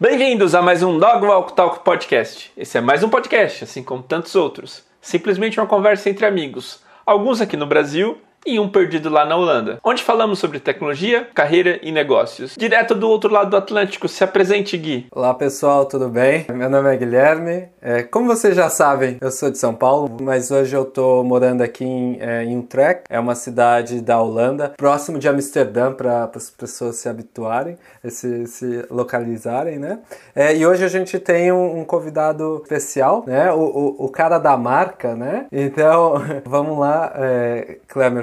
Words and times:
Bem-vindos 0.00 0.54
a 0.54 0.62
mais 0.62 0.80
um 0.80 0.96
Dog 0.96 1.26
Walk 1.26 1.54
Talk 1.54 1.80
Podcast. 1.80 2.52
Esse 2.56 2.78
é 2.78 2.80
mais 2.80 3.02
um 3.02 3.08
podcast, 3.08 3.64
assim 3.64 3.82
como 3.82 4.00
tantos 4.00 4.36
outros. 4.36 4.84
Simplesmente 5.00 5.58
uma 5.58 5.66
conversa 5.66 6.08
entre 6.08 6.24
amigos, 6.24 6.84
alguns 7.04 7.40
aqui 7.40 7.56
no 7.56 7.66
Brasil 7.66 8.16
e 8.46 8.58
um 8.58 8.68
perdido 8.68 9.10
lá 9.10 9.24
na 9.24 9.36
Holanda, 9.36 9.78
onde 9.84 10.02
falamos 10.02 10.38
sobre 10.38 10.60
tecnologia, 10.60 11.28
carreira 11.34 11.78
e 11.82 11.92
negócios. 11.92 12.54
Direto 12.56 12.94
do 12.94 13.08
outro 13.08 13.32
lado 13.32 13.50
do 13.50 13.56
Atlântico, 13.56 14.08
se 14.08 14.24
apresente, 14.24 14.76
Gui. 14.76 15.06
Olá 15.12 15.34
pessoal, 15.34 15.86
tudo 15.86 16.08
bem? 16.08 16.46
Meu 16.52 16.70
nome 16.70 16.92
é 16.92 16.96
Guilherme. 16.96 17.68
É, 17.80 18.02
como 18.02 18.26
vocês 18.26 18.56
já 18.56 18.68
sabem, 18.70 19.18
eu 19.20 19.30
sou 19.30 19.50
de 19.50 19.58
São 19.58 19.74
Paulo, 19.74 20.16
mas 20.20 20.50
hoje 20.50 20.74
eu 20.74 20.82
estou 20.82 21.22
morando 21.24 21.62
aqui 21.62 21.84
em, 21.84 22.18
é, 22.20 22.44
em 22.44 22.58
Utrecht, 22.58 23.04
é 23.08 23.18
uma 23.20 23.34
cidade 23.34 24.00
da 24.00 24.20
Holanda, 24.20 24.72
próximo 24.76 25.18
de 25.18 25.28
Amsterdã, 25.28 25.92
para 25.92 26.30
as 26.34 26.50
pessoas 26.50 26.96
se 26.96 27.08
habituarem, 27.08 27.76
se, 28.08 28.46
se 28.46 28.86
localizarem, 28.90 29.78
né? 29.78 29.98
É, 30.34 30.56
e 30.56 30.66
hoje 30.66 30.84
a 30.84 30.88
gente 30.88 31.18
tem 31.18 31.52
um, 31.52 31.80
um 31.80 31.84
convidado 31.84 32.60
especial, 32.62 33.24
né? 33.26 33.52
O, 33.52 33.60
o, 33.60 34.04
o, 34.06 34.08
cara 34.08 34.38
da 34.38 34.56
marca, 34.56 35.14
né? 35.14 35.46
Então, 35.52 36.14
vamos 36.44 36.78
lá, 36.78 37.12
é, 37.16 37.78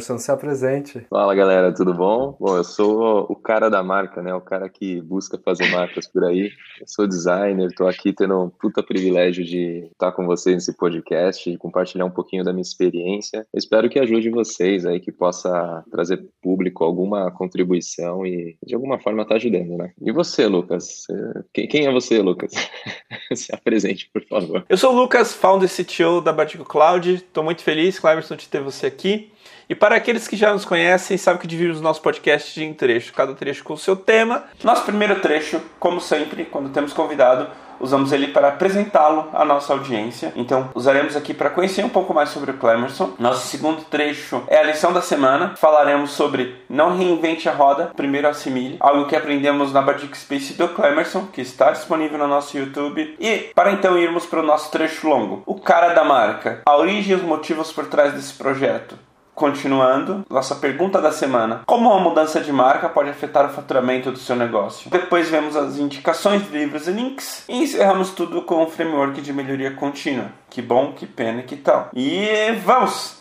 Clemerson 0.06 0.18
se 0.20 0.32
apresente. 0.32 1.06
Fala 1.10 1.34
galera, 1.34 1.74
tudo 1.74 1.94
bom? 1.94 2.38
Bom, 2.40 2.56
eu 2.56 2.64
sou 2.64 3.26
o 3.28 3.36
cara 3.36 3.70
da 3.70 3.82
marca, 3.82 4.22
né? 4.22 4.34
O 4.34 4.42
cara 4.42 4.70
que 4.70 5.02
busca 5.02 5.38
fazer 5.44 5.70
marcas 5.72 6.08
por 6.08 6.24
aí. 6.24 6.52
Eu 6.80 6.88
sou 6.88 7.08
designer, 7.08 7.74
tô 7.74 7.88
aqui 7.88 8.14
tendo 8.14 8.40
um 8.40 8.50
puta 8.50 8.84
privilégio 8.84 9.44
de 9.44 9.90
estar 9.92 10.12
com 10.12 10.26
vocês 10.26 10.56
nesse 10.56 10.78
podcast 10.78 11.50
e 11.50 11.58
compartilhar 11.58 12.06
um 12.06 12.12
pouquinho 12.12 12.44
da 12.44 12.54
minha 12.54 12.62
experiência. 12.62 13.40
Eu 13.52 13.58
espero 13.58 13.90
que 13.90 14.00
ajude 14.00 14.30
vocês 14.30 14.86
aí, 14.86 15.00
que 15.00 15.12
possa 15.12 15.84
trazer 15.90 16.24
público 16.42 16.84
alguma 16.84 17.32
contribuição 17.32 18.26
e 18.26 18.58
de 18.64 18.76
alguma 18.76 19.00
forma 19.00 19.26
tá 19.26 19.36
ajudando, 19.36 19.78
né? 19.78 19.92
E 20.00 20.12
você, 20.12 20.46
Lucas? 20.46 21.08
Quem 21.54 21.88
é 21.88 21.92
você, 21.92 22.22
Lucas? 22.22 22.52
se 23.34 23.54
apresente, 23.54 24.10
por 24.14 24.24
favor. 24.28 24.66
Eu 24.70 24.78
sou 24.78 24.94
o 24.94 24.96
Lucas, 24.96 25.34
founder 25.34 25.70
e 25.70 25.84
CTO 25.84 26.22
da 26.22 26.32
Batico 26.32 26.64
Cloud. 26.64 27.22
Tô 27.34 27.42
muito 27.42 27.64
feliz, 27.64 27.98
Cleverson, 27.98 28.36
de 28.36 28.48
ter 28.48 28.62
você 28.62 28.86
aqui. 28.86 29.32
E 29.70 29.74
para 29.74 29.96
aqueles 29.96 30.28
que 30.28 30.36
já 30.36 30.54
nos 30.54 30.66
conhecem, 30.66 31.18
sabem 31.18 31.42
que 31.42 31.48
dividimos 31.48 31.82
nosso 31.82 32.02
podcast 32.02 32.64
em 32.64 32.74
trechos, 32.74 33.12
cada 33.12 33.34
trecho 33.34 33.64
com 33.64 33.74
o 33.74 33.78
seu 33.78 33.96
tema. 33.96 34.44
Nosso 34.64 34.84
primeiro 34.84 35.20
trecho, 35.20 35.62
como 35.80 36.00
sempre, 36.00 36.46
quando 36.46 36.70
temos 36.70 36.94
convidado, 36.94 37.48
usamos 37.80 38.12
ele 38.12 38.28
para 38.28 38.50
apresentá-lo 38.50 39.30
à 39.34 39.44
nossa 39.44 39.74
audiência. 39.74 40.32
Então, 40.36 40.70
usaremos 40.74 41.16
aqui 41.16 41.34
para 41.34 41.50
conhecer 41.50 41.84
um 41.84 41.90
pouco 41.90 42.14
mais 42.14 42.30
sobre 42.30 42.52
o 42.52 42.58
Clemerson. 42.58 43.14
Nosso 43.20 43.48
segundo 43.48 43.84
trecho 43.86 44.44
é 44.48 44.58
a 44.58 44.64
lição 44.64 44.94
da 44.94 45.02
semana. 45.02 45.56
Falaremos 45.58 46.12
sobre 46.12 46.56
não 46.70 46.98
reinvente 46.98 47.50
a 47.50 47.52
roda, 47.52 47.92
primeiro 47.96 48.28
assimile, 48.28 48.78
algo 48.80 49.08
que 49.08 49.16
aprendemos 49.16 49.72
na 49.72 49.82
Badic 49.82 50.18
Space 50.18 50.54
do 50.54 50.70
Clemerson, 50.70 51.28
que 51.34 51.42
está 51.42 51.72
disponível 51.72 52.18
no 52.18 52.28
nosso 52.28 52.58
YouTube. 52.58 53.16
E 53.20 53.52
para 53.54 53.72
então 53.72 53.98
irmos 53.98 54.26
para 54.26 54.40
o 54.40 54.46
nosso 54.46 54.72
trecho 54.72 55.08
longo, 55.08 55.44
o 55.46 55.60
cara 55.60 55.94
da 55.94 56.04
marca, 56.04 56.62
a 56.66 56.78
origem 56.78 57.14
e 57.14 57.16
os 57.16 57.24
motivos 57.24 57.72
por 57.72 57.88
trás 57.88 58.14
desse 58.14 58.34
projeto. 58.34 58.98
Continuando, 59.36 60.26
nossa 60.30 60.56
pergunta 60.56 61.02
da 61.02 61.12
semana: 61.12 61.64
Como 61.66 61.90
uma 61.90 62.00
mudança 62.00 62.40
de 62.40 62.54
marca 62.54 62.88
pode 62.88 63.10
afetar 63.10 63.46
o 63.46 63.50
faturamento 63.50 64.10
do 64.10 64.18
seu 64.18 64.34
negócio? 64.34 64.90
Depois 64.90 65.30
vemos 65.30 65.58
as 65.58 65.78
indicações 65.78 66.46
de 66.46 66.58
livros 66.58 66.88
e 66.88 66.92
links 66.92 67.44
e 67.50 67.58
encerramos 67.58 68.12
tudo 68.12 68.44
com 68.44 68.64
um 68.64 68.68
framework 68.68 69.20
de 69.20 69.34
melhoria 69.34 69.72
contínua. 69.72 70.32
Que 70.50 70.62
bom, 70.62 70.94
que 70.94 71.06
pena, 71.06 71.44
que 71.44 71.58
tal. 71.58 71.90
E 71.94 72.54
vamos! 72.64 73.18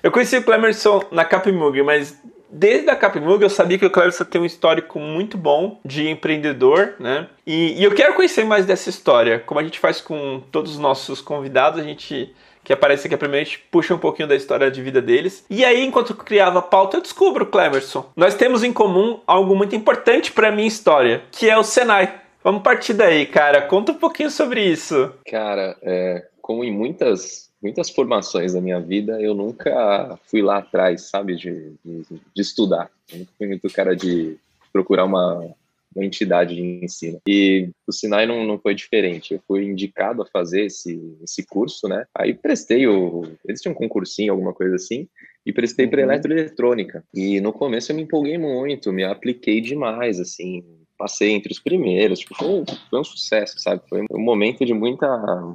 Eu 0.00 0.12
conheci 0.12 0.36
o 0.36 0.44
Clemerson 0.44 1.02
na 1.10 1.24
Capimug, 1.24 1.82
mas 1.82 2.16
desde 2.54 2.88
a 2.88 2.96
Capimug 2.96 3.42
eu 3.42 3.50
sabia 3.50 3.78
que 3.78 3.84
o 3.84 3.90
Cleverson 3.90 4.24
tem 4.24 4.40
um 4.40 4.44
histórico 4.46 4.98
muito 4.98 5.36
bom 5.36 5.80
de 5.84 6.08
empreendedor, 6.08 6.94
né? 6.98 7.26
E, 7.46 7.80
e, 7.80 7.84
eu 7.84 7.94
quero 7.94 8.14
conhecer 8.14 8.44
mais 8.44 8.64
dessa 8.64 8.88
história. 8.88 9.40
Como 9.40 9.60
a 9.60 9.64
gente 9.64 9.78
faz 9.78 10.00
com 10.00 10.42
todos 10.50 10.72
os 10.72 10.78
nossos 10.78 11.20
convidados, 11.20 11.80
a 11.80 11.82
gente 11.82 12.32
que 12.62 12.72
aparece 12.72 13.06
aqui 13.06 13.16
primeiro, 13.16 13.42
a 13.42 13.44
gente 13.44 13.58
puxa 13.70 13.94
um 13.94 13.98
pouquinho 13.98 14.26
da 14.26 14.34
história 14.34 14.70
de 14.70 14.80
vida 14.80 15.02
deles. 15.02 15.44
E 15.50 15.64
aí, 15.64 15.84
enquanto 15.84 16.10
eu 16.10 16.16
criava 16.16 16.60
a 16.60 16.62
pauta, 16.62 16.96
eu 16.96 17.02
descubro, 17.02 17.44
Cleverson. 17.44 18.10
Nós 18.16 18.34
temos 18.34 18.64
em 18.64 18.72
comum 18.72 19.20
algo 19.26 19.54
muito 19.54 19.76
importante 19.76 20.32
para 20.32 20.50
minha 20.50 20.66
história, 20.66 21.22
que 21.30 21.50
é 21.50 21.58
o 21.58 21.62
Senai. 21.62 22.22
Vamos 22.42 22.62
partir 22.62 22.94
daí, 22.94 23.26
cara. 23.26 23.62
Conta 23.62 23.92
um 23.92 23.96
pouquinho 23.96 24.30
sobre 24.30 24.64
isso. 24.64 25.12
Cara, 25.30 25.76
é, 25.82 26.26
como 26.40 26.64
em 26.64 26.72
muitas 26.72 27.43
muitas 27.64 27.88
formações 27.88 28.52
da 28.52 28.60
minha 28.60 28.78
vida, 28.78 29.18
eu 29.22 29.32
nunca 29.32 30.18
fui 30.26 30.42
lá 30.42 30.58
atrás, 30.58 31.08
sabe, 31.08 31.34
de, 31.34 31.72
de, 31.82 32.04
de 32.34 32.42
estudar. 32.42 32.90
Eu 33.10 33.20
nunca 33.20 33.32
fui 33.38 33.46
muito 33.46 33.72
cara 33.72 33.96
de 33.96 34.36
procurar 34.70 35.06
uma, 35.06 35.50
uma 35.96 36.04
entidade 36.04 36.54
de 36.54 36.84
ensino. 36.84 37.22
E 37.26 37.70
o 37.86 37.92
Sinai 37.92 38.26
não, 38.26 38.44
não 38.44 38.58
foi 38.58 38.74
diferente. 38.74 39.32
Eu 39.32 39.40
fui 39.48 39.64
indicado 39.64 40.20
a 40.20 40.26
fazer 40.26 40.66
esse, 40.66 41.16
esse 41.22 41.46
curso, 41.46 41.88
né? 41.88 42.04
Aí 42.14 42.34
prestei 42.34 42.86
o. 42.86 43.22
Eles 43.46 43.62
tinham 43.62 43.72
um 43.72 43.78
concursinho, 43.78 44.32
alguma 44.32 44.52
coisa 44.52 44.76
assim, 44.76 45.08
e 45.46 45.50
prestei 45.50 45.86
para 45.86 46.02
uhum. 46.02 46.10
eletroeletrônica. 46.10 47.02
E 47.14 47.40
no 47.40 47.52
começo 47.52 47.90
eu 47.90 47.96
me 47.96 48.02
empolguei 48.02 48.36
muito, 48.36 48.92
me 48.92 49.04
apliquei 49.04 49.62
demais, 49.62 50.20
assim 50.20 50.62
passei 50.96 51.32
entre 51.32 51.52
os 51.52 51.58
primeiros, 51.58 52.20
tipo, 52.20 52.34
foi, 52.34 52.64
foi, 52.90 53.00
um 53.00 53.04
sucesso, 53.04 53.58
sabe? 53.58 53.82
Foi 53.88 54.04
um 54.10 54.20
momento 54.20 54.64
de 54.64 54.72
muita, 54.72 55.08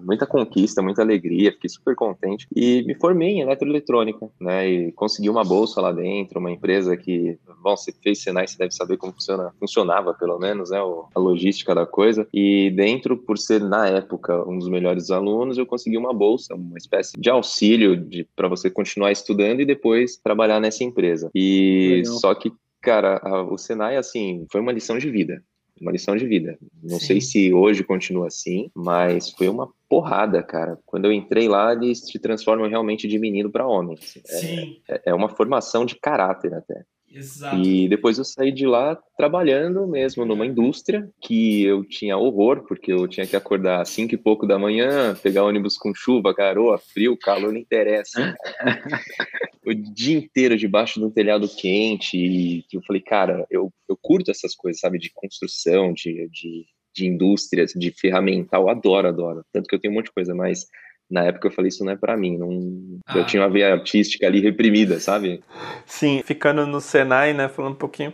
muita 0.04 0.26
conquista, 0.26 0.82
muita 0.82 1.02
alegria, 1.02 1.52
fiquei 1.52 1.70
super 1.70 1.96
contente. 1.96 2.48
E 2.56 2.84
me 2.84 2.96
formei 2.96 3.30
em 3.30 3.42
eletroeletrônica, 3.42 4.30
né? 4.40 4.70
E 4.70 4.92
consegui 4.92 5.30
uma 5.30 5.44
bolsa 5.44 5.82
lá 5.82 5.92
dentro, 5.92 6.40
uma 6.40 6.52
empresa 6.52 6.96
que, 6.98 7.38
bom, 7.62 7.76
você 7.76 7.92
fez 7.92 8.22
Senai, 8.22 8.48
você 8.48 8.58
deve 8.58 8.74
saber 8.74 8.98
como 8.98 9.14
funciona, 9.14 9.54
funcionava 9.60 10.14
pelo 10.14 10.38
menos, 10.38 10.72
né? 10.72 10.78
A 10.78 11.20
logística 11.20 11.74
da 11.74 11.86
coisa. 11.86 12.28
E 12.34 12.72
dentro, 12.72 13.18
por 13.18 13.38
ser 13.38 13.62
na 13.62 13.88
época 13.88 14.48
um 14.48 14.58
dos 14.58 14.70
melhores 14.70 15.10
alunos, 15.10 15.58
eu 15.58 15.66
consegui 15.66 15.98
uma 15.98 16.14
bolsa, 16.14 16.56
uma 16.56 16.78
espécie 16.78 17.20
de 17.20 17.30
auxílio 17.30 18.08
para 18.36 18.48
você 18.48 18.70
continuar 18.70 19.12
estudando 19.12 19.62
e 19.62 19.66
depois 19.66 20.18
trabalhar 20.18 20.60
nessa 20.60 20.84
empresa. 20.84 21.30
E 21.34 22.02
Legal. 22.04 22.14
só 22.20 22.36
que 22.36 22.52
Cara, 22.81 23.22
o 23.51 23.57
Senai, 23.57 23.97
assim, 23.97 24.45
foi 24.51 24.62
uma 24.62 24.72
lição 24.72 24.97
de 24.97 25.09
vida. 25.09 25.44
Uma 25.81 25.91
lição 25.91 26.16
de 26.16 26.25
vida. 26.25 26.57
Não 26.84 27.00
Sim. 27.00 27.06
sei 27.06 27.22
se 27.22 27.53
hoje 27.53 27.84
continua 27.84 28.28
assim, 28.28 28.69
mas 28.75 29.31
foi 29.31 29.47
uma 29.47 29.69
porrada, 29.88 30.44
cara. 30.44 30.78
Quando 30.85 31.06
eu 31.06 31.13
entrei 31.13 31.47
lá, 31.47 31.73
eles 31.73 32.01
te 32.01 32.19
transformam 32.19 32.69
realmente 32.69 33.07
de 33.07 33.17
menino 33.17 33.50
para 33.50 33.67
homem. 33.67 33.97
Assim. 33.97 34.22
Sim. 34.25 34.81
É, 34.90 35.01
é 35.07 35.13
uma 35.13 35.29
formação 35.29 35.85
de 35.85 35.95
caráter 35.95 36.53
até. 36.53 36.84
Exato. 37.12 37.56
E 37.56 37.88
depois 37.90 38.18
eu 38.18 38.24
saí 38.24 38.52
de 38.52 38.66
lá 38.66 38.97
trabalhando 39.18 39.88
mesmo 39.88 40.25
numa 40.25 40.46
indústria 40.46 41.09
que 41.22 41.64
eu 41.64 41.84
tinha 41.84 42.18
horror, 42.18 42.64
porque 42.68 42.92
eu 42.92 43.08
tinha 43.08 43.25
que 43.25 43.36
acordar 43.36 43.81
às 43.81 43.90
cinco 43.90 44.14
e 44.14 44.18
pouco 44.18 44.46
da 44.46 44.59
manhã, 44.59 45.16
pegar 45.16 45.44
ônibus 45.44 45.78
com 45.78 45.94
chuva, 45.94 46.34
garoa, 46.34 46.78
frio, 46.78 47.18
calor, 47.18 47.52
não 47.52 47.59
interessa. 47.59 48.36
o 49.66 49.74
dia 49.74 50.18
inteiro 50.18 50.58
debaixo 50.58 51.00
de 51.00 51.06
um 51.06 51.12
telhado 51.12 51.47
quente 51.47 52.18
e 52.18 52.66
eu 52.74 52.81
falei, 52.84 53.02
cara, 53.02 53.46
eu, 53.50 53.72
eu 53.88 53.97
curto 54.02 54.31
essas 54.31 54.56
coisas, 54.56 54.80
sabe, 54.80 54.97
de 54.97 55.12
construção, 55.14 55.94
de, 55.94 56.28
de, 56.30 56.66
de 56.96 57.08
indústrias, 57.08 57.74
de 57.74 57.91
ferramental, 57.91 58.70
adoro, 58.70 59.08
adoro. 59.08 59.44
Tanto 59.52 59.68
que 59.68 59.76
eu 59.76 59.80
tenho 59.80 59.94
um 59.94 59.97
monte 59.97 60.08
de 60.08 60.14
coisa, 60.14 60.34
mas 60.34 60.66
na 61.09 61.24
época 61.24 61.47
eu 61.47 61.52
falei, 61.52 61.70
isso 61.70 61.84
não 61.84 61.92
é 61.92 61.96
para 61.96 62.16
mim. 62.16 62.38
Não... 62.38 63.00
Ah. 63.08 63.18
Eu 63.18 63.25
tinha 63.25 63.42
uma 63.42 63.50
veia 63.50 63.74
artística 63.74 64.25
ali 64.25 64.40
reprimida, 64.40 65.00
sabe? 65.00 65.42
Sim, 65.86 66.22
ficando 66.24 66.66
no 66.68 66.80
Senai, 66.80 67.34
né, 67.34 67.47
falando 67.47 67.74
um 67.74 67.78
pouquinho. 67.78 68.14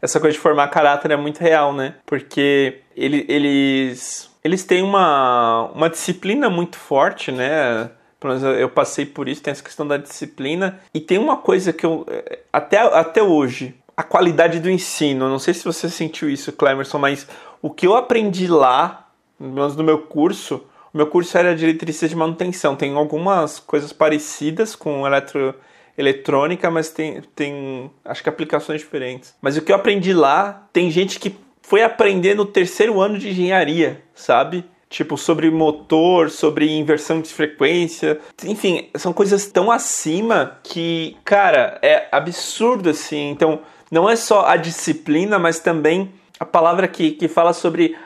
Essa 0.00 0.18
coisa 0.18 0.34
de 0.34 0.42
formar 0.42 0.68
caráter 0.68 1.10
é 1.10 1.16
muito 1.16 1.38
real, 1.38 1.72
né? 1.72 1.94
Porque 2.04 2.80
ele, 2.96 3.24
eles, 3.28 4.30
eles 4.42 4.64
têm 4.64 4.82
uma, 4.82 5.70
uma 5.74 5.88
disciplina 5.88 6.50
muito 6.50 6.76
forte, 6.76 7.30
né? 7.30 7.90
Pelo 8.18 8.34
menos 8.34 8.58
eu 8.58 8.68
passei 8.68 9.06
por 9.06 9.28
isso, 9.28 9.42
tem 9.42 9.52
essa 9.52 9.62
questão 9.62 9.86
da 9.86 9.96
disciplina. 9.96 10.80
E 10.92 11.00
tem 11.00 11.18
uma 11.18 11.36
coisa 11.36 11.72
que 11.72 11.86
eu. 11.86 12.04
Até, 12.52 12.78
até 12.78 13.22
hoje, 13.22 13.76
a 13.96 14.02
qualidade 14.02 14.58
do 14.58 14.70
ensino. 14.70 15.28
Não 15.28 15.38
sei 15.38 15.54
se 15.54 15.64
você 15.64 15.88
sentiu 15.88 16.28
isso, 16.28 16.52
Clemerson, 16.52 16.98
mas 16.98 17.28
o 17.60 17.70
que 17.70 17.86
eu 17.86 17.94
aprendi 17.94 18.48
lá, 18.48 19.08
pelo 19.38 19.52
menos 19.52 19.76
no 19.76 19.84
meu 19.84 19.98
curso, 19.98 20.64
o 20.92 20.96
meu 20.96 21.06
curso 21.06 21.36
era 21.38 21.56
diretriz 21.56 22.00
de 22.00 22.14
manutenção. 22.14 22.76
Tem 22.76 22.94
algumas 22.94 23.58
coisas 23.58 23.92
parecidas 23.92 24.76
com 24.76 25.04
eletroeletrônica, 25.06 26.70
mas 26.70 26.90
tem, 26.90 27.22
tem 27.34 27.90
acho 28.04 28.22
que 28.22 28.28
aplicações 28.28 28.80
diferentes. 28.80 29.34
Mas 29.40 29.56
o 29.56 29.62
que 29.62 29.72
eu 29.72 29.76
aprendi 29.76 30.12
lá, 30.12 30.68
tem 30.72 30.90
gente 30.90 31.18
que 31.18 31.34
foi 31.62 31.82
aprender 31.82 32.34
no 32.34 32.44
terceiro 32.44 33.00
ano 33.00 33.18
de 33.18 33.30
engenharia, 33.30 34.02
sabe? 34.14 34.64
Tipo, 34.90 35.16
sobre 35.16 35.50
motor, 35.50 36.28
sobre 36.28 36.70
inversão 36.70 37.22
de 37.22 37.32
frequência. 37.32 38.20
Enfim, 38.44 38.90
são 38.94 39.14
coisas 39.14 39.46
tão 39.46 39.70
acima 39.70 40.58
que, 40.62 41.16
cara, 41.24 41.78
é 41.80 42.08
absurdo 42.12 42.90
assim. 42.90 43.30
Então, 43.30 43.60
não 43.90 44.10
é 44.10 44.14
só 44.16 44.44
a 44.44 44.56
disciplina, 44.56 45.38
mas 45.38 45.60
também 45.60 46.12
a 46.38 46.44
palavra 46.44 46.86
que, 46.86 47.12
que 47.12 47.26
fala 47.26 47.54
sobre 47.54 47.96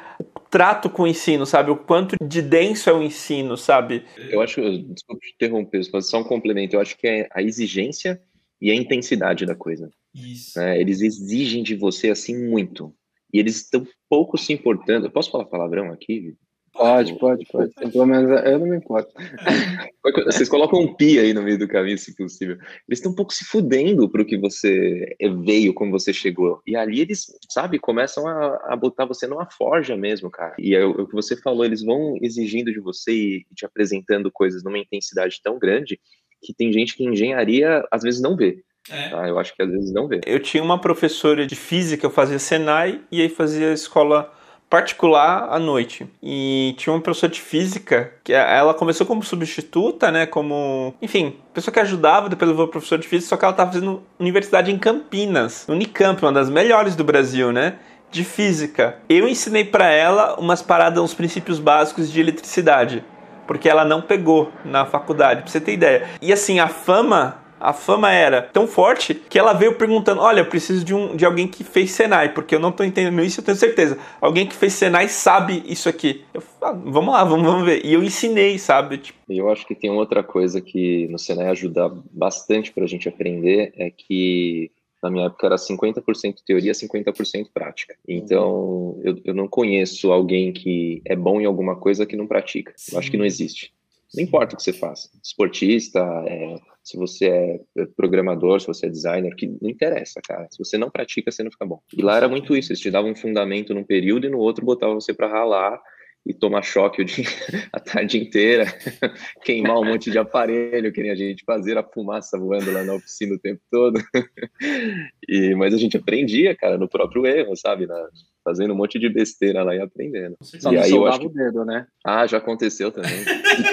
trato 0.57 0.89
com 0.89 1.03
o 1.03 1.07
ensino, 1.07 1.45
sabe? 1.45 1.71
O 1.71 1.77
quanto 1.77 2.17
de 2.19 2.41
denso 2.41 2.89
é 2.89 2.93
o 2.95 3.03
ensino, 3.03 3.59
sabe? 3.59 4.07
Eu 4.31 4.41
acho, 4.41 4.63
desculpe 4.89 5.27
te 5.27 5.35
interromper, 5.35 5.83
mas 5.93 6.09
só 6.09 6.21
um 6.21 6.25
complemento. 6.25 6.75
Eu 6.75 6.81
acho 6.81 6.97
que 6.97 7.07
é 7.07 7.29
a 7.31 7.43
exigência 7.43 8.23
e 8.59 8.71
a 8.71 8.75
intensidade 8.75 9.45
da 9.45 9.55
coisa. 9.55 9.91
Isso. 10.15 10.59
Né? 10.59 10.81
Eles 10.81 11.03
exigem 11.03 11.63
de 11.63 11.77
você 11.77 12.09
assim 12.09 12.49
muito. 12.49 12.91
E 13.35 13.39
eles 13.39 13.57
estão 13.57 13.87
pouco 14.09 14.39
se 14.39 14.51
importando. 14.51 15.05
Eu 15.05 15.11
posso 15.11 15.31
falar 15.31 15.45
palavrão 15.45 15.93
aqui? 15.93 16.35
Pode, 16.77 17.19
pode, 17.19 17.47
pode. 17.47 17.73
Pelo 17.75 18.07
menos 18.07 18.31
eu 18.45 18.59
não 18.59 18.67
me 18.67 18.77
importo. 18.77 19.13
Vocês 20.27 20.49
colocam 20.49 20.81
um 20.81 20.95
pi 20.95 21.19
aí 21.19 21.33
no 21.33 21.43
meio 21.43 21.59
do 21.59 21.67
caminho, 21.67 21.99
se 21.99 22.15
possível. 22.15 22.57
Eles 22.89 22.99
estão 22.99 23.13
um 23.13 23.15
pouco 23.15 23.33
se 23.33 23.45
fudendo 23.45 24.09
pro 24.09 24.25
que 24.25 24.37
você 24.37 25.17
veio, 25.45 25.75
como 25.75 25.91
você 25.91 26.13
chegou. 26.13 26.61
E 26.67 26.77
ali 26.77 27.01
eles, 27.01 27.27
sabe, 27.49 27.79
começam 27.79 28.27
a, 28.27 28.73
a 28.73 28.77
botar 28.77 29.05
você 29.05 29.27
numa 29.27 29.47
forja 29.51 29.97
mesmo, 29.97 30.31
cara. 30.31 30.55
E 30.59 30.75
é 30.75 30.85
o 30.85 31.07
que 31.07 31.15
você 31.15 31.37
falou, 31.37 31.65
eles 31.65 31.83
vão 31.83 32.17
exigindo 32.21 32.73
de 32.73 32.79
você 32.79 33.13
e 33.13 33.47
te 33.55 33.65
apresentando 33.65 34.31
coisas 34.31 34.63
numa 34.63 34.79
intensidade 34.79 35.41
tão 35.43 35.59
grande 35.59 35.99
que 36.43 36.55
tem 36.55 36.73
gente 36.73 36.95
que 36.97 37.05
engenharia 37.05 37.83
às 37.91 38.03
vezes 38.03 38.21
não 38.21 38.37
vê. 38.37 38.63
É. 38.89 39.09
Tá? 39.09 39.29
Eu 39.29 39.39
acho 39.39 39.55
que 39.55 39.63
às 39.63 39.71
vezes 39.71 39.93
não 39.93 40.07
vê. 40.07 40.21
Eu 40.27 40.39
tinha 40.39 40.63
uma 40.63 40.81
professora 40.81 41.47
de 41.47 41.57
física, 41.57 42.07
eu 42.07 42.11
fazia 42.11 42.39
Senai 42.39 43.01
e 43.11 43.21
aí 43.21 43.29
fazia 43.29 43.73
escola 43.73 44.33
particular 44.69 45.49
à 45.51 45.59
noite. 45.59 46.07
E 46.23 46.75
tinha 46.77 46.93
uma 46.93 47.01
professora 47.01 47.33
de 47.33 47.41
física, 47.41 48.13
que 48.25 48.33
ela 48.33 48.75
começou 48.75 49.07
como 49.07 49.23
substituta, 49.23 50.11
né? 50.11 50.27
Como. 50.27 50.95
Enfim, 51.01 51.37
pessoa 51.55 51.73
que 51.73 51.81
ajudava, 51.81 52.29
depois 52.29 52.51
levou 52.51 52.69
professor 52.69 52.99
de 52.99 53.09
física, 53.09 53.31
só 53.31 53.37
que 53.37 53.45
ela 53.45 53.53
estava 53.53 53.73
fazendo 53.73 54.03
universidade 54.19 54.71
em 54.71 54.79
Campinas, 54.79 55.67
Unicamp, 55.69 56.23
uma 56.23 56.33
das 56.33 56.51
melhores 56.51 56.97
do 56.97 57.05
Brasil, 57.05 57.53
né? 57.53 57.77
De 58.11 58.25
física. 58.25 58.99
Eu 59.09 59.29
ensinei 59.29 59.65
para 59.65 59.91
ela 59.91 60.37
umas 60.39 60.63
paradas, 60.63 61.03
uns 61.03 61.15
princípios 61.15 61.59
básicos 61.59 62.11
de 62.11 62.21
eletricidade. 62.21 63.05
Porque 63.47 63.69
ela 63.69 63.85
não 63.85 64.03
pegou 64.03 64.51
na 64.65 64.85
faculdade, 64.85 65.43
pra 65.43 65.51
você 65.51 65.61
ter 65.61 65.73
ideia. 65.73 66.09
E 66.21 66.33
assim, 66.33 66.59
a 66.59 66.67
fama 66.67 67.46
a 67.61 67.73
fama 67.73 68.13
era 68.13 68.43
tão 68.43 68.67
forte 68.67 69.15
que 69.15 69.39
ela 69.39 69.53
veio 69.53 69.75
perguntando: 69.77 70.21
Olha, 70.21 70.41
eu 70.41 70.47
preciso 70.47 70.85
de, 70.85 70.95
um, 70.95 71.17
de 71.17 71.25
alguém 71.25 71.49
que 71.49 71.65
fez 71.65 71.91
Senai, 71.93 72.33
porque 72.33 72.55
eu 72.55 72.61
não 72.61 72.71
estou 72.71 72.85
entendendo 72.85 73.23
isso, 73.23 73.41
eu 73.41 73.45
tenho 73.45 73.57
certeza. 73.57 73.99
Alguém 74.21 74.47
que 74.47 74.55
fez 74.55 74.73
Senai 74.73 75.09
sabe 75.09 75.63
isso 75.67 75.89
aqui. 75.89 76.25
Eu 76.33 76.43
ah, 76.61 76.73
vamos 76.73 77.15
lá, 77.15 77.23
vamos, 77.23 77.47
vamos 77.47 77.65
ver. 77.65 77.85
E 77.85 77.93
eu 77.93 78.03
ensinei, 78.03 78.59
sabe? 78.59 78.99
Tipo... 78.99 79.19
Eu 79.29 79.49
acho 79.51 79.65
que 79.67 79.75
tem 79.75 79.91
outra 79.91 80.23
coisa 80.23 80.61
que 80.61 81.07
no 81.09 81.19
Senai 81.19 81.47
ajuda 81.47 81.93
bastante 82.11 82.73
para 82.73 82.85
a 82.85 82.89
gente 82.89 83.09
aprender: 83.09 83.73
é 83.77 83.91
que 83.91 84.71
na 85.03 85.11
minha 85.11 85.27
época 85.27 85.47
era 85.47 85.57
50% 85.57 86.37
teoria, 86.45 86.73
50% 86.73 87.49
prática. 87.55 87.95
Então, 88.09 88.99
eu, 89.05 89.17
eu 89.25 89.35
não 89.35 89.47
conheço 89.47 90.11
alguém 90.11 90.53
que 90.53 91.01
é 91.05 91.15
bom 91.15 91.41
em 91.41 91.45
alguma 91.45 91.77
coisa 91.77 92.05
que 92.05 92.17
não 92.17 92.27
pratica. 92.27 92.75
Eu 92.93 92.99
acho 92.99 93.11
que 93.11 93.17
não 93.17 93.25
existe. 93.25 93.73
Não 94.15 94.23
importa 94.23 94.55
o 94.55 94.57
que 94.57 94.63
você 94.63 94.73
faça, 94.73 95.11
esportista, 95.23 96.01
é, 96.27 96.57
se 96.87 96.97
você 96.97 97.27
é, 97.27 97.61
é 97.79 97.87
programador, 97.97 98.61
se 98.61 98.69
você 98.69 98.87
é 98.87 98.89
designer, 98.89 99.35
que 99.35 99.49
não 99.61 99.69
interessa, 99.69 100.21
cara. 100.25 100.47
Se 100.49 100.57
você 100.57 100.79
não 100.79 100.89
pratica, 100.89 101.33
você 101.33 101.43
não 101.43 101.51
fica 101.51 101.67
bom. 101.67 101.81
E 101.93 102.01
lá 102.01 102.17
era 102.17 102.29
muito 102.29 102.57
isso, 102.57 102.71
eles 102.71 102.81
te 102.81 102.93
davam 102.93 103.11
um 103.11 103.17
fundamento 103.17 103.75
num 103.75 103.83
período 103.83 104.25
e 104.25 104.31
no 104.31 104.39
outro 104.39 104.65
botavam 104.65 104.95
você 104.95 105.13
para 105.13 105.27
ralar 105.27 105.83
e 106.27 106.35
tomar 106.35 106.63
choque 106.63 107.03
o 107.03 107.05
dia, 107.05 107.25
a 107.73 107.79
tarde 107.79 108.19
inteira, 108.19 108.67
queimar 109.45 109.79
um 109.79 109.85
monte 109.85 110.11
de 110.11 110.19
aparelho, 110.19 110.93
que 110.93 111.01
nem 111.01 111.13
a 111.13 111.15
gente 111.15 111.45
fazer 111.45 111.79
a 111.79 111.85
fumaça 111.85 112.37
voando 112.37 112.73
lá 112.73 112.83
na 112.83 112.95
oficina 112.95 113.37
o 113.37 113.39
tempo 113.39 113.63
todo. 113.71 114.01
E, 115.29 115.57
mas 115.57 115.75
a 115.75 115.77
gente 115.77 115.97
aprendia, 115.97 116.55
cara, 116.55 116.79
no 116.79 116.89
próprio 116.89 117.27
erro, 117.27 117.57
sabe? 117.57 117.85
Na, 117.85 118.09
fazendo 118.45 118.73
um 118.73 118.77
monte 118.77 118.97
de 118.97 119.09
besteira 119.09 119.65
lá 119.65 119.75
e 119.75 119.81
aprendendo. 119.81 120.37
Só 120.41 120.73
e 120.73 120.79
aí 120.79 120.93
eu 120.93 121.05
acho 121.05 121.19
que... 121.19 121.27
o 121.27 121.31
dedo, 121.31 121.65
né? 121.65 121.85
Ah, 122.05 122.25
já 122.29 122.39
aconteceu 122.39 122.93
também. 122.93 123.25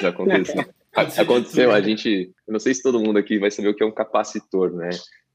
já 0.02 0.10
aconteceu. 0.10 0.66
aconteceu, 0.96 1.72
a 1.72 1.80
gente. 1.80 2.32
Eu 2.48 2.52
não 2.52 2.60
sei 2.60 2.74
se 2.74 2.82
todo 2.82 3.00
mundo 3.00 3.20
aqui 3.20 3.38
vai 3.38 3.52
saber 3.52 3.70
o 3.70 3.76
que 3.76 3.84
é 3.84 3.86
um 3.86 3.92
capacitor, 3.92 4.74
né? 4.74 4.90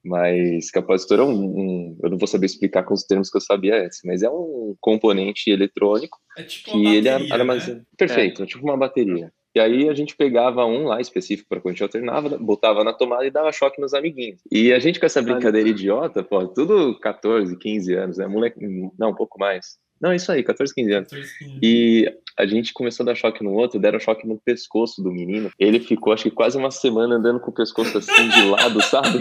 Mas 0.04 0.70
capacitor 0.70 1.18
é 1.20 1.22
um, 1.22 1.32
um, 1.32 1.98
Eu 2.02 2.10
não 2.10 2.18
vou 2.18 2.28
saber 2.28 2.46
explicar 2.46 2.84
com 2.84 2.94
os 2.94 3.04
termos 3.04 3.30
que 3.30 3.36
eu 3.36 3.40
sabia 3.40 3.84
antes, 3.84 4.00
mas 4.04 4.22
é 4.22 4.30
um 4.30 4.74
componente 4.80 5.50
eletrônico 5.50 6.18
é 6.36 6.42
tipo 6.42 6.70
que 6.70 6.84
bateria, 6.84 6.98
ele 6.98 7.32
armazena. 7.32 7.78
Né? 7.78 7.84
Perfeito, 7.96 8.42
é. 8.42 8.46
tipo 8.46 8.64
uma 8.64 8.76
bateria. 8.76 9.32
E 9.54 9.60
aí 9.60 9.88
a 9.88 9.94
gente 9.94 10.14
pegava 10.14 10.64
um 10.64 10.84
lá 10.84 11.00
específico 11.00 11.48
para 11.48 11.60
quando 11.60 11.72
a 11.72 11.74
gente 11.74 11.82
alternava, 11.82 12.38
botava 12.38 12.84
na 12.84 12.92
tomada 12.92 13.26
e 13.26 13.30
dava 13.30 13.50
choque 13.50 13.80
nos 13.80 13.94
amiguinhos. 13.94 14.40
E 14.52 14.72
a 14.72 14.78
gente 14.78 15.00
com 15.00 15.06
essa 15.06 15.22
brincadeira 15.22 15.68
idiota, 15.68 16.22
pô, 16.22 16.46
tudo 16.46 16.98
14, 17.00 17.56
15 17.56 17.94
anos, 17.94 18.18
né? 18.18 18.26
Moleque, 18.26 18.60
não, 18.96 19.10
um 19.10 19.14
pouco 19.14 19.38
mais. 19.38 19.78
Não, 20.00 20.14
isso 20.14 20.30
aí, 20.30 20.42
14, 20.42 20.74
15 20.74 20.92
anos. 20.92 21.08
14, 21.10 21.38
15. 21.38 21.58
E 21.62 22.12
a 22.36 22.46
gente 22.46 22.72
começou 22.72 23.04
a 23.04 23.08
dar 23.08 23.14
choque 23.14 23.42
no 23.42 23.52
outro, 23.52 23.80
deram 23.80 23.98
choque 23.98 24.26
no 24.26 24.38
pescoço 24.38 25.02
do 25.02 25.10
menino. 25.10 25.50
Ele 25.58 25.80
ficou, 25.80 26.12
acho 26.12 26.24
que 26.24 26.30
quase 26.30 26.56
uma 26.56 26.70
semana 26.70 27.16
andando 27.16 27.40
com 27.40 27.50
o 27.50 27.54
pescoço 27.54 27.98
assim 27.98 28.28
de 28.28 28.42
lado, 28.42 28.80
sabe? 28.82 29.18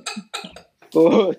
Pô. 0.90 1.34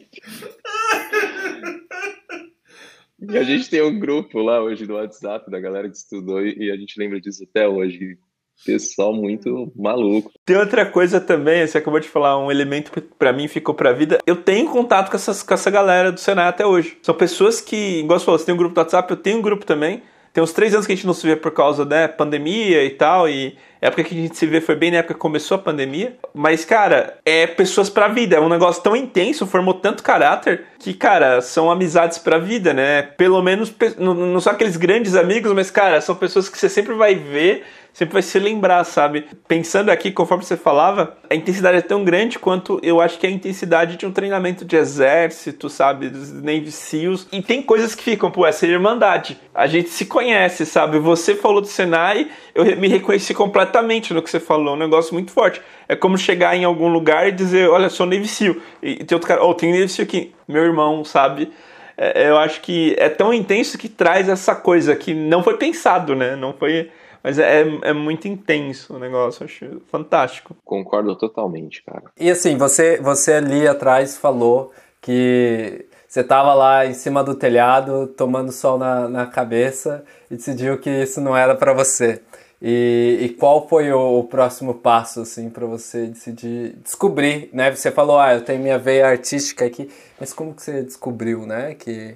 E 3.30 3.38
a 3.38 3.44
gente 3.44 3.70
tem 3.70 3.82
um 3.82 4.00
grupo 4.00 4.40
lá 4.40 4.62
hoje 4.64 4.88
no 4.88 4.96
WhatsApp 4.96 5.50
da 5.52 5.60
galera 5.60 5.90
que 5.90 5.96
estudou 5.96 6.44
e 6.44 6.72
a 6.72 6.76
gente 6.76 7.00
lembra 7.00 7.20
disso 7.20 7.44
até 7.44 7.68
hoje. 7.68 8.18
Pessoal 8.66 9.14
muito 9.14 9.72
maluco. 9.76 10.32
Tem 10.46 10.56
outra 10.56 10.86
coisa 10.86 11.20
também, 11.20 11.66
você 11.66 11.78
acabou 11.78 12.00
de 12.00 12.08
falar, 12.08 12.38
um 12.38 12.52
elemento 12.52 12.92
que 12.92 13.02
pra 13.02 13.34
mim 13.34 13.48
ficou 13.48 13.74
pra 13.74 13.92
vida. 13.92 14.20
Eu 14.26 14.36
tenho 14.36 14.70
contato 14.70 15.10
com, 15.10 15.16
essas, 15.16 15.42
com 15.42 15.54
essa 15.54 15.70
galera 15.72 16.12
do 16.12 16.20
Senai 16.20 16.48
até 16.48 16.66
hoje. 16.66 16.98
São 17.02 17.16
pessoas 17.16 17.60
que, 17.60 18.00
igual 18.00 18.20
você 18.20 18.26
falou, 18.26 18.40
você 18.40 18.46
tem 18.46 18.54
um 18.54 18.58
grupo 18.58 18.76
do 18.76 18.78
WhatsApp, 18.78 19.10
eu 19.10 19.18
tenho 19.18 19.40
um 19.40 19.42
grupo 19.42 19.66
também. 19.66 20.04
Tem 20.34 20.44
uns 20.44 20.54
três 20.54 20.74
anos 20.74 20.86
que 20.86 20.94
a 20.94 20.96
gente 20.96 21.08
não 21.08 21.14
se 21.14 21.28
vê 21.28 21.36
por 21.36 21.52
causa 21.52 21.86
da 21.86 21.96
né, 21.96 22.08
pandemia 22.08 22.86
e 22.86 22.92
tal, 22.92 23.28
e 23.28 23.58
a 23.82 23.88
época 23.88 24.04
que 24.04 24.18
a 24.18 24.22
gente 24.22 24.38
se 24.38 24.46
vê 24.46 24.62
foi 24.62 24.76
bem 24.76 24.92
na 24.92 24.98
época 24.98 25.16
que 25.16 25.20
começou 25.20 25.56
a 25.56 25.60
pandemia. 25.60 26.16
Mas, 26.34 26.64
cara, 26.64 27.18
é 27.26 27.48
pessoas 27.48 27.90
pra 27.90 28.08
vida. 28.08 28.36
É 28.36 28.40
um 28.40 28.50
negócio 28.50 28.84
tão 28.84 28.96
intenso, 28.96 29.48
formou 29.48 29.74
tanto 29.74 30.04
caráter, 30.04 30.66
que, 30.80 30.94
cara, 30.94 31.42
são 31.42 31.72
amizades 31.72 32.18
pra 32.18 32.38
vida, 32.38 32.74
né? 32.74 33.02
Pelo 33.02 33.42
menos, 33.42 33.74
não 33.98 34.40
são 34.40 34.54
aqueles 34.54 34.78
grandes 34.78 35.16
amigos, 35.16 35.52
mas, 35.54 35.72
cara, 35.72 36.00
são 36.02 36.16
pessoas 36.16 36.48
que 36.48 36.58
você 36.58 36.70
sempre 36.70 36.94
vai 36.94 37.16
ver 37.16 37.64
sempre 37.94 38.14
vai 38.14 38.22
se 38.22 38.40
lembrar, 38.40 38.84
sabe? 38.84 39.28
Pensando 39.48 39.90
aqui, 39.90 40.12
conforme 40.12 40.44
você 40.44 40.56
falava, 40.56 41.18
a 41.30 41.36
intensidade 41.36 41.78
é 41.78 41.82
tão 41.82 42.04
grande 42.04 42.40
quanto 42.40 42.80
eu 42.82 43.02
acho 43.02 43.20
que 43.20 43.26
é 43.26 43.30
a 43.30 43.34
intensidade 43.34 43.98
de 43.98 44.06
um 44.06 44.12
treinamento 44.12 44.64
de 44.64 44.76
exército, 44.76 45.70
sabe? 45.70 46.10
Dos 46.10 46.32
Navy 46.32 46.72
SEALs. 46.72 47.28
E 47.32 47.42
tem 47.42 47.62
coisas 47.62 47.94
que 47.94 48.04
ficam, 48.04 48.32
pô, 48.32 48.46
essa 48.46 48.66
irmandade. 48.66 49.40
A 49.54 49.68
gente 49.68 49.90
se 49.90 50.06
conhece, 50.06 50.66
sabe? 50.66 51.00
Você 51.00 51.36
falou 51.36 51.62
do 51.62 51.68
Senai, 51.68 52.30
eu 52.54 52.64
me 52.78 52.88
reconheci 52.88 53.34
completamente 53.34 54.14
no 54.14 54.22
que 54.22 54.30
você 54.30 54.40
falou, 54.40 54.76
um 54.76 54.80
negócio 54.80 55.14
muito 55.14 55.32
forte. 55.32 55.62
É 55.88 55.96
como 55.96 56.18
chegar 56.18 56.56
em 56.56 56.64
algum 56.64 56.88
lugar 56.88 57.28
e 57.28 57.32
dizer, 57.32 57.70
olha, 57.70 57.90
sou 57.90 58.06
Navy 58.06 58.28
SEAL. 58.28 58.56
E 58.82 59.04
tem 59.04 59.16
outro 59.16 59.28
cara, 59.28 59.44
oh, 59.44 59.54
tem 59.54 59.88
SEAL 59.88 60.06
aqui, 60.06 60.34
meu 60.48 60.64
irmão, 60.64 61.04
sabe? 61.04 61.52
É, 61.98 62.30
eu 62.30 62.38
acho 62.38 62.62
que 62.62 62.96
é 62.98 63.10
tão 63.10 63.34
intenso 63.34 63.78
que 63.78 63.88
traz 63.88 64.28
essa 64.30 64.56
coisa 64.56 64.96
que 64.96 65.14
não 65.14 65.44
foi 65.44 65.58
pensado, 65.58 66.16
né? 66.16 66.36
Não 66.36 66.54
foi 66.54 66.90
mas 67.24 67.38
é, 67.38 67.62
é 67.84 67.94
muito 67.94 68.28
intenso 68.28 68.96
o 68.96 69.00
negócio, 69.00 69.46
acho 69.46 69.82
fantástico. 69.92 70.56
Concordo 70.66 71.16
totalmente, 71.16 71.84
cara. 71.84 72.06
E 72.20 72.32
assim, 72.32 72.58
você, 72.58 73.00
você 73.00 73.34
ali 73.34 73.68
atrás 73.68 74.18
falou 74.18 74.72
que 75.00 75.86
você 76.08 76.22
estava 76.22 76.54
lá 76.54 76.86
em 76.86 76.94
cima 76.94 77.24
do 77.24 77.36
telhado, 77.36 78.08
tomando 78.08 78.52
sol 78.52 78.78
na, 78.78 79.08
na 79.08 79.26
cabeça 79.28 80.04
e 80.30 80.36
decidiu 80.36 80.80
que 80.80 80.90
isso 80.90 81.22
não 81.22 81.38
era 81.38 81.56
para 81.56 81.74
você. 81.74 82.22
E, 82.62 83.18
e, 83.22 83.30
qual 83.30 83.68
foi 83.68 83.92
o, 83.92 84.20
o 84.20 84.24
próximo 84.24 84.76
passo 84.76 85.22
assim 85.22 85.50
para 85.50 85.66
você 85.66 86.06
decidir 86.06 86.76
descobrir, 86.84 87.50
né? 87.52 87.74
Você 87.76 87.90
falou, 87.92 88.20
ah, 88.20 88.36
eu 88.36 88.44
tenho 88.44 88.62
minha 88.62 88.78
veia 88.78 89.08
artística 89.08 89.66
aqui, 89.66 89.90
mas 90.20 90.32
como 90.32 90.54
que 90.54 90.62
você 90.62 90.84
descobriu, 90.84 91.48
né? 91.48 91.74
Que 91.74 92.16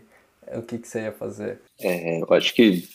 o 0.55 0.61
que, 0.61 0.77
que 0.77 0.87
você 0.87 1.01
ia 1.01 1.11
fazer? 1.11 1.59
É, 1.81 2.21
eu 2.21 2.31
acho 2.33 2.53
que 2.53 2.87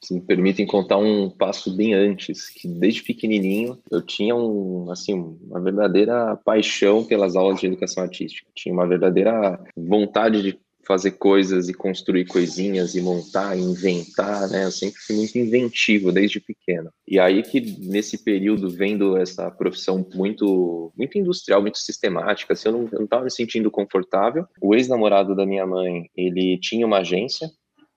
se 0.00 0.14
me 0.14 0.20
permitem 0.20 0.66
contar 0.66 0.96
um 0.96 1.28
passo 1.28 1.74
bem 1.74 1.92
antes, 1.94 2.48
que 2.48 2.68
desde 2.68 3.02
pequenininho 3.02 3.78
eu 3.90 4.00
tinha 4.00 4.34
um, 4.34 4.90
assim, 4.90 5.36
uma 5.42 5.60
verdadeira 5.60 6.36
paixão 6.44 7.04
pelas 7.04 7.34
aulas 7.34 7.60
de 7.60 7.66
educação 7.66 8.04
artística. 8.04 8.48
Tinha 8.54 8.72
uma 8.72 8.86
verdadeira 8.86 9.58
vontade 9.76 10.42
de 10.42 10.58
fazer 10.88 11.12
coisas 11.12 11.68
e 11.68 11.74
construir 11.74 12.24
coisinhas 12.24 12.96
e 12.96 13.00
montar, 13.00 13.56
e 13.56 13.60
inventar, 13.60 14.48
né? 14.48 14.64
Eu 14.64 14.72
sempre 14.72 14.98
fui 15.00 15.14
muito 15.14 15.38
inventivo 15.38 16.10
desde 16.10 16.40
pequeno. 16.40 16.90
E 17.06 17.20
aí 17.20 17.42
que 17.42 17.60
nesse 17.78 18.24
período 18.24 18.70
vendo 18.70 19.16
essa 19.16 19.50
profissão 19.50 20.04
muito 20.14 20.92
muito 20.96 21.16
industrial, 21.18 21.60
muito 21.60 21.78
sistemática, 21.78 22.54
assim, 22.54 22.68
eu 22.68 22.72
não, 22.72 22.88
eu 22.90 23.00
não 23.00 23.06
tava 23.06 23.24
me 23.24 23.30
sentindo 23.30 23.70
confortável. 23.70 24.46
O 24.60 24.74
ex-namorado 24.74 25.36
da 25.36 25.46
minha 25.46 25.66
mãe, 25.66 26.08
ele 26.16 26.58
tinha 26.58 26.86
uma 26.86 26.98
agência 26.98 27.48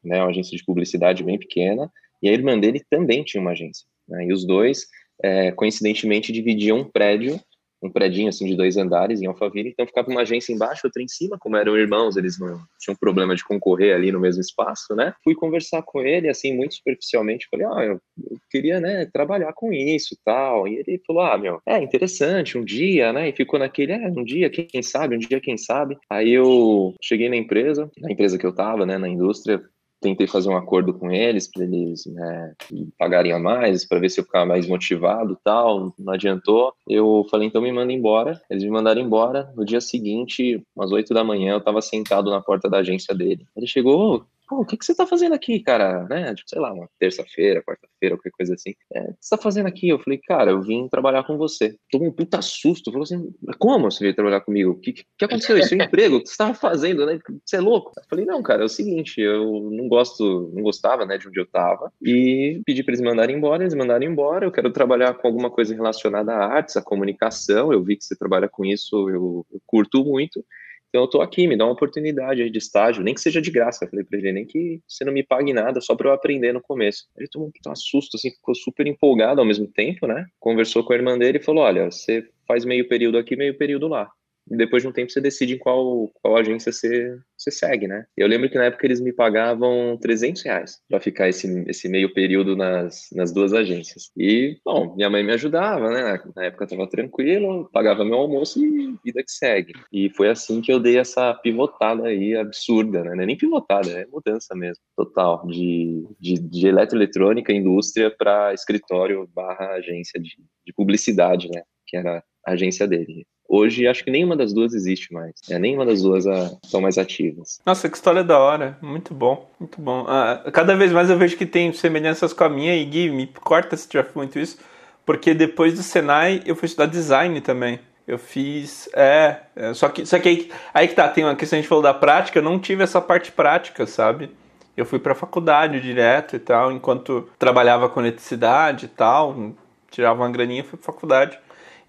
né, 0.04 0.20
uma 0.22 0.30
agência 0.30 0.58
de 0.58 0.64
publicidade 0.64 1.24
bem 1.24 1.38
pequena, 1.38 1.90
e 2.22 2.30
a 2.30 2.34
irmã 2.34 2.60
dele 2.60 2.82
também 2.90 3.24
tinha 3.24 3.42
uma 3.42 3.52
agência. 3.52 3.86
Né, 4.08 4.26
e 4.26 4.34
os 4.34 4.46
dois, 4.46 4.86
é, 5.24 5.52
coincidentemente, 5.52 6.32
dividiam 6.32 6.80
um 6.80 6.90
prédio 6.90 7.40
um 7.82 7.90
predinho 7.90 8.30
assim 8.30 8.46
de 8.46 8.56
dois 8.56 8.78
andares 8.78 9.22
em 9.22 9.26
Alphaville, 9.26 9.70
então 9.70 9.86
ficava 9.86 10.10
uma 10.10 10.22
agência 10.22 10.54
embaixo, 10.54 10.86
outra 10.86 11.02
em 11.02 11.08
cima, 11.08 11.38
como 11.40 11.58
eram 11.58 11.78
irmãos, 11.78 12.16
eles 12.18 12.40
não 12.40 12.60
tinham 12.80 12.96
problema 12.96 13.36
de 13.36 13.44
concorrer 13.44 13.96
ali 13.96 14.12
no 14.12 14.20
mesmo 14.20 14.42
espaço, 14.42 14.96
né? 14.96 15.14
Fui 15.24 15.34
conversar 15.36 15.82
com 15.82 16.02
ele, 16.02 16.30
assim, 16.30 16.56
muito 16.56 16.76
superficialmente, 16.76 17.48
falei, 17.50 17.66
ah, 17.66 17.86
eu, 17.86 18.02
eu 18.30 18.38
queria, 18.50 18.80
né, 18.80 19.06
trabalhar 19.12 19.54
com 19.54 19.74
isso 19.74 20.16
tal, 20.24 20.68
e 20.68 20.76
ele 20.76 21.02
falou, 21.06 21.24
ah, 21.24 21.38
meu, 21.38 21.60
é 21.66 21.82
interessante, 21.82 22.58
um 22.58 22.64
dia, 22.64 23.12
né, 23.12 23.30
e 23.30 23.34
ficou 23.34 23.60
naquele, 23.60 23.94
é, 23.94 24.08
um 24.08 24.24
dia, 24.24 24.50
quem 24.50 24.82
sabe, 24.82 25.16
um 25.16 25.20
dia, 25.20 25.40
quem 25.40 25.58
sabe, 25.58 25.98
aí 26.10 26.32
eu 26.32 26.94
cheguei 27.02 27.30
na 27.30 27.36
empresa, 27.36 27.90
na 27.98 28.12
empresa 28.12 28.38
que 28.38 28.46
eu 28.46 28.54
tava, 28.54 28.86
né, 28.86 28.98
na 28.98 29.08
indústria, 29.08 29.62
tentei 30.02 30.28
fazer 30.28 30.50
um 30.50 30.58
acordo 30.58 30.94
com 30.94 31.12
eles 31.12 31.48
para 31.50 31.64
eles 31.64 32.06
né, 32.08 32.54
pagarem 32.98 33.32
a 33.32 33.40
mais, 33.40 33.86
para 33.86 34.00
ver 34.00 34.10
se 34.10 34.20
eu 34.20 34.26
ficava 34.26 34.46
mais 34.46 34.68
motivado 34.68 35.38
tal, 35.44 35.94
não 35.98 36.14
adiantou. 36.14 36.74
Eu 36.88 37.26
falei, 37.30 37.48
então 37.48 37.62
me 37.62 37.72
manda 37.72 37.94
embora. 37.94 38.42
Eles 38.50 38.64
me 38.64 38.70
mandaram 38.70 39.02
embora. 39.02 39.52
No 39.56 39.64
dia 39.64 39.80
seguinte, 39.80 40.62
umas 40.76 40.92
oito 40.92 41.14
da 41.14 41.24
manhã, 41.24 41.54
eu 41.54 41.60
estava 41.60 41.82
sentado 41.82 42.32
na 42.32 42.42
porta 42.42 42.70
da 42.70 42.80
agência 42.80 43.14
dele. 43.14 43.46
Ele 43.56 43.68
chegou, 43.68 44.26
pô, 44.52 44.64
o 44.64 44.66
que, 44.66 44.76
que 44.76 44.84
você 44.84 44.94
tá 44.94 45.08
fazendo 45.08 45.34
aqui, 45.34 45.62
cara? 45.62 46.04
Né? 46.10 46.36
Tipo, 46.36 46.50
sei 46.50 46.60
lá, 46.60 46.74
uma 46.74 46.90
terça-feira, 47.00 47.64
quarta-feira, 47.64 48.18
qualquer 48.18 48.32
coisa 48.32 48.54
assim. 48.54 48.74
É, 48.94 49.00
o 49.04 49.14
que 49.14 49.18
você 49.22 49.38
tá 49.38 49.42
fazendo 49.42 49.68
aqui? 49.68 49.88
Eu 49.88 49.98
falei, 49.98 50.20
cara, 50.20 50.52
eu 50.52 50.62
vim 50.62 50.90
trabalhar 50.90 51.24
com 51.24 51.38
você. 51.38 51.78
Tomou 51.90 52.10
um 52.10 52.12
puta 52.12 52.42
susto. 52.42 52.92
Falou 52.92 53.04
assim, 53.04 53.34
como 53.58 53.90
você 53.90 54.04
veio 54.04 54.14
trabalhar 54.14 54.42
comigo? 54.42 54.72
O 54.72 54.80
que, 54.80 54.92
que 54.92 55.06
aconteceu? 55.24 55.58
Isso 55.58 55.74
é 55.74 55.78
emprego? 55.78 56.18
O 56.18 56.22
que 56.22 56.28
você 56.28 56.36
tava 56.36 56.54
fazendo, 56.54 57.06
né? 57.06 57.18
Você 57.46 57.56
é 57.56 57.62
louco? 57.62 57.94
Eu 57.96 58.04
falei, 58.10 58.26
não, 58.26 58.44
cara, 58.44 58.64
é 58.64 58.66
o 58.66 58.70
seguinte, 58.70 59.22
eu 59.22 59.70
não 59.72 59.88
gosto, 59.88 60.52
não 60.54 60.62
gostava, 60.62 61.06
né, 61.06 61.18
de 61.18 61.30
onde 61.30 61.40
eu 61.40 61.48
tava. 61.48 61.90
E 62.02 62.62
pedi 62.66 62.84
pra 62.84 62.92
eles 62.92 63.02
mandarem 63.02 63.38
embora, 63.38 63.64
eles 63.64 63.74
mandaram 63.74 64.06
embora. 64.06 64.46
Eu 64.46 64.52
quero 64.52 64.70
trabalhar 64.74 65.14
com 65.14 65.28
alguma 65.30 65.50
coisa 65.50 65.74
relacionada 65.74 66.34
à 66.34 66.46
artes, 66.46 66.76
à 66.76 66.82
comunicação. 66.82 67.72
Eu 67.72 67.82
vi 67.82 67.96
que 67.96 68.04
você 68.04 68.18
trabalha 68.18 68.50
com 68.50 68.66
isso, 68.66 69.10
eu, 69.10 69.46
eu 69.50 69.62
curto 69.66 70.04
muito. 70.04 70.44
Então 70.92 71.04
eu 71.04 71.08
tô 71.08 71.22
aqui, 71.22 71.48
me 71.48 71.56
dá 71.58 71.64
uma 71.64 71.72
oportunidade 71.72 72.50
de 72.50 72.58
estágio, 72.58 73.02
nem 73.02 73.14
que 73.14 73.22
seja 73.22 73.42
de 73.42 73.50
graça. 73.50 73.86
Eu 73.86 73.90
falei 73.90 74.04
pra 74.04 74.20
ele, 74.20 74.34
nem 74.34 74.46
que 74.46 74.82
você 74.86 75.06
não 75.06 75.14
me 75.14 75.24
pague 75.24 75.54
nada, 75.54 75.80
só 75.80 75.96
para 75.96 76.10
eu 76.10 76.14
aprender 76.14 76.52
no 76.52 76.62
começo. 76.62 77.06
Ele 77.18 77.30
tomou 77.30 77.48
um 77.48 77.76
susto, 77.76 78.18
assim, 78.18 78.30
ficou 78.30 78.54
super 78.54 78.86
empolgado 78.86 79.40
ao 79.40 79.48
mesmo 79.48 79.68
tempo, 79.68 80.06
né? 80.06 80.26
Conversou 80.38 80.84
com 80.84 80.92
a 80.92 80.96
irmã 80.98 81.18
dele 81.18 81.38
e 81.38 81.44
falou: 81.44 81.64
olha, 81.64 81.90
você 81.90 82.28
faz 82.46 82.66
meio 82.66 82.90
período 82.90 83.18
aqui, 83.18 83.38
meio 83.38 83.58
período 83.58 83.88
lá 83.88 84.12
depois 84.58 84.84
de 84.84 84.90
um 84.90 84.92
tempo 84.92 85.12
você 85.12 85.22
decide 85.22 85.56
em 85.56 85.58
qual, 85.58 86.10
qual 86.22 86.38
agência 86.38 86.72
você, 86.72 87.18
você 87.38 87.52
segue, 87.52 87.88
né? 87.88 88.06
Eu 88.16 88.28
lembro 88.28 88.50
que 88.50 88.58
na 88.58 88.66
época 88.66 88.86
eles 88.86 89.00
me 89.00 89.14
pagavam 89.14 89.98
300 90.02 90.42
reais 90.44 90.80
para 90.90 91.00
ficar 91.00 91.30
esse, 91.30 91.48
esse 91.68 91.88
meio 91.88 92.14
período 92.14 92.56
nas, 92.56 93.08
nas 93.14 93.34
duas 93.34 93.54
agências. 93.54 94.12
E, 94.18 94.60
bom, 94.64 94.96
minha 94.96 95.10
mãe 95.10 95.24
me 95.24 95.34
ajudava, 95.34 95.90
né? 95.90 96.20
Na 96.36 96.46
época 96.46 96.66
eu 96.66 96.68
tava 96.68 96.90
tranquilo, 96.90 97.70
pagava 97.72 98.06
meu 98.06 98.16
almoço 98.16 98.64
e 98.64 98.96
vida 99.04 99.24
que 99.24 99.32
segue. 99.32 99.74
E 99.92 100.10
foi 100.16 100.30
assim 100.30 100.62
que 100.62 100.72
eu 100.72 100.80
dei 100.80 100.98
essa 100.98 101.34
pivotada 101.34 102.08
aí 102.08 102.36
absurda, 102.36 103.04
né? 103.04 103.24
É 103.24 103.26
nem 103.26 103.38
pivotada, 103.38 103.90
é 103.90 104.06
mudança 104.08 104.56
mesmo, 104.56 104.84
total, 104.96 105.46
de, 105.48 106.06
de, 106.20 106.34
de 106.36 106.68
eletroeletrônica, 106.68 107.54
indústria 107.54 108.12
para 108.12 108.54
escritório 108.54 109.28
barra 109.34 109.76
agência 109.76 110.20
de, 110.20 110.38
de 110.66 110.74
publicidade, 110.74 111.50
né? 111.50 111.64
Que 111.88 111.98
era 111.98 112.24
a 112.46 112.52
agência 112.52 112.88
dele. 112.88 113.26
Hoje, 113.54 113.86
acho 113.86 114.06
que 114.06 114.10
nenhuma 114.10 114.34
das 114.34 114.54
duas 114.54 114.74
existe 114.74 115.12
mais. 115.12 115.34
É, 115.50 115.60
nenhuma 115.60 115.86
das 115.86 116.02
duas 116.02 116.26
estão 116.26 116.80
ah, 116.80 116.84
mais 116.84 116.98
ativas. 116.98 117.60
Nossa, 117.66 117.90
que 117.90 117.98
história 117.98 118.24
da 118.24 118.40
hora. 118.40 118.78
Muito 118.82 119.14
bom, 119.14 119.52
muito 119.60 119.82
bom. 119.82 120.06
Ah, 120.08 120.42
cada 120.54 120.74
vez 120.74 120.90
mais 120.94 121.10
eu 121.10 121.18
vejo 121.18 121.36
que 121.36 121.46
tem 121.46 121.74
semelhanças 121.74 122.32
com 122.32 122.46
a 122.46 122.50
minha 122.50 122.74
e 122.74 122.86
Gui, 122.86 123.10
me 123.10 123.28
corta 123.28 123.76
se 123.76 123.90
tiver 123.90 124.10
muito 124.16 124.40
isso, 124.40 124.58
porque 125.06 125.34
depois 125.34 125.74
do 125.74 125.84
Senai 125.84 126.42
eu 126.46 126.56
fui 126.56 126.66
estudar 126.68 126.86
design 126.86 127.42
também. 127.42 127.82
Eu 128.08 128.18
fiz. 128.18 128.90
É, 128.94 129.42
é 129.54 129.74
só 129.74 129.90
que, 129.90 130.06
só 130.06 130.18
que 130.18 130.30
aí, 130.30 130.52
aí 130.74 130.88
que 130.88 130.96
tá, 130.96 131.10
tem 131.10 131.26
uma 131.26 131.36
questão, 131.36 131.60
a 131.60 131.62
gente 131.62 131.68
falou 131.68 131.84
da 131.84 131.94
prática, 131.94 132.40
eu 132.40 132.44
não 132.44 132.58
tive 132.58 132.84
essa 132.84 133.02
parte 133.02 133.34
prática, 133.34 133.86
sabe? 133.86 134.32
Eu 134.78 134.86
fui 134.86 134.98
pra 134.98 135.14
faculdade 135.14 135.82
direto 135.82 136.38
e 136.38 136.40
tal, 136.40 136.72
enquanto 136.72 137.28
trabalhava 137.38 137.90
com 137.90 138.00
eletricidade 138.00 138.86
e 138.86 138.90
tal, 138.90 139.52
tirava 139.90 140.22
uma 140.22 140.32
graninha, 140.32 140.64
fui 140.64 140.80
pra 140.80 140.94
faculdade 140.94 141.38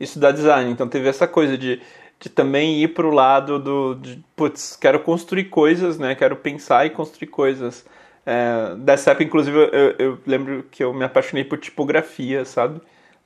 estudar 0.02 0.32
design. 0.32 0.70
Então 0.70 0.88
teve 0.88 1.08
essa 1.08 1.26
coisa 1.26 1.56
de, 1.56 1.80
de 2.18 2.28
também 2.28 2.82
ir 2.82 2.88
para 2.88 3.06
o 3.06 3.10
lado 3.10 3.58
do, 3.58 3.94
de, 3.94 4.22
putz, 4.36 4.76
quero 4.76 5.00
construir 5.00 5.44
coisas, 5.44 5.98
né? 5.98 6.14
Quero 6.14 6.36
pensar 6.36 6.86
e 6.86 6.90
construir 6.90 7.28
coisas. 7.28 7.84
É, 8.24 8.74
dessa 8.76 9.10
época, 9.10 9.24
inclusive, 9.24 9.56
eu, 9.58 9.94
eu, 9.98 10.18
lembro 10.26 10.64
que 10.70 10.82
eu 10.82 10.92
me 10.94 11.04
apaixonei 11.04 11.44
por 11.44 11.58
tipografia, 11.58 12.44
sabe? 12.44 12.80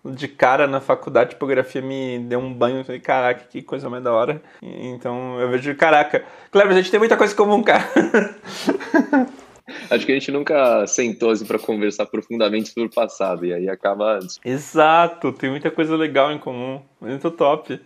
De 0.05 0.29
cara 0.29 0.67
na 0.67 0.81
faculdade, 0.81 1.31
tipografia 1.31 1.83
me 1.83 2.19
deu 2.21 2.39
um 2.39 2.53
banho. 2.53 2.85
Falei, 2.85 3.01
caraca, 3.01 3.45
que 3.51 3.61
coisa 3.63 3.91
mais 3.91 4.03
da 4.03 4.13
hora. 4.13 4.41
Então 4.63 5.41
eu 5.41 5.49
vejo, 5.51 5.75
caraca, 5.75 6.25
Cleber, 6.51 6.73
a 6.73 6.77
gente 6.77 6.91
tem 6.91 7.01
muita 7.01 7.17
coisa 7.17 7.35
comum, 7.35 7.63
cara. 7.63 7.85
Acho 9.91 10.07
que 10.07 10.13
a 10.13 10.15
gente 10.15 10.31
nunca 10.31 10.87
sentou 10.87 11.31
assim 11.31 11.45
para 11.45 11.59
conversar 11.59 12.07
profundamente 12.07 12.69
sobre 12.69 12.89
o 12.89 12.93
passado 12.93 13.45
e 13.45 13.53
aí 13.53 13.69
acaba. 13.69 14.19
Exato, 14.45 15.33
tem 15.33 15.51
muita 15.51 15.71
coisa 15.71 15.97
legal 15.97 16.33
em 16.33 16.39
comum, 16.39 16.81
muito 17.01 17.31
top. 17.31 17.81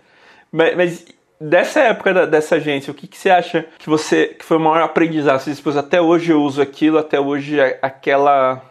Mas, 0.53 0.77
mas 0.77 1.07
dessa 1.41 1.81
época 1.81 2.13
da, 2.13 2.27
dessa 2.27 2.57
agência, 2.57 2.91
o 2.91 2.95
que, 2.95 3.07
que 3.07 3.17
você 3.17 3.31
acha 3.31 3.67
que 3.79 3.89
você 3.89 4.29
que 4.29 4.45
foi 4.45 4.57
o 4.57 4.61
maior 4.61 4.83
aprendizado? 4.83 5.41
Você 5.41 5.51
disse, 5.51 5.79
até 5.79 6.01
hoje 6.01 6.33
eu 6.33 6.43
uso 6.43 6.61
aquilo, 6.61 6.99
até 6.99 7.19
hoje 7.19 7.61
aquela 7.81 8.63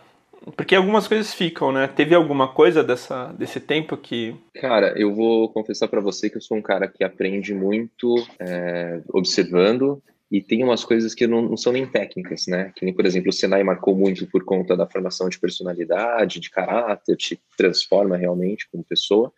porque 0.56 0.76
algumas 0.76 1.08
coisas 1.08 1.34
ficam, 1.34 1.72
né? 1.72 1.88
Teve 1.88 2.16
alguma 2.16 2.48
coisa 2.48 2.84
dessa, 2.84 3.34
desse 3.38 3.60
tempo 3.60 3.98
que. 3.98 4.36
Cara, 4.56 4.94
eu 4.98 5.14
vou 5.14 5.50
confessar 5.50 5.88
para 5.88 6.00
você 6.00 6.30
que 6.30 6.38
eu 6.38 6.42
sou 6.42 6.58
um 6.58 6.62
cara 6.62 6.88
que 6.88 7.04
aprende 7.04 7.54
muito 7.54 8.16
é, 8.40 9.02
observando 9.10 10.02
e 10.32 10.42
tem 10.42 10.64
umas 10.64 10.84
coisas 10.84 11.16
que 11.16 11.26
não, 11.26 11.42
não, 11.42 11.58
são 11.58 11.74
nem 11.74 11.86
técnicas, 11.88 12.46
né? 12.48 12.72
Que 12.76 12.86
nem, 12.86 12.94
por 12.94 13.06
exemplo, 13.06 13.30
o 13.30 13.34
Senai 13.34 13.64
marcou 13.64 13.96
muito 13.96 14.28
por 14.28 14.44
conta 14.46 14.78
da 14.78 14.88
formação 14.88 15.28
de 15.28 15.40
personalidade, 15.40 16.40
de 16.40 16.50
caráter, 16.52 17.16
te 17.16 17.40
transforma 17.58 18.16
realmente 18.16 18.68
como 18.72 18.84
pessoa. 18.84 19.34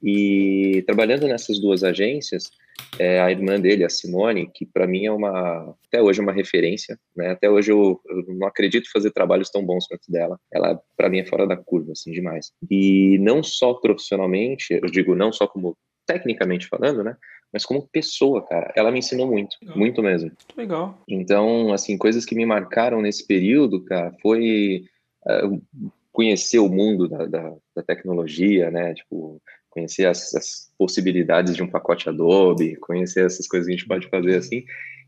E 0.00 0.84
trabalhando 0.86 1.26
nessas 1.26 1.58
duas 1.58 1.82
agências, 1.82 2.52
é, 2.98 3.20
a 3.20 3.30
irmã 3.32 3.60
dele, 3.60 3.84
a 3.84 3.88
Simone, 3.88 4.48
que 4.54 4.64
para 4.64 4.86
mim 4.86 5.06
é 5.06 5.12
uma, 5.12 5.74
até 5.86 6.00
hoje 6.00 6.20
é 6.20 6.22
uma 6.22 6.32
referência, 6.32 6.96
né? 7.16 7.30
Até 7.30 7.50
hoje 7.50 7.72
eu, 7.72 8.00
eu 8.06 8.34
não 8.34 8.46
acredito 8.46 8.90
fazer 8.92 9.10
trabalhos 9.10 9.50
tão 9.50 9.64
bons 9.64 9.88
quanto 9.88 10.10
dela. 10.10 10.38
Ela 10.52 10.80
para 10.96 11.08
mim 11.08 11.18
é 11.18 11.24
fora 11.24 11.48
da 11.48 11.56
curva, 11.56 11.92
assim, 11.92 12.12
demais. 12.12 12.52
E 12.70 13.18
não 13.18 13.42
só 13.42 13.74
profissionalmente, 13.74 14.72
eu 14.72 14.88
digo 14.88 15.16
não 15.16 15.32
só 15.32 15.48
como 15.48 15.76
tecnicamente 16.06 16.66
falando, 16.66 17.04
né? 17.04 17.16
Mas 17.52 17.64
como 17.64 17.88
pessoa, 17.88 18.46
cara, 18.46 18.72
ela 18.76 18.90
me 18.90 18.98
ensinou 18.98 19.26
muito, 19.26 19.56
legal. 19.62 19.78
muito 19.78 20.02
mesmo. 20.02 20.30
Legal. 20.56 21.02
Então, 21.08 21.72
assim, 21.72 21.96
coisas 21.96 22.24
que 22.24 22.34
me 22.34 22.44
marcaram 22.44 23.00
nesse 23.00 23.26
período, 23.26 23.84
cara, 23.84 24.14
foi 24.20 24.84
uh, 25.26 25.90
conhecer 26.12 26.58
o 26.58 26.68
mundo 26.68 27.08
da, 27.08 27.24
da, 27.26 27.54
da, 27.74 27.82
tecnologia, 27.82 28.70
né? 28.70 28.94
Tipo, 28.94 29.40
conhecer 29.70 30.06
as, 30.06 30.34
as, 30.34 30.68
possibilidades 30.76 31.56
de 31.56 31.62
um 31.62 31.70
pacote 31.70 32.08
Adobe, 32.08 32.76
conhecer 32.76 33.24
essas 33.24 33.46
coisas 33.46 33.66
que 33.66 33.72
a 33.72 33.76
gente 33.76 33.88
pode 33.88 34.08
fazer 34.08 34.36
assim, 34.36 34.64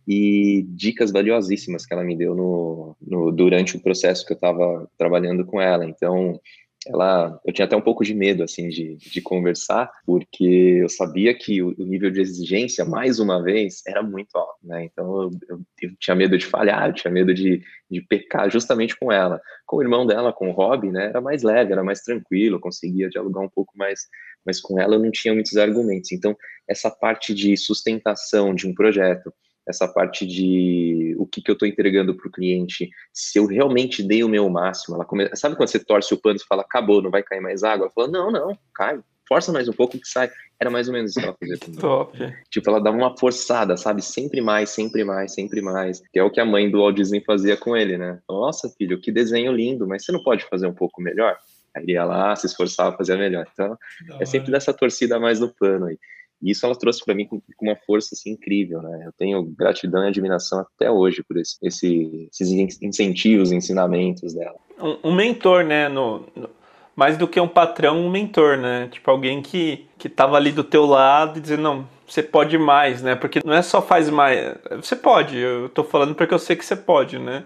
e 0.09 0.64
dicas 0.68 1.12
valiosíssimas 1.12 1.85
que 1.85 1.92
ela 1.92 2.04
me 2.04 2.16
deu 2.16 2.35
no, 2.35 2.97
no 3.00 3.30
durante 3.30 3.76
o 3.76 3.80
processo 3.80 4.25
que 4.26 4.32
eu 4.32 4.37
estava 4.37 4.88
trabalhando 4.97 5.44
com 5.44 5.61
ela. 5.61 5.85
Então, 5.85 6.40
ela, 6.87 7.38
eu 7.44 7.52
tinha 7.52 7.66
até 7.66 7.76
um 7.76 7.80
pouco 7.80 8.02
de 8.02 8.14
medo, 8.14 8.42
assim, 8.42 8.68
de, 8.68 8.96
de 8.96 9.20
conversar, 9.20 9.90
porque 10.06 10.78
eu 10.80 10.88
sabia 10.88 11.34
que 11.34 11.62
o, 11.62 11.75
o 11.78 11.84
nível 11.84 12.10
de 12.10 12.20
exigência, 12.20 12.84
mais 12.87 13.18
uma 13.20 13.42
vez, 13.42 13.82
era 13.87 14.02
muito 14.02 14.34
alto, 14.37 14.58
né? 14.62 14.84
Então, 14.84 15.22
eu, 15.22 15.30
eu, 15.49 15.60
eu, 15.82 15.90
tinha 15.99 16.14
medo 16.14 16.38
de 16.38 16.46
falhar, 16.46 16.88
eu 16.88 16.94
tinha 16.94 17.12
medo 17.12 17.34
de, 17.34 17.62
de 17.90 18.00
pecar 18.00 18.50
justamente 18.50 18.99
com 18.99 19.12
ela. 19.12 19.40
Com 19.66 19.76
o 19.76 19.82
irmão 19.82 20.06
dela, 20.06 20.32
com 20.32 20.49
o 20.49 20.52
Rob, 20.52 20.90
né? 20.90 21.06
Era 21.06 21.20
mais 21.20 21.42
leve, 21.42 21.72
era 21.72 21.84
mais 21.84 22.00
tranquilo, 22.00 22.56
eu 22.56 22.60
conseguia 22.60 23.10
dialogar 23.10 23.40
um 23.40 23.50
pouco 23.50 23.76
mais, 23.76 24.00
mas 24.44 24.58
com 24.58 24.80
ela 24.80 24.94
eu 24.94 25.00
não 25.00 25.10
tinha 25.10 25.34
muitos 25.34 25.56
argumentos. 25.58 26.12
Então, 26.12 26.34
essa 26.66 26.90
parte 26.90 27.34
de 27.34 27.56
sustentação 27.58 28.54
de 28.54 28.66
um 28.66 28.75
projeto, 28.75 29.32
essa 29.68 29.86
parte 29.86 30.26
de 30.26 31.14
o 31.18 31.26
que, 31.26 31.40
que 31.40 31.50
eu 31.50 31.54
estou 31.54 31.68
entregando 31.68 32.14
para 32.14 32.28
o 32.28 32.32
cliente, 32.32 32.90
se 33.12 33.38
eu 33.38 33.46
realmente 33.46 34.02
dei 34.02 34.24
o 34.24 34.28
meu 34.28 34.48
máximo. 34.48 34.96
Ela 34.96 35.04
come... 35.04 35.28
Sabe 35.36 35.56
quando 35.56 35.68
você 35.68 35.78
torce 35.78 36.12
o 36.12 36.20
pano 36.20 36.38
e 36.40 36.46
fala, 36.46 36.62
acabou, 36.62 37.02
não 37.02 37.10
vai 37.10 37.22
cair 37.22 37.40
mais 37.40 37.62
água? 37.62 37.84
Ela 37.84 37.92
fala, 37.92 38.08
não, 38.08 38.30
não, 38.30 38.58
cai, 38.74 39.00
força 39.30 39.52
mais 39.52 39.68
um 39.68 39.72
pouco 39.72 39.96
que 39.96 40.08
sai. 40.08 40.28
Era 40.58 40.68
mais 40.68 40.88
ou 40.88 40.92
menos 40.92 41.12
isso 41.12 41.20
que 41.20 41.26
ela 41.26 41.36
fazia 41.38 41.56
comigo. 41.64 41.80
Top. 41.80 42.18
Tipo, 42.50 42.68
ela 42.68 42.80
dava 42.80 42.96
uma 42.96 43.16
forçada, 43.16 43.76
sabe? 43.76 44.02
Sempre 44.02 44.40
mais, 44.40 44.70
sempre 44.70 45.04
mais, 45.04 45.32
sempre 45.32 45.62
mais. 45.62 46.02
Que 46.12 46.18
é 46.18 46.22
o 46.22 46.30
que 46.30 46.40
a 46.40 46.44
mãe 46.44 46.68
do 46.68 46.78
Walt 46.78 46.96
Disney 46.96 47.22
fazia 47.24 47.56
com 47.56 47.76
ele, 47.76 47.96
né? 47.96 48.18
Nossa, 48.28 48.68
filho, 48.76 49.00
que 49.00 49.12
desenho 49.12 49.52
lindo, 49.52 49.86
mas 49.86 50.04
você 50.04 50.10
não 50.10 50.22
pode 50.22 50.44
fazer 50.46 50.66
um 50.66 50.74
pouco 50.74 51.00
melhor? 51.00 51.38
Aí 51.74 51.84
ele 51.84 51.92
ia 51.92 52.04
lá, 52.04 52.34
se 52.34 52.46
esforçava, 52.46 52.96
fazia 52.96 53.16
melhor. 53.16 53.46
Então, 53.52 53.78
é 54.18 54.24
sempre 54.24 54.50
dessa 54.50 54.74
torcida 54.74 55.20
mais 55.20 55.38
no 55.38 55.48
pano 55.48 55.86
aí. 55.86 55.98
E 56.42 56.50
isso 56.50 56.64
ela 56.64 56.75
trouxe 56.75 57.04
para 57.04 57.14
mim 57.14 57.26
com, 57.26 57.40
uma 57.61 57.76
força 57.87 58.14
assim, 58.14 58.30
incrível, 58.30 58.80
né? 58.82 59.02
Eu 59.06 59.12
tenho 59.12 59.42
gratidão 59.42 60.04
e 60.04 60.09
admiração 60.09 60.61
até 60.61 60.90
hoje 60.90 61.23
por 61.23 61.37
esse, 61.37 61.56
esse, 61.62 62.28
esses 62.32 62.80
incentivos, 62.80 63.52
ensinamentos 63.52 64.32
dela. 64.35 64.56
Um, 64.80 65.11
um 65.11 65.14
mentor, 65.14 65.64
né? 65.64 65.88
No, 65.88 66.26
no, 66.35 66.49
mais 66.97 67.16
do 67.16 67.28
que 67.28 67.40
um 67.40 67.49
patrão, 67.49 67.99
um 67.99 68.11
mentor, 68.11 68.56
né? 68.56 68.88
Tipo, 68.90 69.11
alguém 69.11 69.42
que, 69.42 69.87
que 69.99 70.09
tava 70.09 70.37
ali 70.37 70.52
do 70.52 70.64
teu 70.64 70.87
lado 70.87 71.38
e 71.38 71.42
dizendo, 71.42 71.62
não, 71.62 71.88
você 72.06 72.23
pode 72.23 72.59
mais, 72.59 73.02
né? 73.02 73.14
Porque 73.14 73.40
não 73.44 73.54
é 73.54 73.62
só 73.62 73.80
faz 73.80 74.11
mais. 74.11 74.56
Você 74.76 74.97
pode, 74.97 75.37
eu 75.37 75.68
tô 75.68 75.85
falando 75.85 76.14
porque 76.14 76.35
eu 76.35 76.38
sei 76.38 76.56
que 76.56 76.64
você 76.64 76.76
pode, 76.76 77.18
né? 77.18 77.44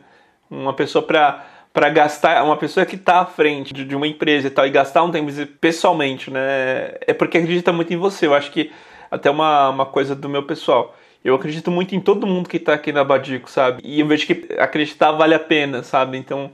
Uma 0.50 0.72
pessoa 0.72 1.04
pra, 1.04 1.46
pra 1.74 1.90
gastar, 1.90 2.44
uma 2.44 2.56
pessoa 2.56 2.86
que 2.86 2.96
tá 2.96 3.20
à 3.20 3.26
frente 3.26 3.74
de, 3.74 3.84
de 3.84 3.96
uma 3.96 4.06
empresa 4.06 4.46
e 4.46 4.50
tal, 4.50 4.64
e 4.64 4.70
gastar 4.70 5.02
um 5.02 5.10
tempo 5.10 5.30
pessoalmente, 5.60 6.30
né? 6.30 6.94
É 7.00 7.12
porque 7.12 7.36
acredita 7.36 7.72
muito 7.72 7.92
em 7.92 7.96
você. 7.96 8.26
Eu 8.26 8.34
acho 8.34 8.52
que 8.52 8.70
até 9.10 9.28
uma, 9.28 9.70
uma 9.70 9.84
coisa 9.84 10.14
do 10.14 10.28
meu 10.28 10.44
pessoal. 10.44 10.96
Eu 11.24 11.34
acredito 11.34 11.72
muito 11.72 11.94
em 11.94 12.00
todo 12.00 12.28
mundo 12.28 12.48
que 12.48 12.60
tá 12.60 12.74
aqui 12.74 12.92
na 12.92 13.02
Badico, 13.02 13.50
sabe? 13.50 13.82
E 13.84 13.98
eu 13.98 14.06
vejo 14.06 14.24
que 14.24 14.54
acreditar 14.56 15.10
vale 15.12 15.34
a 15.34 15.40
pena, 15.40 15.82
sabe? 15.82 16.16
Então 16.16 16.52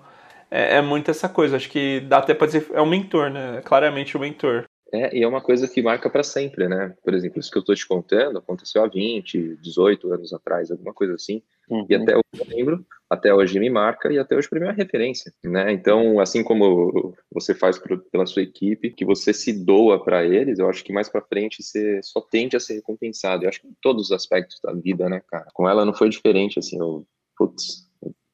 é, 0.51 0.77
é 0.79 0.81
muito 0.81 1.11
essa 1.11 1.29
coisa. 1.29 1.57
Acho 1.57 1.69
que 1.69 2.01
dá 2.01 2.19
até 2.19 2.33
pra 2.33 2.47
dizer, 2.47 2.67
é 2.73 2.81
um 2.81 2.87
mentor, 2.87 3.29
né? 3.29 3.61
Claramente 3.63 4.17
um 4.17 4.21
mentor. 4.21 4.65
É, 4.93 5.17
e 5.17 5.23
é 5.23 5.29
uma 5.29 5.43
coisa 5.43 5.69
que 5.69 5.83
marca 5.83 6.09
para 6.09 6.23
sempre, 6.23 6.67
né? 6.67 6.95
Por 7.05 7.13
exemplo, 7.13 7.39
isso 7.39 7.51
que 7.51 7.59
eu 7.59 7.61
estou 7.61 7.75
te 7.75 7.87
contando 7.87 8.39
aconteceu 8.39 8.83
há 8.83 8.89
20, 8.89 9.59
18 9.61 10.13
anos 10.15 10.33
atrás, 10.33 10.71
alguma 10.71 10.95
coisa 10.95 11.15
assim. 11.15 11.43
Uhum. 11.69 11.87
E 11.89 11.95
até 11.95 12.15
hoje 12.15 12.23
eu 12.39 12.47
lembro, 12.49 12.87
até 13.11 13.35
hoje 13.35 13.59
me 13.59 13.69
marca 13.69 14.13
e 14.13 14.19
até 14.19 14.37
hoje 14.37 14.49
para 14.49 14.61
mim 14.61 14.67
é 14.67 14.69
uma 14.69 14.75
referência, 14.75 15.33
né? 15.43 15.73
Então, 15.73 16.21
assim 16.21 16.45
como 16.45 17.13
você 17.33 17.55
faz 17.55 17.77
pela 18.13 18.25
sua 18.25 18.43
equipe, 18.43 18.93
que 18.93 19.05
você 19.05 19.35
se 19.35 19.53
doa 19.53 20.03
para 20.03 20.25
eles, 20.25 20.61
eu 20.61 20.69
acho 20.69 20.85
que 20.85 20.93
mais 20.93 21.09
para 21.09 21.21
frente 21.21 21.63
você 21.63 22.01
só 22.05 22.21
tende 22.21 22.57
a 22.57 22.61
ser 22.61 22.75
recompensado. 22.75 23.45
Eu 23.45 23.49
acho 23.49 23.61
que 23.61 23.67
em 23.67 23.77
todos 23.83 24.07
os 24.07 24.13
aspectos 24.13 24.61
da 24.63 24.73
vida, 24.73 25.09
né, 25.09 25.21
cara? 25.29 25.47
Com 25.53 25.69
ela 25.69 25.85
não 25.85 25.93
foi 25.93 26.09
diferente, 26.09 26.61
assim, 26.61 26.79
eu, 26.79 27.05
putz, 27.37 27.91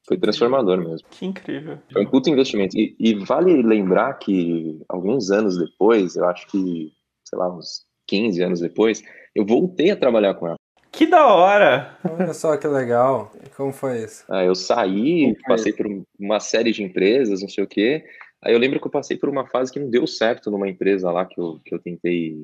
foi 0.07 0.17
transformador 0.17 0.77
mesmo. 0.77 1.07
Que 1.09 1.25
incrível. 1.25 1.79
Foi 1.91 2.05
um 2.05 2.09
puto 2.09 2.29
investimento. 2.29 2.77
E, 2.77 2.95
e, 2.97 3.13
vale 3.25 3.61
lembrar 3.61 4.13
que 4.13 4.79
alguns 4.87 5.31
anos 5.31 5.57
depois, 5.57 6.15
eu 6.15 6.25
acho 6.25 6.47
que, 6.47 6.93
sei 7.25 7.37
lá, 7.37 7.53
uns 7.53 7.85
15 8.07 8.41
anos 8.41 8.59
depois, 8.61 9.03
eu 9.35 9.45
voltei 9.45 9.91
a 9.91 9.97
trabalhar 9.97 10.35
com 10.35 10.47
ela. 10.47 10.56
Que 10.97 11.05
da 11.05 11.27
hora! 11.27 11.95
Olha 12.03 12.33
só 12.33 12.57
que 12.57 12.67
legal. 12.67 13.31
Como 13.55 13.71
foi 13.71 14.03
isso? 14.03 14.25
Ah, 14.27 14.43
eu 14.43 14.55
saí, 14.55 15.35
passei 15.47 15.71
por 15.71 15.85
uma 16.19 16.39
série 16.39 16.71
de 16.71 16.81
empresas, 16.83 17.39
não 17.39 17.47
sei 17.47 17.63
o 17.63 17.67
quê. 17.67 18.03
Aí 18.41 18.51
eu 18.51 18.57
lembro 18.57 18.79
que 18.79 18.87
eu 18.87 18.91
passei 18.91 19.15
por 19.15 19.29
uma 19.29 19.45
fase 19.45 19.71
que 19.71 19.79
não 19.79 19.91
deu 19.91 20.07
certo 20.07 20.49
numa 20.49 20.67
empresa 20.67 21.11
lá 21.11 21.23
que 21.23 21.39
eu, 21.39 21.61
que 21.63 21.75
eu 21.75 21.77
tentei 21.77 22.35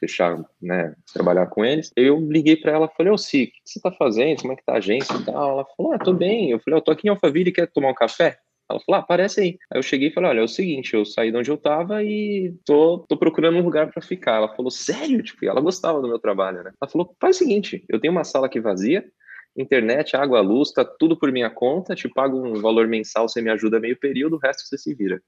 fechar, 0.00 0.36
né, 0.60 0.96
trabalhar 1.14 1.46
com 1.46 1.64
eles. 1.64 1.92
Eu 1.94 2.18
liguei 2.18 2.56
para 2.56 2.72
ela, 2.72 2.88
falei, 2.88 3.12
ô 3.12 3.16
Si, 3.16 3.44
o 3.44 3.46
que 3.46 3.60
você 3.64 3.80
tá 3.80 3.92
fazendo? 3.92 4.40
Como 4.40 4.52
é 4.52 4.56
que 4.56 4.64
tá 4.64 4.72
a 4.72 4.78
agência 4.78 5.14
e 5.14 5.24
tal? 5.24 5.50
Ela 5.50 5.66
falou, 5.76 5.92
ah, 5.92 5.98
tô 6.00 6.12
bem. 6.12 6.50
Eu 6.50 6.58
falei, 6.58 6.80
eu 6.80 6.82
tô 6.82 6.90
aqui 6.90 7.06
em 7.06 7.10
Alphaville, 7.10 7.52
quer 7.52 7.70
tomar 7.70 7.90
um 7.90 7.94
café? 7.94 8.36
Ela 8.72 8.80
falou, 8.80 9.00
ah, 9.00 9.02
aparece 9.04 9.40
aí. 9.40 9.58
Aí 9.70 9.78
eu 9.78 9.82
cheguei 9.82 10.08
e 10.08 10.12
falei, 10.12 10.30
olha, 10.30 10.40
é 10.40 10.44
o 10.44 10.48
seguinte, 10.48 10.94
eu 10.94 11.04
saí 11.04 11.30
de 11.30 11.36
onde 11.36 11.50
eu 11.50 11.56
tava 11.56 12.02
e 12.02 12.54
tô, 12.64 13.04
tô 13.08 13.16
procurando 13.16 13.58
um 13.58 13.62
lugar 13.62 13.90
para 13.90 14.02
ficar. 14.02 14.36
Ela 14.36 14.54
falou, 14.54 14.70
sério? 14.70 15.22
Tipo, 15.22 15.44
ela 15.46 15.60
gostava 15.60 16.00
do 16.00 16.08
meu 16.08 16.18
trabalho, 16.18 16.62
né? 16.62 16.72
Ela 16.80 16.90
falou, 16.90 17.14
faz 17.20 17.36
o 17.36 17.38
seguinte, 17.38 17.84
eu 17.88 18.00
tenho 18.00 18.12
uma 18.12 18.24
sala 18.24 18.46
aqui 18.46 18.60
vazia, 18.60 19.04
internet, 19.56 20.16
água, 20.16 20.40
luz, 20.40 20.72
tá 20.72 20.84
tudo 20.84 21.16
por 21.18 21.30
minha 21.30 21.50
conta, 21.50 21.94
te 21.94 22.08
pago 22.08 22.38
um 22.38 22.60
valor 22.60 22.88
mensal, 22.88 23.28
você 23.28 23.40
me 23.40 23.50
ajuda 23.50 23.78
meio 23.78 23.98
período, 23.98 24.36
o 24.36 24.38
resto 24.38 24.66
você 24.66 24.78
se 24.78 24.94
vira. 24.94 25.20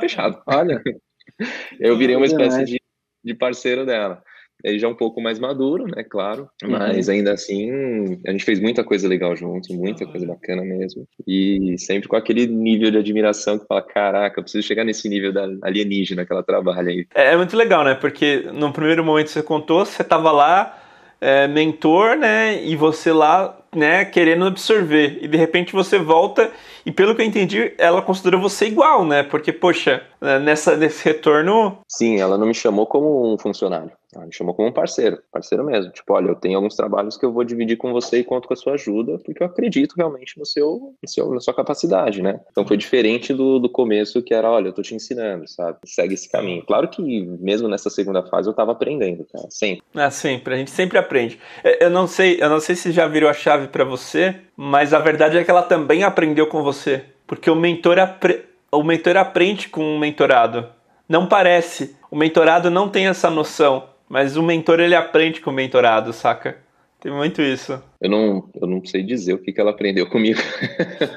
Fechado. 0.00 0.42
Olha. 0.46 0.82
eu 1.80 1.96
virei 1.96 2.16
uma 2.16 2.26
espécie 2.26 2.64
de 2.64 2.84
de 3.24 3.34
parceiro 3.34 3.86
dela. 3.86 4.22
Ele 4.64 4.78
já 4.78 4.88
é 4.88 4.90
um 4.90 4.94
pouco 4.94 5.20
mais 5.20 5.38
maduro, 5.38 5.84
né, 5.86 6.02
claro, 6.02 6.48
uhum. 6.62 6.70
mas 6.70 7.08
uhum. 7.08 7.14
ainda 7.14 7.32
assim 7.32 8.18
a 8.26 8.30
gente 8.30 8.44
fez 8.44 8.58
muita 8.58 8.82
coisa 8.82 9.06
legal 9.06 9.36
junto, 9.36 9.72
muita 9.74 10.06
coisa 10.06 10.26
bacana 10.26 10.62
mesmo, 10.62 11.06
e 11.26 11.76
sempre 11.78 12.08
com 12.08 12.16
aquele 12.16 12.46
nível 12.46 12.90
de 12.90 12.98
admiração 12.98 13.58
que 13.58 13.66
fala, 13.66 13.82
caraca, 13.82 14.40
eu 14.40 14.42
preciso 14.42 14.66
chegar 14.66 14.84
nesse 14.84 15.08
nível 15.08 15.32
da 15.32 15.46
alienígena 15.62 16.24
que 16.24 16.32
ela 16.32 16.42
trabalha 16.42 16.88
aí. 16.88 17.06
É, 17.14 17.34
é 17.34 17.36
muito 17.36 17.56
legal, 17.56 17.84
né, 17.84 17.94
porque 17.94 18.48
no 18.52 18.72
primeiro 18.72 19.04
momento 19.04 19.28
você 19.28 19.42
contou, 19.42 19.84
você 19.84 20.02
tava 20.02 20.32
lá, 20.32 20.80
é, 21.20 21.46
mentor, 21.46 22.16
né, 22.16 22.64
e 22.64 22.74
você 22.74 23.12
lá 23.12 23.58
né, 23.74 24.04
querendo 24.04 24.46
absorver. 24.46 25.18
E 25.20 25.28
de 25.28 25.36
repente 25.36 25.72
você 25.72 25.98
volta 25.98 26.50
e 26.86 26.92
pelo 26.92 27.14
que 27.14 27.22
eu 27.22 27.26
entendi, 27.26 27.72
ela 27.78 28.02
considera 28.02 28.36
você 28.36 28.66
igual, 28.66 29.04
né? 29.04 29.22
Porque, 29.22 29.52
poxa, 29.52 30.02
né, 30.20 30.38
nessa, 30.38 30.76
nesse 30.76 31.04
retorno. 31.04 31.78
Sim, 31.88 32.20
ela 32.20 32.36
não 32.36 32.46
me 32.46 32.54
chamou 32.54 32.86
como 32.86 33.32
um 33.32 33.38
funcionário. 33.38 33.90
Ela 34.14 34.26
me 34.26 34.34
chamou 34.34 34.54
como 34.54 34.68
um 34.68 34.72
parceiro, 34.72 35.18
parceiro 35.32 35.64
mesmo. 35.64 35.90
Tipo, 35.90 36.12
olha, 36.12 36.28
eu 36.28 36.34
tenho 36.34 36.56
alguns 36.56 36.76
trabalhos 36.76 37.16
que 37.16 37.24
eu 37.24 37.32
vou 37.32 37.44
dividir 37.44 37.76
com 37.76 37.92
você 37.92 38.18
e 38.18 38.24
conto 38.24 38.46
com 38.46 38.54
a 38.54 38.56
sua 38.56 38.74
ajuda, 38.74 39.18
porque 39.18 39.42
eu 39.42 39.46
acredito 39.46 39.94
realmente 39.96 40.38
no 40.38 40.46
seu, 40.46 40.94
no 41.02 41.08
seu 41.08 41.30
na 41.32 41.40
sua 41.40 41.54
capacidade, 41.54 42.22
né? 42.22 42.40
Então 42.50 42.66
foi 42.66 42.76
diferente 42.76 43.32
do, 43.32 43.58
do 43.58 43.68
começo, 43.68 44.22
que 44.22 44.32
era, 44.32 44.50
olha, 44.50 44.68
eu 44.68 44.72
tô 44.72 44.82
te 44.82 44.94
ensinando, 44.94 45.48
sabe? 45.48 45.78
Segue 45.84 46.14
esse 46.14 46.30
caminho. 46.30 46.64
Claro 46.64 46.88
que 46.88 47.02
mesmo 47.40 47.68
nessa 47.68 47.90
segunda 47.90 48.22
fase 48.22 48.48
eu 48.48 48.54
tava 48.54 48.72
aprendendo, 48.72 49.26
cara, 49.32 49.46
sempre. 49.50 49.82
Ah, 49.94 50.10
sempre. 50.10 50.54
A 50.54 50.56
gente 50.56 50.70
sempre 50.70 50.98
aprende. 50.98 51.38
Eu 51.80 51.90
não 51.90 52.06
sei, 52.06 52.38
eu 52.40 52.48
não 52.48 52.60
sei 52.60 52.76
se 52.76 52.92
já 52.92 53.06
virou 53.08 53.28
a 53.28 53.34
chave 53.34 53.68
para 53.68 53.84
você, 53.84 54.36
mas 54.56 54.92
a 54.92 54.98
verdade 54.98 55.36
é 55.36 55.44
que 55.44 55.50
ela 55.50 55.62
também 55.62 56.04
aprendeu 56.04 56.46
com 56.46 56.62
você, 56.62 57.04
porque 57.26 57.50
o 57.50 57.56
mentor 57.56 57.98
apre... 57.98 58.44
o 58.70 58.82
mentor 58.82 59.16
aprende 59.16 59.68
com 59.68 59.96
o 59.96 59.98
mentorado. 59.98 60.68
Não 61.08 61.26
parece. 61.26 61.96
O 62.10 62.16
mentorado 62.16 62.70
não 62.70 62.88
tem 62.88 63.08
essa 63.08 63.28
noção 63.28 63.93
mas 64.08 64.36
o 64.36 64.42
mentor 64.42 64.80
ele 64.80 64.94
aprende 64.94 65.40
com 65.40 65.50
o 65.50 65.54
mentorado, 65.54 66.12
saca? 66.12 66.58
Tem 67.04 67.12
muito 67.12 67.42
isso. 67.42 67.82
Eu 68.00 68.08
não, 68.08 68.48
eu 68.54 68.66
não 68.66 68.82
sei 68.82 69.02
dizer 69.02 69.34
o 69.34 69.38
que, 69.38 69.52
que 69.52 69.60
ela 69.60 69.72
aprendeu 69.72 70.08
comigo. 70.08 70.40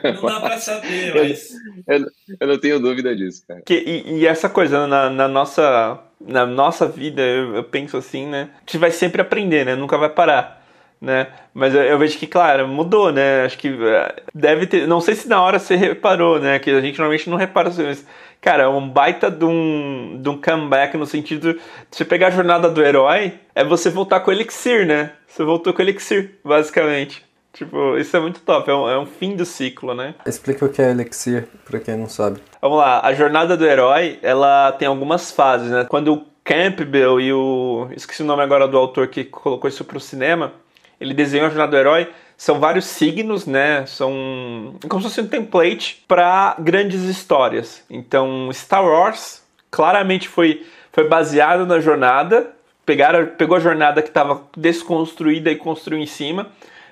Não 0.03 0.21
dá 0.21 0.41
pra 0.41 0.57
saber, 0.57 1.15
mas. 1.15 1.49
Eu, 1.87 2.05
eu, 2.41 2.47
não 2.47 2.59
tenho 2.59 2.77
dúvida 2.77 3.15
disso, 3.15 3.43
cara. 3.47 3.61
Que, 3.61 3.75
e, 3.75 4.19
e 4.19 4.27
essa 4.27 4.49
coisa, 4.49 4.85
na, 4.85 5.09
na, 5.09 5.29
nossa, 5.29 5.97
na 6.19 6.45
nossa 6.45 6.85
vida, 6.89 7.21
eu, 7.21 7.55
eu, 7.55 7.63
penso 7.63 7.95
assim, 7.95 8.27
né? 8.27 8.49
A 8.53 8.59
gente 8.59 8.77
vai 8.77 8.91
sempre 8.91 9.21
aprender, 9.21 9.65
né? 9.65 9.75
Nunca 9.75 9.97
vai 9.97 10.09
parar. 10.09 10.66
Né? 10.99 11.27
Mas 11.53 11.75
eu, 11.75 11.97
vejo 11.99 12.17
que, 12.17 12.25
claro, 12.25 12.67
mudou, 12.67 13.11
né? 13.11 13.45
Acho 13.45 13.57
que 13.57 13.67
eh, 13.67 14.15
deve 14.33 14.65
ter. 14.65 14.87
Não 14.87 14.99
sei 14.99 15.13
se 15.13 15.29
na 15.29 15.39
hora 15.41 15.59
você 15.59 15.75
reparou, 15.75 16.39
né? 16.39 16.57
Que 16.57 16.71
a 16.71 16.81
gente 16.81 16.97
normalmente 16.97 17.29
não 17.29 17.37
repara 17.37 17.69
assim, 17.69 17.83
mas 17.83 18.03
cara, 18.41 18.63
é 18.63 18.67
um 18.67 18.87
baita 18.87 19.29
de 19.29 19.45
um, 19.45 20.19
de 20.21 20.29
um 20.29 20.39
comeback 20.39 20.95
no 20.97 21.05
sentido 21.05 21.53
de 21.53 21.59
você 21.91 22.05
pegar 22.05 22.27
a 22.27 22.31
jornada 22.31 22.69
do 22.69 22.83
herói, 22.83 23.33
é 23.53 23.63
você 23.63 23.89
voltar 23.89 24.21
com 24.21 24.31
o 24.31 24.33
Elixir, 24.33 24.85
né? 24.85 25.11
Você 25.27 25.43
voltou 25.43 25.73
com 25.73 25.79
o 25.79 25.85
Elixir, 25.85 26.35
basicamente. 26.43 27.25
Tipo, 27.53 27.97
isso 27.97 28.15
é 28.15 28.19
muito 28.19 28.39
top, 28.41 28.69
é 28.69 28.73
um, 28.73 28.89
é 28.89 28.99
um 28.99 29.05
fim 29.05 29.35
do 29.35 29.43
ciclo, 29.43 29.95
né? 29.95 30.13
Explica 30.25 30.63
o 30.63 30.69
que 30.69 30.81
é 30.81 30.91
Elixir, 30.91 31.47
pra 31.65 31.79
quem 31.79 31.97
não 31.97 32.07
sabe. 32.07 32.39
Vamos 32.61 32.77
lá, 32.77 33.01
a 33.03 33.13
jornada 33.13 33.57
do 33.57 33.65
herói, 33.65 34.19
ela 34.21 34.71
tem 34.73 34.87
algumas 34.87 35.31
fases, 35.31 35.71
né? 35.71 35.85
Quando 35.89 36.13
o 36.13 36.25
Campbell 36.43 37.19
e 37.19 37.33
o... 37.33 37.87
esqueci 37.95 38.21
o 38.21 38.25
nome 38.25 38.43
agora 38.43 38.67
do 38.67 38.77
autor 38.77 39.07
que 39.07 39.23
colocou 39.23 39.67
isso 39.67 39.83
pro 39.83 39.99
cinema, 39.99 40.53
ele 40.99 41.13
desenhou 41.13 41.47
a 41.47 41.49
jornada 41.49 41.71
do 41.71 41.77
herói, 41.77 42.09
são 42.37 42.59
vários 42.59 42.85
signos, 42.85 43.47
né? 43.47 43.85
São 43.87 44.75
como 44.87 45.01
se 45.01 45.09
fosse 45.09 45.21
um 45.21 45.27
template 45.27 46.03
para 46.07 46.55
grandes 46.59 47.01
histórias. 47.03 47.83
Então, 47.89 48.49
Star 48.53 48.85
Wars 48.85 49.43
claramente 49.71 50.29
foi, 50.29 50.65
foi 50.91 51.07
baseado 51.07 51.65
na 51.65 51.79
jornada. 51.79 52.51
Pegaram, 52.85 53.25
pegou 53.25 53.57
a 53.57 53.59
jornada 53.59 54.01
que 54.01 54.09
estava 54.09 54.43
desconstruída 54.55 55.51
e 55.51 55.55
construiu 55.55 55.99
em 55.99 56.05
cima. 56.05 56.47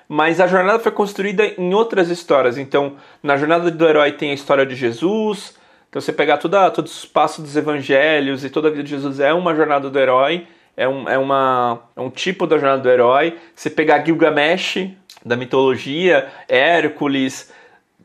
Mas 0.08 0.40
a 0.40 0.46
jornada 0.46 0.78
foi 0.80 0.92
construída 0.92 1.44
em 1.58 1.74
outras 1.74 2.10
histórias. 2.10 2.58
Então, 2.58 2.96
na 3.22 3.36
jornada 3.36 3.70
do 3.70 3.88
herói 3.88 4.12
tem 4.12 4.32
a 4.32 4.34
história 4.34 4.66
de 4.66 4.74
Jesus. 4.74 5.56
Então, 5.88 6.02
você 6.02 6.12
pegar 6.12 6.38
toda, 6.38 6.70
todos 6.70 6.98
os 6.98 7.04
passos 7.04 7.44
dos 7.44 7.56
evangelhos 7.56 8.44
e 8.44 8.50
toda 8.50 8.66
a 8.68 8.70
vida 8.70 8.82
de 8.82 8.90
Jesus 8.90 9.20
é 9.20 9.32
uma 9.32 9.54
jornada 9.54 9.88
do 9.88 9.98
herói. 9.98 10.46
É 10.76 10.86
um, 10.86 11.08
é, 11.08 11.16
uma, 11.16 11.80
é 11.96 12.00
um 12.00 12.10
tipo 12.10 12.46
da 12.46 12.58
jornada 12.58 12.82
do 12.82 12.90
herói. 12.90 13.38
Você 13.54 13.70
pegar 13.70 14.04
Gilgamesh, 14.04 14.90
da 15.24 15.36
mitologia, 15.36 16.28
Hércules, 16.48 17.52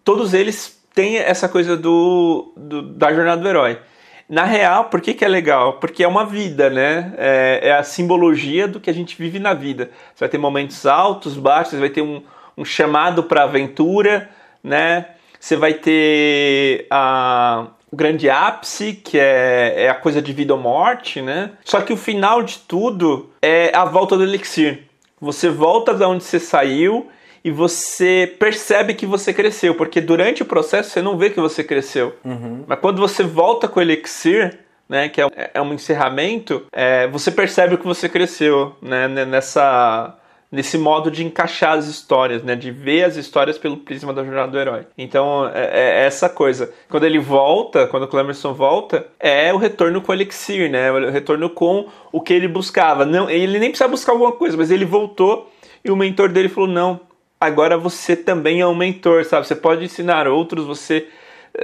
todos 0.03 0.33
eles 0.33 0.81
têm 0.93 1.17
essa 1.17 1.49
coisa 1.49 1.75
do, 1.75 2.53
do, 2.55 2.81
da 2.81 3.13
jornada 3.13 3.41
do 3.41 3.47
herói. 3.47 3.79
Na 4.27 4.45
real, 4.45 4.85
por 4.85 5.01
que, 5.01 5.13
que 5.13 5.25
é 5.25 5.27
legal? 5.27 5.73
Porque 5.73 6.03
é 6.03 6.07
uma 6.07 6.25
vida, 6.25 6.69
né? 6.69 7.13
É, 7.17 7.59
é, 7.63 7.71
a 7.73 7.83
simbologia 7.83 8.65
do 8.65 8.79
que 8.79 8.89
a 8.89 8.93
gente 8.93 9.17
vive 9.17 9.39
na 9.39 9.53
vida. 9.53 9.91
Você 10.13 10.21
vai 10.21 10.29
ter 10.29 10.37
momentos 10.37 10.85
altos, 10.85 11.35
baixos, 11.35 11.77
vai 11.77 11.89
ter 11.89 12.01
um, 12.01 12.23
um 12.57 12.63
chamado 12.63 13.23
para 13.23 13.43
aventura, 13.43 14.29
né? 14.63 15.07
Você 15.37 15.57
vai 15.57 15.73
ter 15.73 16.87
a, 16.89 17.67
o 17.91 17.95
grande 17.95 18.29
ápice, 18.29 18.93
que 18.93 19.19
é, 19.19 19.83
é 19.83 19.89
a 19.89 19.95
coisa 19.95 20.21
de 20.21 20.31
vida 20.31 20.53
ou 20.53 20.59
morte, 20.59 21.21
né? 21.21 21.51
Só 21.65 21.81
que 21.81 21.91
o 21.91 21.97
final 21.97 22.41
de 22.41 22.59
tudo 22.59 23.29
é 23.41 23.75
a 23.75 23.83
volta 23.83 24.15
do 24.15 24.23
elixir. 24.23 24.83
Você 25.19 25.49
volta 25.49 25.93
de 25.93 26.03
onde 26.03 26.23
você 26.23 26.39
saiu 26.39 27.09
e 27.43 27.51
você 27.51 28.33
percebe 28.39 28.93
que 28.93 29.05
você 29.05 29.33
cresceu, 29.33 29.75
porque 29.75 29.99
durante 29.99 30.41
o 30.41 30.45
processo 30.45 30.91
você 30.91 31.01
não 31.01 31.17
vê 31.17 31.29
que 31.29 31.39
você 31.39 31.63
cresceu. 31.63 32.15
Uhum. 32.23 32.63
Mas 32.65 32.79
quando 32.79 32.99
você 32.99 33.23
volta 33.23 33.67
com 33.67 33.79
o 33.79 33.83
elixir, 33.83 34.59
né, 34.87 35.09
que 35.09 35.21
é, 35.21 35.51
é 35.53 35.61
um 35.61 35.73
encerramento, 35.73 36.65
é, 36.71 37.07
você 37.07 37.31
percebe 37.31 37.77
que 37.77 37.85
você 37.85 38.07
cresceu 38.07 38.75
né, 38.81 39.07
nessa, 39.07 40.17
nesse 40.51 40.77
modo 40.77 41.09
de 41.09 41.23
encaixar 41.23 41.77
as 41.77 41.87
histórias, 41.87 42.43
né? 42.43 42.55
De 42.55 42.69
ver 42.71 43.05
as 43.05 43.15
histórias 43.15 43.57
pelo 43.57 43.77
prisma 43.77 44.13
da 44.13 44.23
jornada 44.23 44.51
do 44.51 44.59
herói. 44.59 44.85
Então, 44.97 45.49
é, 45.53 45.69
é 45.71 46.05
essa 46.05 46.27
coisa. 46.27 46.71
Quando 46.89 47.05
ele 47.05 47.19
volta, 47.19 47.87
quando 47.87 48.03
o 48.03 48.07
Clemerson 48.07 48.53
volta, 48.53 49.07
é 49.19 49.53
o 49.53 49.57
retorno 49.57 50.01
com 50.01 50.11
o 50.11 50.15
Elixir, 50.15 50.69
né? 50.69 50.91
O 50.91 51.09
retorno 51.09 51.49
com 51.49 51.87
o 52.11 52.19
que 52.19 52.33
ele 52.33 52.47
buscava. 52.47 53.05
Não, 53.05 53.29
ele 53.29 53.57
nem 53.59 53.69
precisa 53.69 53.87
buscar 53.87 54.11
alguma 54.11 54.33
coisa, 54.33 54.57
mas 54.57 54.69
ele 54.69 54.83
voltou 54.83 55.49
e 55.85 55.89
o 55.89 55.95
mentor 55.95 56.29
dele 56.29 56.49
falou: 56.49 56.69
"Não, 56.69 56.99
agora 57.39 57.77
você 57.77 58.15
também 58.15 58.59
é 58.59 58.67
um 58.67 58.75
mentor, 58.75 59.23
sabe? 59.23 59.47
Você 59.47 59.55
pode 59.55 59.85
ensinar 59.85 60.27
outros, 60.27 60.65
você 60.65 61.07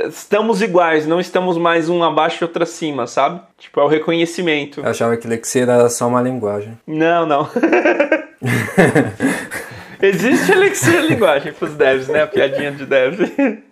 estamos 0.07 0.61
iguais, 0.61 1.07
não 1.07 1.19
estamos 1.19 1.57
mais 1.57 1.89
um 1.89 2.03
abaixo 2.03 2.43
e 2.43 2.45
outro 2.45 2.63
acima, 2.63 3.07
sabe? 3.07 3.41
Tipo, 3.57 3.79
é 3.79 3.83
o 3.83 3.87
reconhecimento. 3.87 4.81
Eu 4.81 4.89
achava 4.89 5.15
que 5.17 5.27
Elixir 5.27 5.63
era 5.63 5.89
só 5.89 6.07
uma 6.07 6.21
linguagem. 6.21 6.77
Não, 6.85 7.25
não. 7.25 7.49
Existe 9.99 10.51
elixir 10.51 11.01
linguagem 11.01 11.51
para 11.53 11.67
os 11.67 11.73
devs, 11.73 12.07
né? 12.07 12.21
A 12.21 12.27
piadinha 12.27 12.71
de 12.71 12.85
dev. 12.85 13.19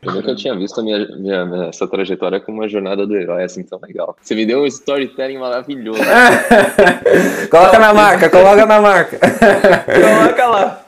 Eu 0.01 0.11
nunca 0.11 0.33
tinha 0.33 0.55
visto 0.55 0.79
a 0.79 0.83
minha, 0.83 1.07
minha, 1.17 1.45
minha, 1.45 1.65
essa 1.67 1.87
trajetória 1.87 2.39
como 2.39 2.61
uma 2.61 2.67
jornada 2.67 3.05
do 3.05 3.15
herói 3.15 3.43
assim 3.43 3.61
tão 3.61 3.79
legal. 3.79 4.17
Você 4.19 4.33
me 4.33 4.43
deu 4.43 4.63
um 4.63 4.65
storytelling 4.65 5.37
maravilhoso. 5.37 6.01
coloca 7.51 7.77
na 7.77 7.93
marca, 7.93 8.29
coloca 8.29 8.65
na 8.65 8.81
marca. 8.81 9.19
coloca 9.19 10.47
lá. 10.47 10.85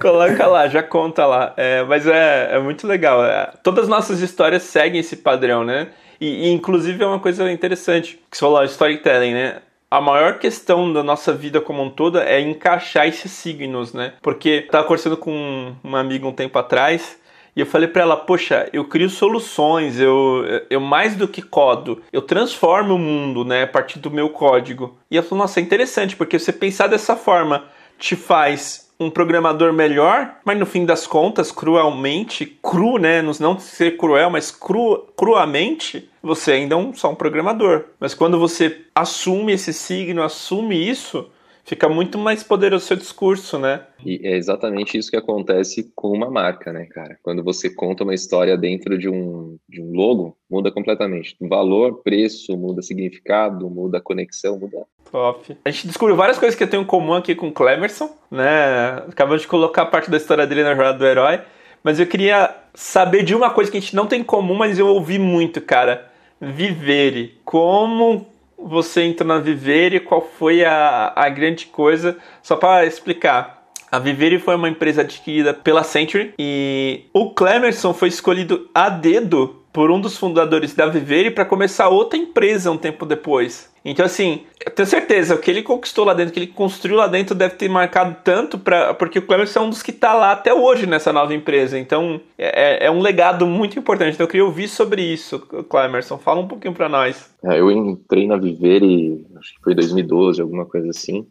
Coloca 0.00 0.46
lá, 0.46 0.68
já 0.68 0.82
conta 0.82 1.26
lá. 1.26 1.52
É, 1.58 1.82
mas 1.82 2.06
é, 2.06 2.54
é 2.54 2.58
muito 2.58 2.86
legal. 2.86 3.22
É, 3.24 3.52
todas 3.62 3.84
as 3.84 3.90
nossas 3.90 4.20
histórias 4.20 4.62
seguem 4.62 5.00
esse 5.00 5.16
padrão, 5.16 5.64
né? 5.64 5.88
E, 6.20 6.46
e, 6.46 6.52
inclusive 6.52 7.02
é 7.02 7.06
uma 7.06 7.20
coisa 7.20 7.50
interessante 7.50 8.18
que 8.30 8.36
você 8.36 8.40
falou, 8.40 8.64
storytelling, 8.64 9.34
né? 9.34 9.56
A 9.96 10.00
maior 10.00 10.40
questão 10.40 10.92
da 10.92 11.04
nossa 11.04 11.32
vida 11.32 11.60
como 11.60 11.80
um 11.80 11.88
todo 11.88 12.18
é 12.18 12.40
encaixar 12.40 13.06
esses 13.06 13.30
signos, 13.30 13.92
né? 13.92 14.14
Porque 14.20 14.64
eu 14.64 14.68
tava 14.68 14.82
conversando 14.82 15.16
com 15.16 15.72
uma 15.84 16.00
amiga 16.00 16.26
um 16.26 16.32
tempo 16.32 16.58
atrás 16.58 17.16
e 17.54 17.60
eu 17.60 17.66
falei 17.66 17.86
para 17.86 18.02
ela, 18.02 18.16
poxa, 18.16 18.68
eu 18.72 18.84
crio 18.86 19.08
soluções, 19.08 20.00
eu, 20.00 20.44
eu 20.68 20.80
mais 20.80 21.14
do 21.14 21.28
que 21.28 21.40
codo, 21.40 22.02
eu 22.12 22.20
transformo 22.20 22.96
o 22.96 22.98
mundo, 22.98 23.44
né, 23.44 23.62
a 23.62 23.68
partir 23.68 24.00
do 24.00 24.10
meu 24.10 24.28
código. 24.30 24.98
E 25.08 25.16
ela 25.16 25.24
falou, 25.24 25.44
nossa, 25.44 25.60
é 25.60 25.62
interessante, 25.62 26.16
porque 26.16 26.40
você 26.40 26.52
pensar 26.52 26.88
dessa 26.88 27.14
forma 27.14 27.64
te 27.96 28.16
faz 28.16 28.83
um 28.98 29.10
programador 29.10 29.72
melhor, 29.72 30.36
mas 30.44 30.58
no 30.58 30.66
fim 30.66 30.84
das 30.86 31.06
contas, 31.06 31.50
cruelmente, 31.50 32.46
cru, 32.62 32.98
né? 32.98 33.22
Não 33.22 33.58
ser 33.58 33.96
cruel, 33.96 34.30
mas 34.30 34.50
cru, 34.50 35.06
cruamente, 35.16 36.08
você 36.22 36.52
ainda 36.52 36.74
é 36.74 36.78
um, 36.78 36.94
só 36.94 37.10
um 37.10 37.14
programador. 37.14 37.84
Mas 37.98 38.14
quando 38.14 38.38
você 38.38 38.82
assume 38.94 39.52
esse 39.52 39.72
signo, 39.72 40.22
assume 40.22 40.88
isso, 40.88 41.28
fica 41.64 41.88
muito 41.88 42.18
mais 42.18 42.42
poderoso 42.42 42.84
o 42.84 42.86
seu 42.86 42.96
discurso, 42.96 43.58
né? 43.58 43.82
E 44.04 44.20
é 44.22 44.36
exatamente 44.36 44.98
isso 44.98 45.10
que 45.10 45.16
acontece 45.16 45.90
com 45.94 46.08
uma 46.08 46.30
marca, 46.30 46.72
né, 46.72 46.86
cara? 46.86 47.18
Quando 47.22 47.42
você 47.42 47.70
conta 47.70 48.04
uma 48.04 48.14
história 48.14 48.56
dentro 48.56 48.98
de 48.98 49.08
um, 49.08 49.56
de 49.68 49.80
um 49.80 49.92
logo, 49.92 50.36
muda 50.48 50.70
completamente. 50.70 51.36
Valor, 51.40 52.02
preço, 52.02 52.56
muda 52.56 52.82
significado, 52.82 53.68
muda 53.70 54.00
conexão, 54.00 54.58
muda. 54.58 54.84
Top. 55.10 55.56
A 55.64 55.70
gente 55.70 55.86
descobriu 55.86 56.16
várias 56.16 56.38
coisas 56.38 56.56
que 56.56 56.62
eu 56.62 56.70
tenho 56.70 56.82
em 56.82 56.86
comum 56.86 57.14
aqui 57.14 57.34
com 57.34 57.48
o 57.48 57.52
Clemerson, 57.52 58.10
né? 58.30 59.02
Acabamos 59.08 59.42
de 59.42 59.48
colocar 59.48 59.86
parte 59.86 60.10
da 60.10 60.16
história 60.16 60.46
dele 60.46 60.62
na 60.62 60.74
jornada 60.74 60.98
do 60.98 61.06
herói. 61.06 61.40
Mas 61.82 62.00
eu 62.00 62.06
queria 62.06 62.54
saber 62.72 63.22
de 63.22 63.34
uma 63.34 63.50
coisa 63.50 63.70
que 63.70 63.76
a 63.76 63.80
gente 63.80 63.94
não 63.94 64.06
tem 64.06 64.20
em 64.20 64.24
comum, 64.24 64.54
mas 64.54 64.78
eu 64.78 64.88
ouvi 64.88 65.18
muito, 65.18 65.60
cara. 65.60 66.10
Vivere. 66.40 67.38
Como 67.44 68.26
você 68.64 69.02
entrou 69.02 69.28
na 69.28 69.38
Vivere, 69.38 70.00
qual 70.00 70.22
foi 70.22 70.64
a, 70.64 71.12
a 71.14 71.28
grande 71.28 71.66
coisa? 71.66 72.16
Só 72.42 72.56
para 72.56 72.86
explicar. 72.86 73.62
A 73.90 73.98
Vivere 73.98 74.38
foi 74.38 74.56
uma 74.56 74.68
empresa 74.68 75.02
adquirida 75.02 75.54
pela 75.54 75.84
Century 75.84 76.34
e 76.38 77.04
o 77.12 77.30
Clemerson 77.30 77.94
foi 77.94 78.08
escolhido 78.08 78.68
a 78.74 78.88
dedo 78.88 79.62
por 79.72 79.90
um 79.90 80.00
dos 80.00 80.16
fundadores 80.16 80.74
da 80.74 80.86
Vivere 80.86 81.30
para 81.30 81.44
começar 81.44 81.88
outra 81.88 82.18
empresa 82.18 82.70
um 82.70 82.76
tempo 82.76 83.04
depois. 83.06 83.73
Então, 83.84 84.06
assim, 84.06 84.40
eu 84.64 84.72
tenho 84.72 84.86
certeza, 84.86 85.34
o 85.34 85.38
que 85.38 85.50
ele 85.50 85.62
conquistou 85.62 86.06
lá 86.06 86.14
dentro, 86.14 86.30
o 86.30 86.32
que 86.32 86.40
ele 86.40 86.46
construiu 86.46 86.96
lá 86.96 87.06
dentro 87.06 87.34
deve 87.34 87.56
ter 87.56 87.68
marcado 87.68 88.16
tanto, 88.24 88.58
pra, 88.58 88.94
porque 88.94 89.18
o 89.18 89.22
Clemerson 89.22 89.60
é 89.60 89.62
um 89.62 89.68
dos 89.68 89.82
que 89.82 89.90
está 89.90 90.14
lá 90.14 90.32
até 90.32 90.54
hoje 90.54 90.86
nessa 90.86 91.12
nova 91.12 91.34
empresa. 91.34 91.78
Então, 91.78 92.18
é, 92.38 92.86
é, 92.86 92.90
um 92.90 93.00
legado 93.00 93.46
muito 93.46 93.78
importante. 93.78 94.14
Então, 94.14 94.24
eu 94.24 94.30
queria 94.30 94.44
ouvir 94.44 94.68
sobre 94.68 95.02
isso, 95.02 95.38
Clemerson. 95.68 96.16
Fala 96.16 96.40
um 96.40 96.48
pouquinho 96.48 96.72
para 96.72 96.88
nós. 96.88 97.30
É, 97.44 97.60
eu 97.60 97.70
entrei 97.70 98.26
na 98.26 98.38
Vivere, 98.38 99.26
acho 99.38 99.54
que 99.54 99.62
foi 99.62 99.74
2012, 99.74 100.40
alguma 100.40 100.64
coisa 100.64 100.88
assim. 100.88 101.26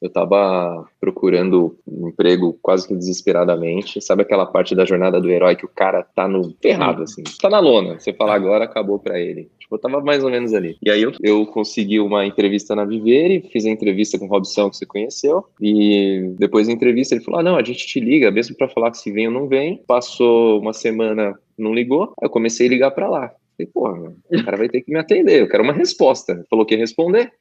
Eu 0.00 0.08
estava 0.08 0.86
procurando 1.00 1.78
um 1.86 2.08
emprego 2.08 2.58
quase 2.60 2.86
que 2.86 2.94
desesperadamente. 2.94 4.00
Sabe 4.00 4.22
aquela 4.22 4.46
parte 4.46 4.74
da 4.74 4.84
jornada 4.84 5.20
do 5.20 5.30
herói 5.30 5.56
que 5.56 5.64
o 5.64 5.70
cara 5.74 6.02
tá 6.02 6.28
no 6.28 6.54
ferrado, 6.60 7.02
assim, 7.02 7.22
tá 7.40 7.48
na 7.48 7.58
lona. 7.58 7.98
Você 7.98 8.12
fala 8.12 8.34
agora, 8.34 8.64
acabou 8.64 8.98
para 8.98 9.18
ele. 9.18 9.50
Tipo, 9.58 9.76
eu 9.76 9.80
tava 9.80 10.00
mais 10.00 10.22
ou 10.22 10.30
menos 10.30 10.52
ali. 10.52 10.76
E 10.82 10.90
aí 10.90 11.02
eu, 11.02 11.12
eu 11.22 11.46
consegui 11.46 11.98
uma 11.98 12.26
entrevista 12.26 12.74
na 12.76 12.84
Vivere, 12.84 13.48
fiz 13.50 13.64
a 13.64 13.70
entrevista 13.70 14.18
com 14.18 14.26
o 14.26 14.28
Robson, 14.28 14.70
que 14.70 14.76
você 14.76 14.86
conheceu. 14.86 15.44
E 15.60 16.34
depois 16.38 16.66
da 16.66 16.72
entrevista 16.72 17.14
ele 17.14 17.24
falou: 17.24 17.40
ah, 17.40 17.42
não, 17.42 17.56
a 17.56 17.62
gente 17.62 17.86
te 17.86 17.98
liga, 17.98 18.30
mesmo 18.30 18.56
para 18.56 18.68
falar 18.68 18.90
que 18.90 18.98
se 18.98 19.10
vem 19.10 19.28
ou 19.28 19.32
não 19.32 19.48
vem. 19.48 19.82
Passou 19.86 20.60
uma 20.60 20.72
semana, 20.72 21.38
não 21.58 21.74
ligou. 21.74 22.12
Aí 22.20 22.26
eu 22.26 22.30
comecei 22.30 22.66
a 22.66 22.70
ligar 22.70 22.90
para 22.90 23.08
lá. 23.08 23.32
Falei, 23.56 23.72
porra, 23.72 24.12
o 24.30 24.44
cara 24.44 24.56
vai 24.56 24.68
ter 24.68 24.82
que 24.82 24.92
me 24.92 24.98
atender, 24.98 25.40
eu 25.40 25.48
quero 25.48 25.64
uma 25.64 25.72
resposta. 25.72 26.32
Ele 26.32 26.44
falou 26.48 26.66
que 26.66 26.74
ia 26.74 26.80
responder. 26.80 27.32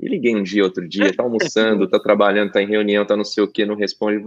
E 0.00 0.08
liguei 0.08 0.34
um 0.34 0.42
dia, 0.42 0.64
outro 0.64 0.86
dia, 0.88 1.14
tá 1.14 1.22
almoçando, 1.22 1.88
tá 1.88 1.98
trabalhando, 1.98 2.52
tá 2.52 2.62
em 2.62 2.66
reunião, 2.66 3.06
tá 3.06 3.16
não 3.16 3.24
sei 3.24 3.42
o 3.44 3.48
que, 3.48 3.64
não 3.64 3.76
responde. 3.76 4.24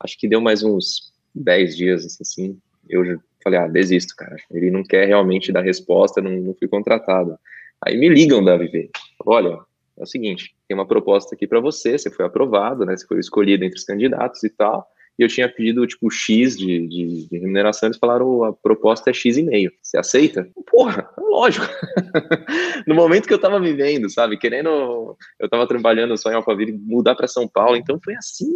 Acho 0.00 0.18
que 0.18 0.28
deu 0.28 0.40
mais 0.40 0.62
uns 0.62 1.12
10 1.34 1.76
dias, 1.76 2.18
assim. 2.20 2.58
Eu 2.88 3.20
falei, 3.42 3.58
ah, 3.60 3.68
desisto, 3.68 4.14
cara. 4.16 4.36
Ele 4.50 4.70
não 4.70 4.82
quer 4.82 5.06
realmente 5.06 5.52
dar 5.52 5.62
resposta, 5.62 6.20
não, 6.20 6.32
não 6.32 6.54
fui 6.54 6.66
contratado. 6.66 7.38
Aí 7.80 7.96
me 7.96 8.08
ligam 8.08 8.42
da 8.42 8.56
Viver. 8.56 8.90
Olha, 9.24 9.58
é 9.96 10.02
o 10.02 10.06
seguinte, 10.06 10.54
tem 10.66 10.76
uma 10.76 10.86
proposta 10.86 11.34
aqui 11.34 11.46
para 11.46 11.60
você, 11.60 11.96
você 11.96 12.10
foi 12.10 12.24
aprovado, 12.24 12.84
né? 12.84 12.96
Você 12.96 13.06
foi 13.06 13.20
escolhido 13.20 13.64
entre 13.64 13.78
os 13.78 13.84
candidatos 13.84 14.42
e 14.42 14.50
tal 14.50 14.88
e 15.18 15.22
eu 15.22 15.28
tinha 15.28 15.48
pedido, 15.48 15.86
tipo, 15.86 16.10
X 16.10 16.56
de, 16.56 16.86
de, 16.88 17.28
de 17.28 17.38
remuneração, 17.38 17.88
eles 17.88 17.98
falaram, 17.98 18.44
a 18.44 18.52
proposta 18.52 19.10
é 19.10 19.12
X 19.12 19.36
e 19.36 19.42
meio. 19.42 19.72
Você 19.82 19.96
aceita? 19.96 20.48
Porra, 20.70 21.08
lógico. 21.18 21.66
no 22.86 22.94
momento 22.94 23.26
que 23.26 23.34
eu 23.34 23.38
tava 23.38 23.60
vivendo, 23.60 24.10
sabe, 24.10 24.36
querendo, 24.36 25.16
eu 25.38 25.48
tava 25.48 25.66
trabalhando 25.66 26.16
só 26.16 26.30
em 26.30 26.34
Alphaville, 26.34 26.72
mudar 26.72 27.14
para 27.14 27.28
São 27.28 27.46
Paulo, 27.46 27.76
então 27.76 28.00
foi 28.02 28.14
assim, 28.16 28.50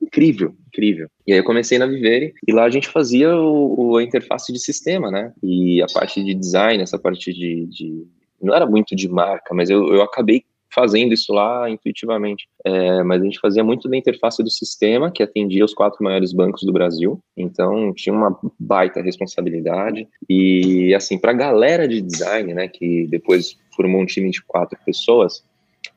incrível, 0.00 0.54
incrível. 0.68 1.08
E 1.26 1.32
aí 1.32 1.38
eu 1.38 1.44
comecei 1.44 1.78
na 1.78 1.86
Vivere, 1.86 2.32
e 2.46 2.52
lá 2.52 2.64
a 2.64 2.70
gente 2.70 2.88
fazia 2.88 3.36
o, 3.36 3.92
o, 3.92 3.96
a 3.98 4.02
interface 4.02 4.52
de 4.52 4.58
sistema, 4.58 5.10
né, 5.10 5.32
e 5.42 5.82
a 5.82 5.86
parte 5.86 6.24
de 6.24 6.34
design, 6.34 6.82
essa 6.82 6.98
parte 6.98 7.32
de, 7.32 7.66
de 7.66 8.06
não 8.40 8.54
era 8.54 8.66
muito 8.66 8.94
de 8.94 9.08
marca, 9.08 9.54
mas 9.54 9.68
eu, 9.68 9.92
eu 9.92 10.02
acabei 10.02 10.44
fazendo 10.74 11.12
isso 11.12 11.32
lá 11.32 11.68
intuitivamente. 11.68 12.48
É, 12.64 13.02
mas 13.02 13.20
a 13.20 13.24
gente 13.24 13.40
fazia 13.40 13.64
muito 13.64 13.88
da 13.88 13.96
interface 13.96 14.42
do 14.42 14.50
sistema, 14.50 15.10
que 15.10 15.22
atendia 15.22 15.64
os 15.64 15.74
quatro 15.74 16.02
maiores 16.02 16.32
bancos 16.32 16.62
do 16.62 16.72
Brasil. 16.72 17.20
Então, 17.36 17.92
tinha 17.94 18.14
uma 18.14 18.38
baita 18.58 19.00
responsabilidade. 19.00 20.06
E, 20.28 20.94
assim, 20.94 21.18
para 21.18 21.32
a 21.32 21.34
galera 21.34 21.86
de 21.86 22.00
design, 22.00 22.54
né, 22.54 22.68
que 22.68 23.06
depois 23.08 23.56
formou 23.74 24.00
um 24.00 24.06
time 24.06 24.30
de 24.30 24.42
quatro 24.42 24.78
pessoas, 24.84 25.44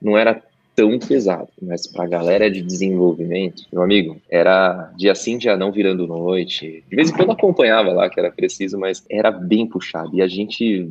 não 0.01 0.17
era 0.17 0.41
tão 0.75 0.97
pesado, 0.97 1.49
mas 1.61 1.85
para 1.85 2.05
a 2.05 2.07
galera 2.07 2.49
de 2.49 2.61
desenvolvimento, 2.61 3.63
meu 3.71 3.81
amigo, 3.83 4.21
era 4.29 4.91
dia 4.95 5.13
sim, 5.13 5.37
dia 5.37 5.57
não, 5.57 5.71
virando 5.71 6.07
noite. 6.07 6.83
De 6.89 6.95
vez 6.95 7.09
em 7.09 7.13
quando 7.13 7.31
acompanhava 7.31 7.91
lá, 7.91 8.09
que 8.09 8.19
era 8.19 8.31
preciso, 8.31 8.79
mas 8.79 9.03
era 9.09 9.29
bem 9.29 9.67
puxado. 9.67 10.15
E 10.15 10.21
a 10.21 10.27
gente 10.27 10.89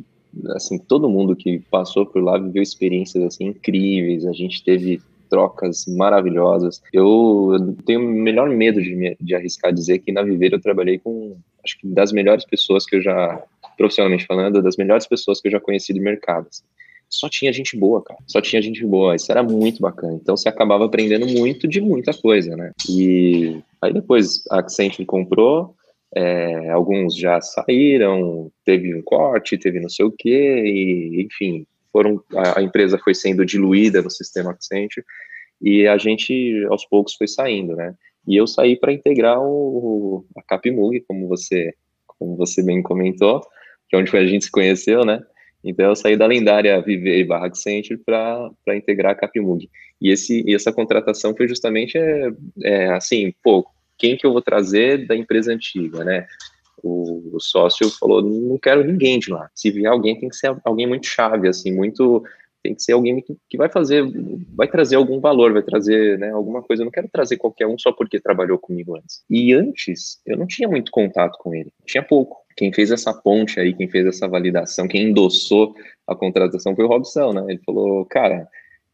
assim, 0.55 0.77
todo 0.77 1.09
mundo 1.09 1.35
que 1.35 1.59
passou 1.71 2.05
por 2.05 2.23
lá 2.23 2.37
viveu 2.37 2.61
experiências 2.61 3.23
assim 3.23 3.47
incríveis. 3.47 4.25
A 4.25 4.33
gente 4.33 4.63
teve 4.63 5.01
trocas 5.29 5.85
maravilhosas. 5.87 6.81
Eu, 6.91 7.51
eu 7.53 7.75
tenho 7.85 8.01
o 8.01 8.03
melhor 8.03 8.49
medo 8.49 8.81
de, 8.81 8.93
me, 8.93 9.15
de 9.19 9.33
arriscar 9.33 9.73
dizer 9.73 9.99
que 9.99 10.11
na 10.11 10.21
Viver 10.21 10.51
eu 10.53 10.61
trabalhei 10.61 10.99
com, 10.99 11.37
acho 11.63 11.79
que 11.79 11.87
das 11.87 12.11
melhores 12.11 12.43
pessoas 12.45 12.85
que 12.85 12.97
eu 12.97 13.01
já, 13.01 13.41
profissionalmente 13.77 14.25
falando, 14.25 14.61
das 14.61 14.75
melhores 14.75 15.07
pessoas 15.07 15.39
que 15.39 15.47
eu 15.47 15.51
já 15.53 15.59
conheci 15.59 15.93
do 15.93 16.01
mercado. 16.01 16.47
Assim. 16.49 16.63
Só 17.09 17.29
tinha 17.29 17.51
gente 17.51 17.77
boa, 17.77 18.01
cara. 18.03 18.19
Só 18.27 18.41
tinha 18.41 18.61
gente 18.61 18.85
boa. 18.85 19.15
Isso 19.15 19.31
era 19.31 19.41
muito 19.41 19.81
bacana. 19.81 20.13
Então 20.21 20.35
você 20.35 20.49
acabava 20.49 20.85
aprendendo 20.85 21.25
muito 21.27 21.67
de 21.67 21.79
muita 21.79 22.13
coisa, 22.13 22.55
né? 22.55 22.71
E 22.89 23.57
aí 23.81 23.93
depois 23.93 24.43
a 24.49 24.59
Accenture 24.59 25.05
comprou, 25.05 25.75
é, 26.15 26.69
alguns 26.69 27.15
já 27.15 27.39
saíram, 27.41 28.51
teve 28.65 28.93
um 28.93 29.01
corte, 29.01 29.57
teve 29.57 29.79
não 29.79 29.89
sei 29.89 30.05
o 30.05 30.11
quê, 30.11 30.61
e, 30.65 31.23
enfim, 31.23 31.65
foram, 31.91 32.23
a, 32.35 32.59
a, 32.59 32.63
empresa 32.63 32.97
foi 32.97 33.13
sendo 33.13 33.45
diluída 33.45 34.01
no 34.01 34.09
sistema 34.09 34.51
Accenture 34.51 35.05
e 35.61 35.87
a 35.87 35.97
gente, 35.97 36.65
aos 36.69 36.85
poucos, 36.85 37.13
foi 37.15 37.27
saindo, 37.27 37.75
né? 37.75 37.93
E 38.27 38.35
eu 38.35 38.47
saí 38.47 38.75
para 38.75 38.93
integrar 38.93 39.39
o, 39.41 40.25
a 40.37 40.41
Capmug, 40.41 41.01
como 41.07 41.27
você, 41.27 41.73
como 42.05 42.35
você 42.35 42.63
bem 42.63 42.81
comentou, 42.81 43.41
que 43.89 43.95
é 43.95 43.99
onde 43.99 44.15
a 44.15 44.25
gente 44.25 44.45
se 44.45 44.51
conheceu, 44.51 45.05
né? 45.05 45.21
Então 45.63 45.89
eu 45.89 45.95
saí 45.95 46.17
da 46.17 46.25
lendária 46.25 46.81
Viver 46.81 47.25
barra 47.25 47.47
Accenture 47.47 47.99
para 48.03 48.75
integrar 48.75 49.11
a 49.11 49.15
Capmug. 49.15 49.69
E, 50.01 50.09
esse, 50.09 50.43
e 50.47 50.55
essa 50.55 50.73
contratação 50.73 51.35
foi 51.35 51.47
justamente, 51.47 51.97
é, 51.97 52.29
é, 52.63 52.89
assim, 52.93 53.33
pô, 53.43 53.65
quem 54.01 54.17
que 54.17 54.25
eu 54.25 54.33
vou 54.33 54.41
trazer 54.41 55.05
da 55.05 55.15
empresa 55.15 55.53
antiga, 55.53 56.03
né? 56.03 56.25
O, 56.83 57.35
o, 57.35 57.39
sócio 57.39 57.87
falou, 57.91 58.23
não 58.23 58.57
quero 58.57 58.83
ninguém 58.83 59.19
de 59.19 59.29
lá. 59.29 59.47
Se 59.53 59.69
vier 59.69 59.91
alguém, 59.91 60.19
tem 60.19 60.27
que 60.27 60.35
ser 60.35 60.51
alguém 60.65 60.87
muito 60.87 61.05
chave, 61.05 61.47
assim, 61.47 61.71
muito 61.71 62.23
tem 62.63 62.75
que 62.75 62.83
ser 62.83 62.93
alguém 62.93 63.21
que, 63.21 63.35
que, 63.49 63.57
vai 63.57 63.69
fazer, 63.69 64.03
vai 64.55 64.67
trazer 64.67 64.95
algum 64.95 65.19
valor, 65.19 65.53
vai 65.53 65.63
trazer 65.63 66.17
né, 66.17 66.31
alguma 66.31 66.61
coisa. 66.61 66.81
Eu 66.81 66.85
não 66.85 66.91
quero 66.91 67.09
trazer 67.11 67.37
qualquer 67.37 67.67
um 67.67 67.77
só 67.77 67.91
porque 67.91 68.19
trabalhou 68.19 68.57
comigo 68.57 68.95
antes. 68.95 69.23
E 69.29 69.53
antes, 69.53 70.19
eu 70.25 70.37
não 70.37 70.47
tinha 70.47 70.67
muito 70.67 70.91
contato 70.91 71.37
com 71.39 71.53
ele, 71.53 71.71
tinha 71.85 72.03
pouco. 72.03 72.37
Quem 72.55 72.71
fez 72.73 72.91
essa 72.91 73.13
ponte 73.13 73.59
aí, 73.59 73.73
quem 73.73 73.87
fez 73.87 74.05
essa 74.05 74.27
validação, 74.27 74.87
quem 74.87 75.09
endossou 75.09 75.73
a 76.07 76.15
contratação 76.15 76.75
foi 76.75 76.85
o 76.85 76.87
Robson, 76.87 77.33
né? 77.33 77.45
Ele 77.49 77.61
falou, 77.65 78.05
cara, 78.05 78.47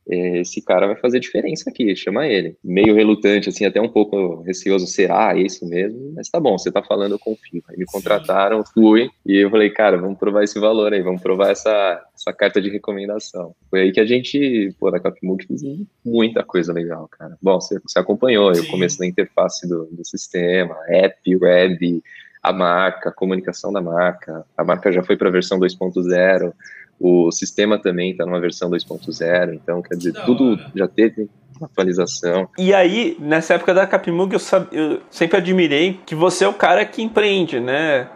esse 0.10 0.62
cara 0.62 0.88
vai 0.88 0.96
fazer 0.96 1.20
diferença 1.20 1.70
aqui, 1.70 1.96
chama 1.96 2.28
ele. 2.28 2.56
Meio 2.63 2.96
relutante, 2.96 3.50
assim, 3.50 3.65
até 3.65 3.82
um 3.82 3.89
pouco 3.89 4.41
receoso, 4.41 4.88
será 4.88 5.30
ah, 5.30 5.38
esse 5.38 5.65
mesmo? 5.65 6.13
Mas 6.15 6.30
tá 6.30 6.39
bom, 6.39 6.58
você 6.58 6.72
tá 6.72 6.82
falando, 6.82 7.13
eu 7.13 7.20
confio. 7.20 7.63
Aí 7.70 7.78
me 7.78 7.86
contrataram, 7.86 8.63
fui, 8.74 9.10
e 9.26 9.38
eu 9.38 9.50
falei, 9.50 9.70
cara, 9.70 9.98
vamos 9.98 10.17
provar 10.17 10.43
esse 10.43 10.60
valor 10.60 10.93
aí, 10.93 11.02
vamos 11.02 11.22
provar 11.22 11.52
essa, 11.52 12.02
essa 12.15 12.32
carta 12.32 12.62
de 12.62 12.70
recomendação. 12.70 13.54
Foi 13.70 13.82
aí 13.82 13.91
que 13.91 14.00
a 14.00 14.06
gente, 14.06 14.74
pô, 14.80 14.89
na 14.89 15.00
Capmug 15.00 15.46
fez 15.46 15.62
muita 16.06 16.43
coisa 16.43 16.72
legal, 16.72 17.08
cara. 17.08 17.38
Bom, 17.41 17.60
você, 17.60 17.80
você 17.80 18.00
acompanhou, 18.00 18.52
o 18.52 18.67
começo 18.67 19.00
da 19.00 19.06
interface 19.06 19.67
do, 19.67 19.86
do 19.91 20.06
sistema, 20.06 20.76
app, 20.88 21.36
web, 21.36 22.04
a 22.41 22.54
marca, 22.54 23.10
a 23.10 23.13
comunicação 23.13 23.74
da 23.74 23.82
marca. 23.82 24.46
A 24.58 24.63
marca 24.63 24.91
já 24.91 25.04
foi 25.04 25.17
para 25.17 25.28
a 25.28 25.32
versão 25.32 25.60
2.0, 25.60 26.54
o 26.99 27.31
sistema 27.31 27.77
também 27.77 28.12
está 28.12 28.25
numa 28.25 28.39
versão 28.39 28.69
2.0, 28.69 29.53
então 29.53 29.81
quer 29.81 29.95
dizer, 29.95 30.13
tudo 30.25 30.60
já 30.75 30.88
teve 30.88 31.29
atualização. 31.62 32.47
E 32.57 32.73
aí, 32.73 33.17
nessa 33.19 33.55
época 33.55 33.73
da 33.73 33.88
Capimug, 33.88 34.33
eu, 34.33 34.41
eu 34.71 35.01
sempre 35.10 35.38
admirei 35.38 35.99
que 36.05 36.15
você 36.15 36.45
é 36.45 36.47
o 36.47 36.53
cara 36.53 36.86
que 36.86 37.01
empreende, 37.01 37.60
né? 37.60 38.07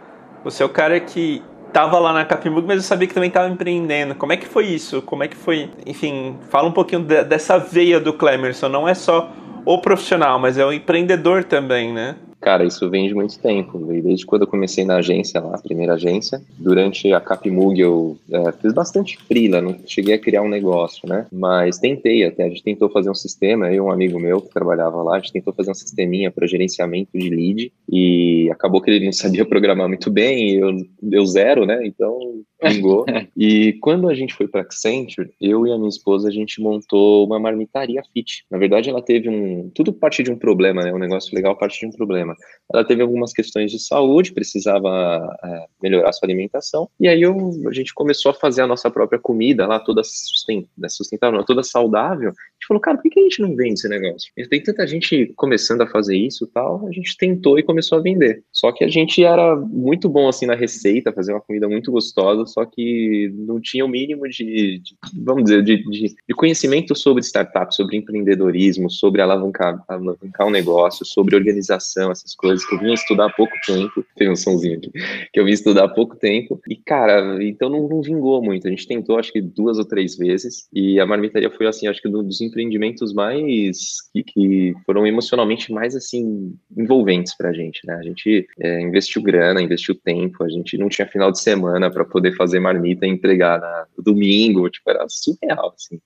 Você 0.44 0.62
é 0.62 0.66
o 0.66 0.68
cara 0.68 0.98
que 1.00 1.42
tava 1.72 1.98
lá 1.98 2.12
na 2.12 2.24
Capimug, 2.24 2.66
mas 2.66 2.76
eu 2.76 2.82
sabia 2.82 3.08
que 3.08 3.14
também 3.14 3.28
estava 3.28 3.48
empreendendo. 3.48 4.14
Como 4.14 4.32
é 4.32 4.36
que 4.36 4.46
foi 4.46 4.66
isso? 4.66 5.00
Como 5.02 5.24
é 5.24 5.28
que 5.28 5.36
foi? 5.36 5.70
Enfim, 5.86 6.36
fala 6.50 6.68
um 6.68 6.72
pouquinho 6.72 7.02
de, 7.02 7.24
dessa 7.24 7.58
veia 7.58 7.98
do 7.98 8.12
Clemerson. 8.12 8.68
Não 8.68 8.88
é 8.88 8.94
só 8.94 9.32
o 9.64 9.78
profissional, 9.78 10.38
mas 10.38 10.58
é 10.58 10.64
o 10.64 10.72
empreendedor 10.72 11.44
também, 11.44 11.92
né? 11.92 12.16
Cara, 12.42 12.64
isso 12.64 12.90
vem 12.90 13.06
de 13.06 13.14
muito 13.14 13.38
tempo. 13.38 13.78
Desde 13.78 14.26
quando 14.26 14.42
eu 14.42 14.48
comecei 14.48 14.84
na 14.84 14.96
agência 14.96 15.40
lá, 15.40 15.54
a 15.54 15.62
primeira 15.62 15.94
agência. 15.94 16.42
Durante 16.58 17.12
a 17.12 17.20
Capmug 17.20 17.80
eu 17.80 18.18
é, 18.32 18.50
fiz 18.50 18.72
bastante 18.72 19.16
freela, 19.16 19.62
não 19.62 19.78
cheguei 19.86 20.14
a 20.14 20.18
criar 20.18 20.42
um 20.42 20.48
negócio, 20.48 21.08
né? 21.08 21.24
Mas 21.32 21.78
tentei 21.78 22.24
até. 22.24 22.42
A 22.42 22.48
gente 22.48 22.64
tentou 22.64 22.90
fazer 22.90 23.08
um 23.08 23.14
sistema, 23.14 23.68
eu 23.68 23.74
e 23.74 23.80
um 23.80 23.92
amigo 23.92 24.18
meu 24.18 24.40
que 24.40 24.52
trabalhava 24.52 25.00
lá, 25.04 25.14
a 25.14 25.18
gente 25.20 25.32
tentou 25.32 25.54
fazer 25.54 25.70
um 25.70 25.74
sisteminha 25.74 26.32
para 26.32 26.48
gerenciamento 26.48 27.16
de 27.16 27.30
lead 27.30 27.72
e 27.88 28.50
acabou 28.50 28.80
que 28.80 28.90
ele 28.90 29.04
não 29.04 29.12
sabia 29.12 29.44
programar 29.46 29.86
muito 29.86 30.10
bem 30.10 30.56
eu 30.56 30.76
deu 31.00 31.24
zero, 31.24 31.64
né? 31.64 31.86
Então 31.86 32.42
Vingou. 32.70 33.04
e 33.36 33.74
quando 33.74 34.08
a 34.08 34.14
gente 34.14 34.34
foi 34.34 34.46
para 34.46 34.62
Accenture, 34.62 35.30
eu 35.40 35.66
e 35.66 35.72
a 35.72 35.76
minha 35.76 35.88
esposa, 35.88 36.28
a 36.28 36.30
gente 36.30 36.60
montou 36.60 37.26
uma 37.26 37.38
marmitaria 37.38 38.02
fit. 38.12 38.44
Na 38.50 38.58
verdade, 38.58 38.90
ela 38.90 39.02
teve 39.02 39.28
um. 39.28 39.70
Tudo 39.74 39.92
parte 39.92 40.22
de 40.22 40.30
um 40.30 40.36
problema, 40.36 40.82
né? 40.82 40.92
Um 40.92 40.98
negócio 40.98 41.34
legal 41.34 41.56
parte 41.56 41.80
de 41.80 41.86
um 41.86 41.90
problema. 41.90 42.34
Ela 42.72 42.84
teve 42.84 43.02
algumas 43.02 43.32
questões 43.32 43.70
de 43.70 43.78
saúde, 43.78 44.32
precisava 44.32 45.36
é, 45.44 45.66
melhorar 45.82 46.12
sua 46.12 46.26
alimentação. 46.26 46.88
E 47.00 47.08
aí 47.08 47.22
eu, 47.22 47.36
a 47.68 47.72
gente 47.72 47.92
começou 47.94 48.30
a 48.30 48.34
fazer 48.34 48.62
a 48.62 48.66
nossa 48.66 48.90
própria 48.90 49.18
comida 49.18 49.66
lá, 49.66 49.80
toda 49.80 50.02
né, 50.78 50.88
sustentável, 50.88 51.44
toda 51.44 51.62
saudável. 51.62 52.28
A 52.28 52.54
gente 52.54 52.66
falou, 52.68 52.80
cara, 52.80 52.98
por 52.98 53.10
que 53.10 53.18
a 53.18 53.22
gente 53.22 53.42
não 53.42 53.56
vende 53.56 53.74
esse 53.74 53.88
negócio? 53.88 54.32
Tem 54.48 54.62
tanta 54.62 54.86
gente 54.86 55.32
começando 55.36 55.80
a 55.82 55.86
fazer 55.86 56.16
isso 56.16 56.46
tal. 56.46 56.86
A 56.86 56.92
gente 56.92 57.16
tentou 57.16 57.58
e 57.58 57.62
começou 57.62 57.98
a 57.98 58.02
vender. 58.02 58.42
Só 58.52 58.70
que 58.72 58.84
a 58.84 58.88
gente 58.88 59.24
era 59.24 59.56
muito 59.56 60.08
bom 60.08 60.28
assim 60.28 60.46
na 60.46 60.54
receita, 60.54 61.12
fazer 61.12 61.32
uma 61.32 61.40
comida 61.40 61.68
muito 61.68 61.90
gostosa 61.90 62.46
só 62.52 62.64
que 62.64 63.32
não 63.34 63.60
tinha 63.60 63.84
o 63.84 63.88
mínimo 63.88 64.28
de, 64.28 64.78
de 64.78 64.96
vamos 65.24 65.44
dizer, 65.44 65.62
de, 65.62 65.82
de, 65.88 66.14
de, 66.28 66.34
conhecimento 66.34 66.94
sobre 66.94 67.22
startup, 67.22 67.74
sobre 67.74 67.96
empreendedorismo, 67.96 68.90
sobre 68.90 69.20
alavancar, 69.20 69.82
alavancar 69.88 70.46
um 70.46 70.50
negócio, 70.50 71.04
sobre 71.04 71.36
organização, 71.36 72.10
essas 72.10 72.34
coisas 72.34 72.64
que 72.64 72.74
eu 72.74 72.80
vim 72.80 72.92
estudar 72.92 73.26
há 73.26 73.30
pouco 73.30 73.54
tempo. 73.66 74.04
Tem 74.16 74.30
um 74.30 74.36
somzinho 74.36 74.76
aqui, 74.76 74.90
que 75.32 75.40
eu 75.40 75.44
vim 75.44 75.52
estudar 75.52 75.84
há 75.84 75.88
pouco 75.88 76.16
tempo. 76.16 76.60
E, 76.68 76.76
cara, 76.76 77.42
então 77.42 77.68
não, 77.68 77.88
não 77.88 78.02
vingou 78.02 78.42
muito. 78.42 78.66
A 78.66 78.70
gente 78.70 78.86
tentou, 78.86 79.18
acho 79.18 79.32
que 79.32 79.40
duas 79.40 79.78
ou 79.78 79.84
três 79.84 80.16
vezes, 80.16 80.68
e 80.72 81.00
a 81.00 81.06
marmitaria 81.06 81.50
foi, 81.50 81.66
assim, 81.66 81.86
acho 81.86 82.00
que 82.00 82.08
um 82.08 82.22
dos 82.22 82.40
empreendimentos 82.40 83.12
mais 83.12 84.02
que, 84.12 84.22
que 84.22 84.74
foram 84.84 85.06
emocionalmente 85.06 85.72
mais, 85.72 85.96
assim, 85.96 86.54
envolventes 86.76 87.36
pra 87.36 87.52
gente, 87.52 87.86
né? 87.86 87.94
A 87.94 88.02
gente 88.02 88.46
é, 88.60 88.80
investiu 88.80 89.22
grana, 89.22 89.62
investiu 89.62 89.94
tempo, 89.94 90.44
a 90.44 90.48
gente 90.48 90.76
não 90.76 90.88
tinha 90.88 91.06
final 91.06 91.30
de 91.30 91.40
semana 91.40 91.90
para 91.90 92.04
poder 92.04 92.34
fazer 92.42 92.58
marmita 92.60 93.06
e 93.06 93.10
entregar 93.10 93.60
na, 93.60 93.86
no 93.96 94.02
domingo, 94.02 94.68
tipo, 94.68 94.90
era 94.90 95.06
surreal, 95.08 95.72
assim. 95.76 96.00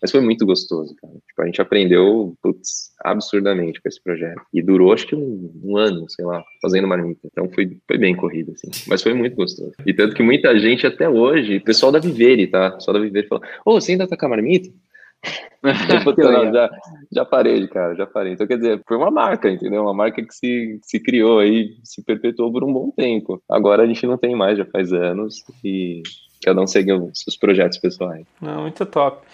Mas 0.00 0.12
foi 0.12 0.20
muito 0.20 0.46
gostoso, 0.46 0.94
cara. 0.94 1.12
Tipo, 1.26 1.42
a 1.42 1.46
gente 1.46 1.60
aprendeu, 1.60 2.36
putz, 2.40 2.92
absurdamente 3.00 3.80
com 3.82 3.88
esse 3.88 4.00
projeto. 4.00 4.40
E 4.54 4.62
durou, 4.62 4.92
acho 4.92 5.06
que 5.06 5.16
um, 5.16 5.50
um, 5.64 5.76
ano, 5.76 6.08
sei 6.08 6.24
lá, 6.24 6.44
fazendo 6.62 6.86
marmita. 6.86 7.20
Então 7.24 7.50
foi, 7.52 7.76
foi 7.86 7.98
bem 7.98 8.14
corrido, 8.14 8.52
assim. 8.52 8.68
Mas 8.86 9.02
foi 9.02 9.12
muito 9.12 9.34
gostoso. 9.34 9.72
E 9.84 9.92
tanto 9.92 10.14
que 10.14 10.22
muita 10.22 10.56
gente 10.58 10.86
até 10.86 11.08
hoje, 11.08 11.58
pessoal 11.58 11.90
da 11.90 11.98
Vivere, 11.98 12.46
tá? 12.46 12.70
Pessoal 12.72 12.94
da 12.94 13.02
Vivere 13.02 13.26
falou, 13.26 13.44
ô, 13.66 13.72
oh, 13.72 13.80
você 13.80 13.92
ainda 13.92 14.06
tá 14.06 14.16
com 14.16 14.26
a 14.26 14.28
marmita? 14.28 14.70
não, 16.16 16.52
já, 16.52 16.70
já 17.10 17.24
parei, 17.24 17.66
cara, 17.66 17.94
já 17.94 18.06
parei. 18.06 18.32
Então, 18.32 18.46
quer 18.46 18.56
dizer, 18.56 18.82
foi 18.86 18.96
uma 18.96 19.10
marca, 19.10 19.50
entendeu? 19.50 19.82
Uma 19.82 19.94
marca 19.94 20.22
que 20.22 20.34
se, 20.34 20.78
se 20.82 21.00
criou 21.00 21.40
aí, 21.40 21.76
se 21.82 22.02
perpetuou 22.02 22.52
por 22.52 22.62
um 22.64 22.72
bom 22.72 22.90
tempo. 22.90 23.42
Agora 23.48 23.82
a 23.82 23.86
gente 23.86 24.06
não 24.06 24.16
tem 24.16 24.36
mais, 24.36 24.58
já 24.58 24.64
faz 24.64 24.92
anos, 24.92 25.44
e 25.64 26.02
cada 26.44 26.60
um 26.60 26.66
segue 26.66 26.92
os 26.92 27.20
seus 27.20 27.36
projetos 27.36 27.78
pessoais. 27.78 28.24
Não, 28.40 28.62
muito 28.62 28.86
top. 28.86 29.26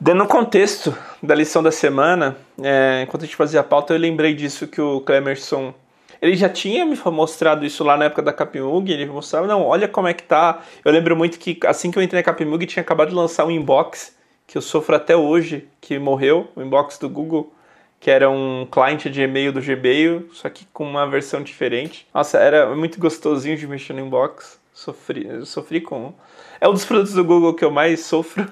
Dando 0.00 0.24
contexto 0.26 0.96
da 1.20 1.34
lição 1.34 1.64
da 1.64 1.72
semana, 1.72 2.36
é, 2.62 3.02
enquanto 3.02 3.24
a 3.24 3.26
gente 3.26 3.34
fazia 3.34 3.58
a 3.58 3.64
pauta, 3.64 3.92
eu 3.92 3.98
lembrei 3.98 4.34
disso 4.34 4.68
que 4.68 4.80
o 4.80 5.00
Clemerson 5.00 5.74
ele 6.20 6.36
já 6.36 6.48
tinha 6.48 6.84
me 6.84 6.96
mostrado 7.06 7.64
isso 7.64 7.84
lá 7.84 7.96
na 7.96 8.06
época 8.06 8.22
da 8.22 8.32
Capmug, 8.32 8.90
ele 8.90 9.06
mostrava, 9.06 9.46
não, 9.46 9.64
olha 9.64 9.88
como 9.88 10.08
é 10.08 10.14
que 10.14 10.22
tá. 10.22 10.62
Eu 10.84 10.92
lembro 10.92 11.16
muito 11.16 11.38
que 11.38 11.58
assim 11.66 11.90
que 11.90 11.98
eu 11.98 12.02
entrei 12.02 12.20
na 12.20 12.24
Capmug 12.24 12.64
tinha 12.66 12.82
acabado 12.82 13.08
de 13.10 13.14
lançar 13.14 13.44
um 13.44 13.50
inbox, 13.50 14.16
que 14.46 14.56
eu 14.56 14.62
sofro 14.62 14.94
até 14.94 15.16
hoje, 15.16 15.68
que 15.80 15.98
morreu, 15.98 16.48
o 16.54 16.62
inbox 16.62 16.98
do 16.98 17.08
Google, 17.08 17.52
que 17.98 18.10
era 18.10 18.30
um 18.30 18.66
cliente 18.70 19.10
de 19.10 19.22
e-mail 19.22 19.52
do 19.52 19.60
Gmail, 19.60 20.28
só 20.32 20.48
que 20.48 20.66
com 20.72 20.84
uma 20.84 21.06
versão 21.06 21.42
diferente. 21.42 22.06
Nossa, 22.14 22.38
era 22.38 22.74
muito 22.74 23.00
gostosinho 23.00 23.56
de 23.56 23.66
mexer 23.66 23.92
no 23.92 24.00
inbox. 24.00 24.60
Sofri, 24.72 25.44
sofri 25.46 25.80
com. 25.80 26.12
É 26.60 26.68
um 26.68 26.72
dos 26.72 26.84
produtos 26.84 27.14
do 27.14 27.24
Google 27.24 27.54
que 27.54 27.64
eu 27.64 27.70
mais 27.70 28.00
sofro. 28.00 28.46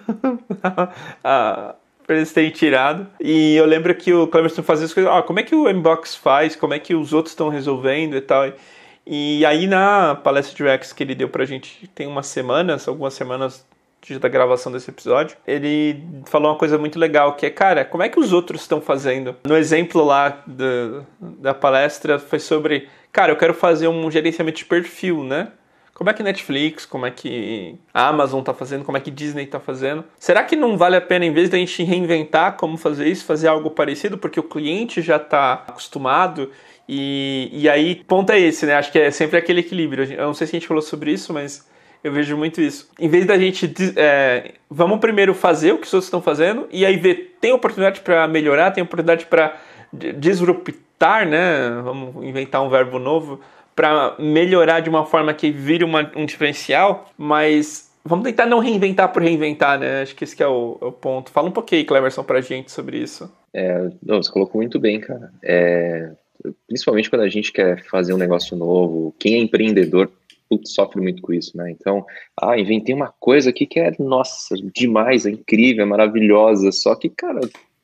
pra 2.07 2.17
eles 2.17 2.33
terem 2.33 2.51
tirado. 2.51 3.07
E 3.21 3.57
eu 3.57 3.67
lembro 3.67 3.95
que 3.95 4.13
o 4.13 4.27
Cleverson 4.27 4.63
fazia 4.63 4.87
as 4.87 4.95
coisas, 4.95 5.13
ah, 5.13 5.23
como 5.23 5.41
é 5.41 5.43
que 5.43 5.55
o 5.55 5.69
Inbox 5.69 6.15
faz, 6.15 6.55
como 6.55 6.75
é 6.75 6.79
que 6.79 6.95
os 6.95 7.13
outros 7.13 7.33
estão 7.33 7.49
resolvendo 7.49 8.17
e 8.17 8.21
tal. 8.21 8.53
E 9.07 9.45
aí 9.45 9.67
na 9.67 10.15
palestra 10.15 10.57
de 10.57 10.63
Rex 10.63 10.93
que 10.93 11.03
ele 11.03 11.15
deu 11.15 11.29
pra 11.29 11.45
gente 11.45 11.89
tem 11.95 12.07
umas 12.07 12.27
semanas, 12.27 12.89
algumas 12.89 13.15
semanas 13.15 13.67
da 14.21 14.29
gravação 14.29 14.71
desse 14.71 14.91
episódio, 14.91 15.35
ele 15.47 16.03
falou 16.27 16.51
uma 16.51 16.59
coisa 16.59 16.77
muito 16.77 16.99
legal, 16.99 17.35
que 17.37 17.47
é, 17.47 17.51
cara, 17.51 17.87
como 17.87 18.03
é 18.03 18.09
que 18.09 18.21
os 18.21 18.35
outros 18.35 18.61
estão 18.61 18.79
fazendo? 18.79 19.35
No 19.47 19.57
exemplo 19.57 20.05
lá 20.05 20.43
da, 20.47 21.03
da 21.19 21.55
palestra 21.55 22.19
foi 22.19 22.39
sobre, 22.39 22.87
cara, 23.11 23.33
eu 23.33 23.37
quero 23.37 23.55
fazer 23.55 23.89
um 23.89 24.11
gerenciamento 24.11 24.59
de 24.59 24.67
perfil, 24.67 25.25
né? 25.25 25.49
Como 25.95 26.11
é 26.11 26.13
que 26.13 26.25
Netflix, 26.25 26.85
como 26.85 27.07
é 27.07 27.11
que 27.11 27.77
a 27.95 28.09
Amazon 28.09 28.41
está 28.41 28.53
fazendo, 28.53 28.85
como 28.85 28.99
é 28.99 29.01
que 29.01 29.13
Disney 29.13 29.45
está 29.45 29.61
fazendo? 29.61 30.05
Será 30.19 30.43
que 30.43 30.57
não 30.57 30.77
vale 30.77 30.97
a 30.97 31.01
pena, 31.01 31.25
em 31.25 31.33
vez 31.33 31.49
da 31.49 31.57
gente 31.57 31.85
reinventar 31.85 32.57
como 32.57 32.77
fazer 32.77 33.07
isso, 33.07 33.25
fazer 33.25 33.47
algo 33.47 33.71
parecido, 33.71 34.19
porque 34.19 34.41
o 34.41 34.43
cliente 34.43 35.01
já 35.01 35.17
está 35.17 35.53
acostumado 35.53 36.51
e, 36.89 37.49
e 37.53 37.69
aí, 37.69 37.97
ponto 38.07 38.31
é 38.31 38.41
esse, 38.41 38.67
né? 38.67 38.75
Acho 38.75 38.93
que 38.93 38.99
é 38.99 39.11
sempre 39.11 39.39
aquele 39.39 39.61
equilíbrio. 39.61 40.05
Eu 40.13 40.27
não 40.27 40.35
sei 40.35 40.47
se 40.47 40.57
a 40.57 40.59
gente 40.59 40.69
falou 40.69 40.83
sobre 40.83 41.13
isso, 41.13 41.33
mas 41.33 41.67
eu 42.03 42.13
vejo 42.13 42.37
muito 42.37 42.61
isso. 42.61 42.91
Em 42.99 43.09
vez 43.09 43.25
da 43.27 43.39
gente. 43.39 43.73
É, 43.97 44.55
vamos 44.69 44.99
primeiro 44.99 45.33
fazer 45.33 45.73
o 45.73 45.79
que 45.79 45.87
os 45.87 45.95
outros 45.95 46.07
estão 46.07 46.21
fazendo 46.21 46.69
e 46.71 46.85
aí 46.85 46.97
ver, 46.97 47.37
tem 47.41 47.53
oportunidade 47.53 48.01
para 48.01 48.29
melhorar, 48.29 48.71
tem 48.71 48.83
oportunidade 48.83 49.27
para 49.27 49.57
disruptar, 49.93 51.27
né? 51.27 51.81
Vamos 51.83 52.23
inventar 52.25 52.63
um 52.63 52.69
verbo 52.69 52.99
novo 52.99 53.41
para 53.75 54.17
melhorar 54.19 54.81
de 54.81 54.89
uma 54.89 55.05
forma 55.05 55.35
que 55.35 55.51
vire 55.51 55.85
uma, 55.85 56.11
um 56.17 56.27
diferencial, 56.27 57.11
mas 57.17 57.91
vamos 58.05 58.25
tentar 58.25 58.47
não 58.47 58.59
reinventar 58.59 59.13
por 59.13 59.23
reinventar, 59.23 59.79
né? 59.79 60.03
Acho 60.03 60.15
que 60.15 60.25
esse 60.25 60.37
que 60.37 60.43
é 60.43 60.49
o, 60.49 60.79
é 60.81 60.85
o 60.85 60.93
ponto. 60.93 61.31
Fala 61.31 61.49
um 61.49 61.53
pouquinho, 61.53 61.87
Cleverson, 61.87 62.23
pra 62.23 62.41
gente 62.41 62.71
sobre 62.71 62.99
isso. 62.99 63.31
É, 63.53 63.91
não, 64.03 64.23
você 64.23 64.31
colocou 64.31 64.61
muito 64.61 64.79
bem, 64.79 65.01
cara. 65.01 65.33
É, 65.43 66.13
principalmente 66.67 67.09
quando 67.09 67.23
a 67.23 67.29
gente 67.29 67.53
quer 67.53 67.85
fazer 67.85 68.13
um 68.13 68.19
negócio 68.19 68.57
novo, 68.57 69.15
quem 69.19 69.35
é 69.35 69.39
empreendedor 69.39 70.11
putz, 70.49 70.75
sofre 70.75 71.01
muito 71.01 71.23
com 71.23 71.33
isso, 71.33 71.57
né? 71.57 71.71
Então, 71.71 72.05
ah, 72.41 72.59
inventei 72.59 72.95
uma 72.95 73.13
coisa 73.19 73.51
aqui 73.51 73.67
que 73.67 73.81
é, 73.81 73.93
nossa, 73.99 74.55
demais, 74.75 75.27
é 75.27 75.31
incrível, 75.31 75.83
é 75.83 75.87
maravilhosa, 75.87 76.71
só 76.73 76.95
que, 76.95 77.09
cara, 77.09 77.41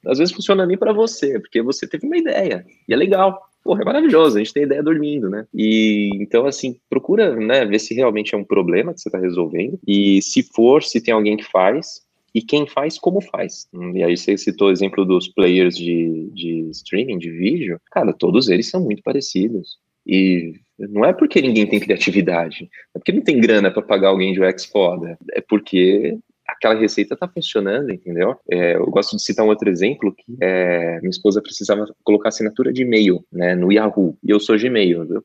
às 0.06 0.18
vezes 0.18 0.34
funciona 0.34 0.66
nem 0.66 0.76
para 0.76 0.92
você, 0.92 1.38
porque 1.38 1.62
você 1.62 1.86
teve 1.86 2.06
uma 2.06 2.16
ideia, 2.16 2.64
e 2.88 2.92
é 2.92 2.96
legal. 2.96 3.49
Porra, 3.62 3.82
é 3.82 3.84
maravilhoso, 3.84 4.36
a 4.36 4.38
gente 4.38 4.52
tem 4.52 4.62
ideia 4.62 4.82
dormindo, 4.82 5.28
né? 5.28 5.46
E 5.54 6.10
então, 6.14 6.46
assim, 6.46 6.78
procura, 6.88 7.36
né, 7.36 7.64
ver 7.64 7.78
se 7.78 7.94
realmente 7.94 8.34
é 8.34 8.38
um 8.38 8.44
problema 8.44 8.94
que 8.94 9.00
você 9.00 9.08
está 9.08 9.18
resolvendo. 9.18 9.78
E 9.86 10.22
se 10.22 10.42
for, 10.42 10.82
se 10.82 11.00
tem 11.00 11.12
alguém 11.12 11.36
que 11.36 11.44
faz, 11.44 12.02
e 12.34 12.40
quem 12.40 12.66
faz, 12.66 12.98
como 12.98 13.20
faz. 13.20 13.68
E 13.94 14.02
aí 14.02 14.16
você 14.16 14.36
citou 14.36 14.68
o 14.68 14.70
exemplo 14.70 15.04
dos 15.04 15.28
players 15.28 15.76
de, 15.76 16.30
de 16.32 16.70
streaming, 16.70 17.18
de 17.18 17.30
vídeo. 17.30 17.80
Cara, 17.90 18.12
todos 18.12 18.48
eles 18.48 18.68
são 18.68 18.82
muito 18.82 19.02
parecidos. 19.02 19.78
E 20.06 20.54
não 20.78 21.04
é 21.04 21.12
porque 21.12 21.42
ninguém 21.42 21.66
tem 21.66 21.78
criatividade, 21.78 22.70
é 22.94 22.98
porque 22.98 23.12
não 23.12 23.20
tem 23.20 23.38
grana 23.38 23.70
para 23.70 23.82
pagar 23.82 24.08
alguém 24.08 24.32
de 24.32 24.42
UX 24.42 24.64
foda. 24.64 25.18
É 25.32 25.40
porque 25.40 26.18
aquela 26.52 26.74
receita 26.74 27.14
está 27.14 27.28
funcionando, 27.28 27.90
entendeu? 27.90 28.36
É, 28.50 28.76
eu 28.76 28.86
gosto 28.86 29.16
de 29.16 29.22
citar 29.22 29.44
um 29.44 29.48
outro 29.48 29.68
exemplo 29.68 30.14
que 30.14 30.36
é, 30.40 30.98
minha 31.00 31.10
esposa 31.10 31.42
precisava 31.42 31.86
colocar 32.02 32.28
assinatura 32.28 32.72
de 32.72 32.82
e-mail, 32.82 33.24
né, 33.32 33.54
no 33.54 33.72
Yahoo. 33.72 34.16
E 34.22 34.30
eu 34.30 34.40
sou 34.40 34.58
Gmail. 34.58 35.04
Eu, 35.04 35.24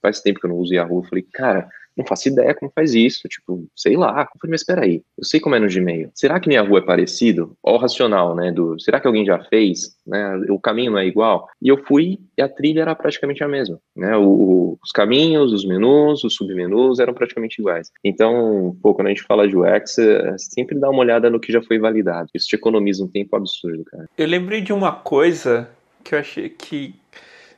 faz 0.00 0.20
tempo 0.20 0.40
que 0.40 0.46
eu 0.46 0.50
não 0.50 0.56
uso 0.56 0.74
Yahoo. 0.74 1.00
Eu 1.00 1.08
falei, 1.08 1.26
cara, 1.32 1.68
não 1.96 2.06
faço 2.06 2.28
ideia 2.28 2.54
como 2.54 2.72
faz 2.74 2.94
isso. 2.94 3.28
Tipo, 3.28 3.66
sei 3.76 3.96
lá. 3.96 4.28
Mas 4.44 4.60
espera 4.60 4.84
aí. 4.84 5.02
Eu 5.16 5.24
sei 5.24 5.40
como 5.40 5.54
é 5.54 5.58
no 5.58 5.68
Gmail. 5.68 6.10
Será 6.14 6.38
que 6.40 6.48
minha 6.48 6.62
rua 6.62 6.78
é 6.78 6.82
parecido? 6.82 7.56
Ó, 7.62 7.74
o 7.74 7.78
racional, 7.78 8.34
né? 8.34 8.52
Do, 8.52 8.78
será 8.80 9.00
que 9.00 9.06
alguém 9.06 9.24
já 9.24 9.42
fez? 9.44 9.96
Né? 10.06 10.36
O 10.48 10.58
caminho 10.58 10.92
não 10.92 10.98
é 10.98 11.06
igual? 11.06 11.48
E 11.60 11.68
eu 11.68 11.78
fui 11.84 12.18
e 12.36 12.42
a 12.42 12.48
trilha 12.48 12.82
era 12.82 12.94
praticamente 12.94 13.42
a 13.42 13.48
mesma. 13.48 13.78
Né? 13.96 14.16
O, 14.16 14.78
os 14.82 14.90
caminhos, 14.90 15.52
os 15.52 15.64
menus, 15.64 16.24
os 16.24 16.34
submenus 16.34 16.98
eram 16.98 17.14
praticamente 17.14 17.60
iguais. 17.60 17.90
Então, 18.04 18.76
pô, 18.82 18.94
quando 18.94 19.06
a 19.08 19.10
gente 19.10 19.22
fala 19.22 19.46
de 19.46 19.56
UX, 19.56 19.98
é, 19.98 20.36
sempre 20.38 20.78
dá 20.78 20.90
uma 20.90 21.00
olhada 21.00 21.30
no 21.30 21.40
que 21.40 21.52
já 21.52 21.62
foi 21.62 21.78
validado. 21.78 22.28
Isso 22.34 22.48
te 22.48 22.56
economiza 22.56 23.04
um 23.04 23.08
tempo 23.08 23.36
absurdo, 23.36 23.84
cara. 23.84 24.08
Eu 24.16 24.26
lembrei 24.26 24.60
de 24.60 24.72
uma 24.72 24.92
coisa 24.92 25.68
que 26.02 26.14
eu 26.14 26.18
achei 26.18 26.48
que 26.48 26.94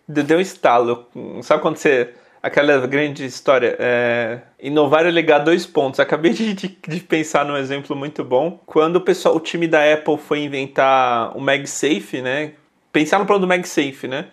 deu 0.09 0.39
um 0.39 0.41
estalo. 0.41 1.07
Sabe 1.43 1.63
quando 1.63 1.77
você 1.77 2.13
aquela 2.45 2.87
grande 2.87 3.25
história. 3.25 3.75
É, 3.79 4.41
inovar 4.61 5.07
é 5.07 5.11
ligar 5.11 5.39
dois 5.39 5.65
pontos. 5.65 5.99
Acabei 5.99 6.35
de, 6.35 6.53
de, 6.53 6.79
de, 6.87 7.01
pensar 7.01 7.43
num 7.43 7.57
exemplo 7.57 7.97
muito 7.97 8.23
bom. 8.23 8.61
Quando 8.67 8.97
o 8.97 9.01
pessoal, 9.01 9.35
o 9.35 9.41
time 9.41 9.67
da 9.67 9.81
Apple 9.91 10.19
foi 10.19 10.41
inventar 10.41 11.35
o 11.35 11.41
MagSafe, 11.41 12.21
né? 12.21 12.53
Pensar 12.93 13.19
no 13.19 13.25
plano 13.25 13.41
do 13.41 13.49
MagSafe, 13.49 14.07
né? 14.07 14.27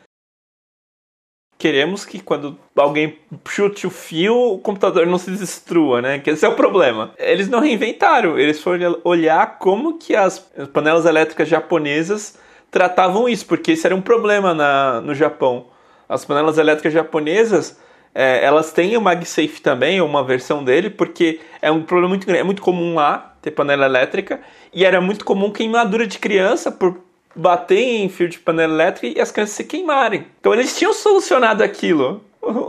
Queremos 1.58 2.04
que 2.04 2.19
quando 2.19 2.60
alguém 2.76 3.17
chute 3.47 3.88
o 3.88 3.89
fio, 3.89 4.36
o 4.36 4.60
computador 4.60 5.08
não 5.08 5.17
se 5.17 5.32
destrua, 5.32 6.02
né? 6.02 6.19
Que 6.19 6.32
esse 6.32 6.45
é 6.45 6.50
o 6.50 6.56
problema. 6.56 7.13
Eles 7.17 7.47
não 7.47 7.60
reinventaram, 7.60 8.38
eles 8.38 8.62
foram 8.62 9.00
olhar 9.06 9.58
como 9.58 9.97
que 9.97 10.15
as 10.15 10.39
panelas 10.74 11.06
elétricas 11.06 11.47
japonesas 11.47 12.38
tratavam 12.69 13.30
isso, 13.30 13.45
porque 13.45 13.71
isso 13.71 13.88
era 13.88 13.95
um 13.95 14.02
problema 14.02 14.54
na, 14.54 15.00
no 15.00 15.15
Japão. 15.15 15.67
As 16.10 16.26
panelas 16.26 16.58
elétricas 16.58 16.91
japonesas 16.91 17.80
é, 18.13 18.43
elas 18.43 18.71
têm 18.71 18.97
o 18.97 19.02
MagSafe 19.02 19.62
também, 19.62 20.02
uma 20.02 20.24
versão 20.24 20.63
dele, 20.63 20.89
porque 20.89 21.39
é 21.62 21.71
um 21.71 21.84
problema 21.84 22.10
muito 22.10 22.26
grande. 22.26 22.41
É 22.41 22.43
muito 22.43 22.62
comum 22.62 22.95
lá 22.95 23.36
ter 23.41 23.52
panela 23.52 23.86
elétrica 23.86 24.41
e 24.74 24.86
era 24.86 25.00
muito 25.02 25.26
comum 25.26 25.52
queimadura 25.52 26.06
de 26.06 26.19
criança 26.19 26.71
por 26.71 27.00
bater 27.36 27.80
em 27.80 28.10
fio 28.10 28.28
de 28.28 28.39
panela 28.39 28.74
elétrica 28.74 29.17
e 29.17 29.21
as 29.21 29.32
crianças 29.32 29.56
se 29.56 29.63
queimarem. 29.63 30.26
Então 30.39 30.54
eles 30.54 30.78
tinham 30.78 30.93
solucionado 30.93 31.63
aquilo. 31.63 32.21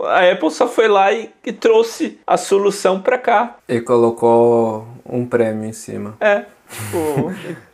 A 0.07 0.31
Apple 0.31 0.51
só 0.51 0.69
foi 0.69 0.87
lá 0.87 1.13
e, 1.13 1.31
e 1.45 1.53
trouxe 1.53 2.19
a 2.27 2.37
solução 2.37 3.01
para 3.01 3.19
cá. 3.19 3.57
E 3.69 3.81
colocou 3.81 4.87
um 5.05 5.27
prêmio 5.27 5.69
em 5.69 5.73
cima. 5.73 6.15
É. 6.21 6.45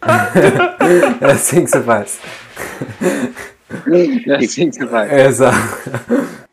é 1.21 1.31
assim 1.31 1.65
que 1.65 1.71
você 1.71 1.83
faz. 1.83 2.21
É 4.27 4.35
assim 4.37 4.71
que 4.71 4.77
você 4.77 4.87
faz. 4.87 5.13
Exato. 5.13 5.91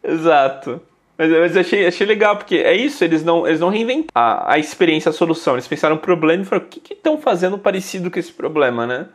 Exato. 0.04 0.82
Mas, 1.18 1.32
mas 1.32 1.58
achei, 1.58 1.88
achei 1.88 2.06
legal, 2.06 2.38
porque 2.38 2.56
é 2.56 2.76
isso, 2.76 3.04
eles 3.04 3.24
não, 3.24 3.48
eles 3.48 3.60
não 3.60 3.70
reinventaram 3.70 4.10
a, 4.14 4.54
a 4.54 4.60
experiência, 4.60 5.10
a 5.10 5.14
solução. 5.14 5.54
Eles 5.56 5.68
pensaram 5.68 5.96
no 5.96 6.02
problema 6.02 6.44
e 6.44 6.46
falaram, 6.46 6.68
o 6.68 6.70
que 6.70 6.94
estão 6.94 7.18
fazendo 7.18 7.58
parecido 7.58 8.12
com 8.12 8.20
esse 8.20 8.34
problema, 8.34 8.86
né? 8.86 9.08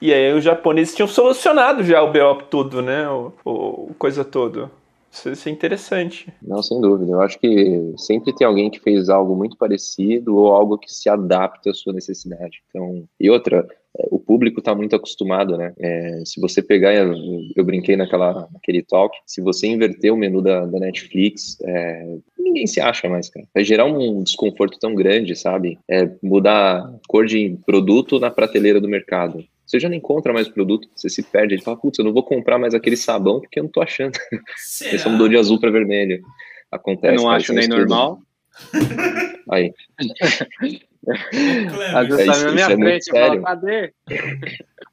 E 0.00 0.12
aí 0.12 0.32
os 0.34 0.44
japoneses 0.44 0.94
tinham 0.94 1.08
solucionado 1.08 1.82
já 1.82 2.02
o 2.02 2.12
BO 2.12 2.42
todo, 2.50 2.82
né? 2.82 3.08
O, 3.08 3.32
o 3.44 3.94
coisa 3.98 4.24
todo. 4.24 4.70
Isso, 5.10 5.30
isso, 5.30 5.48
é 5.48 5.52
interessante. 5.52 6.32
Não, 6.42 6.60
sem 6.60 6.80
dúvida. 6.80 7.12
Eu 7.12 7.20
acho 7.20 7.38
que 7.38 7.94
sempre 7.96 8.34
tem 8.34 8.44
alguém 8.44 8.68
que 8.68 8.80
fez 8.80 9.08
algo 9.08 9.36
muito 9.36 9.56
parecido 9.56 10.36
ou 10.36 10.52
algo 10.52 10.76
que 10.76 10.92
se 10.92 11.08
adapta 11.08 11.70
à 11.70 11.74
sua 11.74 11.92
necessidade. 11.92 12.62
Então, 12.68 13.04
e 13.20 13.30
outra, 13.30 13.64
o 14.10 14.18
público 14.18 14.58
está 14.58 14.74
muito 14.74 14.96
acostumado, 14.96 15.56
né? 15.56 15.72
É, 15.78 16.22
se 16.24 16.40
você 16.40 16.60
pegar, 16.60 16.92
eu 16.94 17.64
brinquei 17.64 17.96
naquela, 17.96 18.48
naquele 18.52 18.82
talk, 18.82 19.16
se 19.24 19.40
você 19.40 19.66
inverter 19.66 20.12
o 20.12 20.16
menu 20.16 20.42
da, 20.42 20.66
da 20.66 20.80
Netflix, 20.80 21.56
é, 21.62 22.16
ninguém 22.38 22.66
se 22.66 22.80
acha 22.80 23.08
mais, 23.08 23.28
cara. 23.28 23.46
Vai 23.54 23.64
gerar 23.64 23.84
um 23.84 24.22
desconforto 24.22 24.78
tão 24.78 24.94
grande, 24.94 25.36
sabe? 25.36 25.78
É, 25.88 26.10
mudar 26.22 26.92
cor 27.06 27.26
de 27.26 27.56
produto 27.64 28.18
na 28.18 28.30
prateleira 28.30 28.80
do 28.80 28.88
mercado. 28.88 29.44
Você 29.64 29.80
já 29.80 29.88
não 29.88 29.96
encontra 29.96 30.32
mais 30.32 30.48
o 30.48 30.52
produto, 30.52 30.88
você 30.94 31.08
se 31.08 31.22
perde. 31.22 31.54
Ele 31.54 31.62
fala, 31.62 31.76
putz, 31.76 31.98
eu 31.98 32.04
não 32.04 32.12
vou 32.12 32.22
comprar 32.22 32.58
mais 32.58 32.74
aquele 32.74 32.96
sabão 32.96 33.40
porque 33.40 33.58
eu 33.58 33.64
não 33.64 33.70
tô 33.70 33.80
achando. 33.80 34.18
Esse 34.60 35.08
mudou 35.08 35.28
de 35.28 35.36
azul 35.36 35.58
para 35.58 35.70
vermelho. 35.70 36.20
Acontece. 36.70 37.14
Eu 37.14 37.22
não 37.22 37.30
acho 37.30 37.52
nem 37.52 37.68
normal. 37.68 38.18
Aí. 39.50 39.72
Às 41.94 42.08
vezes 42.08 42.26
tá 42.26 42.44
na 42.46 42.52
minha 42.52 42.66
é 42.66 42.76
frente, 42.76 43.08
eu 43.08 43.16
falo, 43.16 43.42
cadê? 43.42 43.92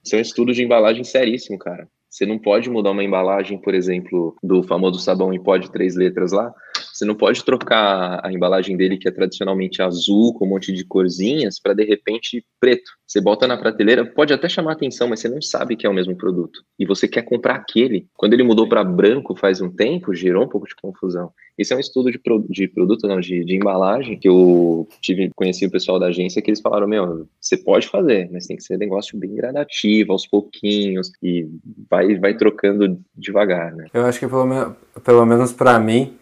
Isso 0.04 0.16
é 0.16 0.18
um 0.18 0.22
estudo 0.22 0.54
de 0.54 0.64
embalagem 0.64 1.04
seríssimo, 1.04 1.58
cara. 1.58 1.88
Você 2.10 2.26
não 2.26 2.38
pode 2.38 2.70
mudar 2.70 2.92
uma 2.92 3.04
embalagem, 3.04 3.58
por 3.58 3.74
exemplo, 3.74 4.36
do 4.44 4.64
famoso 4.64 5.00
sabão 5.00 5.34
em 5.34 5.42
pó 5.42 5.56
de 5.56 5.72
três 5.72 5.96
letras 5.96 6.34
lá. 6.34 6.54
Você 7.02 7.06
não 7.08 7.16
pode 7.16 7.44
trocar 7.44 8.22
a 8.24 8.32
embalagem 8.32 8.78
dele, 8.78 8.96
que 8.96 9.08
é 9.08 9.12
tradicionalmente 9.12 9.82
azul, 9.82 10.36
com 10.36 10.46
um 10.46 10.50
monte 10.50 10.72
de 10.72 10.86
corzinhas, 10.86 11.60
para 11.60 11.74
de 11.74 11.84
repente 11.84 12.46
preto. 12.60 12.92
Você 13.08 13.20
bota 13.20 13.48
na 13.48 13.58
prateleira, 13.58 14.06
pode 14.06 14.32
até 14.32 14.48
chamar 14.48 14.74
atenção, 14.74 15.10
mas 15.10 15.20
você 15.20 15.28
não 15.28 15.42
sabe 15.42 15.76
que 15.76 15.88
é 15.88 15.90
o 15.90 15.94
mesmo 15.96 16.16
produto. 16.16 16.62
E 16.78 16.86
você 16.86 17.08
quer 17.08 17.24
comprar 17.24 17.56
aquele. 17.56 18.06
Quando 18.16 18.34
ele 18.34 18.44
mudou 18.44 18.70
para 18.70 18.84
branco 18.84 19.36
faz 19.36 19.62
um 19.62 19.72
tempo, 19.72 20.14
gerou 20.14 20.44
um 20.44 20.48
pouco 20.48 20.68
de 20.68 20.76
confusão. 20.76 21.32
Esse 21.58 21.74
é 21.74 21.76
um 21.76 21.80
estudo 21.80 22.12
de, 22.12 22.20
pro, 22.20 22.46
de 22.48 22.68
produto, 22.68 23.08
não, 23.08 23.20
de, 23.20 23.44
de 23.44 23.56
embalagem, 23.56 24.20
que 24.20 24.30
eu 24.30 24.88
tive, 25.02 25.32
conheci 25.36 25.66
o 25.66 25.72
pessoal 25.72 26.00
da 26.00 26.06
agência, 26.06 26.40
que 26.40 26.52
eles 26.52 26.62
falaram, 26.62 26.88
meu, 26.88 27.28
você 27.40 27.58
pode 27.58 27.88
fazer, 27.88 28.30
mas 28.32 28.46
tem 28.46 28.58
que 28.58 28.64
ser 28.64 28.76
um 28.76 28.80
negócio 28.80 29.18
bem 29.18 29.34
gradativo, 29.34 30.12
aos 30.12 30.28
pouquinhos, 30.28 31.12
e 31.24 31.48
vai, 31.90 32.16
vai 32.20 32.36
trocando 32.36 33.00
devagar, 33.16 33.74
né? 33.74 33.88
Eu 33.92 34.06
acho 34.06 34.20
que 34.20 34.28
pelo, 34.28 34.76
pelo 35.04 35.26
menos 35.26 35.52
para 35.52 35.80
mim, 35.80 36.20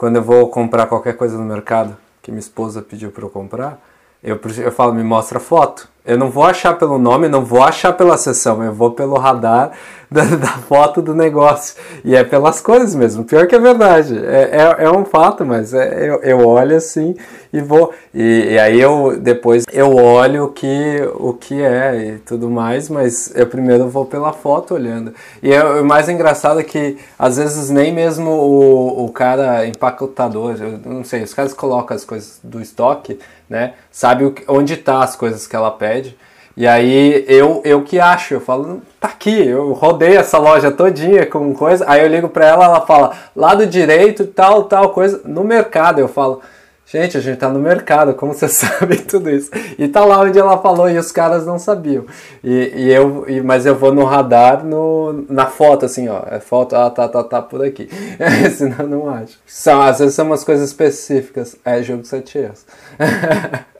quando 0.00 0.16
eu 0.16 0.22
vou 0.22 0.48
comprar 0.48 0.86
qualquer 0.86 1.14
coisa 1.14 1.36
no 1.36 1.44
mercado, 1.44 1.94
que 2.22 2.30
minha 2.30 2.40
esposa 2.40 2.80
pediu 2.80 3.10
para 3.10 3.22
eu 3.22 3.28
comprar, 3.28 3.78
eu, 4.24 4.40
eu 4.64 4.72
falo, 4.72 4.94
me 4.94 5.04
mostra 5.04 5.38
foto. 5.38 5.90
Eu 6.06 6.16
não 6.16 6.30
vou 6.30 6.42
achar 6.42 6.72
pelo 6.78 6.98
nome, 6.98 7.28
não 7.28 7.44
vou 7.44 7.62
achar 7.62 7.92
pela 7.92 8.16
sessão, 8.16 8.62
eu 8.64 8.72
vou 8.72 8.92
pelo 8.92 9.18
radar 9.18 9.72
da, 10.10 10.24
da 10.24 10.52
foto 10.52 11.02
do 11.02 11.14
negócio. 11.14 11.76
E 12.02 12.16
é 12.16 12.24
pelas 12.24 12.62
cores 12.62 12.94
mesmo, 12.94 13.24
pior 13.24 13.46
que 13.46 13.54
é 13.54 13.58
verdade. 13.58 14.18
É, 14.24 14.76
é, 14.80 14.84
é 14.86 14.90
um 14.90 15.04
fato, 15.04 15.44
mas 15.44 15.74
é, 15.74 16.08
eu, 16.08 16.22
eu 16.22 16.48
olho 16.48 16.78
assim 16.78 17.14
e 17.52 17.60
vou. 17.60 17.92
E, 18.14 18.52
e, 18.52 18.58
aí 18.58 18.80
eu 18.80 19.18
depois 19.18 19.64
eu 19.72 19.94
olho 19.96 20.44
o 20.44 20.48
que, 20.52 21.08
o 21.14 21.32
que 21.32 21.60
é 21.60 21.96
e 21.96 22.18
tudo 22.18 22.50
mais, 22.50 22.88
mas 22.88 23.34
eu 23.34 23.46
primeiro 23.46 23.88
vou 23.88 24.06
pela 24.06 24.32
foto 24.32 24.74
olhando. 24.74 25.12
E 25.42 25.52
é, 25.52 25.62
o 25.62 25.84
mais 25.84 26.08
engraçado 26.08 26.60
é 26.60 26.64
que 26.64 26.98
às 27.18 27.36
vezes 27.36 27.70
nem 27.70 27.92
mesmo 27.92 28.30
o, 28.30 29.04
o 29.04 29.12
cara 29.12 29.66
empacotador, 29.66 30.56
eu 30.60 30.78
não 30.84 31.04
sei, 31.04 31.22
os 31.22 31.34
caras 31.34 31.52
colocam 31.52 31.96
as 31.96 32.04
coisas 32.04 32.40
do 32.42 32.60
estoque, 32.60 33.18
né? 33.48 33.74
Sabe 33.90 34.32
onde 34.48 34.76
tá 34.76 35.02
as 35.02 35.16
coisas 35.16 35.46
que 35.46 35.56
ela 35.56 35.70
pede 35.70 36.16
e 36.56 36.66
aí 36.66 37.24
eu, 37.28 37.62
eu 37.64 37.82
que 37.82 37.98
acho, 37.98 38.34
eu 38.34 38.40
falo, 38.40 38.82
tá 39.00 39.08
aqui, 39.08 39.46
eu 39.46 39.72
rodei 39.72 40.16
essa 40.16 40.36
loja 40.36 40.70
todinha 40.70 41.24
com 41.24 41.54
coisa, 41.54 41.84
aí 41.88 42.02
eu 42.02 42.08
ligo 42.08 42.28
para 42.28 42.46
ela, 42.46 42.64
ela 42.64 42.80
fala, 42.82 43.12
lado 43.34 43.66
direito, 43.66 44.26
tal, 44.26 44.64
tal 44.64 44.90
coisa, 44.90 45.22
no 45.24 45.44
mercado, 45.44 46.00
eu 46.00 46.08
falo, 46.08 46.42
gente, 46.90 47.16
a 47.16 47.20
gente 47.20 47.38
tá 47.38 47.48
no 47.48 47.60
mercado, 47.60 48.14
como 48.14 48.34
você 48.34 48.48
sabe 48.50 48.98
tudo 48.98 49.30
isso? 49.30 49.50
E 49.78 49.86
tá 49.86 50.04
lá 50.04 50.20
onde 50.20 50.38
ela 50.38 50.58
falou 50.58 50.90
e 50.90 50.98
os 50.98 51.12
caras 51.12 51.46
não 51.46 51.58
sabiam. 51.58 52.04
E, 52.42 52.72
e 52.74 52.92
eu, 52.92 53.24
e, 53.28 53.40
mas 53.40 53.64
eu 53.64 53.76
vou 53.76 53.94
no 53.94 54.04
radar, 54.04 54.64
no, 54.64 55.24
na 55.28 55.46
foto, 55.46 55.86
assim, 55.86 56.08
ó, 56.08 56.22
é 56.26 56.40
foto, 56.40 56.74
ah, 56.74 56.90
tá, 56.90 57.08
tá, 57.08 57.22
tá 57.22 57.40
por 57.40 57.64
aqui, 57.64 57.88
senão 58.52 58.86
não 58.86 59.08
acho. 59.08 59.38
São, 59.46 59.80
às 59.80 60.00
vezes 60.00 60.14
são 60.14 60.26
umas 60.26 60.42
coisas 60.42 60.68
específicas, 60.68 61.56
é 61.64 61.82
jogo 61.82 62.04
sete 62.04 62.38
erros. 62.38 62.66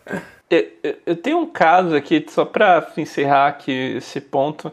Eu, 0.51 0.97
eu, 1.07 1.15
tenho 1.15 1.39
um 1.39 1.47
caso 1.47 1.95
aqui, 1.95 2.27
só 2.29 2.45
para 2.45 2.85
encerrar 2.97 3.47
aqui 3.47 3.95
esse 3.99 4.21
ponto, 4.21 4.73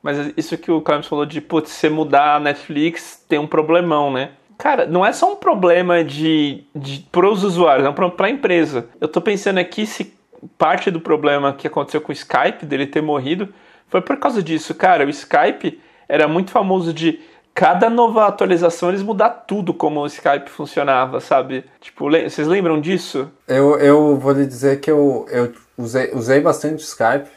mas 0.00 0.32
isso 0.36 0.56
que 0.56 0.70
o 0.70 0.80
Clemens 0.80 1.08
falou 1.08 1.26
de, 1.26 1.40
putz, 1.40 1.72
você 1.72 1.88
mudar 1.88 2.36
a 2.36 2.38
Netflix 2.38 3.24
tem 3.28 3.36
um 3.36 3.46
problemão, 3.46 4.12
né? 4.12 4.30
Cara, 4.58 4.86
não 4.86 5.04
é 5.04 5.12
só 5.12 5.32
um 5.32 5.36
problema 5.36 6.02
de, 6.02 6.64
de 6.74 7.06
pros 7.12 7.44
usuários, 7.44 7.86
é 7.86 7.90
um 7.90 7.94
problema 7.94 8.16
para 8.16 8.26
a 8.26 8.30
empresa. 8.30 8.86
Eu 9.00 9.08
tô 9.08 9.20
pensando 9.20 9.58
aqui 9.58 9.86
se 9.86 10.14
parte 10.56 10.90
do 10.90 11.00
problema 11.00 11.52
que 11.52 11.66
aconteceu 11.66 12.00
com 12.00 12.10
o 12.10 12.12
Skype, 12.12 12.64
dele 12.64 12.86
ter 12.86 13.02
morrido, 13.02 13.52
foi 13.88 14.00
por 14.00 14.16
causa 14.16 14.42
disso. 14.42 14.74
Cara, 14.74 15.04
o 15.04 15.10
Skype 15.10 15.80
era 16.08 16.26
muito 16.26 16.50
famoso 16.50 16.92
de 16.92 17.20
cada 17.54 17.88
nova 17.88 18.26
atualização 18.26 18.90
eles 18.90 19.02
mudar 19.02 19.30
tudo 19.30 19.72
como 19.72 20.00
o 20.00 20.06
Skype 20.06 20.50
funcionava, 20.50 21.20
sabe? 21.20 21.64
Tipo, 21.80 22.10
vocês 22.10 22.46
lembram 22.46 22.80
disso? 22.80 23.30
Eu, 23.48 23.78
eu 23.78 24.16
vou 24.16 24.32
lhe 24.32 24.46
dizer 24.46 24.80
que 24.80 24.90
eu, 24.90 25.26
eu 25.30 25.52
usei, 25.76 26.12
usei 26.12 26.40
bastante 26.40 26.82
Skype. 26.82 27.28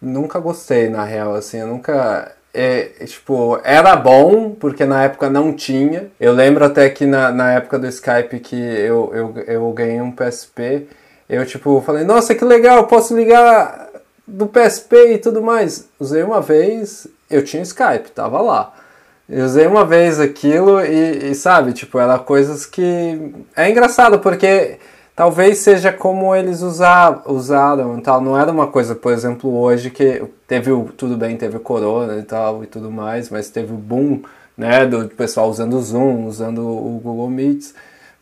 Nunca 0.00 0.40
gostei, 0.40 0.88
na 0.88 1.04
real, 1.04 1.34
assim, 1.34 1.58
eu 1.58 1.66
nunca 1.66 2.34
é, 2.54 2.84
tipo, 3.06 3.58
era 3.64 3.96
bom, 3.96 4.50
porque 4.50 4.84
na 4.84 5.04
época 5.04 5.30
não 5.30 5.52
tinha. 5.52 6.10
Eu 6.20 6.32
lembro 6.32 6.64
até 6.64 6.88
que 6.90 7.06
na, 7.06 7.30
na 7.32 7.52
época 7.52 7.78
do 7.78 7.86
Skype 7.86 8.40
que 8.40 8.56
eu, 8.56 9.10
eu, 9.14 9.34
eu 9.46 9.72
ganhei 9.72 10.00
um 10.00 10.12
PSP, 10.12 10.86
eu 11.28 11.46
tipo, 11.46 11.80
falei, 11.80 12.04
nossa, 12.04 12.34
que 12.34 12.44
legal, 12.44 12.86
posso 12.86 13.16
ligar 13.16 13.88
do 14.26 14.46
PSP 14.46 15.14
e 15.14 15.18
tudo 15.18 15.42
mais. 15.42 15.88
Usei 15.98 16.22
uma 16.22 16.40
vez, 16.40 17.06
eu 17.30 17.42
tinha 17.42 17.62
Skype, 17.62 18.10
tava 18.14 18.40
lá. 18.40 18.74
Eu 19.28 19.46
usei 19.46 19.66
uma 19.66 19.84
vez 19.84 20.20
aquilo 20.20 20.80
e, 20.84 21.30
e 21.30 21.34
sabe, 21.34 21.72
tipo, 21.72 21.98
era 21.98 22.18
coisas 22.18 22.66
que. 22.66 23.32
É 23.56 23.70
engraçado, 23.70 24.18
porque 24.18 24.78
talvez 25.14 25.58
seja 25.58 25.92
como 25.92 26.34
eles 26.34 26.62
usar, 26.62 27.22
usaram 27.26 28.00
tal. 28.00 28.20
Não 28.20 28.38
era 28.38 28.50
uma 28.50 28.66
coisa, 28.66 28.94
por 28.94 29.12
exemplo, 29.12 29.54
hoje 29.54 29.90
que 29.90 30.22
teve 30.46 30.70
o, 30.72 30.84
tudo 30.96 31.16
bem, 31.16 31.36
teve 31.36 31.56
o 31.56 31.60
corona 31.60 32.18
e 32.18 32.22
tal 32.22 32.62
e 32.62 32.66
tudo 32.66 32.90
mais, 32.90 33.30
mas 33.30 33.50
teve 33.50 33.72
o 33.72 33.76
boom, 33.76 34.22
né, 34.56 34.86
do 34.86 35.08
pessoal 35.08 35.48
usando 35.48 35.74
o 35.74 35.82
Zoom, 35.82 36.26
usando 36.26 36.62
o 36.62 37.00
Google 37.02 37.30
Meets. 37.30 37.74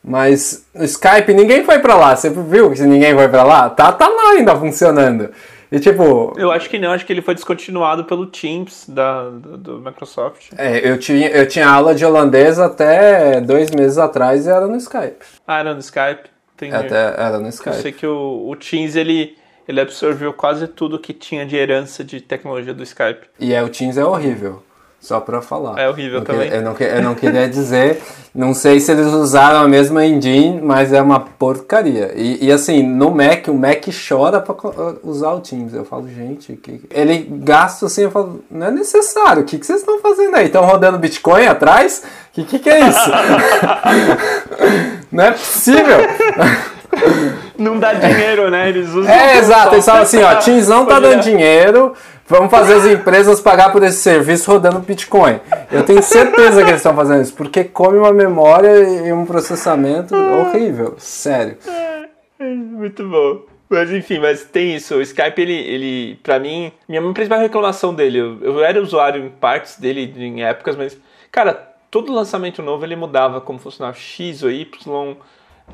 Mas 0.03 0.67
no 0.75 0.85
Skype 0.85 1.35
ninguém 1.35 1.65
foi 1.65 1.79
para 1.79 1.95
lá. 1.95 2.17
Você 2.17 2.31
viu 2.31 2.71
que 2.73 2.83
ninguém 2.83 3.15
foi 3.15 3.29
para 3.29 3.43
lá? 3.43 3.69
Tá, 3.69 3.93
tá 3.93 4.09
lá 4.09 4.31
ainda 4.31 4.57
funcionando. 4.57 5.31
E 5.71 5.79
tipo. 5.79 6.35
Eu 6.37 6.51
acho 6.51 6.69
que 6.69 6.79
não, 6.79 6.91
acho 6.91 7.07
que 7.07 7.13
ele 7.13 7.23
foi 7.23 7.35
descontinuado 7.35 8.05
pelo 8.05 8.27
Teams 8.27 8.87
da, 8.89 9.29
do, 9.29 9.57
do, 9.57 9.79
Microsoft. 9.79 10.53
É, 10.59 10.89
eu 10.89 10.99
tinha, 10.99 11.29
eu 11.29 11.47
tinha 11.47 11.69
aula 11.69 11.95
de 11.95 12.05
holandês 12.05 12.59
até 12.59 13.41
dois 13.41 13.71
meses 13.71 13.97
atrás 13.97 14.47
e 14.47 14.51
era 14.51 14.67
no 14.67 14.77
Skype. 14.77 15.25
Ah, 15.47 15.61
era 15.61 15.75
no 15.75 15.81
Skype? 15.81 16.29
Entendi. 16.67 16.87
Até 16.87 17.21
era 17.21 17.39
no 17.39 17.49
Skype. 17.49 17.77
Eu 17.77 17.83
sei 17.83 17.93
que 17.93 18.07
o, 18.07 18.49
o 18.49 18.57
Teams 18.57 18.97
ele, 18.97 19.37
ele 19.67 19.81
absorveu 19.81 20.33
quase 20.33 20.67
tudo 20.69 20.99
que 20.99 21.13
tinha 21.13 21.47
de 21.47 21.57
herança 21.57 22.05
de 22.05 22.21
tecnologia 22.21 22.75
do 22.75 22.83
Skype. 22.83 23.27
E 23.39 23.53
é, 23.53 23.63
o 23.63 23.69
Teams 23.69 23.97
é 23.97 24.05
horrível. 24.05 24.63
Só 25.01 25.19
para 25.19 25.41
falar. 25.41 25.81
É 25.81 25.89
horrível 25.89 26.23
também. 26.23 26.51
Que, 26.51 26.57
eu, 26.57 26.63
não, 26.63 26.77
eu 26.79 27.03
não 27.03 27.15
queria 27.15 27.49
dizer, 27.49 28.03
não 28.35 28.53
sei 28.53 28.79
se 28.81 28.93
eles 28.93 29.07
usaram 29.07 29.61
a 29.61 29.67
mesma 29.67 30.05
engine, 30.05 30.61
mas 30.61 30.93
é 30.93 31.01
uma 31.01 31.19
porcaria. 31.19 32.13
E, 32.15 32.47
e 32.47 32.53
assim, 32.53 32.83
no 32.83 33.11
Mac, 33.11 33.49
o 33.49 33.55
Mac 33.55 33.87
chora 34.09 34.41
para 34.41 34.55
usar 35.03 35.33
o 35.33 35.41
Teams. 35.41 35.73
Eu 35.73 35.87
falo, 35.87 36.07
gente, 36.07 36.53
que... 36.55 36.83
ele 36.91 37.27
gasta 37.43 37.87
assim, 37.87 38.03
eu 38.03 38.11
falo, 38.11 38.45
não 38.51 38.67
é 38.67 38.71
necessário, 38.71 39.43
o 39.43 39.45
que, 39.47 39.59
que 39.59 39.65
vocês 39.65 39.81
estão 39.81 39.99
fazendo 40.01 40.37
aí? 40.37 40.47
Estão 40.47 40.67
rodando 40.67 40.99
Bitcoin 40.99 41.47
atrás? 41.47 42.05
O 42.31 42.35
que, 42.35 42.45
que, 42.45 42.59
que 42.59 42.69
é 42.69 42.81
isso? 42.81 43.11
não 45.11 45.25
é 45.25 45.31
possível. 45.33 45.97
Não 47.57 47.79
dá 47.79 47.95
dinheiro, 47.95 48.51
né? 48.51 48.69
Eles 48.69 48.89
usam. 48.91 49.11
É, 49.11 49.39
exato. 49.39 49.75
Eles 49.75 49.85
falam 49.85 50.03
assim: 50.03 50.23
ó, 50.23 50.35
Teams 50.37 50.69
não 50.69 50.87
tá 50.87 50.99
dando 50.99 51.23
dinheiro, 51.23 51.95
Vamos 52.31 52.49
fazer 52.49 52.75
as 52.75 52.87
empresas 52.87 53.41
pagar 53.41 53.73
por 53.73 53.83
esse 53.83 53.97
serviço 53.97 54.53
rodando 54.53 54.79
Bitcoin. 54.79 55.41
Eu 55.69 55.85
tenho 55.85 56.01
certeza 56.01 56.63
que 56.63 56.69
eles 56.69 56.77
estão 56.77 56.95
fazendo 56.95 57.23
isso, 57.23 57.35
porque 57.35 57.65
come 57.65 57.99
uma 57.99 58.13
memória 58.13 58.71
e 58.79 59.13
um 59.13 59.27
processamento 59.27 60.15
horrível, 60.15 60.95
sério. 60.97 61.59
Muito 62.39 63.03
bom. 63.09 63.43
Mas 63.69 63.91
enfim, 63.91 64.21
mas 64.21 64.45
tem 64.45 64.77
isso. 64.77 64.95
O 64.95 65.03
Skype, 65.03 65.43
ele, 65.43 65.55
ele 65.55 66.21
pra 66.23 66.39
mim, 66.39 66.71
minha 66.89 67.03
principal 67.13 67.41
reclamação 67.41 67.93
dele, 67.93 68.19
eu, 68.19 68.39
eu 68.43 68.65
era 68.65 68.81
usuário 68.81 69.25
em 69.25 69.29
partes 69.29 69.77
dele 69.77 70.15
em 70.17 70.45
épocas, 70.45 70.77
mas, 70.77 70.97
cara, 71.33 71.53
todo 71.91 72.13
lançamento 72.13 72.63
novo 72.63 72.85
ele 72.85 72.95
mudava 72.95 73.41
como 73.41 73.59
funcionava 73.59 73.97
X 73.97 74.45
ou 74.45 74.53
Y, 74.53 75.17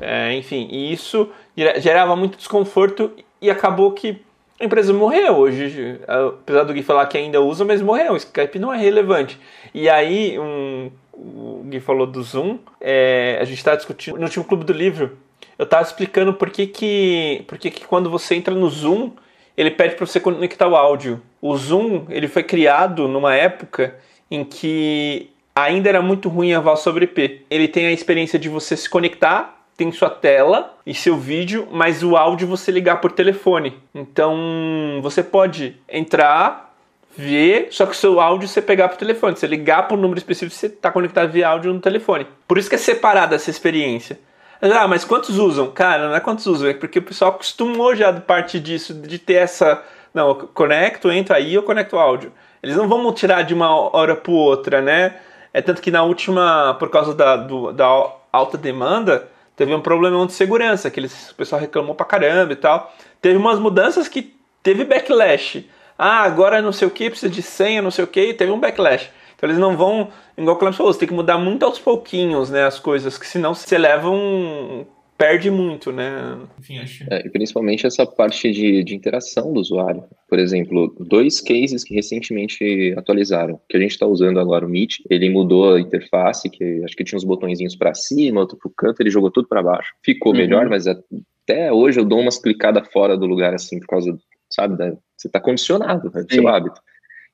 é, 0.01 0.33
enfim, 0.33 0.67
e 0.71 0.91
isso 0.91 1.29
gerava 1.55 2.15
muito 2.15 2.35
desconforto 2.35 3.11
e 3.39 3.51
acabou 3.51 3.91
que 3.91 4.25
a 4.59 4.65
empresa 4.65 4.91
morreu 4.93 5.35
hoje. 5.35 5.99
Apesar 6.07 6.63
do 6.63 6.73
Gui 6.73 6.81
falar 6.81 7.05
que 7.05 7.17
ainda 7.17 7.41
usa, 7.41 7.63
mas 7.63 7.81
morreu. 7.81 8.13
O 8.13 8.17
Skype 8.17 8.57
não 8.57 8.73
é 8.73 8.77
relevante. 8.77 9.39
E 9.73 9.87
aí, 9.87 10.37
um, 10.39 10.89
o 11.13 11.63
Gui 11.65 11.79
falou 11.79 12.07
do 12.07 12.21
Zoom. 12.23 12.57
É, 12.81 13.37
a 13.39 13.45
gente 13.45 13.57
estava 13.57 13.77
discutindo 13.77 14.17
no 14.17 14.23
último 14.23 14.45
clube 14.45 14.65
do 14.65 14.73
livro. 14.73 15.17
Eu 15.57 15.65
estava 15.65 15.83
explicando 15.83 16.33
por 16.33 16.49
que, 16.49 16.67
que, 16.67 17.43
por 17.47 17.57
que, 17.57 17.69
que 17.69 17.85
quando 17.85 18.09
você 18.09 18.35
entra 18.35 18.53
no 18.53 18.69
Zoom, 18.69 19.11
ele 19.55 19.71
pede 19.71 19.95
para 19.95 20.05
você 20.05 20.19
conectar 20.19 20.67
o 20.67 20.75
áudio. 20.75 21.21
O 21.41 21.55
Zoom 21.55 22.05
ele 22.09 22.27
foi 22.27 22.43
criado 22.43 23.07
numa 23.07 23.35
época 23.35 23.95
em 24.29 24.43
que 24.43 25.29
ainda 25.55 25.89
era 25.89 26.01
muito 26.01 26.29
ruim 26.29 26.53
a 26.53 26.59
voz 26.59 26.79
sobre 26.79 27.05
IP. 27.05 27.45
Ele 27.49 27.67
tem 27.67 27.87
a 27.87 27.91
experiência 27.91 28.37
de 28.37 28.49
você 28.49 28.77
se 28.77 28.89
conectar 28.89 29.56
tem 29.77 29.91
sua 29.91 30.09
tela 30.09 30.73
e 30.83 30.93
seu 30.93 31.15
vídeo, 31.15 31.67
mas 31.71 32.01
o 32.03 32.17
áudio 32.17 32.47
você 32.47 32.71
ligar 32.71 32.99
por 32.99 33.11
telefone. 33.11 33.77
Então 33.93 34.99
você 35.03 35.21
pode 35.21 35.77
entrar, 35.87 36.75
ver, 37.15 37.67
só 37.69 37.85
que 37.85 37.91
o 37.91 37.95
seu 37.95 38.19
áudio 38.19 38.47
você 38.47 38.59
pegar 38.59 38.89
por 38.89 38.97
telefone. 38.97 39.37
Você 39.37 39.45
ligar 39.45 39.87
para 39.87 39.95
um 39.95 39.99
número 39.99 40.17
específico, 40.17 40.59
você 40.59 40.65
está 40.65 40.91
conectado 40.91 41.31
via 41.31 41.47
áudio 41.47 41.71
no 41.71 41.79
telefone. 41.79 42.25
Por 42.47 42.57
isso 42.57 42.67
que 42.67 42.75
é 42.75 42.79
separada 42.79 43.35
essa 43.35 43.51
experiência. 43.51 44.19
Ah, 44.59 44.87
mas 44.87 45.05
quantos 45.05 45.37
usam? 45.37 45.69
Cara, 45.69 46.07
não 46.07 46.15
é 46.15 46.19
quantos 46.19 46.47
usam, 46.47 46.69
é 46.69 46.73
porque 46.73 46.97
o 46.97 47.03
pessoal 47.03 47.29
acostumou 47.31 47.95
já 47.95 48.09
de 48.09 48.21
parte 48.21 48.59
disso, 48.59 48.95
de 48.95 49.19
ter 49.19 49.35
essa. 49.35 49.83
Não, 50.11 50.29
eu 50.29 50.35
conecto, 50.51 51.11
entro 51.11 51.35
aí, 51.35 51.53
eu 51.53 51.61
conecto 51.61 51.95
o 51.95 51.99
áudio. 51.99 52.33
Eles 52.63 52.75
não 52.75 52.87
vão 52.87 53.13
tirar 53.13 53.43
de 53.43 53.53
uma 53.53 53.69
hora 53.95 54.15
para 54.15 54.31
outra, 54.31 54.81
né? 54.81 55.17
É 55.53 55.61
tanto 55.61 55.81
que 55.81 55.91
na 55.91 56.01
última, 56.01 56.75
por 56.79 56.89
causa 56.89 57.13
da, 57.13 57.35
do, 57.35 57.71
da 57.71 57.85
alta 58.31 58.57
demanda, 58.57 59.27
teve 59.57 59.73
um 59.73 59.81
problemão 59.81 60.25
de 60.25 60.33
segurança, 60.33 60.89
que 60.89 60.99
eles, 60.99 61.31
o 61.31 61.35
pessoal 61.35 61.59
reclamou 61.59 61.95
pra 61.95 62.05
caramba 62.05 62.53
e 62.53 62.55
tal. 62.55 62.93
Teve 63.19 63.35
umas 63.35 63.59
mudanças 63.59 64.07
que 64.07 64.33
teve 64.63 64.85
backlash. 64.85 65.67
Ah, 65.97 66.21
agora 66.21 66.61
não 66.61 66.71
sei 66.71 66.87
o 66.87 66.91
que, 66.91 67.09
precisa 67.09 67.29
de 67.29 67.41
senha, 67.41 67.81
não 67.81 67.89
sei 67.89 68.03
o 68.03 68.07
que, 68.07 68.33
teve 68.35 68.51
um 68.51 68.59
backlash. 68.59 69.09
Então 69.35 69.49
eles 69.49 69.59
não 69.59 69.75
vão, 69.75 70.09
igual 70.37 70.55
o 70.55 70.59
Clemson 70.59 70.77
falou, 70.77 70.93
você 70.93 70.99
tem 70.99 71.07
que 71.07 71.13
mudar 71.13 71.37
muito 71.39 71.65
aos 71.65 71.79
pouquinhos, 71.79 72.49
né, 72.51 72.65
as 72.65 72.79
coisas, 72.79 73.17
que 73.17 73.27
senão 73.27 73.53
você 73.53 73.77
leva 73.77 74.09
um, 74.09 74.85
perde 75.17 75.49
muito, 75.49 75.91
né? 75.91 76.37
Enfim, 76.59 76.77
acho. 76.77 77.03
É, 77.11 77.25
e 77.25 77.29
principalmente 77.29 77.87
essa 77.87 78.05
parte 78.05 78.51
de, 78.51 78.83
de 78.83 78.95
interação 78.95 79.51
do 79.51 79.59
usuário. 79.59 80.03
Por 80.29 80.37
exemplo, 80.37 80.95
dois 80.99 81.41
cases 81.41 81.83
que 81.83 81.95
recentemente 81.95 82.93
atualizaram, 82.97 83.59
que 83.67 83.75
a 83.75 83.79
gente 83.79 83.91
está 83.91 84.05
usando 84.05 84.39
agora 84.39 84.65
o 84.65 84.69
Meet, 84.69 84.99
ele 85.09 85.29
mudou 85.29 85.73
a 85.73 85.79
interface, 85.79 86.49
que 86.49 86.83
acho 86.83 86.95
que 86.95 87.03
tinha 87.03 87.17
uns 87.17 87.23
botõezinhos 87.23 87.75
para 87.75 87.93
cima, 87.93 88.41
outro 88.41 88.57
para 88.57 88.69
o 88.69 88.73
canto, 88.75 89.01
ele 89.01 89.09
jogou 89.09 89.31
tudo 89.31 89.47
para 89.47 89.63
baixo. 89.63 89.93
Ficou 90.03 90.31
uhum. 90.31 90.37
melhor, 90.37 90.69
mas 90.69 90.85
até 90.87 91.71
hoje 91.71 91.99
eu 91.99 92.05
dou 92.05 92.19
umas 92.19 92.37
clicadas 92.37 92.87
fora 92.91 93.17
do 93.17 93.25
lugar, 93.25 93.53
assim, 93.53 93.79
por 93.79 93.87
causa, 93.87 94.17
sabe, 94.49 94.77
da, 94.77 94.91
você 95.15 95.27
está 95.27 95.39
condicionado, 95.39 96.11
né, 96.13 96.23
do 96.23 96.33
seu 96.33 96.47
hábito. 96.47 96.79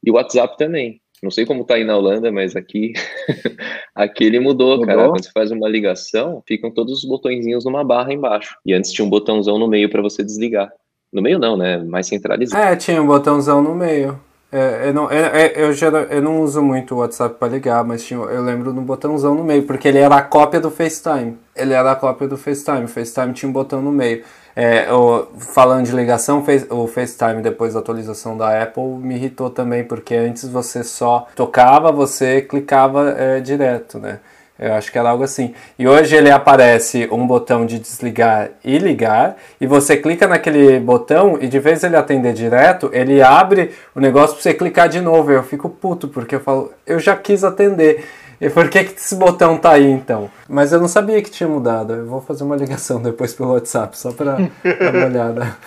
E 0.03 0.11
o 0.11 0.15
WhatsApp 0.15 0.57
também. 0.57 1.01
Não 1.23 1.31
sei 1.31 1.45
como 1.45 1.63
tá 1.63 1.75
aí 1.75 1.85
na 1.85 1.95
Holanda, 1.95 2.29
mas 2.33 2.53
aqui, 2.53 2.91
aqui 3.95 4.25
ele 4.25 4.41
mudou, 4.41 4.71
mudou, 4.71 4.85
cara. 4.85 5.07
Quando 5.07 5.23
você 5.23 5.31
faz 5.31 5.51
uma 5.51 5.69
ligação, 5.69 6.43
ficam 6.45 6.69
todos 6.69 6.99
os 6.99 7.05
botõezinhos 7.05 7.63
numa 7.63 7.81
barra 7.81 8.13
embaixo. 8.13 8.57
E 8.65 8.73
antes 8.73 8.91
tinha 8.91 9.05
um 9.05 9.09
botãozão 9.09 9.57
no 9.57 9.65
meio 9.65 9.89
para 9.89 10.01
você 10.01 10.21
desligar. 10.21 10.69
No 11.13 11.21
meio 11.21 11.39
não, 11.39 11.55
né? 11.55 11.77
Mais 11.77 12.07
centralizado. 12.07 12.61
É, 12.61 12.75
tinha 12.75 13.01
um 13.01 13.07
botãozão 13.07 13.63
no 13.63 13.73
meio. 13.73 14.19
É, 14.51 14.89
eu, 14.89 14.93
não, 14.93 15.09
eu, 15.09 15.65
eu, 15.65 15.73
já, 15.73 15.87
eu 15.87 16.21
não 16.21 16.41
uso 16.41 16.61
muito 16.61 16.93
o 16.93 16.97
WhatsApp 16.99 17.39
para 17.39 17.47
ligar, 17.47 17.83
mas 17.85 18.03
tinha, 18.03 18.19
eu 18.19 18.43
lembro 18.43 18.73
do 18.73 18.81
botãozão 18.81 19.33
no 19.33 19.43
meio, 19.43 19.63
porque 19.63 19.87
ele 19.87 19.97
era 19.99 20.17
a 20.17 20.21
cópia 20.21 20.59
do 20.59 20.69
FaceTime. 20.69 21.37
Ele 21.55 21.73
era 21.73 21.91
a 21.91 21.95
cópia 21.95 22.27
do 22.27 22.37
FaceTime. 22.37 22.83
O 22.83 22.87
FaceTime 22.87 23.33
tinha 23.33 23.49
um 23.49 23.53
botão 23.53 23.81
no 23.81 23.91
meio. 23.91 24.23
É, 24.55 24.91
o, 24.93 25.27
falando 25.37 25.85
de 25.85 25.91
ligação, 25.91 26.43
o 26.69 26.87
FaceTime 26.87 27.41
depois 27.41 27.73
da 27.73 27.79
atualização 27.79 28.37
da 28.37 28.61
Apple 28.61 28.83
me 28.83 29.15
irritou 29.15 29.49
também, 29.49 29.83
porque 29.83 30.15
antes 30.15 30.47
você 30.47 30.83
só 30.83 31.27
tocava, 31.35 31.91
você 31.91 32.41
clicava 32.41 33.15
é, 33.17 33.39
direto, 33.39 33.97
né? 33.97 34.19
Eu 34.57 34.73
acho 34.73 34.91
que 34.91 34.99
era 34.99 35.09
algo 35.09 35.23
assim. 35.23 35.53
E 35.79 35.87
hoje 35.87 36.15
ele 36.15 36.29
aparece 36.29 37.09
um 37.11 37.25
botão 37.25 37.65
de 37.65 37.79
desligar 37.79 38.51
e 38.63 38.77
ligar, 38.77 39.35
e 39.59 39.65
você 39.65 39.97
clica 39.97 40.27
naquele 40.27 40.79
botão 40.79 41.37
e 41.41 41.47
de 41.47 41.59
vez 41.59 41.83
ele 41.83 41.95
atender 41.95 42.33
direto, 42.33 42.89
ele 42.93 43.21
abre 43.21 43.71
o 43.95 43.99
negócio 43.99 44.35
para 44.35 44.43
você 44.43 44.53
clicar 44.53 44.87
de 44.87 45.01
novo. 45.01 45.31
Eu 45.31 45.43
fico 45.43 45.67
puto, 45.67 46.07
porque 46.07 46.35
eu 46.35 46.39
falo, 46.39 46.71
eu 46.85 46.99
já 46.99 47.15
quis 47.15 47.43
atender. 47.43 48.05
E 48.43 48.49
por 48.49 48.69
que, 48.69 48.83
que 48.83 48.99
esse 48.99 49.15
botão 49.15 49.57
tá 49.57 49.71
aí 49.71 49.89
então? 49.89 50.29
Mas 50.49 50.73
eu 50.73 50.79
não 50.79 50.87
sabia 50.89 51.21
que 51.21 51.31
tinha 51.31 51.47
mudado. 51.47 51.93
Eu 51.93 52.05
vou 52.05 52.19
fazer 52.19 52.43
uma 52.43 52.57
ligação 52.57 52.99
depois 53.01 53.33
pelo 53.33 53.53
WhatsApp, 53.53 53.97
só 53.97 54.11
para 54.11 54.33
dar 54.35 54.93
uma 54.93 55.05
olhada. 55.05 55.57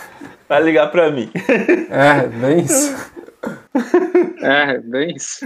Vai 0.47 0.62
ligar 0.62 0.91
para 0.91 1.11
mim. 1.11 1.31
É, 1.89 2.27
bem 2.27 2.61
isso. 2.61 2.95
É, 4.43 4.79
bem 4.79 5.14
isso. 5.14 5.45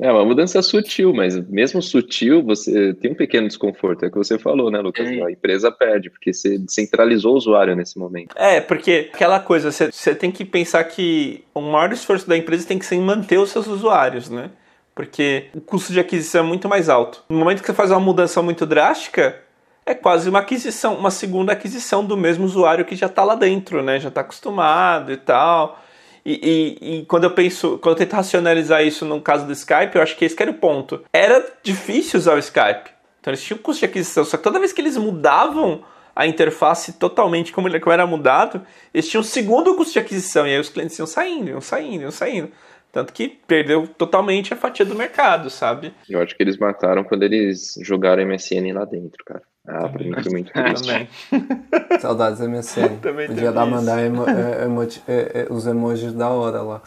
É 0.00 0.10
uma 0.10 0.24
mudança 0.24 0.60
sutil, 0.62 1.12
mas 1.12 1.36
mesmo 1.48 1.80
sutil, 1.82 2.42
você 2.42 2.94
tem 2.94 3.12
um 3.12 3.14
pequeno 3.14 3.46
desconforto. 3.46 4.04
É 4.04 4.08
o 4.08 4.10
que 4.10 4.18
você 4.18 4.38
falou, 4.38 4.70
né, 4.70 4.80
Lucas? 4.80 5.06
É. 5.06 5.22
A 5.22 5.30
empresa 5.30 5.70
perde, 5.70 6.10
porque 6.10 6.32
você 6.32 6.60
centralizou 6.68 7.34
o 7.34 7.36
usuário 7.36 7.76
nesse 7.76 7.98
momento. 7.98 8.34
É, 8.36 8.60
porque 8.60 9.10
aquela 9.12 9.38
coisa, 9.38 9.70
você, 9.70 9.92
você 9.92 10.14
tem 10.14 10.30
que 10.32 10.44
pensar 10.44 10.82
que 10.84 11.44
o 11.54 11.60
maior 11.60 11.92
esforço 11.92 12.28
da 12.28 12.36
empresa 12.36 12.66
tem 12.66 12.78
que 12.78 12.86
ser 12.86 12.96
em 12.96 13.02
manter 13.02 13.38
os 13.38 13.50
seus 13.50 13.66
usuários, 13.66 14.28
né? 14.28 14.50
Porque 14.96 15.50
o 15.54 15.60
custo 15.60 15.92
de 15.92 16.00
aquisição 16.00 16.40
é 16.40 16.48
muito 16.48 16.70
mais 16.70 16.88
alto. 16.88 17.22
No 17.28 17.36
momento 17.36 17.60
que 17.60 17.66
você 17.66 17.74
faz 17.74 17.90
uma 17.90 18.00
mudança 18.00 18.40
muito 18.40 18.64
drástica, 18.64 19.38
é 19.84 19.94
quase 19.94 20.30
uma 20.30 20.38
aquisição, 20.38 20.94
uma 20.94 21.10
segunda 21.10 21.52
aquisição 21.52 22.02
do 22.02 22.16
mesmo 22.16 22.46
usuário 22.46 22.82
que 22.86 22.96
já 22.96 23.04
está 23.04 23.22
lá 23.22 23.34
dentro, 23.34 23.82
né? 23.82 24.00
Já 24.00 24.08
está 24.08 24.22
acostumado 24.22 25.12
e 25.12 25.18
tal. 25.18 25.78
E, 26.24 26.78
e, 26.82 26.98
e, 27.00 27.04
quando 27.04 27.24
eu 27.24 27.30
penso, 27.30 27.78
quando 27.78 27.92
eu 27.92 27.98
tento 27.98 28.14
racionalizar 28.14 28.82
isso 28.84 29.04
no 29.04 29.20
caso 29.20 29.44
do 29.44 29.52
Skype, 29.52 29.94
eu 29.94 30.02
acho 30.02 30.16
que 30.16 30.24
esse 30.24 30.34
que 30.34 30.42
era 30.42 30.50
o 30.50 30.54
ponto. 30.54 31.04
Era 31.12 31.44
difícil 31.62 32.18
usar 32.18 32.34
o 32.34 32.38
Skype. 32.38 32.90
Então 33.20 33.32
eles 33.32 33.42
tinham 33.42 33.58
custo 33.58 33.80
de 33.80 33.84
aquisição, 33.84 34.24
só 34.24 34.38
que 34.38 34.42
toda 34.42 34.58
vez 34.58 34.72
que 34.72 34.80
eles 34.80 34.96
mudavam 34.96 35.84
a 36.14 36.26
interface 36.26 36.94
totalmente 36.94 37.52
como 37.52 37.68
ele 37.68 37.78
como 37.78 37.92
era 37.92 38.06
mudado, 38.06 38.62
eles 38.94 39.06
tinham 39.06 39.20
um 39.20 39.24
segundo 39.24 39.74
custo 39.74 39.92
de 39.92 39.98
aquisição, 39.98 40.46
e 40.46 40.52
aí 40.52 40.58
os 40.58 40.70
clientes 40.70 40.98
iam 40.98 41.06
saindo, 41.06 41.50
iam 41.50 41.60
saindo, 41.60 42.02
iam 42.02 42.10
saindo. 42.10 42.50
Tanto 42.96 43.12
que 43.12 43.28
perdeu 43.46 43.86
totalmente 43.86 44.54
a 44.54 44.56
fatia 44.56 44.82
do 44.82 44.94
mercado, 44.94 45.50
sabe? 45.50 45.92
Eu 46.08 46.18
acho 46.22 46.34
que 46.34 46.42
eles 46.42 46.56
mataram 46.56 47.04
quando 47.04 47.24
eles 47.24 47.74
jogaram 47.82 48.24
MSN 48.26 48.72
lá 48.72 48.86
dentro, 48.86 49.22
cara. 49.22 49.42
Ah, 49.68 49.86
pra 49.86 50.02
mim 50.02 50.14
foi 50.14 50.32
muito 50.32 50.50
triste. 50.50 51.06
Saudades 52.00 52.38
do 52.38 52.48
MSN. 52.48 52.96
Também 53.02 53.26
Podia 53.26 53.52
dar, 53.52 53.66
mandar 53.66 54.02
emo, 54.02 54.24
é, 54.26 54.64
emoji, 54.64 55.02
é, 55.06 55.12
é, 55.12 55.46
os 55.52 55.66
emojis 55.66 56.14
da 56.14 56.30
hora 56.30 56.62
lá, 56.62 56.80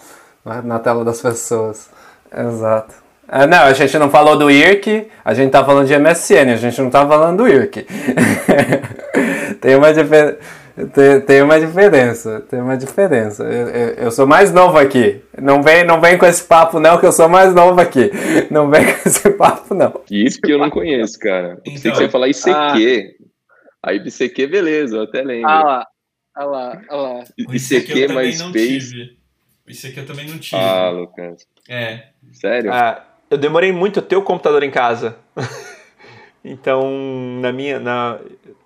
na 0.64 0.80
tela 0.80 1.06
das 1.06 1.22
pessoas. 1.22 1.92
Exato. 2.36 2.96
É, 3.28 3.46
não, 3.46 3.66
a 3.66 3.74
gente 3.74 3.96
não 4.00 4.10
falou 4.10 4.36
do 4.36 4.50
IRC, 4.50 5.10
a 5.24 5.36
gente 5.36 5.52
tá 5.52 5.64
falando 5.64 5.86
de 5.86 5.96
MSN, 5.96 6.54
a 6.54 6.56
gente 6.56 6.82
não 6.82 6.90
tá 6.90 7.08
falando 7.08 7.38
do 7.38 7.48
IRC. 7.48 7.86
Tem 9.62 9.76
uma 9.76 9.94
diferença. 9.94 10.40
Tem, 10.88 11.22
tem 11.22 11.42
uma 11.42 11.60
diferença, 11.60 12.40
tem 12.42 12.62
uma 12.62 12.78
diferença. 12.78 13.44
Eu, 13.44 13.68
eu, 13.68 13.90
eu, 13.96 14.12
sou 14.12 14.26
mais 14.26 14.54
novo 14.54 14.78
aqui. 14.78 15.22
Não 15.38 15.62
vem, 15.62 15.84
não 15.84 16.00
vem 16.00 16.18
com 16.18 16.26
esse 16.26 16.44
papo, 16.44 16.80
não, 16.80 16.98
que 16.98 17.06
eu 17.06 17.12
sou 17.12 17.28
mais 17.28 17.54
novo 17.54 17.82
aqui. 17.82 18.10
Não 18.50 18.70
vem 18.70 18.86
com 18.86 19.10
esse 19.10 19.30
papo, 19.32 19.74
não. 19.74 20.02
Isso 20.10 20.40
que 20.40 20.52
eu 20.52 20.58
não 20.58 20.70
conheço, 20.70 21.20
cara. 21.20 21.60
Então, 21.62 21.74
Pensei 21.74 21.92
que 21.92 21.98
você 21.98 22.04
ia 22.04 22.10
falar 22.10 22.30
ICQ. 22.30 22.50
Ah. 22.54 23.90
Aí 23.90 23.98
ICQ, 23.98 24.48
beleza, 24.48 24.98
eu 24.98 25.04
até 25.04 25.22
lembro. 25.22 25.50
Ah 25.50 25.64
lá, 25.64 25.88
ah 26.36 26.46
lá, 26.46 26.82
ah 26.90 26.96
lá. 26.96 27.24
ICQ, 27.38 28.08
mais 28.14 28.38
Space. 28.38 29.18
ICQ 29.68 30.00
eu 30.00 30.06
também 30.06 30.28
não 30.28 30.38
tive. 30.38 30.62
Ah, 30.62 30.90
Lucas. 30.90 31.46
É. 31.68 32.04
Sério? 32.32 32.72
Ah, 32.72 33.06
eu 33.30 33.38
demorei 33.38 33.72
muito 33.72 34.00
a 34.00 34.04
ter 34.04 34.16
o 34.16 34.24
computador 34.24 34.64
em 34.64 34.72
casa. 34.72 35.18
então, 36.44 36.90
na 37.42 37.52
minha. 37.52 37.80
Na, 37.80 38.20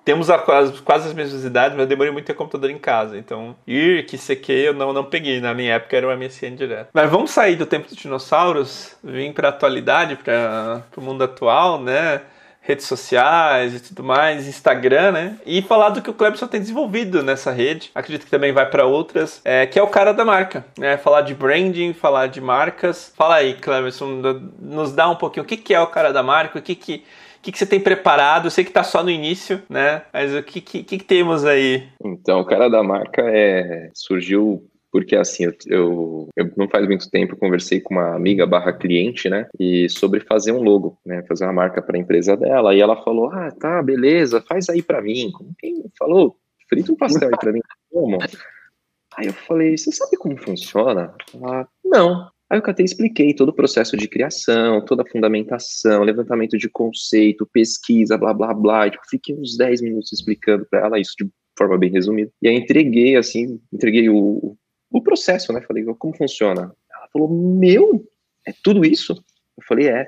temos 0.03 0.29
a, 0.29 0.37
quase, 0.37 0.73
quase 0.81 1.07
as 1.07 1.13
mesmas 1.13 1.43
idades, 1.43 1.75
mas 1.75 1.83
eu 1.83 1.87
demorei 1.87 2.11
muito 2.11 2.25
ter 2.25 2.33
computador 2.33 2.69
em 2.69 2.77
casa. 2.77 3.17
Então, 3.17 3.55
ir, 3.65 4.05
que 4.05 4.17
CQ 4.17 4.51
eu 4.51 4.73
não, 4.73 4.91
não 4.91 5.03
peguei. 5.03 5.39
Na 5.39 5.53
minha 5.53 5.75
época 5.75 5.95
era 5.95 6.07
o 6.07 6.17
MSN 6.17 6.55
direto. 6.55 6.89
Mas 6.93 7.09
vamos 7.09 7.31
sair 7.31 7.55
do 7.55 7.65
tempo 7.65 7.87
dos 7.87 7.97
dinossauros, 7.97 8.95
vir 9.03 9.33
para 9.33 9.47
a 9.47 9.51
atualidade, 9.51 10.15
para 10.17 10.83
o 10.97 11.01
mundo 11.01 11.23
atual, 11.23 11.79
né? 11.81 12.21
Redes 12.65 12.85
sociais 12.85 13.75
e 13.75 13.79
tudo 13.81 14.03
mais, 14.05 14.47
Instagram, 14.47 15.11
né? 15.11 15.37
E 15.45 15.61
falar 15.61 15.89
do 15.89 16.01
que 16.01 16.09
o 16.09 16.13
Clebson 16.13 16.47
tem 16.47 16.61
desenvolvido 16.61 17.21
nessa 17.21 17.51
rede. 17.51 17.91
Acredito 17.93 18.23
que 18.23 18.31
também 18.31 18.53
vai 18.53 18.65
para 18.69 18.85
outras, 18.85 19.41
é, 19.43 19.65
que 19.65 19.77
é 19.77 19.83
o 19.83 19.87
cara 19.87 20.13
da 20.13 20.23
marca, 20.23 20.65
né? 20.77 20.95
Falar 20.95 21.21
de 21.21 21.33
branding, 21.33 21.93
falar 21.93 22.27
de 22.27 22.39
marcas. 22.39 23.11
Fala 23.17 23.35
aí, 23.35 23.55
Clebson, 23.55 24.21
nos 24.59 24.93
dá 24.93 25.09
um 25.09 25.15
pouquinho 25.15 25.43
o 25.43 25.47
que, 25.47 25.57
que 25.57 25.73
é 25.73 25.79
o 25.79 25.87
cara 25.87 26.13
da 26.13 26.23
marca, 26.23 26.59
o 26.59 26.61
que 26.61 26.73
que 26.73 27.03
que, 27.43 27.51
que 27.51 27.57
você 27.57 27.65
tem 27.65 27.79
preparado? 27.79 28.47
Eu 28.47 28.51
sei 28.51 28.63
que 28.63 28.69
está 28.69 28.83
só 28.83 29.03
no 29.03 29.09
início, 29.09 29.61
né? 29.69 30.03
Mas 30.13 30.33
o 30.33 30.41
que, 30.41 30.61
que, 30.61 30.83
que 30.83 31.03
temos 31.03 31.45
aí? 31.45 31.89
Então, 32.03 32.39
o 32.39 32.45
cara 32.45 32.69
da 32.69 32.81
marca 32.81 33.21
é 33.21 33.89
surgiu 33.93 34.65
porque 34.91 35.15
assim, 35.15 35.45
eu, 35.45 35.53
eu, 35.65 36.29
eu, 36.35 36.51
não 36.55 36.69
faz 36.69 36.85
muito 36.85 37.09
tempo 37.09 37.35
conversei 37.35 37.81
com 37.81 37.95
uma 37.95 38.15
amiga 38.15 38.45
barra 38.45 38.71
cliente, 38.71 39.27
né, 39.27 39.47
e 39.59 39.89
sobre 39.89 40.19
fazer 40.19 40.51
um 40.51 40.61
logo, 40.61 40.99
né, 41.03 41.23
fazer 41.27 41.45
uma 41.45 41.53
marca 41.53 41.81
para 41.81 41.97
a 41.97 41.99
empresa 41.99 42.37
dela, 42.37 42.75
e 42.75 42.79
ela 42.79 43.03
falou, 43.03 43.31
ah, 43.31 43.49
tá, 43.59 43.81
beleza, 43.81 44.45
faz 44.47 44.69
aí 44.69 44.83
para 44.83 45.01
mim, 45.01 45.31
quem 45.57 45.83
falou, 45.97 46.37
frita 46.69 46.91
um 46.91 46.95
pastel 46.95 47.27
aí 47.27 47.39
para 47.39 47.51
mim, 47.51 47.61
como? 47.91 48.19
Aí 49.17 49.25
eu 49.25 49.33
falei, 49.33 49.75
você 49.75 49.91
sabe 49.91 50.15
como 50.15 50.37
funciona? 50.37 51.11
Ela, 51.33 51.67
não. 51.83 52.29
Aí 52.53 52.59
eu 52.59 52.61
catei 52.61 52.85
expliquei 52.85 53.33
todo 53.33 53.49
o 53.49 53.53
processo 53.53 53.97
de 53.97 54.07
criação, 54.07 54.85
toda 54.85 55.01
a 55.01 55.09
fundamentação, 55.09 56.03
levantamento 56.03 56.55
de 56.55 56.69
conceito, 56.69 57.49
pesquisa, 57.51 58.15
blá, 58.15 58.31
blá, 58.31 58.53
blá. 58.53 58.85
E, 58.85 58.91
tipo, 58.91 59.03
fiquei 59.09 59.35
uns 59.35 59.57
10 59.57 59.81
minutos 59.81 60.13
explicando 60.13 60.63
para 60.69 60.81
ela 60.81 60.99
isso 60.99 61.15
de 61.17 61.27
forma 61.57 61.79
bem 61.79 61.89
resumida. 61.89 62.31
E 62.39 62.47
aí 62.47 62.55
entreguei, 62.55 63.15
assim, 63.15 63.59
entreguei 63.73 64.07
o, 64.07 64.55
o 64.91 65.01
processo, 65.01 65.51
né? 65.51 65.61
Falei, 65.61 65.83
como 65.97 66.15
funciona? 66.15 66.71
Ela 66.91 67.07
falou, 67.11 67.27
meu, 67.27 68.07
é 68.45 68.53
tudo 68.63 68.85
isso? 68.85 69.15
Eu 69.57 69.63
falei, 69.67 69.87
é. 69.87 70.05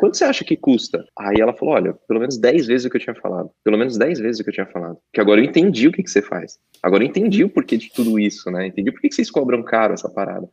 Quanto 0.00 0.16
você 0.16 0.24
acha 0.24 0.44
que 0.44 0.56
custa? 0.56 1.04
Aí 1.18 1.36
ela 1.40 1.54
falou, 1.54 1.74
olha, 1.74 1.94
pelo 2.08 2.20
menos 2.20 2.38
10 2.38 2.66
vezes 2.66 2.86
o 2.86 2.90
que 2.90 2.96
eu 2.96 3.00
tinha 3.00 3.14
falado. 3.14 3.50
Pelo 3.64 3.78
menos 3.78 3.96
10 3.96 4.18
vezes 4.18 4.40
o 4.40 4.44
que 4.44 4.50
eu 4.50 4.54
tinha 4.54 4.66
falado. 4.66 4.98
Que 5.12 5.20
agora 5.20 5.40
eu 5.40 5.44
entendi 5.44 5.86
o 5.86 5.92
que, 5.92 6.02
que 6.02 6.10
você 6.10 6.20
faz. 6.20 6.58
Agora 6.82 7.04
eu 7.04 7.08
entendi 7.08 7.44
o 7.44 7.50
porquê 7.50 7.76
de 7.76 7.92
tudo 7.92 8.18
isso, 8.18 8.50
né? 8.50 8.66
Entendi 8.66 8.90
por 8.90 9.00
que, 9.00 9.08
que 9.08 9.14
vocês 9.14 9.30
cobram 9.30 9.62
caro 9.62 9.94
essa 9.94 10.08
parada. 10.08 10.48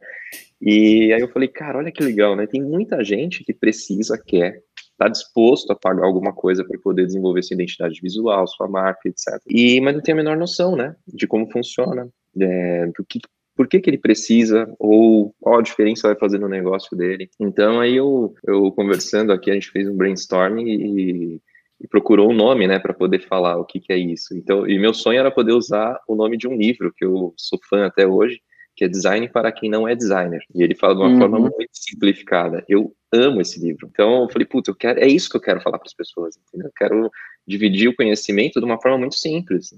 E 0.62 1.12
aí 1.14 1.20
eu 1.20 1.30
falei, 1.30 1.48
cara, 1.48 1.80
olha 1.80 1.92
que 1.92 2.04
legal, 2.04 2.36
né? 2.36 2.46
Tem 2.46 2.62
muita 2.62 3.04
gente 3.04 3.44
que 3.44 3.54
precisa, 3.54 4.22
quer, 4.24 4.62
está 4.96 5.08
disposto 5.08 5.72
a 5.72 5.76
pagar 5.76 6.06
alguma 6.06 6.34
coisa 6.34 6.64
para 6.64 6.80
poder 6.80 7.06
desenvolver 7.06 7.44
sua 7.44 7.56
identidade 7.56 8.00
visual, 8.02 8.48
sua 8.48 8.68
marca, 8.68 9.10
etc. 9.10 9.42
E 9.50 9.80
mas 9.82 9.94
não 9.94 10.02
tem 10.02 10.14
a 10.14 10.18
menor 10.18 10.38
noção, 10.38 10.76
né, 10.76 10.96
de 11.08 11.28
como 11.28 11.52
funciona, 11.52 12.10
é, 12.40 12.88
do 12.88 13.06
que 13.08 13.20
por 13.56 13.68
que, 13.68 13.80
que 13.80 13.90
ele 13.90 13.98
precisa 13.98 14.72
ou 14.78 15.34
qual 15.40 15.60
a 15.60 15.64
diferença 15.64 16.08
vai 16.08 16.18
fazer 16.18 16.38
no 16.38 16.50
negócio 16.50 16.96
dele. 16.96 17.30
Então 17.40 17.80
aí 17.80 17.96
eu, 17.96 18.34
eu 18.46 18.72
conversando 18.74 19.32
aqui, 19.32 19.50
a 19.50 19.54
gente 19.54 19.72
fez 19.72 19.88
um 19.88 19.96
brainstorm 19.96 20.60
e, 20.60 21.42
e 21.82 21.88
procurou 21.88 22.30
um 22.30 22.36
nome, 22.36 22.68
né, 22.68 22.80
para 22.80 22.94
poder 22.94 23.20
falar 23.28 23.58
o 23.58 23.66
que, 23.66 23.80
que 23.80 23.94
é 23.94 23.98
isso. 23.98 24.36
Então, 24.36 24.68
e 24.68 24.80
meu 24.80 24.94
sonho 24.94 25.20
era 25.20 25.32
poder 25.32 25.54
usar 25.54 26.00
o 26.08 26.16
nome 26.16 26.38
de 26.38 26.48
um 26.48 26.56
livro 26.56 26.94
que 26.96 27.06
eu 27.06 27.34
sou 27.38 27.60
fã 27.70 27.86
até 27.86 28.08
hoje, 28.08 28.42
que 28.76 28.84
é 28.84 28.88
Design 28.88 29.28
para 29.30 29.52
quem 29.52 29.70
não 29.70 29.88
é 29.88 29.96
designer. 29.96 30.44
E 30.54 30.62
ele 30.62 30.76
fala 30.76 30.96
de 30.96 31.02
uma 31.02 31.10
uhum. 31.10 31.20
forma 31.20 31.40
muito 31.40 31.70
simplificada. 31.72 32.64
Eu 32.68 32.94
amo 33.12 33.42
esse 33.42 33.60
livro. 33.60 33.90
Então 33.92 34.24
eu 34.24 34.30
falei, 34.30 34.46
puta, 34.46 34.72
eu 34.72 34.76
quero, 34.76 35.00
é 35.00 35.08
isso 35.08 35.30
que 35.30 35.38
eu 35.38 35.42
quero 35.42 35.62
falar 35.62 35.80
para 35.80 35.88
as 35.88 35.94
pessoas, 35.94 36.38
entendeu? 36.38 36.68
Eu 36.68 36.74
quero 36.76 37.12
dividir 37.48 37.88
o 37.88 37.96
conhecimento 37.96 38.60
de 38.60 38.66
uma 38.66 38.82
forma 38.82 38.98
muito 38.98 39.16
simples, 39.16 39.74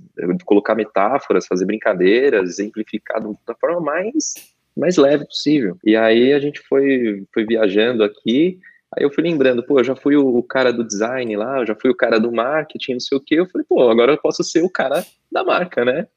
colocar 0.46 0.74
metáforas, 0.74 1.46
fazer 1.46 1.66
brincadeiras, 1.66 2.50
exemplificar 2.50 3.22
da 3.22 3.56
forma 3.56 3.82
mais 3.82 4.34
mais 4.76 4.96
leve 4.96 5.26
possível. 5.26 5.78
E 5.84 5.96
aí 5.96 6.34
a 6.34 6.40
gente 6.40 6.62
foi 6.62 7.26
foi 7.34 7.46
viajando 7.46 8.04
aqui, 8.04 8.60
aí 8.96 9.04
eu 9.04 9.12
fui 9.12 9.24
lembrando, 9.24 9.64
pô, 9.64 9.80
eu 9.80 9.84
já 9.84 9.96
fui 9.96 10.16
o 10.16 10.42
cara 10.44 10.72
do 10.72 10.86
design 10.86 11.36
lá, 11.36 11.60
eu 11.60 11.66
já 11.66 11.76
fui 11.76 11.90
o 11.90 11.96
cara 11.96 12.20
do 12.20 12.32
marketing, 12.32 12.94
não 12.94 13.00
sei 13.00 13.18
o 13.18 13.22
quê. 13.22 13.36
Eu 13.36 13.48
falei, 13.48 13.66
pô, 13.68 13.90
agora 13.90 14.14
eu 14.14 14.18
posso 14.18 14.44
ser 14.44 14.64
o 14.64 14.70
cara 14.70 15.04
da 15.32 15.44
marca, 15.44 15.84
né? 15.84 16.08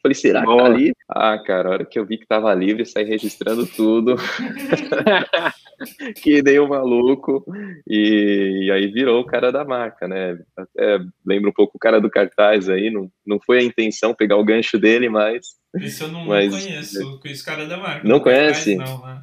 Falei, 0.00 0.14
será 0.14 0.42
Boa. 0.42 0.56
que 0.56 0.62
tá 0.62 0.66
ali? 0.66 0.92
Ah, 1.08 1.38
cara, 1.38 1.68
a 1.68 1.72
hora 1.72 1.84
que 1.84 1.98
eu 1.98 2.06
vi 2.06 2.18
que 2.18 2.26
tava 2.26 2.54
livre, 2.54 2.86
saí 2.86 3.04
registrando 3.04 3.66
tudo. 3.66 4.14
que 6.22 6.40
dei 6.40 6.60
um 6.60 6.68
maluco. 6.68 7.44
E, 7.86 8.66
e, 8.66 8.70
aí 8.70 8.86
virou 8.86 9.20
o 9.20 9.26
cara 9.26 9.50
da 9.50 9.64
marca, 9.64 10.06
né? 10.06 10.38
Até 10.56 11.00
lembro 11.26 11.50
um 11.50 11.52
pouco 11.52 11.76
o 11.76 11.80
cara 11.80 12.00
do 12.00 12.08
cartaz 12.08 12.68
aí. 12.68 12.90
Não, 12.90 13.10
não 13.26 13.40
foi 13.40 13.58
a 13.58 13.62
intenção 13.62 14.14
pegar 14.14 14.36
o 14.36 14.44
gancho 14.44 14.78
dele, 14.78 15.08
mas. 15.08 15.56
Isso 15.80 16.04
eu 16.04 16.08
não, 16.08 16.26
mas, 16.26 16.52
não 16.52 16.60
conheço, 16.60 17.20
esse 17.24 17.44
cara 17.44 17.66
da 17.66 17.76
marca. 17.76 18.08
Não 18.08 18.20
conhece? 18.20 18.76
Cartaz, 18.76 19.00
não, 19.00 19.06
né? 19.06 19.22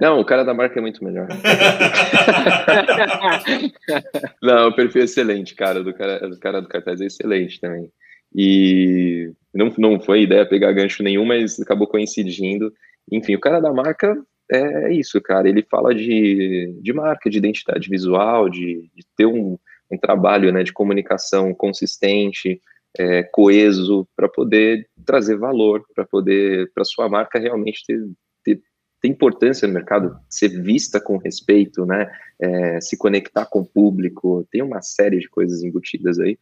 Não, 0.00 0.20
o 0.20 0.24
cara 0.24 0.42
da 0.42 0.54
marca 0.54 0.78
é 0.78 0.82
muito 0.82 1.04
melhor. 1.04 1.28
não, 4.42 4.68
o 4.68 4.74
perfil 4.74 5.02
é 5.02 5.04
excelente, 5.04 5.54
cara. 5.54 5.84
Do 5.84 5.94
cara, 5.94 6.28
do 6.28 6.40
cara 6.40 6.62
do 6.62 6.68
cartaz 6.68 7.00
é 7.00 7.06
excelente 7.06 7.60
também. 7.60 7.92
E 8.34 9.30
não, 9.54 9.72
não 9.78 10.00
foi 10.00 10.22
ideia 10.22 10.46
pegar 10.46 10.72
gancho 10.72 11.02
nenhum, 11.02 11.24
mas 11.24 11.60
acabou 11.60 11.86
coincidindo. 11.86 12.72
Enfim, 13.10 13.34
o 13.34 13.40
cara 13.40 13.60
da 13.60 13.72
marca 13.72 14.16
é 14.50 14.92
isso, 14.92 15.20
cara. 15.20 15.48
Ele 15.48 15.62
fala 15.62 15.94
de, 15.94 16.78
de 16.80 16.92
marca, 16.92 17.28
de 17.28 17.38
identidade 17.38 17.88
visual, 17.88 18.48
de, 18.48 18.90
de 18.94 19.06
ter 19.16 19.26
um, 19.26 19.58
um 19.90 19.98
trabalho 19.98 20.52
né, 20.52 20.62
de 20.62 20.72
comunicação 20.72 21.54
consistente, 21.54 22.60
é, 22.98 23.22
coeso, 23.22 24.06
para 24.16 24.28
poder 24.28 24.88
trazer 25.04 25.36
valor, 25.36 25.84
para 25.94 26.04
poder, 26.04 26.70
para 26.74 26.84
sua 26.84 27.08
marca 27.08 27.38
realmente 27.38 27.84
ter, 27.86 27.98
ter, 28.44 28.62
ter, 29.00 29.08
importância 29.08 29.66
no 29.66 29.74
mercado, 29.74 30.16
ser 30.28 30.48
vista 30.48 31.00
com 31.00 31.16
respeito, 31.16 31.86
né, 31.86 32.10
é, 32.40 32.80
se 32.80 32.96
conectar 32.98 33.46
com 33.46 33.60
o 33.60 33.66
público, 33.66 34.46
tem 34.50 34.62
uma 34.62 34.82
série 34.82 35.18
de 35.18 35.28
coisas 35.28 35.62
embutidas 35.62 36.18
aí. 36.18 36.38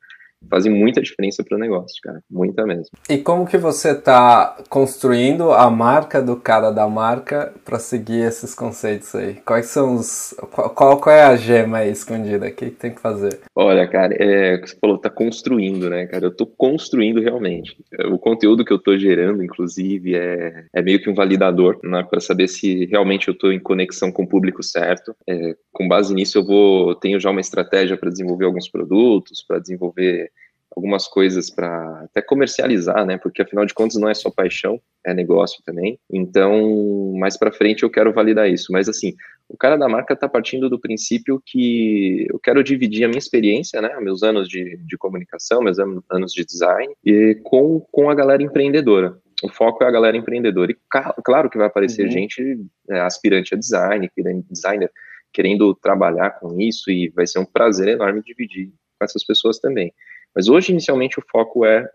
Fazem 0.49 0.72
muita 0.72 1.03
diferença 1.03 1.45
para 1.45 1.57
o 1.57 1.61
negócio, 1.61 1.97
cara, 2.03 2.22
muita 2.30 2.66
mesmo. 2.66 2.91
E 3.09 3.18
como 3.18 3.47
que 3.47 3.59
você 3.59 3.93
está 3.93 4.57
construindo 4.68 5.53
a 5.53 5.70
marca 5.70 6.22
do 6.22 6.36
cara 6.36 6.70
da 6.70 6.88
marca 6.88 7.53
para 7.64 7.78
seguir 7.78 8.26
esses 8.26 8.55
conceitos 8.55 9.14
aí? 9.14 9.34
Quais 9.45 9.66
são 9.66 9.97
os, 9.97 10.34
qual, 10.51 10.99
qual 10.99 11.14
é 11.14 11.22
a 11.22 11.36
gema 11.36 11.78
aí 11.78 11.91
escondida? 11.91 12.47
O 12.47 12.53
que, 12.53 12.66
que 12.66 12.76
tem 12.76 12.95
que 12.95 13.01
fazer? 13.01 13.41
Olha, 13.55 13.86
cara, 13.86 14.14
é, 14.18 14.59
você 14.59 14.76
falou, 14.80 14.99
tá 14.99 15.11
construindo, 15.11 15.91
né, 15.91 16.07
cara? 16.07 16.26
Eu 16.26 16.34
tô 16.34 16.47
construindo 16.47 17.20
realmente. 17.20 17.76
O 18.11 18.18
conteúdo 18.18 18.64
que 18.64 18.72
eu 18.72 18.78
tô 18.78 18.97
gerando, 18.97 19.43
inclusive, 19.43 20.14
é, 20.14 20.64
é 20.72 20.82
meio 20.82 21.01
que 21.01 21.11
um 21.11 21.14
validador, 21.14 21.78
né, 21.82 22.07
para 22.09 22.20
saber 22.20 22.49
se 22.49 22.86
realmente 22.86 23.28
eu 23.28 23.34
tô 23.34 23.51
em 23.51 23.61
conexão 23.61 24.11
com 24.11 24.24
o 24.24 24.28
público 24.28 24.62
certo. 24.62 25.14
É, 25.28 25.55
com 25.72 25.88
base 25.88 26.14
nisso, 26.14 26.38
eu 26.38 26.45
vou 26.45 26.95
tenho 26.95 27.20
já 27.20 27.30
uma 27.30 27.41
estratégia 27.41 27.97
para 27.97 28.11
desenvolver 28.11 28.45
alguns 28.45 28.68
produtos, 28.68 29.45
para 29.47 29.59
desenvolver 29.59 30.29
algumas 30.74 31.08
coisas 31.08 31.50
para 31.50 32.02
até 32.04 32.22
comercializar, 32.22 33.04
né? 33.04 33.18
Porque 33.18 33.42
afinal 33.42 33.66
de 33.66 33.74
contas 33.74 34.00
não 34.00 34.08
é 34.08 34.14
só 34.14 34.30
paixão, 34.30 34.80
é 35.04 35.12
negócio 35.12 35.62
também. 35.64 35.98
Então, 36.10 37.12
mais 37.18 37.36
para 37.36 37.52
frente 37.52 37.82
eu 37.82 37.90
quero 37.90 38.12
validar 38.12 38.48
isso. 38.48 38.72
Mas 38.72 38.88
assim, 38.88 39.14
o 39.48 39.56
cara 39.56 39.76
da 39.76 39.88
marca 39.88 40.14
está 40.14 40.28
partindo 40.28 40.70
do 40.70 40.78
princípio 40.78 41.42
que 41.44 42.26
eu 42.30 42.38
quero 42.38 42.62
dividir 42.62 43.04
a 43.04 43.08
minha 43.08 43.18
experiência, 43.18 43.82
né? 43.82 43.98
Meus 44.00 44.22
anos 44.22 44.48
de, 44.48 44.76
de 44.76 44.96
comunicação, 44.96 45.60
meus 45.60 45.78
anos 45.78 46.32
de 46.32 46.44
design, 46.44 46.94
e 47.04 47.34
com, 47.42 47.80
com 47.90 48.08
a 48.08 48.14
galera 48.14 48.42
empreendedora. 48.42 49.18
O 49.42 49.48
foco 49.48 49.82
é 49.82 49.86
a 49.88 49.90
galera 49.90 50.16
empreendedora. 50.16 50.70
E 50.70 50.76
claro 51.24 51.50
que 51.50 51.58
vai 51.58 51.66
aparecer 51.66 52.04
uhum. 52.04 52.12
gente 52.12 52.60
é, 52.90 53.00
aspirante 53.00 53.54
a 53.54 53.58
design, 53.58 54.08
designer, 54.48 54.90
querendo 55.32 55.74
trabalhar 55.74 56.30
com 56.38 56.60
isso, 56.60 56.90
e 56.90 57.08
vai 57.08 57.26
ser 57.26 57.38
um 57.38 57.44
prazer 57.44 57.88
enorme 57.88 58.22
dividir 58.22 58.70
com 58.98 59.04
essas 59.04 59.24
pessoas 59.24 59.58
também. 59.58 59.92
Mas 60.34 60.48
hoje, 60.48 60.72
inicialmente, 60.72 61.18
o 61.18 61.24
foco 61.30 61.64
é 61.64 61.88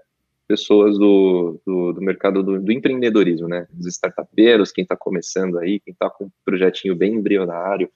pessoas 0.47 0.97
do, 0.97 1.59
do, 1.65 1.93
do 1.93 2.01
mercado 2.01 2.43
do, 2.43 2.61
do, 2.61 2.71
empreendedorismo, 2.71 3.47
né? 3.47 3.67
Os 3.77 3.87
startupeiros, 3.87 4.71
quem 4.71 4.83
está 4.83 4.95
começando 4.95 5.57
aí, 5.57 5.79
quem 5.79 5.91
está 5.91 6.09
com 6.09 6.25
um 6.25 6.31
projetinho 6.43 6.95
bem 6.95 7.15
embrionário. 7.15 7.89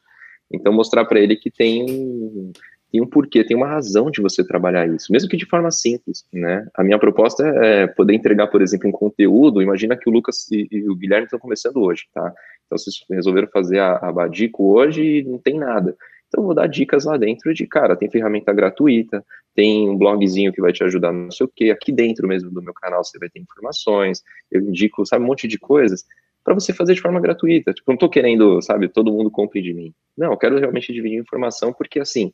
Então, 0.51 0.73
mostrar 0.73 1.05
para 1.05 1.19
ele 1.19 1.35
que 1.35 1.51
tem 1.51 1.83
um, 1.83 2.51
tem 2.91 3.01
um 3.01 3.05
porquê, 3.05 3.43
tem 3.43 3.55
uma 3.55 3.67
razão 3.67 4.09
de 4.09 4.19
você 4.19 4.43
trabalhar 4.43 4.87
isso, 4.89 5.11
mesmo 5.11 5.29
que 5.29 5.37
de 5.37 5.45
forma 5.45 5.69
simples, 5.69 6.25
né? 6.33 6.67
A 6.73 6.83
minha 6.83 6.97
proposta 6.97 7.43
é 7.47 7.85
poder 7.85 8.13
entregar, 8.13 8.47
por 8.47 8.61
exemplo, 8.61 8.89
um 8.89 8.91
conteúdo. 8.91 9.61
Imagina 9.61 9.95
que 9.95 10.09
o 10.09 10.11
Lucas 10.11 10.49
e, 10.51 10.67
e 10.71 10.89
o 10.89 10.95
Guilherme 10.95 11.25
estão 11.25 11.39
começando 11.39 11.77
hoje, 11.77 12.05
tá? 12.13 12.33
Então, 12.65 12.77
vocês 12.77 12.95
resolveram 13.09 13.47
fazer 13.47 13.79
a, 13.79 13.97
a 13.97 14.11
Badico 14.11 14.73
hoje 14.73 15.03
e 15.03 15.23
não 15.23 15.37
tem 15.37 15.57
nada. 15.59 15.95
Então, 16.29 16.43
eu 16.43 16.45
vou 16.45 16.53
dar 16.55 16.67
dicas 16.67 17.05
lá 17.05 17.17
dentro 17.17 17.53
de, 17.53 17.65
cara, 17.65 17.95
tem 17.95 18.09
ferramenta 18.09 18.53
gratuita, 18.53 19.25
tem 19.55 19.89
um 19.89 19.97
blogzinho 19.97 20.53
que 20.53 20.61
vai 20.61 20.71
te 20.71 20.83
ajudar 20.83 21.11
não 21.11 21.31
sei 21.31 21.45
o 21.45 21.51
quê, 21.53 21.71
aqui 21.71 21.91
dentro 21.91 22.27
mesmo 22.27 22.51
do 22.51 22.61
meu 22.61 22.73
canal 22.73 23.03
você 23.03 23.17
vai 23.17 23.29
ter 23.29 23.39
informações, 23.39 24.23
eu 24.51 24.61
indico, 24.61 25.05
sabe, 25.05 25.23
um 25.23 25.27
monte 25.27 25.47
de 25.47 25.57
coisas 25.57 26.05
para 26.43 26.53
você 26.53 26.71
fazer 26.71 26.93
de 26.93 27.01
forma 27.01 27.19
gratuita. 27.19 27.73
Tipo, 27.73 27.91
não 27.91 27.97
tô 27.97 28.07
querendo, 28.07 28.61
sabe, 28.61 28.87
todo 28.87 29.11
mundo 29.11 29.29
compre 29.29 29.61
de 29.61 29.73
mim. 29.73 29.93
Não, 30.15 30.31
eu 30.31 30.37
quero 30.37 30.59
realmente 30.59 30.93
dividir 30.93 31.19
informação 31.19 31.73
porque, 31.73 31.99
assim, 31.99 32.31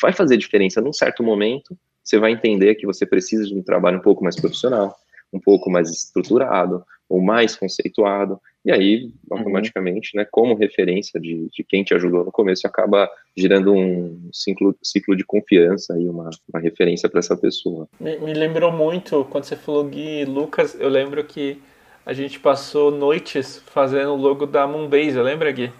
vai 0.00 0.12
fazer 0.12 0.36
diferença 0.36 0.80
num 0.80 0.92
certo 0.92 1.22
momento, 1.22 1.76
você 2.02 2.18
vai 2.18 2.32
entender 2.32 2.74
que 2.76 2.86
você 2.86 3.04
precisa 3.04 3.44
de 3.44 3.54
um 3.54 3.62
trabalho 3.62 3.98
um 3.98 4.02
pouco 4.02 4.22
mais 4.22 4.36
profissional, 4.36 4.94
um 5.32 5.40
pouco 5.40 5.70
mais 5.70 5.90
estruturado, 5.90 6.84
ou 7.12 7.20
mais 7.20 7.54
conceituado, 7.54 8.40
e 8.64 8.72
aí, 8.72 9.04
uhum. 9.04 9.36
automaticamente, 9.36 10.12
uhum. 10.14 10.22
né, 10.22 10.28
como 10.30 10.54
referência 10.54 11.20
de, 11.20 11.48
de 11.52 11.62
quem 11.62 11.84
te 11.84 11.94
ajudou 11.94 12.24
no 12.24 12.32
começo, 12.32 12.66
acaba 12.66 13.10
gerando 13.36 13.74
um 13.74 14.30
ciclo, 14.32 14.74
ciclo 14.82 15.14
de 15.14 15.22
confiança 15.22 15.94
e 15.98 16.08
uma, 16.08 16.30
uma 16.50 16.60
referência 16.60 17.10
para 17.10 17.18
essa 17.18 17.36
pessoa. 17.36 17.86
Me, 18.00 18.16
me, 18.18 18.32
lembrou 18.32 18.72
muito, 18.72 19.26
quando 19.26 19.44
você 19.44 19.56
falou 19.56 19.84
Gui 19.84 20.22
e 20.22 20.24
Lucas, 20.24 20.74
eu 20.80 20.88
lembro 20.88 21.22
que 21.22 21.60
a 22.06 22.14
gente 22.14 22.40
passou 22.40 22.90
noites 22.90 23.62
fazendo 23.66 24.12
o 24.12 24.16
logo 24.16 24.46
da 24.46 24.66
Moonbase, 24.66 25.20
lembra, 25.20 25.52
Gui? 25.52 25.70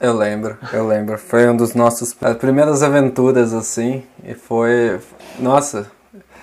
Eu 0.00 0.16
lembro, 0.16 0.58
eu 0.72 0.84
lembro. 0.84 1.16
Foi 1.16 1.48
um 1.48 1.56
dos 1.56 1.74
nossos 1.74 2.12
primeiras 2.40 2.82
aventuras, 2.82 3.54
assim, 3.54 4.02
e 4.24 4.34
foi... 4.34 4.98
Nossa, 5.38 5.88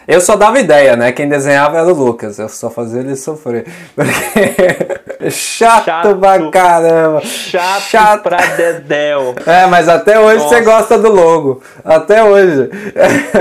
eu 0.09 0.19
só 0.19 0.35
dava 0.35 0.59
ideia, 0.59 0.95
né? 0.95 1.11
Quem 1.11 1.29
desenhava 1.29 1.77
era 1.77 1.87
o 1.87 1.93
Lucas. 1.93 2.39
Eu 2.39 2.49
só 2.49 2.69
fazia 2.71 2.99
ele 2.99 3.15
sofrer. 3.15 3.65
Porque... 3.95 5.29
chato, 5.29 5.85
chato 5.85 6.15
pra 6.17 6.49
caramba. 6.49 7.21
Chato, 7.21 7.81
chato 7.81 8.23
pra 8.23 8.37
dedéu. 8.55 9.35
É, 9.45 9.67
mas 9.67 9.87
até 9.87 10.19
hoje 10.19 10.39
Nossa. 10.43 10.55
você 10.55 10.61
gosta 10.61 10.97
do 10.97 11.11
logo. 11.11 11.61
Até 11.83 12.23
hoje. 12.23 12.69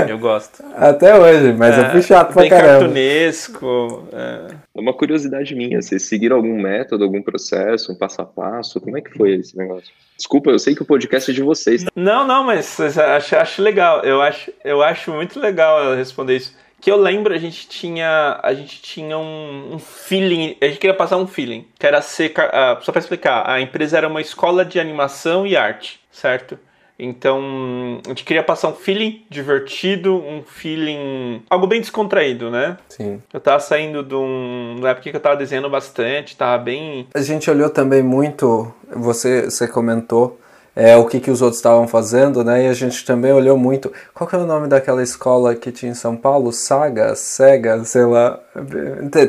Eu 0.07 0.19
gosto. 0.19 0.63
Até 0.77 1.13
hoje, 1.17 1.53
mas 1.53 1.77
é, 1.77 1.81
eu 1.81 1.89
fui 1.89 2.01
chato 2.01 2.33
pra 2.33 2.47
caramba. 2.47 2.79
cartunesco. 2.79 4.07
É. 4.13 4.39
é. 4.79 4.81
Uma 4.81 4.93
curiosidade 4.93 5.53
minha, 5.55 5.81
vocês 5.81 6.03
seguiram 6.03 6.37
algum 6.37 6.61
método, 6.61 7.03
algum 7.03 7.21
processo, 7.21 7.91
um 7.91 7.95
passo 7.95 8.21
a 8.21 8.25
passo? 8.25 8.79
Como 8.79 8.97
é 8.97 9.01
que 9.01 9.11
foi 9.11 9.33
esse 9.33 9.57
negócio? 9.57 9.91
Desculpa, 10.17 10.49
eu 10.49 10.59
sei 10.59 10.75
que 10.75 10.81
o 10.81 10.85
podcast 10.85 11.29
é 11.29 11.33
de 11.33 11.41
vocês. 11.41 11.85
Não, 11.95 12.25
não, 12.25 12.43
mas 12.43 12.79
acho, 12.79 13.35
acho 13.35 13.61
legal. 13.61 14.03
Eu 14.03 14.21
acho, 14.21 14.51
eu 14.63 14.81
acho 14.81 15.11
muito 15.11 15.39
legal 15.39 15.95
responder 15.95 16.37
isso. 16.37 16.55
Que 16.81 16.89
eu 16.89 16.95
lembro, 16.95 17.33
a 17.33 17.37
gente 17.37 17.67
tinha, 17.67 18.39
a 18.41 18.53
gente 18.53 18.81
tinha 18.81 19.17
um, 19.17 19.73
um 19.73 19.79
feeling, 19.79 20.55
a 20.61 20.65
gente 20.65 20.79
queria 20.79 20.95
passar 20.95 21.17
um 21.17 21.27
feeling, 21.27 21.67
que 21.77 21.85
era 21.85 22.01
ser, 22.01 22.31
uh, 22.31 22.81
só 22.81 22.93
para 22.93 22.99
explicar, 22.99 23.49
a 23.49 23.59
empresa 23.59 23.97
era 23.97 24.07
uma 24.07 24.21
escola 24.21 24.63
de 24.63 24.79
animação 24.79 25.45
e 25.45 25.57
arte, 25.57 25.99
certo? 26.09 26.57
Então, 26.99 28.01
a 28.05 28.09
gente 28.09 28.25
queria 28.25 28.43
passar 28.43 28.67
um 28.67 28.73
feeling 28.73 29.25
divertido, 29.29 30.15
um 30.15 30.43
feeling. 30.43 31.41
algo 31.49 31.65
bem 31.65 31.79
descontraído, 31.79 32.51
né? 32.51 32.77
Sim. 32.89 33.21
Eu 33.33 33.39
tava 33.39 33.61
saindo 33.61 34.03
de 34.03 34.13
um. 34.13 34.75
na 34.81 34.89
época 34.89 35.09
que 35.09 35.15
eu 35.15 35.21
tava 35.21 35.37
desenhando 35.37 35.69
bastante, 35.69 36.35
tava 36.35 36.61
bem. 36.61 37.07
A 37.13 37.21
gente 37.21 37.49
olhou 37.49 37.69
também 37.69 38.03
muito, 38.03 38.71
você, 38.93 39.45
você 39.45 39.65
comentou 39.65 40.37
é, 40.75 40.95
o 40.95 41.05
que, 41.05 41.19
que 41.19 41.31
os 41.31 41.41
outros 41.41 41.57
estavam 41.57 41.87
fazendo, 41.87 42.43
né? 42.43 42.65
E 42.65 42.67
a 42.67 42.73
gente 42.73 43.03
também 43.03 43.31
olhou 43.31 43.57
muito. 43.57 43.91
Qual 44.13 44.27
que 44.27 44.35
é 44.35 44.39
o 44.39 44.45
nome 44.45 44.67
daquela 44.67 45.03
escola 45.03 45.55
que 45.55 45.71
tinha 45.71 45.91
em 45.91 45.95
São 45.95 46.15
Paulo? 46.15 46.51
Saga, 46.51 47.15
Sega, 47.15 47.83
sei 47.83 48.05
lá. 48.05 48.39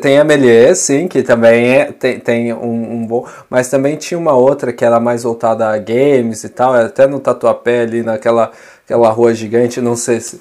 Tem 0.00 0.18
a 0.18 0.24
Melier, 0.24 0.74
sim, 0.76 1.08
que 1.08 1.22
também 1.22 1.70
é, 1.76 1.92
tem, 1.92 2.20
tem 2.20 2.52
um, 2.52 2.92
um, 2.94 3.06
bom. 3.06 3.26
Mas 3.48 3.68
também 3.68 3.96
tinha 3.96 4.18
uma 4.18 4.34
outra 4.34 4.72
que 4.72 4.84
era 4.84 5.00
mais 5.00 5.22
voltada 5.24 5.68
a 5.68 5.78
games 5.78 6.44
e 6.44 6.48
tal, 6.48 6.74
até 6.74 7.06
no 7.06 7.18
Tatuapé 7.18 7.82
ali 7.82 8.02
naquela 8.02 8.52
aquela 8.84 9.10
rua 9.10 9.32
gigante, 9.32 9.80
não 9.80 9.94
sei 9.96 10.20
se. 10.20 10.40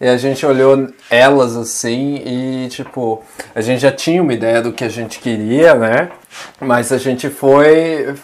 E 0.00 0.08
a 0.08 0.16
gente 0.16 0.46
olhou 0.46 0.88
elas 1.10 1.54
assim 1.54 2.22
e, 2.24 2.68
tipo, 2.70 3.22
a 3.54 3.60
gente 3.60 3.80
já 3.80 3.92
tinha 3.92 4.22
uma 4.22 4.32
ideia 4.32 4.62
do 4.62 4.72
que 4.72 4.82
a 4.82 4.88
gente 4.88 5.20
queria, 5.20 5.74
né? 5.74 6.10
Mas 6.58 6.90
a 6.90 6.96
gente 6.96 7.28
foi 7.28 8.14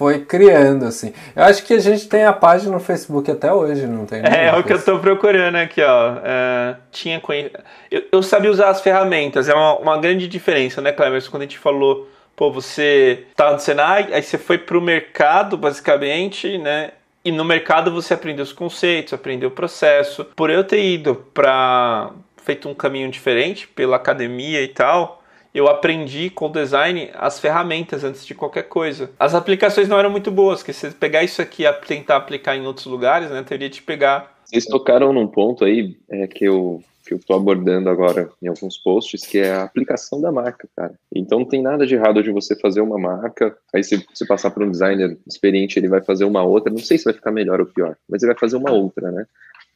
foi 0.00 0.20
criando, 0.20 0.86
assim. 0.86 1.12
Eu 1.36 1.42
acho 1.42 1.62
que 1.62 1.74
a 1.74 1.78
gente 1.78 2.08
tem 2.08 2.24
a 2.24 2.32
página 2.32 2.72
no 2.72 2.80
Facebook 2.80 3.30
até 3.30 3.52
hoje, 3.52 3.86
não 3.86 4.06
tem? 4.06 4.22
É, 4.24 4.46
é 4.46 4.56
o 4.58 4.64
que 4.64 4.72
eu 4.72 4.82
tô 4.82 4.98
procurando 4.98 5.56
aqui, 5.56 5.82
ó. 5.82 6.14
É, 6.24 6.76
tinha 6.90 7.20
eu, 7.90 8.04
eu, 8.10 8.22
sabia 8.22 8.50
usar 8.50 8.70
as 8.70 8.80
ferramentas, 8.80 9.46
é 9.46 9.52
uma, 9.52 9.76
uma 9.76 9.98
grande 9.98 10.26
diferença, 10.26 10.80
né, 10.80 10.90
Cleber? 10.90 11.22
Quando 11.30 11.42
a 11.42 11.44
gente 11.44 11.58
falou, 11.58 12.08
pô, 12.34 12.50
você 12.50 13.24
tá 13.36 13.52
no 13.52 13.58
Senai, 13.58 14.08
aí 14.10 14.22
você 14.22 14.38
foi 14.38 14.56
pro 14.56 14.80
mercado, 14.80 15.58
basicamente, 15.58 16.56
né? 16.56 16.92
E 17.22 17.30
no 17.30 17.44
mercado 17.44 17.92
você 17.92 18.14
aprendeu 18.14 18.42
os 18.42 18.54
conceitos, 18.54 19.12
aprendeu 19.12 19.50
o 19.50 19.52
processo. 19.52 20.24
Por 20.34 20.48
eu 20.48 20.64
ter 20.64 20.82
ido 20.82 21.14
para 21.34 22.10
feito 22.42 22.70
um 22.70 22.74
caminho 22.74 23.10
diferente 23.10 23.68
pela 23.68 23.96
academia 23.96 24.62
e 24.62 24.68
tal, 24.68 25.19
eu 25.54 25.68
aprendi 25.68 26.30
com 26.30 26.46
o 26.46 26.52
design 26.52 27.10
as 27.14 27.38
ferramentas 27.38 28.04
antes 28.04 28.24
de 28.24 28.34
qualquer 28.34 28.64
coisa. 28.64 29.10
As 29.18 29.34
aplicações 29.34 29.88
não 29.88 29.98
eram 29.98 30.10
muito 30.10 30.30
boas, 30.30 30.62
que 30.62 30.72
se 30.72 30.90
pegar 30.90 31.22
isso 31.22 31.42
aqui 31.42 31.64
e 31.64 31.72
tentar 31.72 32.16
aplicar 32.16 32.56
em 32.56 32.66
outros 32.66 32.86
lugares, 32.86 33.30
né, 33.30 33.42
teria 33.42 33.68
de 33.68 33.82
pegar. 33.82 34.38
Vocês 34.44 34.66
tocaram 34.66 35.12
num 35.12 35.26
ponto 35.26 35.64
aí 35.64 35.96
é, 36.08 36.26
que 36.26 36.44
eu 36.44 36.82
que 37.10 37.14
eu 37.14 37.18
estou 37.18 37.34
abordando 37.34 37.88
agora 37.88 38.30
em 38.40 38.46
alguns 38.46 38.78
posts, 38.78 39.26
que 39.26 39.38
é 39.38 39.50
a 39.50 39.64
aplicação 39.64 40.20
da 40.20 40.30
marca, 40.30 40.68
cara. 40.76 40.94
Então 41.12 41.40
não 41.40 41.46
tem 41.46 41.60
nada 41.60 41.84
de 41.84 41.96
errado 41.96 42.22
de 42.22 42.30
você 42.30 42.54
fazer 42.54 42.80
uma 42.82 42.98
marca, 42.98 43.56
aí 43.74 43.82
se 43.82 43.96
você 44.14 44.24
passar 44.24 44.52
por 44.52 44.62
um 44.62 44.70
designer 44.70 45.18
experiente, 45.26 45.76
ele 45.76 45.88
vai 45.88 46.00
fazer 46.00 46.24
uma 46.24 46.44
outra, 46.44 46.72
não 46.72 46.78
sei 46.78 46.98
se 46.98 47.04
vai 47.04 47.14
ficar 47.14 47.32
melhor 47.32 47.58
ou 47.58 47.66
pior, 47.66 47.96
mas 48.08 48.22
ele 48.22 48.32
vai 48.32 48.38
fazer 48.38 48.56
uma 48.56 48.70
outra, 48.70 49.10
né? 49.10 49.26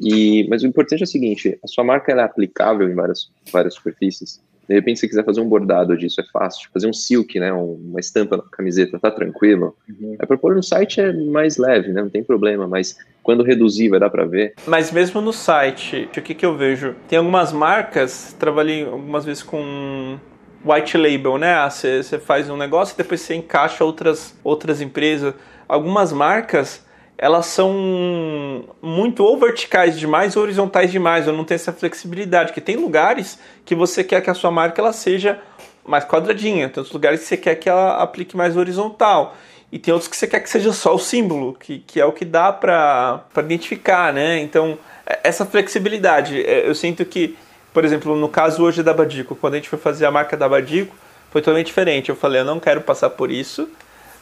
E, 0.01 0.47
mas 0.49 0.63
o 0.63 0.67
importante 0.69 1.03
é 1.03 1.05
o 1.05 1.09
seguinte, 1.09 1.59
a 1.65 1.67
sua 1.67 1.83
marca 1.83 2.13
é 2.13 2.21
aplicável 2.21 2.89
em 2.89 2.95
várias, 2.95 3.31
várias 3.51 3.75
superfícies, 3.75 4.41
de 4.69 4.75
repente, 4.75 5.01
se 5.01 5.09
quiser 5.09 5.25
fazer 5.25 5.41
um 5.41 5.49
bordado 5.49 5.97
disso, 5.97 6.21
é 6.21 6.25
fácil. 6.33 6.69
Fazer 6.73 6.87
um 6.87 6.93
silk, 6.93 7.39
né? 7.39 7.53
Uma 7.53 8.01
estampa 8.01 8.37
na 8.37 8.43
camiseta, 8.43 8.99
tá 8.99 9.11
tranquilo. 9.11 9.77
Uhum. 9.89 10.17
É 10.19 10.27
propor 10.27 10.55
no 10.55 10.63
site 10.63 11.01
é 11.01 11.13
mais 11.13 11.57
leve, 11.57 11.93
né? 11.93 12.03
Não 12.03 12.11
tem 12.11 12.25
problema, 12.25 12.67
mas 12.67 12.97
quando 13.23 13.43
reduzir 13.43 13.89
vai 13.89 14.01
dar 14.01 14.11
para 14.11 14.25
ver. 14.25 14.55
Mas 14.67 14.91
mesmo 14.91 15.21
no 15.21 15.33
site, 15.33 16.09
o 16.17 16.23
que, 16.23 16.35
que 16.35 16.47
eu 16.47 16.57
vejo? 16.57 16.95
Tem 17.09 17.19
algumas 17.19 17.53
marcas, 17.53 18.35
trabalhei 18.39 18.85
algumas 18.85 19.25
vezes 19.25 19.43
com 19.43 20.19
white 20.65 20.97
label, 20.97 21.39
né? 21.39 21.69
Você 21.69 22.01
ah, 22.15 22.19
faz 22.19 22.49
um 22.49 22.57
negócio 22.57 22.95
e 22.95 22.99
depois 22.99 23.21
você 23.21 23.35
encaixa 23.35 23.85
outras, 23.85 24.39
outras 24.43 24.81
empresas. 24.81 25.35
Algumas 25.69 26.13
marcas 26.13 26.84
elas 27.17 27.47
são 27.47 28.65
muito 28.83 29.25
ou 29.25 29.39
verticais 29.39 29.99
demais 29.99 30.37
ou 30.37 30.43
horizontais 30.43 30.91
demais, 30.91 31.29
ou 31.29 31.35
não 31.35 31.45
tem 31.45 31.55
essa 31.55 31.73
flexibilidade, 31.73 32.53
que 32.53 32.61
tem 32.61 32.77
lugares 32.77 33.39
que 33.65 33.75
você 33.75 34.03
quer 34.03 34.21
que 34.21 34.31
a 34.31 34.35
sua 34.35 34.51
marca 34.51 34.81
ela 34.81 34.93
seja 34.93 35.41
mais 35.87 36.05
quadradinha, 36.05 36.69
tem 36.69 36.81
outros 36.81 36.93
lugares 36.93 37.21
que 37.21 37.27
você 37.27 37.37
quer 37.37 37.55
que 37.57 37.69
ela 37.69 38.03
aplique 38.03 38.37
mais 38.37 38.57
horizontal. 38.57 39.37
E 39.71 39.79
tem 39.79 39.93
outros 39.93 40.09
que 40.09 40.17
você 40.17 40.27
quer 40.27 40.41
que 40.41 40.49
seja 40.49 40.73
só 40.73 40.95
o 40.95 40.99
símbolo, 40.99 41.55
que, 41.55 41.81
que 41.81 42.01
é 42.01 42.07
o 42.07 42.13
que 42.13 42.25
dá 42.25 42.53
para 42.53 43.25
identificar, 43.39 44.13
né? 44.13 44.39
Então, 44.39 44.79
é, 45.05 45.21
essa 45.25 45.45
flexibilidade, 45.45 46.41
é, 46.45 46.69
eu 46.69 46.75
sinto 46.75 47.05
que, 47.05 47.37
por 47.73 47.85
exemplo, 47.85 48.15
no 48.15 48.29
caso 48.29 48.63
hoje 48.63 48.85
da 48.85 48.95
Badico, 48.95 49.35
quando 49.35 49.55
a 49.55 49.57
gente 49.57 49.69
foi 49.69 49.79
fazer 49.79 50.07
a 50.07 50.13
marca 50.13 50.37
da 50.37 50.49
Badico, 50.49 50.95
foi 51.31 51.43
totalmente 51.43 51.67
diferente. 51.67 52.09
Eu 52.09 52.15
falei, 52.15 52.41
eu 52.41 52.45
não 52.45 52.61
quero 52.61 52.83
passar 52.83 53.11
por 53.11 53.33
isso, 53.33 53.69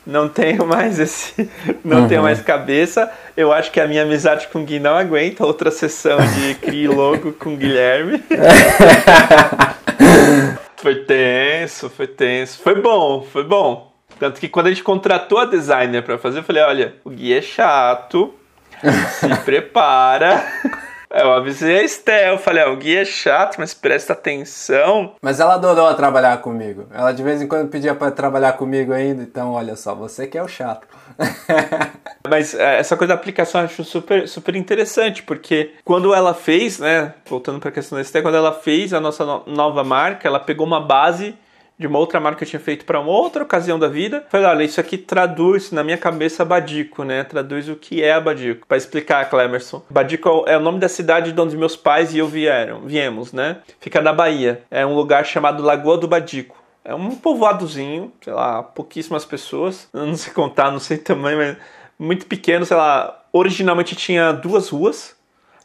não 0.07 0.29
tenho 0.29 0.67
mais 0.67 0.99
esse. 0.99 1.49
Não 1.85 2.03
uhum. 2.03 2.09
tenho 2.09 2.23
mais 2.23 2.41
cabeça. 2.41 3.11
Eu 3.37 3.53
acho 3.53 3.71
que 3.71 3.81
a 3.81 3.87
minha 3.87 4.03
amizade 4.03 4.49
com 4.49 4.61
o 4.61 4.65
Gui 4.65 4.79
não 4.79 4.97
aguenta 4.97 5.47
outra 5.47 5.71
sessão 5.71 6.19
de 6.19 6.55
crie 6.61 6.89
logo 6.89 7.33
com 7.33 7.55
o 7.55 7.57
Guilherme. 7.57 8.23
foi 10.77 10.97
tenso, 11.05 11.89
foi 11.89 12.07
tenso. 12.07 12.61
Foi 12.63 12.81
bom, 12.81 13.27
foi 13.33 13.45
bom. 13.45 13.93
Tanto 14.19 14.41
que 14.41 14.49
quando 14.49 14.67
a 14.67 14.71
gente 14.71 14.83
contratou 14.83 15.39
a 15.39 15.45
designer 15.45 16.03
para 16.03 16.19
fazer, 16.19 16.41
eu 16.41 16.45
falei: 16.45 16.63
olha, 16.63 16.95
o 17.05 17.11
Gui 17.11 17.33
é 17.33 17.43
chato, 17.43 18.35
se 19.21 19.29
prepara. 19.45 20.45
Eu 21.15 21.31
avisei 21.31 21.79
a 21.79 21.83
Estel, 21.83 22.39
falei, 22.39 22.63
ah, 22.63 22.71
o 22.71 22.77
Gui 22.77 22.97
é 22.97 23.05
chato, 23.05 23.57
mas 23.59 23.75
presta 23.75 24.15
atenção. 24.15 25.15
Mas 25.21 25.41
ela 25.41 25.55
adorou 25.55 25.93
trabalhar 25.95 26.39
comigo. 26.39 26.87
Ela 26.91 27.13
de 27.13 27.23
vez 27.23 27.43
em 27.43 27.47
quando 27.47 27.69
pedia 27.69 27.95
para 27.95 28.11
trabalhar 28.11 28.55
comigo 28.55 28.95
ainda, 28.95 29.23
então 29.23 29.53
olha 29.53 29.77
só, 29.77 29.95
você 29.95 30.27
que 30.27 30.39
é 30.39 30.43
o 30.43 30.49
chato. 30.49 30.89
mas 32.27 32.55
é, 32.55 32.79
essa 32.79 32.97
coisa 32.97 33.15
da 33.15 33.21
aplicação 33.21 33.61
eu 33.61 33.67
acho 33.67 33.85
super, 33.85 34.27
super 34.27 34.57
interessante, 34.57 35.23
porque 35.23 35.75
quando 35.85 36.15
ela 36.15 36.33
fez, 36.33 36.79
né, 36.79 37.13
voltando 37.27 37.61
para 37.61 37.69
a 37.69 37.73
questão 37.73 37.97
da 37.97 38.03
Estel, 38.03 38.23
quando 38.23 38.37
ela 38.37 38.53
fez 38.53 38.95
a 38.95 39.01
nossa 39.01 39.25
no 39.27 39.45
nova 39.47 39.85
marca, 39.85 40.27
ela 40.27 40.41
pegou 40.41 40.67
uma 40.67 40.81
base 40.81 41.37
de 41.83 41.87
uma 41.89 41.99
outra 41.99 42.19
marca 42.19 42.39
que 42.39 42.45
eu 42.45 42.49
tinha 42.49 42.61
feito 42.61 42.85
para 42.85 43.01
uma 43.01 43.11
outra 43.11 43.43
ocasião 43.43 43.79
da 43.79 43.89
vida. 43.89 44.25
Falei, 44.31 44.47
olha, 44.47 44.65
isso 44.65 44.81
aqui 44.81 44.97
traduz 44.97 45.71
na 45.71 45.85
minha 45.85 45.99
cabeça 45.99 46.45
Badico, 46.45 47.05
né? 47.05 47.25
Traduz 47.25 47.69
o 47.69 47.77
que 47.77 48.03
é 48.03 48.19
Badico. 48.19 48.67
Para 48.67 48.77
explicar, 48.77 49.29
Clemerson. 49.29 49.83
Badico 49.91 50.45
é 50.47 50.57
o 50.57 50.61
nome 50.61 50.79
da 50.79 50.89
cidade 50.89 51.33
de 51.33 51.41
onde 51.41 51.57
meus 51.57 51.77
pais 51.77 52.15
e 52.15 52.19
eu 52.19 52.27
vieram, 52.27 52.83
viemos, 52.83 53.33
né? 53.33 53.59
Fica 53.81 54.01
na 54.01 54.13
Bahia. 54.13 54.63
É 54.71 54.87
um 54.87 54.95
lugar 54.95 55.27
chamado 55.27 55.63
Lagoa 55.63 55.99
do 55.99 56.09
Badico. 56.09 56.57
É 56.85 56.95
um 56.95 57.11
povoadozinho, 57.11 58.13
sei 58.23 58.33
lá, 58.33 58.63
pouquíssimas 58.63 59.25
pessoas. 59.25 59.89
Eu 59.93 60.07
não 60.07 60.17
sei 60.17 60.33
contar, 60.33 60.71
não 60.71 60.81
sei 60.81 60.97
tamanho, 60.99 61.39
mas 61.39 61.57
muito 61.99 62.27
pequeno, 62.27 62.65
sei 62.65 62.77
lá. 62.77 63.23
Originalmente 63.33 63.97
tinha 63.97 64.33
duas 64.33 64.69
ruas 64.69 65.17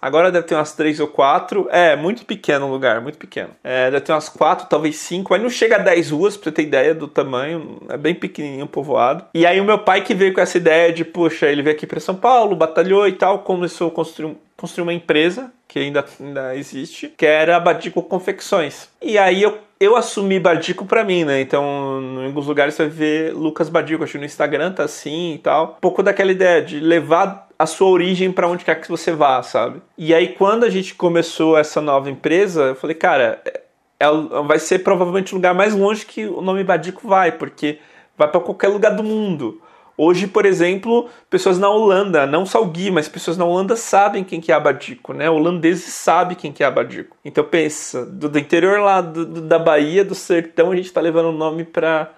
Agora 0.01 0.31
deve 0.31 0.45
ter 0.45 0.55
umas 0.55 0.73
três 0.73 0.99
ou 0.99 1.07
quatro. 1.07 1.67
É, 1.71 1.95
muito 1.95 2.25
pequeno 2.25 2.67
o 2.67 2.71
lugar, 2.71 3.01
muito 3.01 3.17
pequeno. 3.17 3.49
É, 3.63 3.89
deve 3.89 4.05
ter 4.05 4.11
umas 4.11 4.29
quatro, 4.29 4.67
talvez 4.67 4.97
cinco. 4.97 5.33
Aí 5.33 5.41
não 5.41 5.49
chega 5.49 5.75
a 5.75 5.79
dez 5.79 6.11
ruas, 6.11 6.35
pra 6.37 6.45
você 6.45 6.51
ter 6.51 6.63
ideia 6.63 6.93
do 6.93 7.07
tamanho. 7.07 7.81
É 7.89 7.97
bem 7.97 8.13
pequenininho 8.13 8.65
o 8.65 8.69
povoado. 8.69 9.25
E 9.33 9.45
aí 9.45 9.59
o 9.59 9.65
meu 9.65 9.79
pai 9.79 10.01
que 10.01 10.13
veio 10.13 10.33
com 10.33 10.41
essa 10.41 10.57
ideia 10.57 10.93
de, 10.93 11.03
puxa, 11.03 11.47
ele 11.47 11.61
veio 11.61 11.75
aqui 11.75 11.87
para 11.87 11.99
São 11.99 12.15
Paulo, 12.15 12.55
batalhou 12.55 13.07
e 13.07 13.13
tal, 13.13 13.39
começou 13.39 13.87
a 13.89 13.91
construir, 13.91 14.37
construir 14.55 14.83
uma 14.83 14.93
empresa 14.93 15.51
que 15.67 15.79
ainda, 15.79 16.05
ainda 16.19 16.55
existe, 16.55 17.13
que 17.17 17.25
era 17.25 17.57
a 17.57 17.59
Badico 17.59 18.01
Confecções. 18.01 18.87
E 19.01 19.17
aí 19.17 19.43
eu, 19.43 19.57
eu 19.79 19.95
assumi 19.95 20.39
Badico 20.39 20.85
pra 20.85 21.03
mim, 21.03 21.25
né? 21.25 21.41
Então, 21.41 22.01
em 22.21 22.25
alguns 22.27 22.47
lugares 22.47 22.73
você 22.73 22.87
ver 22.87 23.33
Lucas 23.33 23.67
Badico, 23.67 24.03
acho 24.03 24.13
que 24.13 24.17
no 24.17 24.25
Instagram 24.25 24.71
tá 24.71 24.83
assim 24.83 25.33
e 25.33 25.37
tal. 25.39 25.75
Um 25.77 25.81
pouco 25.81 26.01
daquela 26.01 26.31
ideia 26.31 26.61
de 26.61 26.79
levar 26.79 27.46
a 27.57 27.65
sua 27.65 27.87
origem 27.87 28.31
para 28.31 28.47
onde 28.47 28.63
quer 28.63 28.79
que 28.79 28.89
você 28.89 29.11
vá, 29.11 29.41
sabe? 29.41 29.81
E 29.97 30.13
aí 30.13 30.29
quando 30.29 30.63
a 30.63 30.69
gente 30.69 30.93
começou 30.95 31.57
essa 31.57 31.81
nova 31.81 32.09
empresa, 32.09 32.63
eu 32.63 32.75
falei, 32.75 32.95
cara, 32.95 33.41
é, 33.45 33.61
é 33.99 34.07
vai 34.45 34.59
ser 34.59 34.79
provavelmente 34.79 35.33
o 35.33 35.37
lugar 35.37 35.53
mais 35.53 35.73
longe 35.73 36.05
que 36.05 36.25
o 36.25 36.41
nome 36.41 36.63
Badico 36.63 37.07
vai, 37.07 37.31
porque 37.31 37.79
vai 38.17 38.27
para 38.27 38.39
qualquer 38.39 38.67
lugar 38.67 38.95
do 38.95 39.03
mundo. 39.03 39.61
Hoje, 39.99 40.27
por 40.27 40.45
exemplo, 40.45 41.09
pessoas 41.27 41.57
na 41.57 41.67
Holanda, 41.69 42.27
não 42.27 42.45
só 42.45 42.61
o 42.61 42.67
Gui, 42.67 42.91
mas 42.91 43.09
pessoas 43.09 43.35
na 43.35 43.45
Holanda 43.45 43.75
sabem 43.75 44.23
quem 44.23 44.39
que 44.39 44.51
é 44.51 44.55
Abadico, 44.55 45.11
né? 45.11 45.27
Holandeses 45.27 45.91
sabem 45.91 46.37
quem 46.37 46.51
que 46.51 46.63
é 46.63 46.67
Abadico. 46.67 47.17
Então 47.25 47.43
pensa, 47.43 48.05
do, 48.05 48.29
do 48.29 48.37
interior 48.37 48.79
lá 48.79 49.01
do, 49.01 49.25
do, 49.25 49.41
da 49.41 49.57
Bahia, 49.57 50.05
do 50.05 50.13
sertão, 50.13 50.71
a 50.71 50.75
gente 50.75 50.93
tá 50.93 51.01
levando 51.01 51.29
o 51.29 51.31
nome 51.31 51.63
para 51.63 52.11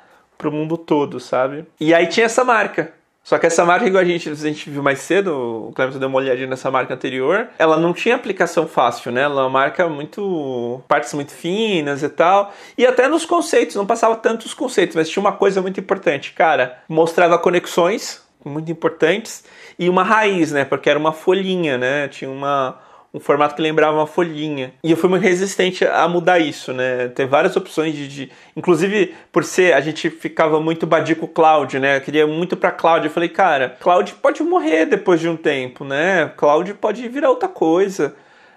o 0.44 0.52
mundo 0.52 0.78
todo, 0.78 1.22
sabe? 1.22 1.66
E 1.80 1.94
aí 1.94 2.08
tinha 2.08 2.26
essa 2.26 2.44
marca. 2.44 2.99
Só 3.30 3.38
que 3.38 3.46
essa 3.46 3.64
marca, 3.64 3.86
igual 3.86 4.02
a 4.02 4.06
gente, 4.06 4.28
a 4.28 4.34
gente 4.34 4.72
viu 4.72 4.82
mais 4.82 5.02
cedo, 5.02 5.68
o 5.68 5.72
Clemson 5.74 6.00
deu 6.00 6.10
uma 6.10 6.18
olhadinha 6.18 6.48
nessa 6.48 6.72
marca 6.72 6.96
anterior, 6.96 7.48
ela 7.60 7.78
não 7.78 7.94
tinha 7.94 8.16
aplicação 8.16 8.68
fácil, 8.68 9.12
né? 9.12 9.22
Ela 9.22 9.42
é 9.42 9.44
uma 9.44 9.50
marca 9.52 9.88
muito. 9.88 10.82
partes 10.88 11.14
muito 11.14 11.32
finas 11.32 12.02
e 12.02 12.10
tal. 12.10 12.52
E 12.76 12.88
até 12.88 13.08
nos 13.08 13.26
conceitos, 13.26 13.76
não 13.76 13.86
passava 13.86 14.16
tantos 14.16 14.56
conceitos, 14.56 14.96
mas 14.96 15.08
tinha 15.08 15.22
uma 15.22 15.32
coisa 15.32 15.62
muito 15.62 15.80
importante, 15.80 16.34
cara. 16.34 16.80
Mostrava 16.90 17.38
conexões 17.38 18.24
muito 18.44 18.72
importantes 18.72 19.44
e 19.78 19.88
uma 19.88 20.02
raiz, 20.02 20.52
né? 20.52 20.66
Porque 20.66 20.90
era 20.90 20.98
uma 20.98 21.14
folhinha, 21.14 21.78
né? 21.78 22.08
Tinha 22.08 22.32
uma 22.32 22.80
um 23.14 23.20
formato 23.20 23.56
que 23.56 23.62
lembrava 23.62 23.98
uma 23.98 24.08
folhinha. 24.08 24.74
E 24.84 24.92
eu 24.92 24.98
fui 24.98 25.10
muito 25.10 25.24
resistente 25.24 25.86
a 25.86 26.08
mudar 26.08 26.40
isso, 26.40 26.74
né? 26.74 27.08
Tem 27.10 27.26
várias 27.26 27.56
opções 27.56 27.96
de, 27.96 28.08
de, 28.08 28.32
Inclusive, 28.56 29.16
por 29.32 29.44
ser, 29.44 29.74
a 29.74 29.82
gente 29.82 30.10
ficava 30.10 30.60
muito 30.60 30.86
badico 30.86 31.28
cloud, 31.28 31.80
né? 31.80 31.98
Eu 31.98 32.02
queria 32.02 32.28
muito 32.28 32.56
pra 32.56 32.72
cloud. 32.72 33.06
Eu 33.06 33.12
falei, 33.12 33.30
cara, 33.30 33.76
cloud 33.80 34.14
pode 34.16 34.44
morrer 34.44 34.86
depois 34.86 35.20
de 35.20 35.28
um 35.28 35.36
tempo, 35.36 35.84
né? 35.84 36.32
Cloud 36.38 36.74
pode 36.76 37.08
virar 37.08 37.30
outra 37.30 37.50
coisa. 37.50 38.14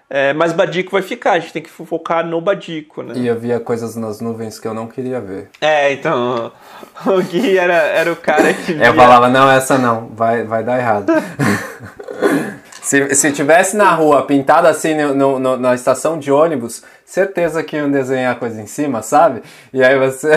É, 0.09 0.31
mas 0.31 0.53
Badico 0.53 0.91
vai 0.91 1.01
ficar, 1.01 1.31
a 1.31 1.39
gente 1.39 1.53
tem 1.53 1.61
que 1.63 1.71
focar 1.71 2.23
no 2.23 2.39
Badico, 2.39 3.01
né? 3.01 3.13
E 3.15 3.25
eu 3.25 3.39
via 3.39 3.59
coisas 3.59 3.95
nas 3.95 4.21
nuvens 4.21 4.59
que 4.59 4.67
eu 4.67 4.73
não 4.73 4.85
queria 4.85 5.19
ver. 5.19 5.49
É, 5.59 5.91
então, 5.91 6.51
o 7.07 7.21
Gui 7.23 7.57
era, 7.57 7.73
era 7.73 8.11
o 8.11 8.15
cara 8.15 8.53
que 8.53 8.73
via... 8.73 8.85
Eu 8.85 8.93
falava, 8.93 9.27
não, 9.27 9.49
essa 9.49 9.75
não, 9.79 10.09
vai, 10.13 10.43
vai 10.43 10.63
dar 10.63 10.77
errado. 10.77 11.11
Se, 12.83 13.15
se 13.15 13.31
tivesse 13.31 13.77
na 13.77 13.91
rua 13.95 14.23
pintado 14.23 14.67
assim 14.67 14.93
no, 14.93 15.39
no, 15.39 15.57
na 15.57 15.73
estação 15.73 16.19
de 16.19 16.29
ônibus, 16.29 16.83
certeza 17.05 17.63
que 17.63 17.77
iam 17.77 17.89
desenhar 17.89 18.37
coisa 18.37 18.61
em 18.61 18.67
cima, 18.67 19.01
sabe? 19.01 19.41
E 19.73 19.81
aí 19.81 19.97
você. 19.97 20.31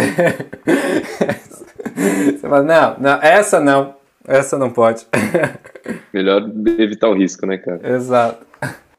você 2.25 2.39
fala, 2.39 2.63
não, 2.63 2.97
não, 3.01 3.21
essa 3.21 3.59
não, 3.59 3.97
essa 4.25 4.57
não 4.57 4.71
pode. 4.71 5.05
Melhor 6.15 6.49
evitar 6.79 7.09
o 7.09 7.15
risco, 7.15 7.45
né, 7.47 7.59
cara? 7.59 7.81
Exato. 7.83 8.47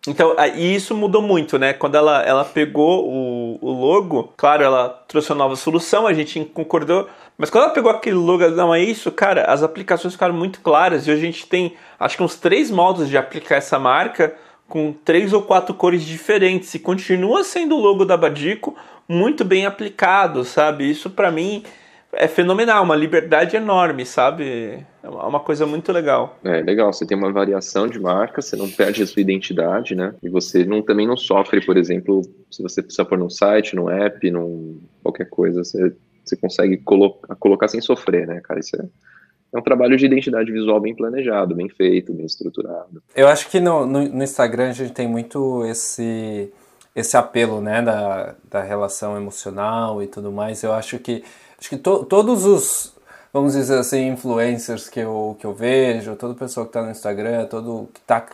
Então, 0.06 0.36
e 0.56 0.76
isso 0.76 0.96
mudou 0.96 1.22
muito, 1.22 1.58
né? 1.58 1.74
Quando 1.74 1.96
ela, 1.96 2.22
ela 2.24 2.46
pegou 2.46 3.10
o, 3.10 3.60
o 3.62 3.72
logo, 3.72 4.34
claro, 4.36 4.64
ela 4.64 4.90
trouxe 5.08 5.32
uma 5.32 5.40
nova 5.40 5.56
solução, 5.56 6.06
a 6.06 6.14
gente 6.14 6.44
concordou, 6.46 7.10
mas 7.38 7.50
quando 7.50 7.66
ela 7.66 7.74
pegou 7.74 7.92
aquele 7.92 8.16
logo, 8.16 8.44
é 8.44 8.82
isso, 8.82 9.12
cara, 9.12 9.44
as 9.44 9.62
aplicações 9.62 10.14
ficaram 10.14 10.34
muito 10.34 10.60
claras 10.62 11.06
e 11.06 11.12
hoje 11.12 11.22
a 11.22 11.26
gente 11.26 11.48
tem, 11.48 11.76
acho 12.00 12.18
que 12.18 12.24
uns 12.24 12.36
três 12.36 12.72
modos 12.72 13.08
de 13.08 13.18
aplicar 13.18 13.56
essa 13.56 13.78
marca 13.78 14.36
com 14.68 14.92
três 14.92 15.32
ou 15.34 15.42
quatro 15.42 15.74
cores 15.74 16.04
diferentes 16.04 16.74
e 16.74 16.80
continua 16.80 17.44
sendo 17.44 17.76
o 17.76 17.80
logo 17.80 18.04
da 18.04 18.18
Badico 18.18 18.76
muito 19.08 19.46
bem 19.46 19.66
aplicado, 19.66 20.44
sabe? 20.44 20.90
Isso 20.90 21.10
para 21.10 21.32
mim 21.32 21.64
é 22.12 22.28
fenomenal, 22.28 22.84
uma 22.84 22.96
liberdade 22.96 23.56
enorme, 23.56 24.06
sabe? 24.06 24.84
É 25.04 25.08
uma 25.08 25.40
coisa 25.40 25.66
muito 25.66 25.92
legal. 25.92 26.38
É 26.44 26.62
legal, 26.62 26.92
você 26.92 27.06
tem 27.06 27.18
uma 27.18 27.32
variação 27.32 27.88
de 27.88 28.00
marca, 28.00 28.42
você 28.42 28.56
não 28.56 28.70
perde 28.70 29.04
a 29.04 29.08
sua 29.08 29.22
identidade, 29.22 29.96
né? 29.96 30.14
E 30.24 30.28
você 30.28 30.66
não, 30.66 30.82
também 30.82 31.08
não 31.08 31.16
sofre, 31.16 31.64
por 31.66 31.78
exemplo, 31.78 32.22
se 32.50 32.64
você 32.64 32.82
precisa 32.82 33.06
pôr 33.06 33.18
num 33.18 33.30
site, 33.30 33.76
num 33.76 33.90
app, 33.90 34.30
num 34.32 34.82
qualquer 35.04 35.30
coisa, 35.30 35.64
você 35.64 35.96
você 36.30 36.36
consegue 36.36 36.78
colo 36.78 37.20
colocar 37.40 37.68
sem 37.68 37.82
sofrer, 37.82 38.28
né, 38.28 38.42
cara? 38.42 38.60
Isso 38.60 38.76
é, 38.76 38.86
é 39.54 39.58
um 39.58 39.62
trabalho 39.62 39.98
de 39.98 40.06
identidade 40.06 40.52
visual 40.52 40.80
bem 40.80 40.96
planejado, 40.96 41.56
bem 41.56 41.70
feito, 41.70 42.14
bem 42.14 42.26
estruturado. 42.26 43.02
Eu 43.16 43.28
acho 43.28 43.50
que 43.50 43.60
no, 43.60 43.86
no, 43.86 44.08
no 44.08 44.24
Instagram 44.24 44.70
a 44.70 44.74
gente 44.74 44.94
tem 44.94 45.08
muito 45.08 45.66
esse, 45.66 46.52
esse 46.96 47.16
apelo, 47.16 47.62
né, 47.62 47.82
da, 47.82 48.36
da 48.50 48.62
relação 48.62 49.16
emocional 49.16 50.02
e 50.02 50.08
tudo 50.08 50.32
mais. 50.32 50.64
Eu 50.64 50.74
acho 50.74 51.00
que, 51.00 51.24
acho 51.60 51.70
que 51.70 51.78
to, 51.78 52.04
todos 52.06 52.46
os 52.46 52.97
vamos 53.38 53.54
dizer 53.54 53.78
assim, 53.78 54.08
influencers 54.08 54.90
que 54.90 55.00
eu, 55.00 55.38
que 55.40 55.46
eu 55.46 55.54
vejo, 55.54 56.16
toda 56.16 56.34
pessoa 56.34 56.66
que 56.66 56.72
está 56.72 56.82
no 56.82 56.90
Instagram, 56.90 57.46
todo 57.46 57.88
que 57.94 58.00
está 58.00 58.26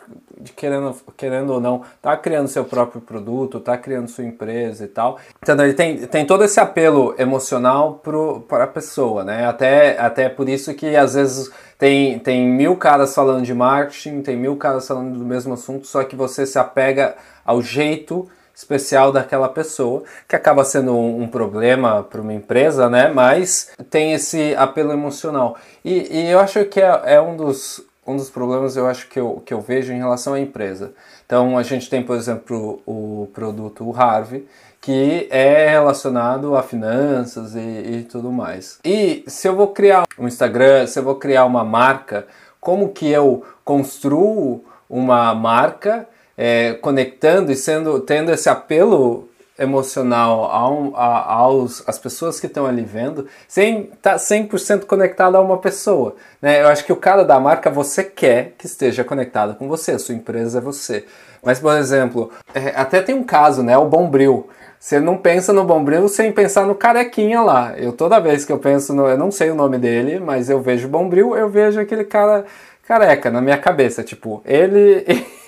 querendo, 0.55 0.95
querendo 1.17 1.51
ou 1.51 1.59
não, 1.59 1.81
está 1.95 2.15
criando 2.15 2.47
seu 2.47 2.63
próprio 2.63 3.01
produto, 3.01 3.57
está 3.57 3.77
criando 3.77 4.07
sua 4.07 4.23
empresa 4.23 4.85
e 4.85 4.87
tal. 4.87 5.19
Então 5.41 5.61
ele 5.61 5.73
tem, 5.73 6.07
tem 6.07 6.25
todo 6.25 6.43
esse 6.43 6.57
apelo 6.59 7.13
emocional 7.17 8.01
para 8.47 8.63
a 8.63 8.67
pessoa, 8.67 9.25
né? 9.25 9.45
Até, 9.45 9.99
até 9.99 10.29
por 10.29 10.47
isso 10.47 10.73
que 10.73 10.95
às 10.95 11.15
vezes 11.15 11.51
tem, 11.77 12.17
tem 12.19 12.47
mil 12.47 12.77
caras 12.77 13.13
falando 13.13 13.43
de 13.43 13.53
marketing, 13.53 14.21
tem 14.21 14.37
mil 14.37 14.55
caras 14.55 14.87
falando 14.87 15.19
do 15.19 15.25
mesmo 15.25 15.53
assunto, 15.53 15.85
só 15.85 16.01
que 16.05 16.15
você 16.15 16.45
se 16.45 16.57
apega 16.57 17.15
ao 17.45 17.61
jeito 17.61 18.29
especial 18.55 19.11
daquela 19.11 19.49
pessoa, 19.49 20.03
que 20.27 20.35
acaba 20.35 20.63
sendo 20.63 20.95
um, 20.95 21.23
um 21.23 21.27
problema 21.27 22.03
para 22.03 22.21
uma 22.21 22.33
empresa, 22.33 22.89
né? 22.89 23.09
Mas 23.09 23.71
tem 23.89 24.13
esse 24.13 24.55
apelo 24.55 24.91
emocional. 24.91 25.57
E, 25.83 26.19
e 26.19 26.29
eu 26.29 26.39
acho 26.39 26.63
que 26.65 26.79
é, 26.79 27.01
é, 27.05 27.21
um 27.21 27.35
dos 27.35 27.83
um 28.05 28.17
dos 28.17 28.29
problemas 28.29 28.75
eu 28.75 28.85
acho 28.85 29.07
que 29.07 29.17
eu, 29.17 29.41
que 29.45 29.53
eu 29.53 29.61
vejo 29.61 29.93
em 29.93 29.97
relação 29.97 30.33
à 30.33 30.39
empresa. 30.39 30.93
Então 31.25 31.57
a 31.57 31.63
gente 31.63 31.89
tem, 31.89 32.03
por 32.03 32.17
exemplo, 32.17 32.81
o, 32.85 33.23
o 33.23 33.27
produto 33.27 33.93
Harvey, 33.95 34.45
que 34.81 35.27
é 35.31 35.69
relacionado 35.69 36.55
a 36.57 36.61
finanças 36.61 37.55
e, 37.55 37.59
e, 37.59 38.03
tudo 38.03 38.29
mais. 38.31 38.79
E 38.83 39.23
se 39.27 39.47
eu 39.47 39.55
vou 39.55 39.69
criar 39.69 40.03
um 40.19 40.27
Instagram, 40.27 40.85
se 40.87 40.99
eu 40.99 41.03
vou 41.03 41.15
criar 41.15 41.45
uma 41.45 41.63
marca, 41.63 42.27
como 42.59 42.89
que 42.89 43.09
eu 43.09 43.45
construo 43.63 44.65
uma 44.89 45.33
marca 45.33 46.07
é, 46.38 46.73
conectando 46.73 47.51
e 47.51 47.55
sendo 47.55 47.99
tendo 47.99 48.31
esse 48.31 48.49
apelo 48.49 49.29
emocional 49.57 50.45
ao, 50.45 50.95
a, 50.95 51.34
aos 51.34 51.88
as 51.88 51.99
pessoas 51.99 52.39
que 52.39 52.47
estão 52.47 52.65
ali 52.65 52.81
vendo, 52.84 53.27
sem 53.47 53.84
estar 53.93 54.13
tá 54.13 54.17
100% 54.17 54.86
conectado 54.86 55.36
a 55.36 55.41
uma 55.41 55.57
pessoa. 55.57 56.15
Né? 56.41 56.61
Eu 56.61 56.67
acho 56.67 56.84
que 56.84 56.91
o 56.91 56.97
cara 56.97 57.23
da 57.23 57.39
marca 57.39 57.69
você 57.69 58.03
quer 58.03 58.53
que 58.57 58.65
esteja 58.65 59.03
conectado 59.03 59.55
com 59.55 59.67
você, 59.67 59.91
a 59.91 59.99
sua 59.99 60.15
empresa 60.15 60.57
é 60.57 60.61
você. 60.61 61.05
Mas, 61.43 61.59
por 61.59 61.75
exemplo, 61.75 62.31
é, 62.53 62.73
até 62.75 63.01
tem 63.01 63.13
um 63.13 63.23
caso, 63.23 63.61
né? 63.61 63.77
O 63.77 63.86
Bombril. 63.86 64.47
Você 64.79 64.99
não 64.99 65.17
pensa 65.17 65.53
no 65.53 65.63
Bombril 65.63 66.07
sem 66.07 66.31
pensar 66.31 66.65
no 66.65 66.75
carequinha 66.75 67.41
lá. 67.41 67.73
Eu 67.77 67.91
toda 67.91 68.19
vez 68.19 68.45
que 68.45 68.51
eu 68.51 68.59
penso 68.59 68.93
no. 68.93 69.07
Eu 69.07 69.17
não 69.17 69.29
sei 69.29 69.49
o 69.49 69.55
nome 69.55 69.77
dele, 69.77 70.19
mas 70.19 70.49
eu 70.49 70.61
vejo 70.61 70.88
Bombril, 70.88 71.36
eu 71.36 71.49
vejo 71.49 71.79
aquele 71.79 72.03
cara 72.05 72.45
careca 72.88 73.31
na 73.31 73.41
minha 73.41 73.57
cabeça. 73.57 74.03
Tipo, 74.03 74.41
ele. 74.45 75.05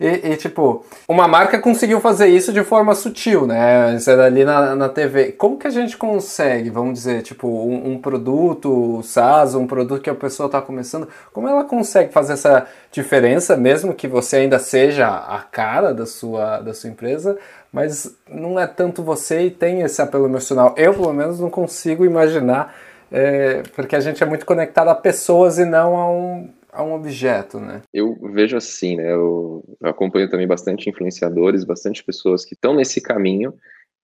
e, 0.00 0.32
e, 0.32 0.36
tipo, 0.36 0.84
uma 1.06 1.28
marca 1.28 1.58
conseguiu 1.58 2.00
fazer 2.00 2.28
isso 2.28 2.52
de 2.52 2.64
forma 2.64 2.94
sutil, 2.94 3.46
né? 3.46 3.94
Isso 3.94 4.10
era 4.10 4.24
ali 4.24 4.44
na, 4.44 4.74
na 4.74 4.88
TV. 4.88 5.32
Como 5.32 5.58
que 5.58 5.66
a 5.66 5.70
gente 5.70 5.96
consegue, 5.96 6.70
vamos 6.70 6.94
dizer, 6.94 7.22
tipo, 7.22 7.46
um, 7.46 7.92
um 7.92 7.98
produto 7.98 9.02
SaaS, 9.02 9.54
um 9.54 9.66
produto 9.66 10.02
que 10.02 10.10
a 10.10 10.14
pessoa 10.14 10.46
está 10.46 10.60
começando, 10.60 11.08
como 11.32 11.48
ela 11.48 11.64
consegue 11.64 12.12
fazer 12.12 12.34
essa 12.34 12.66
diferença, 12.90 13.56
mesmo 13.56 13.94
que 13.94 14.08
você 14.08 14.36
ainda 14.36 14.58
seja 14.58 15.08
a 15.08 15.40
cara 15.40 15.92
da 15.92 16.06
sua, 16.06 16.60
da 16.60 16.72
sua 16.72 16.90
empresa, 16.90 17.36
mas 17.72 18.16
não 18.28 18.58
é 18.58 18.66
tanto 18.66 19.02
você 19.02 19.46
e 19.46 19.50
tem 19.50 19.82
esse 19.82 20.00
apelo 20.00 20.26
emocional. 20.26 20.74
Eu, 20.76 20.94
pelo 20.94 21.12
menos, 21.12 21.40
não 21.40 21.50
consigo 21.50 22.04
imaginar 22.04 22.74
é, 23.14 23.62
porque 23.76 23.94
a 23.94 24.00
gente 24.00 24.20
é 24.20 24.26
muito 24.26 24.44
conectado 24.44 24.88
a 24.88 24.94
pessoas 24.94 25.56
e 25.56 25.64
não 25.64 25.96
a 25.96 26.10
um, 26.10 26.50
a 26.72 26.82
um 26.82 26.94
objeto, 26.94 27.60
né? 27.60 27.82
Eu 27.92 28.18
vejo 28.32 28.56
assim, 28.56 28.96
né? 28.96 29.12
Eu, 29.12 29.62
acompanho 29.80 30.28
também 30.28 30.48
bastante 30.48 30.90
influenciadores, 30.90 31.62
bastante 31.62 32.02
pessoas 32.02 32.44
que 32.44 32.54
estão 32.54 32.74
nesse 32.74 33.00
caminho. 33.00 33.54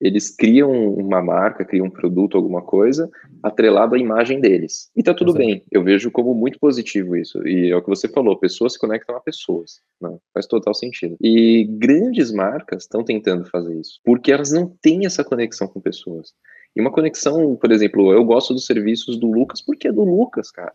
Eles 0.01 0.35
criam 0.35 0.71
uma 0.95 1.21
marca, 1.21 1.65
criam 1.65 1.87
um 1.87 1.91
produto, 1.91 2.37
alguma 2.37 2.63
coisa, 2.63 3.11
atrelado 3.43 3.97
à 3.97 3.99
imagem 3.99 4.41
deles. 4.41 4.91
E 4.97 5.03
tá 5.03 5.13
tudo 5.13 5.33
Exato. 5.33 5.45
bem. 5.45 5.65
Eu 5.73 5.83
vejo 5.83 6.11
como 6.13 6.33
muito 6.33 6.59
positivo 6.61 7.17
isso. 7.17 7.47
E 7.47 7.71
é 7.71 7.77
o 7.77 7.83
que 7.83 7.91
você 7.91 8.09
falou, 8.09 8.39
pessoas 8.39 8.75
se 8.75 8.79
conectam 8.79 9.17
a 9.17 9.21
pessoas. 9.21 9.81
Né? 10.01 10.17
faz 10.33 10.47
total 10.47 10.73
sentido. 10.73 11.17
E 11.21 11.65
grandes 11.69 12.33
marcas 12.33 12.85
estão 12.85 13.05
tentando 13.05 13.45
fazer 13.51 13.75
isso, 13.79 14.01
porque 14.05 14.33
elas 14.33 14.53
não 14.53 14.73
têm 14.81 15.05
essa 15.05 15.25
conexão 15.25 15.67
com 15.67 15.81
pessoas. 15.81 16.33
E 16.75 16.81
uma 16.81 16.93
conexão, 16.93 17.57
por 17.57 17.73
exemplo, 17.73 18.13
eu 18.13 18.25
gosto 18.25 18.55
dos 18.55 18.65
serviços 18.65 19.19
do 19.19 19.31
Lucas 19.31 19.61
porque 19.61 19.89
é 19.89 19.93
do 19.93 20.05
Lucas, 20.05 20.51
cara. 20.51 20.73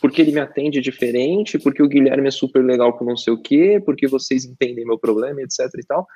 Porque 0.00 0.20
ele 0.20 0.32
me 0.32 0.40
atende 0.40 0.80
diferente, 0.80 1.58
porque 1.58 1.82
o 1.82 1.88
Guilherme 1.88 2.28
é 2.28 2.30
super 2.30 2.62
legal 2.62 2.96
com 2.96 3.04
não 3.04 3.16
sei 3.16 3.32
o 3.32 3.40
quê, 3.40 3.80
porque 3.84 4.06
vocês 4.06 4.44
entendem 4.44 4.84
meu 4.84 4.98
problema, 4.98 5.40
etc 5.40 5.68
e 5.78 5.86
tal. 5.86 6.06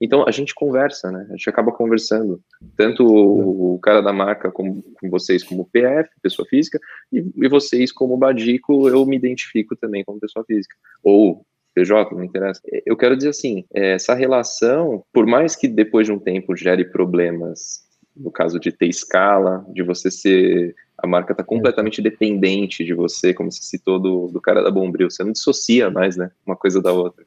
Então 0.00 0.24
a 0.26 0.30
gente 0.32 0.52
conversa, 0.52 1.12
né? 1.12 1.26
A 1.30 1.36
gente 1.36 1.48
acaba 1.48 1.72
conversando. 1.72 2.40
Tanto 2.76 3.06
o, 3.06 3.78
cara 3.78 4.02
da 4.02 4.12
marca 4.12 4.50
como 4.50 4.82
com 5.00 5.08
vocês 5.08 5.44
como 5.44 5.68
PF, 5.72 6.10
pessoa 6.20 6.46
física, 6.48 6.78
e, 7.12 7.24
e 7.36 7.48
vocês 7.48 7.92
como 7.92 8.16
Badico, 8.16 8.88
eu 8.88 9.06
me 9.06 9.16
identifico 9.16 9.76
também 9.76 10.04
como 10.04 10.20
pessoa 10.20 10.44
física. 10.44 10.74
Ou 11.02 11.46
PJ, 11.74 12.14
não 12.14 12.24
interessa. 12.24 12.60
Eu 12.84 12.96
quero 12.96 13.16
dizer 13.16 13.30
assim, 13.30 13.64
essa 13.72 14.12
relação, 14.12 15.04
por 15.12 15.24
mais 15.24 15.56
que 15.56 15.68
depois 15.68 16.06
de 16.06 16.12
um 16.12 16.18
tempo 16.18 16.56
gere 16.56 16.84
problemas 16.84 17.86
no 18.16 18.30
caso 18.30 18.58
de 18.58 18.70
ter 18.70 18.86
escala, 18.86 19.64
de 19.72 19.82
você 19.82 20.10
ser. 20.10 20.74
A 20.98 21.06
marca 21.06 21.32
está 21.32 21.42
completamente 21.42 22.00
dependente 22.00 22.84
de 22.84 22.94
você, 22.94 23.34
como 23.34 23.50
se 23.50 23.64
citou 23.64 23.98
do, 23.98 24.28
do 24.28 24.40
cara 24.40 24.62
da 24.62 24.70
Bombril. 24.70 25.10
Você 25.10 25.24
não 25.24 25.32
dissocia 25.32 25.90
mais, 25.90 26.16
né? 26.16 26.30
Uma 26.46 26.54
coisa 26.54 26.80
da 26.80 26.92
outra. 26.92 27.24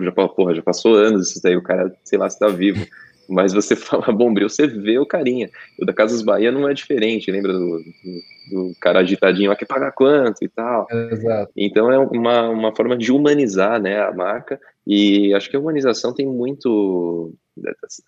Já, 0.00 0.12
porra, 0.12 0.54
já 0.54 0.62
passou 0.62 0.94
anos 0.94 1.28
isso 1.28 1.42
daí, 1.42 1.56
o 1.56 1.62
cara, 1.62 1.92
sei 2.04 2.18
lá, 2.18 2.26
está 2.26 2.48
vivo. 2.48 2.86
Mas 3.28 3.52
você 3.52 3.76
fala 3.76 4.12
Bombril, 4.12 4.48
você 4.48 4.66
vê 4.66 4.98
o 4.98 5.06
carinha. 5.06 5.50
O 5.78 5.84
da 5.84 5.92
Casas 5.92 6.22
Bahia 6.22 6.50
não 6.50 6.68
é 6.68 6.74
diferente, 6.74 7.30
lembra 7.30 7.52
do, 7.52 7.58
do, 7.58 7.82
do 8.50 8.72
cara 8.80 9.00
agitadinho, 9.00 9.54
que 9.54 9.66
paga 9.66 9.92
quanto 9.92 10.42
e 10.42 10.48
tal. 10.48 10.86
Exato. 10.90 11.52
Então 11.56 11.92
é 11.92 11.98
uma, 11.98 12.48
uma 12.48 12.74
forma 12.74 12.96
de 12.96 13.12
humanizar 13.12 13.80
né, 13.80 14.00
a 14.00 14.12
marca. 14.12 14.58
E 14.86 15.32
acho 15.34 15.48
que 15.48 15.56
a 15.56 15.60
humanização 15.60 16.12
tem 16.12 16.26
muito 16.26 17.32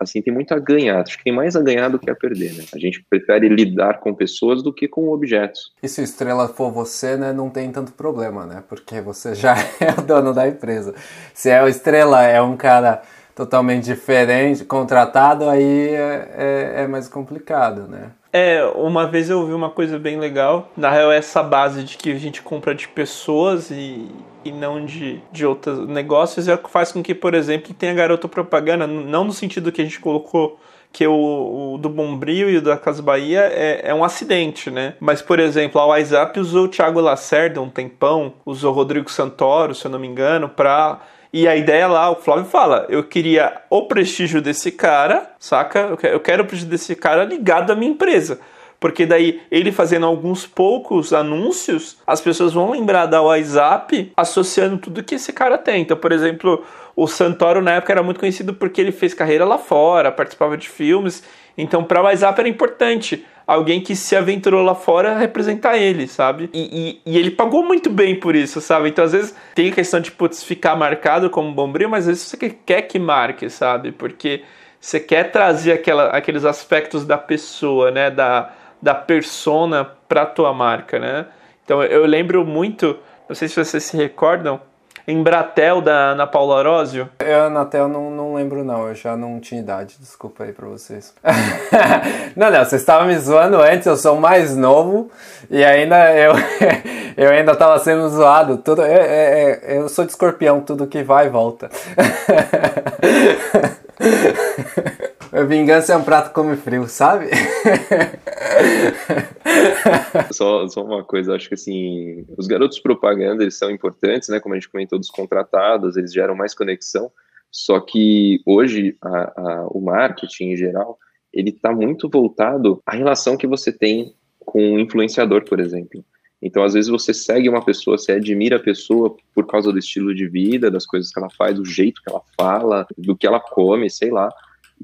assim, 0.00 0.22
tem 0.22 0.32
muito 0.32 0.52
a 0.52 0.58
ganhar. 0.58 1.00
Acho 1.00 1.18
que 1.18 1.24
tem 1.24 1.32
mais 1.32 1.56
a 1.56 1.62
ganhar 1.62 1.88
do 1.88 1.98
que 1.98 2.10
a 2.10 2.14
perder, 2.14 2.52
né? 2.54 2.64
A 2.74 2.78
gente 2.78 3.04
prefere 3.08 3.48
lidar 3.48 4.00
com 4.00 4.14
pessoas 4.14 4.62
do 4.62 4.72
que 4.72 4.88
com 4.88 5.08
objetos. 5.08 5.72
E 5.82 5.88
se 5.88 6.00
o 6.00 6.04
estrela 6.04 6.48
for 6.48 6.70
você, 6.70 7.16
né, 7.16 7.32
não 7.32 7.50
tem 7.50 7.70
tanto 7.70 7.92
problema, 7.92 8.46
né? 8.46 8.62
Porque 8.68 9.00
você 9.00 9.34
já 9.36 9.54
é 9.80 9.98
o 9.98 10.02
dono 10.02 10.32
da 10.32 10.48
empresa. 10.48 10.94
Se 11.34 11.50
é 11.50 11.62
o 11.62 11.68
estrela, 11.68 12.22
é 12.22 12.40
um 12.40 12.56
cara 12.56 13.02
totalmente 13.34 13.84
diferente, 13.84 14.64
contratado, 14.64 15.48
aí 15.48 15.88
é, 15.88 16.34
é, 16.36 16.82
é 16.82 16.86
mais 16.86 17.08
complicado, 17.08 17.88
né? 17.88 18.10
É, 18.32 18.64
uma 18.74 19.06
vez 19.06 19.28
eu 19.28 19.40
ouvi 19.40 19.52
uma 19.52 19.68
coisa 19.68 19.98
bem 19.98 20.18
legal. 20.18 20.70
Na 20.76 20.90
real, 20.90 21.12
é 21.12 21.18
essa 21.18 21.42
base 21.42 21.84
de 21.84 21.98
que 21.98 22.10
a 22.10 22.18
gente 22.18 22.40
compra 22.40 22.74
de 22.74 22.88
pessoas 22.88 23.70
e, 23.70 24.08
e 24.42 24.50
não 24.50 24.84
de, 24.84 25.20
de 25.30 25.44
outros 25.44 25.86
negócios 25.86 26.48
é 26.48 26.54
o 26.54 26.58
que 26.58 26.70
faz 26.70 26.90
com 26.90 27.02
que, 27.02 27.14
por 27.14 27.34
exemplo, 27.34 27.74
tenha 27.74 27.92
garota 27.92 28.26
propaganda, 28.26 28.86
não 28.86 29.24
no 29.24 29.32
sentido 29.32 29.70
que 29.70 29.82
a 29.82 29.84
gente 29.84 30.00
colocou 30.00 30.58
que 30.92 31.06
o, 31.06 31.74
o, 31.74 31.78
do 31.78 31.88
Bombril 31.88 32.50
e 32.50 32.58
o 32.58 32.62
da 32.62 32.76
Casa 32.76 33.02
Bahia 33.02 33.40
é, 33.40 33.80
é, 33.84 33.94
um 33.94 34.04
acidente, 34.04 34.70
né? 34.70 34.94
Mas, 35.00 35.22
por 35.22 35.40
exemplo, 35.40 35.80
a 35.80 35.86
WhatsApp 35.86 36.38
usou 36.38 36.66
o 36.66 36.68
Thiago 36.68 37.00
Lacerda 37.00 37.60
um 37.62 37.70
tempão, 37.70 38.34
usou 38.44 38.72
o 38.72 38.74
Rodrigo 38.74 39.10
Santoro, 39.10 39.74
se 39.74 39.86
eu 39.86 39.90
não 39.90 39.98
me 39.98 40.06
engano, 40.06 40.48
para 40.48 41.00
e 41.32 41.48
a 41.48 41.56
ideia 41.56 41.86
lá, 41.88 42.10
o 42.10 42.16
Flávio 42.16 42.44
fala, 42.44 42.86
eu 42.90 43.02
queria 43.02 43.62
o 43.70 43.82
prestígio 43.82 44.42
desse 44.42 44.70
cara, 44.70 45.30
saca? 45.38 45.96
Eu 46.02 46.20
quero 46.20 46.42
o 46.42 46.46
prestígio 46.46 46.70
desse 46.70 46.94
cara 46.94 47.24
ligado 47.24 47.70
à 47.70 47.74
minha 47.74 47.90
empresa. 47.90 48.38
Porque 48.78 49.06
daí, 49.06 49.40
ele 49.48 49.70
fazendo 49.70 50.04
alguns 50.04 50.44
poucos 50.44 51.12
anúncios, 51.12 51.96
as 52.04 52.20
pessoas 52.20 52.52
vão 52.52 52.72
lembrar 52.72 53.06
da 53.06 53.22
WhatsApp 53.22 54.12
associando 54.16 54.76
tudo 54.76 55.04
que 55.04 55.14
esse 55.14 55.32
cara 55.32 55.56
tem. 55.56 55.82
Então, 55.82 55.96
por 55.96 56.10
exemplo, 56.10 56.64
o 56.96 57.06
Santoro 57.06 57.62
na 57.62 57.74
época 57.74 57.92
era 57.92 58.02
muito 58.02 58.18
conhecido 58.18 58.52
porque 58.52 58.80
ele 58.80 58.90
fez 58.90 59.14
carreira 59.14 59.44
lá 59.44 59.56
fora, 59.56 60.10
participava 60.10 60.56
de 60.56 60.68
filmes. 60.68 61.22
Então, 61.56 61.84
para 61.84 62.00
o 62.00 62.04
WhatsApp 62.04 62.40
era 62.40 62.48
importante 62.48 63.24
alguém 63.46 63.80
que 63.80 63.94
se 63.94 64.16
aventurou 64.16 64.62
lá 64.62 64.74
fora 64.74 65.18
representar 65.18 65.76
ele, 65.76 66.06
sabe? 66.06 66.48
E, 66.52 67.00
e, 67.04 67.12
e, 67.12 67.18
ele 67.18 67.30
pagou 67.30 67.64
muito 67.64 67.90
bem 67.90 68.18
por 68.18 68.34
isso, 68.34 68.60
sabe? 68.60 68.88
Então, 68.88 69.04
às 69.04 69.12
vezes, 69.12 69.34
tem 69.54 69.70
a 69.70 69.74
questão 69.74 70.00
de 70.00 70.10
putz, 70.10 70.42
ficar 70.42 70.76
marcado 70.76 71.28
como 71.28 71.52
bombril, 71.52 71.88
mas 71.88 72.04
às 72.04 72.06
vezes 72.06 72.22
você 72.22 72.50
quer 72.50 72.82
que 72.82 72.98
marque, 72.98 73.50
sabe? 73.50 73.92
Porque 73.92 74.42
você 74.80 74.98
quer 74.98 75.30
trazer 75.30 75.72
aquela, 75.72 76.08
aqueles 76.08 76.44
aspectos 76.44 77.04
da 77.04 77.18
pessoa, 77.18 77.90
né? 77.90 78.10
Da, 78.10 78.52
da 78.80 78.94
persona 78.94 79.84
pra 80.08 80.26
tua 80.26 80.52
marca, 80.52 80.98
né? 80.98 81.26
Então, 81.64 81.82
eu 81.82 82.04
lembro 82.06 82.44
muito, 82.44 82.98
não 83.28 83.36
sei 83.36 83.48
se 83.48 83.54
vocês 83.54 83.84
se 83.84 83.96
recordam, 83.96 84.60
Embratel 85.06 85.80
da 85.80 86.10
Ana 86.10 86.26
Paula 86.26 86.58
Arósio? 86.58 87.08
Eu, 87.18 87.46
Anatel, 87.46 87.88
não, 87.88 88.10
não 88.10 88.34
lembro 88.34 88.62
não, 88.62 88.88
eu 88.88 88.94
já 88.94 89.16
não 89.16 89.40
tinha 89.40 89.60
idade, 89.60 89.96
desculpa 89.98 90.44
aí 90.44 90.52
pra 90.52 90.68
vocês. 90.68 91.14
não, 92.36 92.50
não, 92.50 92.64
vocês 92.64 92.82
estavam 92.82 93.08
me 93.08 93.18
zoando 93.18 93.60
antes, 93.60 93.86
eu 93.86 93.96
sou 93.96 94.16
mais 94.16 94.56
novo 94.56 95.10
e 95.50 95.64
ainda 95.64 96.14
eu, 96.14 96.32
eu 97.16 97.30
ainda 97.30 97.56
tava 97.56 97.78
sendo 97.78 98.08
zoado. 98.08 98.58
Tudo, 98.58 98.82
é, 98.82 98.94
é, 98.94 99.60
é, 99.62 99.78
eu 99.78 99.88
sou 99.88 100.04
de 100.04 100.12
escorpião, 100.12 100.60
tudo 100.60 100.86
que 100.86 101.02
vai 101.02 101.28
volta. 101.28 101.68
Vingança 105.48 105.94
é 105.94 105.96
um 105.96 106.04
prato 106.04 106.32
come 106.32 106.56
frio, 106.56 106.86
sabe? 106.86 107.30
só, 110.30 110.68
só 110.68 110.84
uma 110.84 111.02
coisa, 111.02 111.34
acho 111.34 111.48
que 111.48 111.54
assim, 111.54 112.26
os 112.36 112.46
garotos 112.46 112.78
propaganda, 112.78 113.42
eles 113.42 113.56
são 113.56 113.70
importantes, 113.70 114.28
né? 114.28 114.40
Como 114.40 114.54
a 114.54 114.58
gente 114.58 114.68
comentou 114.68 114.98
dos 114.98 115.10
contratados, 115.10 115.96
eles 115.96 116.12
geram 116.12 116.34
mais 116.34 116.54
conexão. 116.54 117.10
Só 117.50 117.80
que 117.80 118.42
hoje 118.44 118.96
a, 119.00 119.40
a, 119.40 119.66
o 119.68 119.80
marketing 119.80 120.52
em 120.52 120.56
geral, 120.56 120.98
ele 121.32 121.48
está 121.48 121.72
muito 121.72 122.10
voltado 122.10 122.82
à 122.84 122.94
relação 122.94 123.36
que 123.36 123.46
você 123.46 123.72
tem 123.72 124.14
com 124.38 124.74
o 124.74 124.80
influenciador, 124.80 125.44
por 125.44 125.60
exemplo. 125.60 126.04
Então, 126.42 126.64
às 126.64 126.74
vezes, 126.74 126.90
você 126.90 127.14
segue 127.14 127.48
uma 127.48 127.64
pessoa, 127.64 127.96
você 127.96 128.12
admira 128.12 128.56
a 128.56 128.62
pessoa 128.62 129.16
por 129.32 129.46
causa 129.46 129.72
do 129.72 129.78
estilo 129.78 130.12
de 130.12 130.26
vida, 130.26 130.70
das 130.70 130.84
coisas 130.84 131.10
que 131.10 131.18
ela 131.18 131.30
faz, 131.30 131.54
do 131.54 131.64
jeito 131.64 132.02
que 132.02 132.10
ela 132.10 132.20
fala, 132.36 132.84
do 132.98 133.16
que 133.16 133.26
ela 133.26 133.38
come, 133.38 133.88
sei 133.88 134.10
lá. 134.10 134.28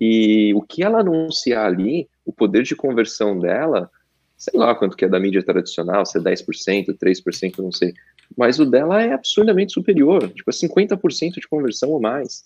E 0.00 0.52
o 0.54 0.62
que 0.62 0.82
ela 0.82 1.00
anunciar 1.00 1.66
ali, 1.66 2.08
o 2.24 2.32
poder 2.32 2.62
de 2.62 2.76
conversão 2.76 3.38
dela, 3.38 3.90
sei 4.36 4.58
lá 4.58 4.74
quanto 4.74 4.96
que 4.96 5.04
é 5.04 5.08
da 5.08 5.18
mídia 5.18 5.42
tradicional, 5.42 6.06
se 6.06 6.18
é 6.18 6.20
10%, 6.20 6.96
3%, 6.96 7.58
não 7.58 7.72
sei. 7.72 7.92
mas 8.36 8.60
o 8.60 8.64
dela 8.64 9.02
é 9.02 9.12
absurdamente 9.12 9.72
superior, 9.72 10.28
tipo, 10.28 10.48
é 10.48 10.52
50% 10.52 11.34
de 11.34 11.48
conversão 11.48 11.90
ou 11.90 12.00
mais, 12.00 12.44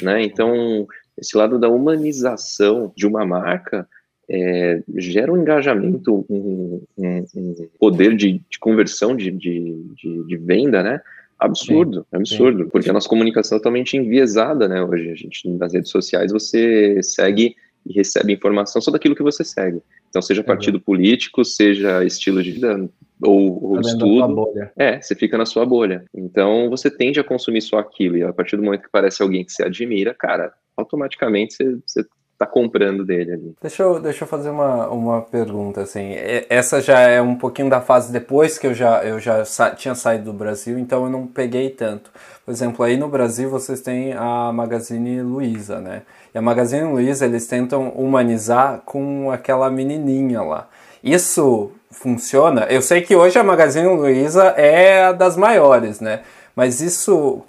né? 0.00 0.22
Então, 0.22 0.86
esse 1.18 1.36
lado 1.36 1.58
da 1.58 1.68
humanização 1.68 2.92
de 2.94 3.06
uma 3.06 3.24
marca 3.26 3.88
é, 4.30 4.82
gera 4.96 5.32
um 5.32 5.36
engajamento, 5.36 6.24
um, 6.30 6.82
um, 6.96 7.26
um 7.34 7.68
poder 7.78 8.16
de, 8.16 8.40
de 8.48 8.58
conversão, 8.58 9.16
de, 9.16 9.30
de, 9.30 9.84
de, 10.26 10.36
venda, 10.36 10.82
né? 10.82 11.00
Absurdo, 11.46 12.06
sim, 12.10 12.16
absurdo, 12.16 12.64
sim. 12.64 12.70
porque 12.70 12.90
a 12.90 12.92
nossa 12.92 13.08
comunicação 13.08 13.56
é 13.56 13.58
totalmente 13.58 13.96
enviesada, 13.96 14.68
né? 14.68 14.82
Hoje, 14.82 15.10
a 15.10 15.14
gente, 15.14 15.48
nas 15.48 15.72
redes 15.72 15.90
sociais, 15.90 16.32
você 16.32 17.02
segue 17.02 17.56
e 17.84 17.92
recebe 17.92 18.32
informação 18.32 18.80
só 18.80 18.90
daquilo 18.90 19.16
que 19.16 19.22
você 19.22 19.44
segue. 19.44 19.82
Então, 20.08 20.22
seja 20.22 20.44
partido 20.44 20.80
político, 20.80 21.44
seja 21.44 22.04
estilo 22.04 22.42
de 22.42 22.52
vida 22.52 22.88
ou, 23.22 23.64
ou 23.64 23.80
tá 23.80 23.88
estudo. 23.88 24.46
É, 24.76 25.00
você 25.00 25.14
fica 25.14 25.38
na 25.38 25.46
sua 25.46 25.64
bolha. 25.64 26.04
Então, 26.14 26.68
você 26.68 26.90
tende 26.90 27.18
a 27.18 27.24
consumir 27.24 27.62
só 27.62 27.78
aquilo. 27.78 28.16
E 28.16 28.22
a 28.22 28.32
partir 28.32 28.56
do 28.56 28.62
momento 28.62 28.82
que 28.82 28.90
parece 28.92 29.22
alguém 29.22 29.44
que 29.44 29.52
você 29.52 29.64
admira, 29.64 30.14
cara, 30.14 30.52
automaticamente 30.76 31.54
você, 31.54 31.78
você 31.84 32.04
tá 32.44 32.50
comprando 32.50 33.04
dele 33.04 33.32
ali. 33.32 33.54
Deixa 33.60 33.82
eu, 33.82 34.00
deixa 34.00 34.24
eu 34.24 34.28
fazer 34.28 34.50
uma, 34.50 34.88
uma 34.88 35.22
pergunta, 35.22 35.80
assim, 35.82 36.14
essa 36.48 36.80
já 36.80 37.00
é 37.00 37.20
um 37.20 37.34
pouquinho 37.34 37.70
da 37.70 37.80
fase 37.80 38.12
depois 38.12 38.58
que 38.58 38.66
eu 38.66 38.74
já, 38.74 39.04
eu 39.04 39.18
já 39.18 39.44
sa 39.44 39.70
tinha 39.70 39.94
saído 39.94 40.24
do 40.24 40.32
Brasil, 40.32 40.78
então 40.78 41.04
eu 41.04 41.10
não 41.10 41.26
peguei 41.26 41.70
tanto. 41.70 42.10
Por 42.44 42.50
exemplo, 42.50 42.84
aí 42.84 42.96
no 42.96 43.08
Brasil 43.08 43.48
vocês 43.48 43.80
têm 43.80 44.14
a 44.14 44.52
Magazine 44.52 45.22
Luiza, 45.22 45.80
né? 45.80 46.02
E 46.34 46.38
a 46.38 46.42
Magazine 46.42 46.90
Luiza 46.90 47.24
eles 47.24 47.46
tentam 47.46 47.90
humanizar 47.90 48.82
com 48.84 49.30
aquela 49.30 49.70
menininha 49.70 50.42
lá. 50.42 50.68
Isso 51.02 51.70
funciona? 51.90 52.66
Eu 52.70 52.82
sei 52.82 53.02
que 53.02 53.14
hoje 53.14 53.38
a 53.38 53.44
Magazine 53.44 53.86
Luiza 53.88 54.44
é 54.56 55.04
a 55.04 55.12
das 55.12 55.36
maiores, 55.36 56.00
né? 56.00 56.22
Mas 56.54 56.80
isso, 56.82 57.42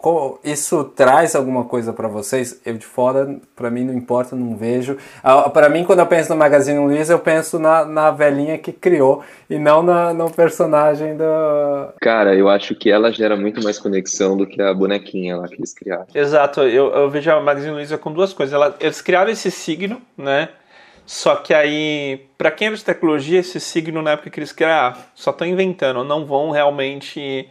isso 0.44 0.84
traz 0.86 1.36
alguma 1.36 1.66
coisa 1.66 1.92
para 1.92 2.08
vocês? 2.08 2.62
Eu 2.66 2.78
de 2.78 2.86
fora, 2.86 3.38
para 3.56 3.70
mim 3.70 3.84
não 3.84 3.94
importa, 3.94 4.36
não 4.36 4.56
vejo. 4.56 4.98
Ah, 5.22 5.50
para 5.50 5.68
mim, 5.68 5.84
quando 5.84 6.00
eu 6.00 6.08
penso 6.08 6.30
no 6.30 6.38
Magazine 6.38 6.80
Luiza, 6.80 7.14
eu 7.14 7.20
penso 7.20 7.60
na, 7.60 7.84
na 7.84 8.12
velhinha 8.12 8.58
que 8.58 8.72
criou 8.72 9.22
e 9.50 9.60
não 9.60 9.84
na, 9.84 10.14
no 10.14 10.32
personagem 10.32 11.18
da. 11.18 11.94
Cara, 12.02 12.34
eu 12.34 12.48
acho 12.48 12.76
que 12.76 12.90
ela 12.90 13.12
gera 13.12 13.36
muito 13.36 13.62
mais 13.62 13.78
conexão 13.78 14.38
do 14.38 14.48
que 14.48 14.62
a 14.62 14.74
bonequinha 14.74 15.36
lá 15.36 15.48
que 15.50 15.56
eles 15.56 15.74
criaram. 15.74 16.08
Exato, 16.16 16.62
eu, 16.62 16.92
eu 16.94 17.10
vejo 17.10 17.30
a 17.30 17.42
Magazine 17.42 17.74
Luiza 17.74 17.98
com 17.98 18.12
duas 18.12 18.32
coisas. 18.32 18.54
Ela, 18.54 18.74
eles 18.80 19.02
criaram 19.02 19.32
esse 19.32 19.52
signo, 19.52 20.02
né? 20.18 20.50
Só 21.06 21.36
que 21.36 21.54
aí, 21.54 22.26
para 22.38 22.50
quem 22.50 22.70
é 22.70 22.72
de 22.72 22.84
tecnologia, 22.84 23.40
esse 23.40 23.60
signo 23.60 24.02
na 24.02 24.12
época 24.12 24.30
que 24.30 24.40
eles 24.40 24.54
criaram, 24.54 24.98
ah, 24.98 25.02
só 25.14 25.32
estão 25.32 25.46
inventando, 25.46 26.02
não 26.06 26.26
vão 26.26 26.52
realmente 26.52 27.50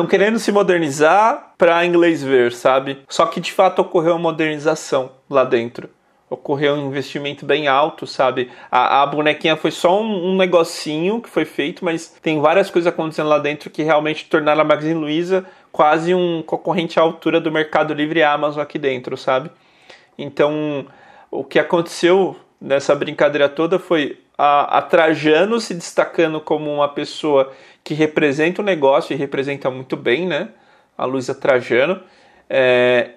estão 0.00 0.06
querendo 0.06 0.38
se 0.38 0.50
modernizar 0.50 1.52
para 1.58 1.84
inglês 1.84 2.22
ver, 2.22 2.52
sabe? 2.52 3.02
Só 3.06 3.26
que 3.26 3.38
de 3.38 3.52
fato 3.52 3.80
ocorreu 3.82 4.12
uma 4.12 4.30
modernização 4.30 5.12
lá 5.28 5.44
dentro. 5.44 5.90
Ocorreu 6.30 6.74
um 6.74 6.88
investimento 6.88 7.44
bem 7.44 7.68
alto, 7.68 8.06
sabe? 8.06 8.50
A, 8.70 9.02
a 9.02 9.06
bonequinha 9.06 9.56
foi 9.56 9.70
só 9.70 10.00
um, 10.00 10.30
um, 10.30 10.36
negocinho 10.36 11.20
que 11.20 11.28
foi 11.28 11.44
feito, 11.44 11.84
mas 11.84 12.08
tem 12.22 12.40
várias 12.40 12.70
coisas 12.70 12.90
acontecendo 12.90 13.28
lá 13.28 13.38
dentro 13.38 13.68
que 13.68 13.82
realmente 13.82 14.24
tornaram 14.26 14.62
a 14.62 14.64
Magazine 14.64 14.98
Luiza 14.98 15.44
quase 15.70 16.14
um 16.14 16.42
concorrente 16.42 16.98
à 16.98 17.02
altura 17.02 17.40
do 17.40 17.52
Mercado 17.52 17.92
Livre 17.92 18.20
e 18.20 18.22
Amazon 18.22 18.62
aqui 18.62 18.78
dentro, 18.78 19.16
sabe? 19.16 19.50
Então, 20.16 20.86
o 21.30 21.44
que 21.44 21.58
aconteceu 21.58 22.36
nessa 22.60 22.94
brincadeira 22.94 23.48
toda 23.48 23.78
foi 23.78 24.18
a, 24.42 24.78
a 24.78 24.82
Trajano 24.82 25.60
se 25.60 25.74
destacando 25.74 26.40
como 26.40 26.72
uma 26.72 26.88
pessoa 26.88 27.52
que 27.84 27.92
representa 27.92 28.62
o 28.62 28.64
negócio 28.64 29.12
e 29.12 29.16
representa 29.16 29.70
muito 29.70 29.98
bem, 29.98 30.26
né? 30.26 30.48
A 30.96 31.04
Luísa 31.04 31.34
Trajano. 31.34 32.00
É, 32.48 33.10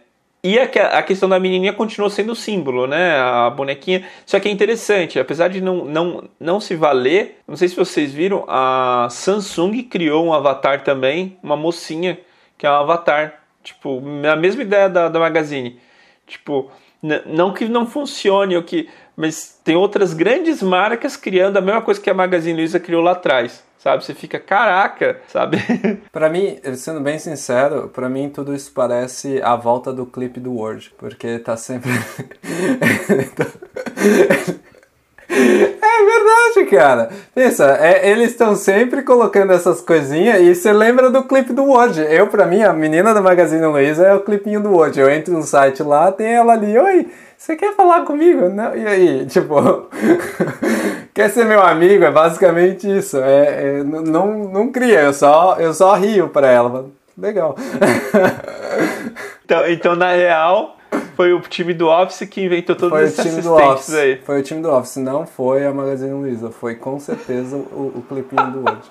e 0.43 0.59
a, 0.59 0.63
a, 0.97 1.01
questão 1.01 1.29
da 1.29 1.39
menininha 1.39 1.71
continuou 1.71 2.09
sendo 2.09 2.35
símbolo, 2.35 2.87
né? 2.87 3.15
A 3.17 3.49
bonequinha. 3.49 4.05
Só 4.25 4.37
que 4.37 4.49
é 4.49 4.51
interessante, 4.51 5.17
apesar 5.17 5.47
de 5.47 5.61
não, 5.61 5.85
não, 5.85 6.29
não 6.37 6.59
se 6.59 6.75
valer, 6.75 7.39
não 7.47 7.55
sei 7.55 7.69
se 7.69 7.75
vocês 7.77 8.11
viram, 8.11 8.43
a 8.45 9.07
Samsung 9.09 9.81
criou 9.83 10.25
um 10.25 10.33
avatar 10.33 10.83
também, 10.83 11.37
uma 11.41 11.55
mocinha, 11.55 12.19
que 12.57 12.65
é 12.65 12.69
um 12.69 12.73
avatar. 12.73 13.45
Tipo, 13.63 14.03
a 14.29 14.35
mesma 14.35 14.61
ideia 14.61 14.89
da, 14.89 15.07
da 15.07 15.19
Magazine. 15.21 15.79
Tipo, 16.27 16.69
não 17.25 17.53
que 17.53 17.65
não 17.65 17.85
funcione, 17.85 18.55
ou 18.55 18.63
que, 18.63 18.89
mas 19.15 19.57
tem 19.63 19.75
outras 19.75 20.13
grandes 20.13 20.61
marcas 20.61 21.15
criando 21.15 21.57
a 21.57 21.61
mesma 21.61 21.81
coisa 21.81 22.01
que 22.01 22.09
a 22.09 22.13
Magazine 22.13 22.57
Luiza 22.57 22.79
criou 22.79 23.01
lá 23.01 23.11
atrás 23.11 23.63
sabe? 23.83 24.05
Você 24.05 24.13
fica, 24.13 24.39
caraca, 24.39 25.19
sabe? 25.27 25.57
para 26.09 26.29
mim, 26.29 26.57
sendo 26.75 27.01
bem 27.01 27.19
sincero, 27.19 27.89
para 27.89 28.07
mim 28.07 28.29
tudo 28.29 28.55
isso 28.55 28.71
parece 28.73 29.41
a 29.43 29.57
volta 29.57 29.91
do 29.91 30.05
clipe 30.05 30.39
do 30.39 30.53
Word, 30.53 30.93
porque 30.97 31.37
tá 31.39 31.57
sempre. 31.57 31.91
É 35.35 36.05
verdade, 36.05 36.69
cara. 36.69 37.09
Pensa, 37.33 37.77
é, 37.79 38.09
eles 38.09 38.31
estão 38.31 38.55
sempre 38.55 39.01
colocando 39.01 39.51
essas 39.51 39.81
coisinhas 39.81 40.41
e 40.41 40.53
você 40.53 40.71
lembra 40.71 41.09
do 41.09 41.23
clipe 41.23 41.53
do 41.53 41.63
Word. 41.63 42.01
Eu, 42.01 42.27
pra 42.27 42.45
mim, 42.45 42.61
a 42.61 42.71
menina 42.71 43.13
da 43.13 43.21
Magazine 43.21 43.65
Luiza 43.65 44.05
é 44.05 44.13
o 44.13 44.19
clipinho 44.19 44.61
do 44.61 44.71
Word. 44.71 44.99
Eu 44.99 45.09
entro 45.09 45.33
no 45.33 45.41
site 45.41 45.81
lá, 45.81 46.11
tem 46.11 46.27
ela 46.27 46.53
ali, 46.53 46.77
oi, 46.77 47.07
você 47.43 47.57
quer 47.57 47.75
falar 47.75 48.05
comigo? 48.05 48.47
Não, 48.47 48.73
e 48.73 48.87
aí, 48.87 49.25
tipo, 49.25 49.53
quer 51.13 51.29
ser 51.29 51.43
meu 51.43 51.61
amigo? 51.61 52.05
É 52.05 52.09
basicamente 52.09 52.89
isso. 52.89 53.17
É, 53.17 53.79
é, 53.79 53.83
não, 53.83 54.45
não 54.47 54.71
cria, 54.71 55.01
eu 55.01 55.13
só, 55.13 55.57
eu 55.59 55.73
só 55.73 55.93
rio 55.95 56.29
pra 56.29 56.49
ela. 56.49 56.89
Legal. 57.17 57.53
então, 59.43 59.67
então, 59.67 59.93
na 59.93 60.13
real, 60.13 60.77
foi 61.17 61.33
o 61.33 61.41
time 61.41 61.73
do 61.73 61.89
Office 61.89 62.25
que 62.29 62.45
inventou 62.45 62.77
todos 62.77 62.97
foi 62.97 63.03
esses 63.03 63.19
assistentes 63.19 63.93
aí. 63.93 64.21
Foi 64.23 64.39
o 64.39 64.43
time 64.43 64.61
do 64.61 64.71
Office, 64.71 64.95
não 64.95 65.27
foi 65.27 65.65
a 65.65 65.73
Magazine 65.73 66.13
Luiza. 66.13 66.49
Foi 66.49 66.75
com 66.75 66.97
certeza 66.97 67.57
o, 67.57 67.91
o 67.93 68.05
clipinho 68.07 68.51
do 68.51 68.59
Word. 68.59 68.89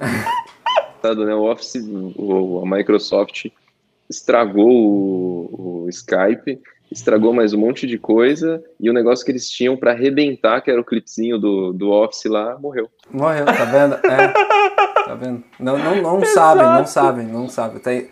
né? 1.26 1.34
O 1.34 1.42
Office, 1.42 1.74
o, 2.16 2.62
a 2.64 2.74
Microsoft 2.74 3.48
estragou 4.12 4.70
o, 4.70 5.84
o 5.84 5.88
Skype 5.88 6.60
estragou 6.92 7.32
mais 7.32 7.54
um 7.54 7.58
monte 7.58 7.86
de 7.86 7.98
coisa 7.98 8.62
e 8.78 8.90
o 8.90 8.92
negócio 8.92 9.24
que 9.24 9.32
eles 9.32 9.48
tinham 9.48 9.76
para 9.76 9.92
arrebentar, 9.92 10.60
que 10.60 10.70
era 10.70 10.80
o 10.80 10.84
clipezinho 10.84 11.38
do, 11.38 11.72
do 11.72 11.90
Office 11.90 12.26
lá, 12.26 12.58
morreu. 12.58 12.88
Morreu, 13.10 13.46
tá 13.46 13.64
vendo? 13.64 13.94
É. 13.94 14.28
Tá 15.06 15.14
vendo? 15.14 15.42
Não, 15.58 15.78
não, 15.78 16.02
não 16.02 16.24
sabem, 16.24 16.64
não 16.64 16.86
sabem, 16.86 17.26
não 17.26 17.48
sabem. 17.48 17.78
Tem... 17.80 18.08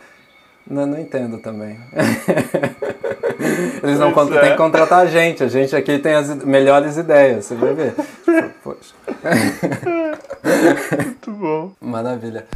Não, 0.68 0.86
não 0.86 0.98
entendo 0.98 1.38
também. 1.38 1.78
Eles 3.82 3.98
não 3.98 4.12
têm 4.12 4.38
é. 4.38 4.50
que 4.50 4.56
contratar 4.56 5.00
a 5.00 5.06
gente. 5.06 5.42
A 5.42 5.48
gente 5.48 5.74
aqui 5.74 5.98
tem 5.98 6.14
as 6.14 6.44
melhores 6.44 6.96
ideias, 6.96 7.46
você 7.46 7.54
vai 7.54 7.74
ver. 7.74 7.94
Poxa. 8.62 8.94
Muito 10.96 11.30
bom. 11.32 11.72
Maravilha. 11.80 12.46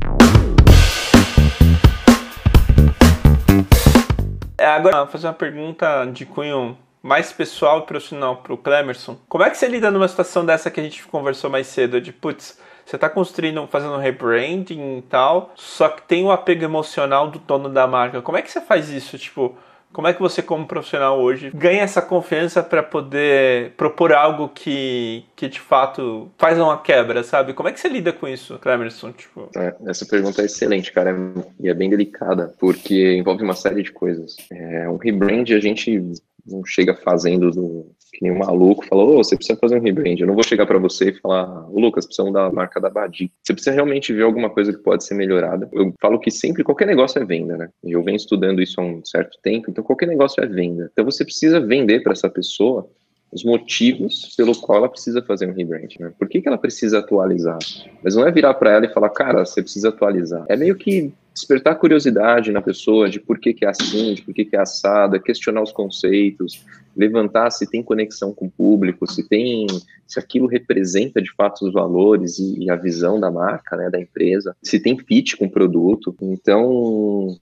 Agora, 4.65 4.99
vou 4.99 5.07
fazer 5.07 5.27
uma 5.27 5.33
pergunta 5.33 6.05
de 6.07 6.27
cunho 6.27 6.77
mais 7.03 7.33
pessoal 7.33 7.81
e 7.81 7.83
profissional 7.83 8.39
para 8.39 8.55
o 8.55 8.57
Clemerson. 8.57 9.19
Como 9.29 9.45
é 9.45 9.51
que 9.51 9.59
você 9.59 9.69
lida 9.69 9.91
numa 9.91 10.09
situação 10.09 10.45
dessa 10.45 10.71
que 10.71 10.81
a 10.81 10.83
gente 10.83 11.07
conversou 11.07 11.51
mais 11.51 11.67
cedo? 11.67 12.01
De, 12.01 12.13
putz, 12.13 12.59
você 12.85 12.97
está 12.97 13.09
construindo, 13.09 13.67
fazendo 13.67 13.95
um 13.95 13.99
rebranding 13.99 14.99
e 14.99 15.03
tal, 15.03 15.53
só 15.55 15.89
que 15.89 16.03
tem 16.03 16.25
o 16.25 16.31
apego 16.31 16.65
emocional 16.65 17.29
do 17.29 17.39
dono 17.39 17.69
da 17.69 17.87
marca. 17.87 18.23
Como 18.23 18.39
é 18.39 18.43
que 18.43 18.51
você 18.51 18.61
faz 18.61 18.91
isso? 18.91 19.19
Tipo, 19.19 19.57
como 19.95 20.09
é 20.09 20.13
que 20.13 20.21
você, 20.21 20.43
como 20.43 20.67
profissional 20.67 21.21
hoje, 21.21 21.53
ganha 21.55 21.83
essa 21.83 22.03
confiança 22.03 22.63
para 22.65 22.83
poder 22.83 23.71
propor 23.77 24.13
algo 24.13 24.49
que, 24.49 25.25
que 25.37 25.49
de 25.49 25.61
fato 25.61 26.29
faz 26.37 26.59
uma 26.59 26.77
quebra, 26.83 27.23
sabe? 27.23 27.55
Como 27.55 27.69
é 27.69 27.73
que 27.73 27.79
você 27.79 27.89
lida 27.89 28.13
com 28.13 28.27
isso, 28.27 28.59
Clemerson? 28.59 29.13
Tipo... 29.13 29.49
É, 29.57 29.73
essa 29.87 30.05
pergunta 30.05 30.43
é 30.43 30.47
excelente, 30.47 30.93
cara, 30.93 31.17
e 31.61 31.69
é 31.69 31.75
bem 31.75 31.89
delicada, 31.89 32.53
porque 32.59 33.15
envolve 33.15 33.45
uma 33.45 33.55
série 33.55 33.85
de 33.85 33.93
coisas. 33.93 34.35
É, 34.51 34.89
um 34.89 34.97
rebrand 34.97 35.45
a 35.55 35.61
gente 35.61 36.03
não 36.45 36.65
chega 36.67 36.95
fazendo 36.97 37.53
do, 37.53 37.87
que 38.15 38.23
nem 38.23 38.33
um 38.33 38.39
maluco, 38.39 38.87
falou, 38.87 39.19
oh, 39.19 39.25
você 39.25 39.37
precisa 39.37 39.59
fazer 39.59 39.77
um 39.77 39.83
rebrand. 39.83 40.19
Eu 40.19 40.27
não 40.27 40.35
vou 40.35 40.45
chegar 40.45 40.67
para 40.67 40.79
você 40.79 41.11
e 41.11 41.21
falar, 41.21 41.67
oh, 41.69 41.81
Lucas, 41.81 42.07
precisamos 42.07 42.33
da 42.33 42.51
marca 42.51 42.81
da 42.81 42.89
Badi. 42.89 43.31
Você 43.43 43.53
precisa 43.53 43.75
realmente 43.75 44.13
ver 44.13 44.23
alguma 44.23 44.49
coisa 44.49 44.73
que 44.73 44.79
pode 44.79 45.05
ser 45.05 45.15
melhorada. 45.15 45.69
Eu 45.73 45.93
falo 46.01 46.19
que 46.19 46.31
sempre 46.31 46.63
qualquer 46.63 46.87
negócio 46.87 47.21
é 47.21 47.25
venda, 47.25 47.57
né? 47.57 47.69
Eu 47.83 48.03
venho 48.03 48.17
estudando 48.17 48.63
isso 48.63 48.81
há 48.81 48.85
um 48.85 49.05
certo 49.05 49.39
tempo, 49.43 49.71
então 49.71 49.83
qualquer 49.83 50.07
negócio 50.07 50.43
é 50.43 50.47
venda. 50.47 50.89
Então 50.93 51.05
você 51.05 51.25
precisa 51.25 51.61
vender 51.61 52.03
para 52.03 52.13
essa 52.13 52.31
pessoa 52.31 52.89
os 53.33 53.43
motivos 53.43 54.33
pelo 54.37 54.55
qual 54.55 54.79
ela 54.79 54.89
precisa 54.89 55.21
fazer 55.21 55.49
um 55.49 55.53
rebrand, 55.53 55.89
né? 55.99 56.13
Por 56.17 56.29
que, 56.29 56.41
que 56.41 56.47
ela 56.47 56.57
precisa 56.57 57.01
atualizar? 57.01 57.59
Mas 58.03 58.15
não 58.15 58.27
é 58.27 58.31
virar 58.31 58.55
para 58.55 58.71
ela 58.71 58.87
e 58.87 58.93
falar, 58.93 59.11
cara, 59.11 59.45
você 59.45 59.61
precisa 59.61 59.89
atualizar. 59.89 60.45
É 60.49 60.57
meio 60.57 60.77
que 60.77 61.13
despertar 61.35 61.75
curiosidade 61.75 62.53
na 62.53 62.63
pessoa 62.63 63.11
de 63.11 63.19
por 63.19 63.41
que, 63.41 63.53
que 63.53 63.65
é 63.65 63.69
assim, 63.69 64.15
de 64.15 64.23
por 64.23 64.33
que, 64.33 64.45
que 64.45 64.55
é 64.55 64.61
assado, 64.61 65.17
é 65.17 65.19
questionar 65.19 65.63
os 65.63 65.73
conceitos, 65.73 66.65
levantar 66.97 67.51
se 67.51 67.69
tem 67.69 67.83
conexão 67.83 68.33
com 68.33 68.47
o 68.47 68.51
público, 68.51 69.11
se 69.11 69.29
tem, 69.29 69.67
se 70.07 70.19
aquilo 70.19 70.47
representa 70.47 71.21
de 71.21 71.33
fato 71.35 71.67
os 71.67 71.73
valores 71.73 72.39
e, 72.39 72.65
e 72.65 72.71
a 72.71 72.77
visão 72.77 73.19
da 73.19 73.31
marca, 73.31 73.77
né, 73.77 73.91
da 73.91 74.01
empresa, 74.01 74.57
se 74.63 74.81
tem 74.81 74.99
fit 74.99 75.37
com 75.37 75.47
o 75.47 75.51
produto. 75.51 76.15
Então, 76.21 77.37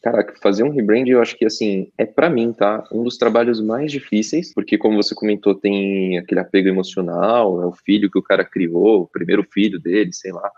Cara, 0.00 0.24
fazer 0.40 0.62
um 0.62 0.70
rebrand, 0.70 1.08
eu 1.08 1.20
acho 1.20 1.36
que, 1.36 1.44
assim, 1.44 1.90
é 1.98 2.06
para 2.06 2.30
mim, 2.30 2.52
tá? 2.52 2.84
Um 2.92 3.02
dos 3.02 3.18
trabalhos 3.18 3.60
mais 3.60 3.90
difíceis, 3.90 4.54
porque, 4.54 4.78
como 4.78 4.96
você 4.96 5.12
comentou, 5.12 5.56
tem 5.56 6.16
aquele 6.16 6.40
apego 6.40 6.68
emocional, 6.68 7.60
é 7.60 7.66
o 7.66 7.72
filho 7.72 8.08
que 8.08 8.18
o 8.18 8.22
cara 8.22 8.44
criou, 8.44 9.02
o 9.02 9.08
primeiro 9.08 9.42
filho 9.42 9.80
dele, 9.80 10.12
sei 10.12 10.32
lá. 10.32 10.50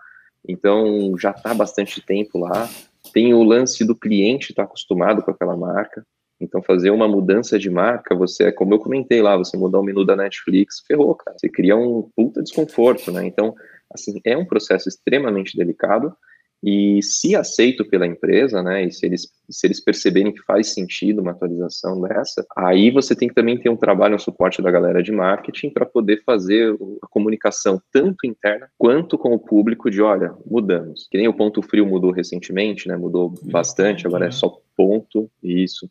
Então, 0.46 1.14
já 1.18 1.32
tá 1.32 1.54
bastante 1.54 2.02
tempo 2.02 2.38
lá. 2.38 2.68
Tem 3.14 3.32
o 3.32 3.42
lance 3.42 3.84
do 3.84 3.96
cliente 3.96 4.50
estar 4.50 4.64
tá 4.64 4.68
acostumado 4.68 5.22
com 5.22 5.30
aquela 5.30 5.56
marca. 5.56 6.04
Então, 6.40 6.62
fazer 6.62 6.90
uma 6.90 7.06
mudança 7.06 7.58
de 7.58 7.68
marca, 7.68 8.14
você 8.14 8.44
é 8.44 8.52
como 8.52 8.74
eu 8.74 8.78
comentei 8.78 9.20
lá, 9.20 9.36
você 9.36 9.56
mudar 9.56 9.78
o 9.78 9.82
menu 9.82 10.04
da 10.04 10.16
Netflix, 10.16 10.80
ferrou, 10.86 11.14
cara. 11.14 11.36
Você 11.38 11.48
cria 11.48 11.76
um 11.76 12.08
puta 12.16 12.42
desconforto, 12.42 13.12
né? 13.12 13.26
Então, 13.26 13.54
assim, 13.92 14.20
é 14.24 14.36
um 14.36 14.46
processo 14.46 14.88
extremamente 14.88 15.56
delicado 15.56 16.14
e 16.62 17.02
se 17.02 17.34
aceito 17.34 17.84
pela 17.86 18.06
empresa, 18.06 18.62
né, 18.62 18.84
e 18.84 18.92
se 18.92 19.06
eles, 19.06 19.28
se 19.48 19.66
eles 19.66 19.82
perceberem 19.82 20.32
que 20.32 20.42
faz 20.42 20.74
sentido 20.74 21.22
uma 21.22 21.30
atualização 21.30 21.98
dessa, 22.02 22.46
aí 22.54 22.90
você 22.90 23.16
tem 23.16 23.28
que 23.28 23.34
também 23.34 23.58
ter 23.58 23.70
um 23.70 23.76
trabalho, 23.76 24.14
um 24.14 24.18
suporte 24.18 24.60
da 24.60 24.70
galera 24.70 25.02
de 25.02 25.10
marketing 25.10 25.70
para 25.70 25.86
poder 25.86 26.22
fazer 26.22 26.76
a 27.02 27.06
comunicação 27.08 27.80
tanto 27.90 28.26
interna 28.26 28.68
quanto 28.76 29.16
com 29.16 29.32
o 29.32 29.38
público 29.38 29.90
de, 29.90 30.02
olha, 30.02 30.34
mudamos. 30.44 31.08
Que 31.10 31.16
nem 31.16 31.28
o 31.28 31.34
Ponto 31.34 31.62
Frio 31.62 31.86
mudou 31.86 32.10
recentemente, 32.10 32.86
né, 32.86 32.96
mudou 32.96 33.32
bastante, 33.42 34.06
agora 34.06 34.26
é 34.26 34.30
só 34.30 34.58
ponto, 34.76 35.30
isso. 35.42 35.90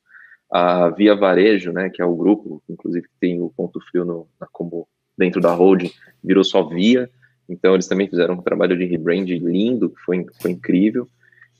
A 0.51 0.89
Via 0.89 1.15
Varejo, 1.15 1.71
né, 1.71 1.89
que 1.89 2.01
é 2.01 2.05
o 2.05 2.15
grupo, 2.15 2.61
inclusive 2.67 3.07
tem 3.19 3.39
o 3.41 3.53
Ponto 3.55 3.79
Frio 3.89 4.03
no, 4.03 4.27
na, 4.39 4.47
como 4.51 4.87
dentro 5.17 5.39
da 5.39 5.53
holding, 5.53 5.91
virou 6.23 6.43
só 6.43 6.63
Via, 6.63 7.09
então, 7.49 7.73
eles 7.73 7.87
também 7.87 8.07
fizeram 8.07 8.35
um 8.35 8.41
trabalho 8.41 8.77
de 8.77 8.85
rebrand 8.85 9.25
lindo, 9.25 9.89
que 9.89 9.99
foi, 10.01 10.23
foi 10.39 10.51
incrível. 10.51 11.07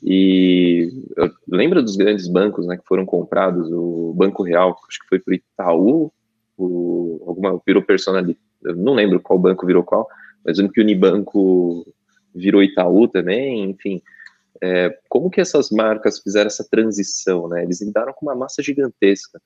E 0.03 0.87
eu 1.17 1.31
lembro 1.47 1.81
dos 1.81 1.97
grandes 1.97 2.27
bancos 2.27 2.67
né, 2.67 2.77
que 2.77 2.85
foram 2.85 3.05
comprados, 3.05 3.69
o 3.71 4.13
Banco 4.15 4.43
Real, 4.43 4.77
acho 4.87 4.99
que 4.99 5.07
foi 5.09 5.19
para 5.19 5.35
Itaú, 5.35 6.13
o, 6.55 7.23
alguma, 7.25 7.59
virou 7.65 7.81
personalidade, 7.81 8.37
eu 8.63 8.75
não 8.75 8.93
lembro 8.93 9.19
qual 9.19 9.39
banco 9.39 9.65
virou 9.65 9.83
qual, 9.83 10.07
mas 10.45 10.57
lembro 10.57 10.73
que 10.73 10.79
o 10.79 10.83
Unibanco 10.83 11.85
virou 12.35 12.63
Itaú 12.63 13.07
também, 13.07 13.71
enfim. 13.71 14.01
É, 14.61 14.97
como 15.07 15.29
que 15.29 15.41
essas 15.41 15.69
marcas 15.69 16.19
fizeram 16.19 16.47
essa 16.47 16.67
transição, 16.69 17.47
né? 17.47 17.63
Eles 17.63 17.81
lidaram 17.81 18.13
com 18.13 18.25
uma 18.25 18.35
massa 18.35 18.61
gigantesca. 18.61 19.41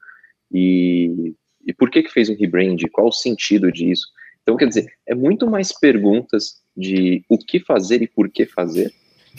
E, 0.51 1.33
e 1.65 1.73
por 1.73 1.89
que 1.89 2.03
que 2.03 2.11
fez 2.11 2.29
um 2.29 2.35
rebrand? 2.35 2.79
Qual 2.91 3.07
o 3.07 3.11
sentido 3.11 3.71
disso? 3.71 4.07
Então, 4.41 4.57
quer 4.57 4.67
dizer, 4.67 4.87
é 5.07 5.15
muito 5.15 5.49
mais 5.49 5.71
perguntas 5.77 6.61
de 6.75 7.23
o 7.29 7.37
que 7.37 7.59
fazer 7.59 8.01
e 8.01 8.07
por 8.07 8.29
que 8.29 8.45
fazer, 8.45 8.91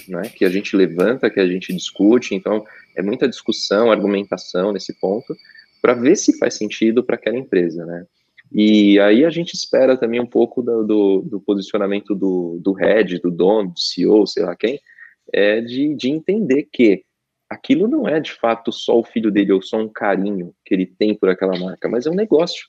né, 0.09 0.23
que 0.35 0.45
a 0.45 0.49
gente 0.49 0.77
levanta, 0.77 1.31
que 1.31 1.41
a 1.41 1.47
gente 1.47 1.73
discute. 1.73 2.35
Então, 2.35 2.65
é 2.97 3.03
muita 3.03 3.29
discussão, 3.29 3.91
argumentação 3.91 4.73
nesse 4.73 4.99
ponto, 4.99 5.37
para 5.83 5.95
ver 5.95 6.17
se 6.17 6.39
faz 6.39 6.55
sentido 6.55 7.05
para 7.05 7.17
aquela 7.17 7.37
empresa, 7.37 7.85
né. 7.85 8.07
E 8.53 9.01
aí 9.01 9.25
a 9.25 9.31
gente 9.31 9.55
espera 9.55 9.97
também 9.97 10.21
um 10.21 10.27
pouco 10.27 10.63
do, 10.63 10.85
do, 10.85 11.23
do 11.23 11.41
posicionamento 11.41 12.15
do, 12.15 12.59
do 12.63 12.73
head, 12.73 13.21
do 13.21 13.31
dono, 13.31 13.71
do 13.71 13.81
CEO, 13.81 14.27
sei 14.27 14.45
lá 14.45 14.55
quem, 14.55 14.79
é 15.35 15.61
de, 15.61 15.95
de 15.95 16.11
entender 16.11 16.69
que 16.73 17.05
aquilo 17.51 17.89
não 17.89 18.09
é 18.09 18.21
de 18.21 18.33
fato 18.33 18.73
só 18.73 18.99
o 18.99 19.05
filho 19.05 19.31
dele 19.31 19.53
ou 19.53 19.61
só 19.61 19.79
um 19.79 19.89
carinho 19.89 20.55
que 20.65 20.75
ele 20.75 20.87
tem 20.87 21.15
por 21.15 21.29
aquela 21.29 21.59
marca, 21.59 21.89
mas 21.89 22.07
é 22.07 22.11
um 22.11 22.15
negócio 22.15 22.67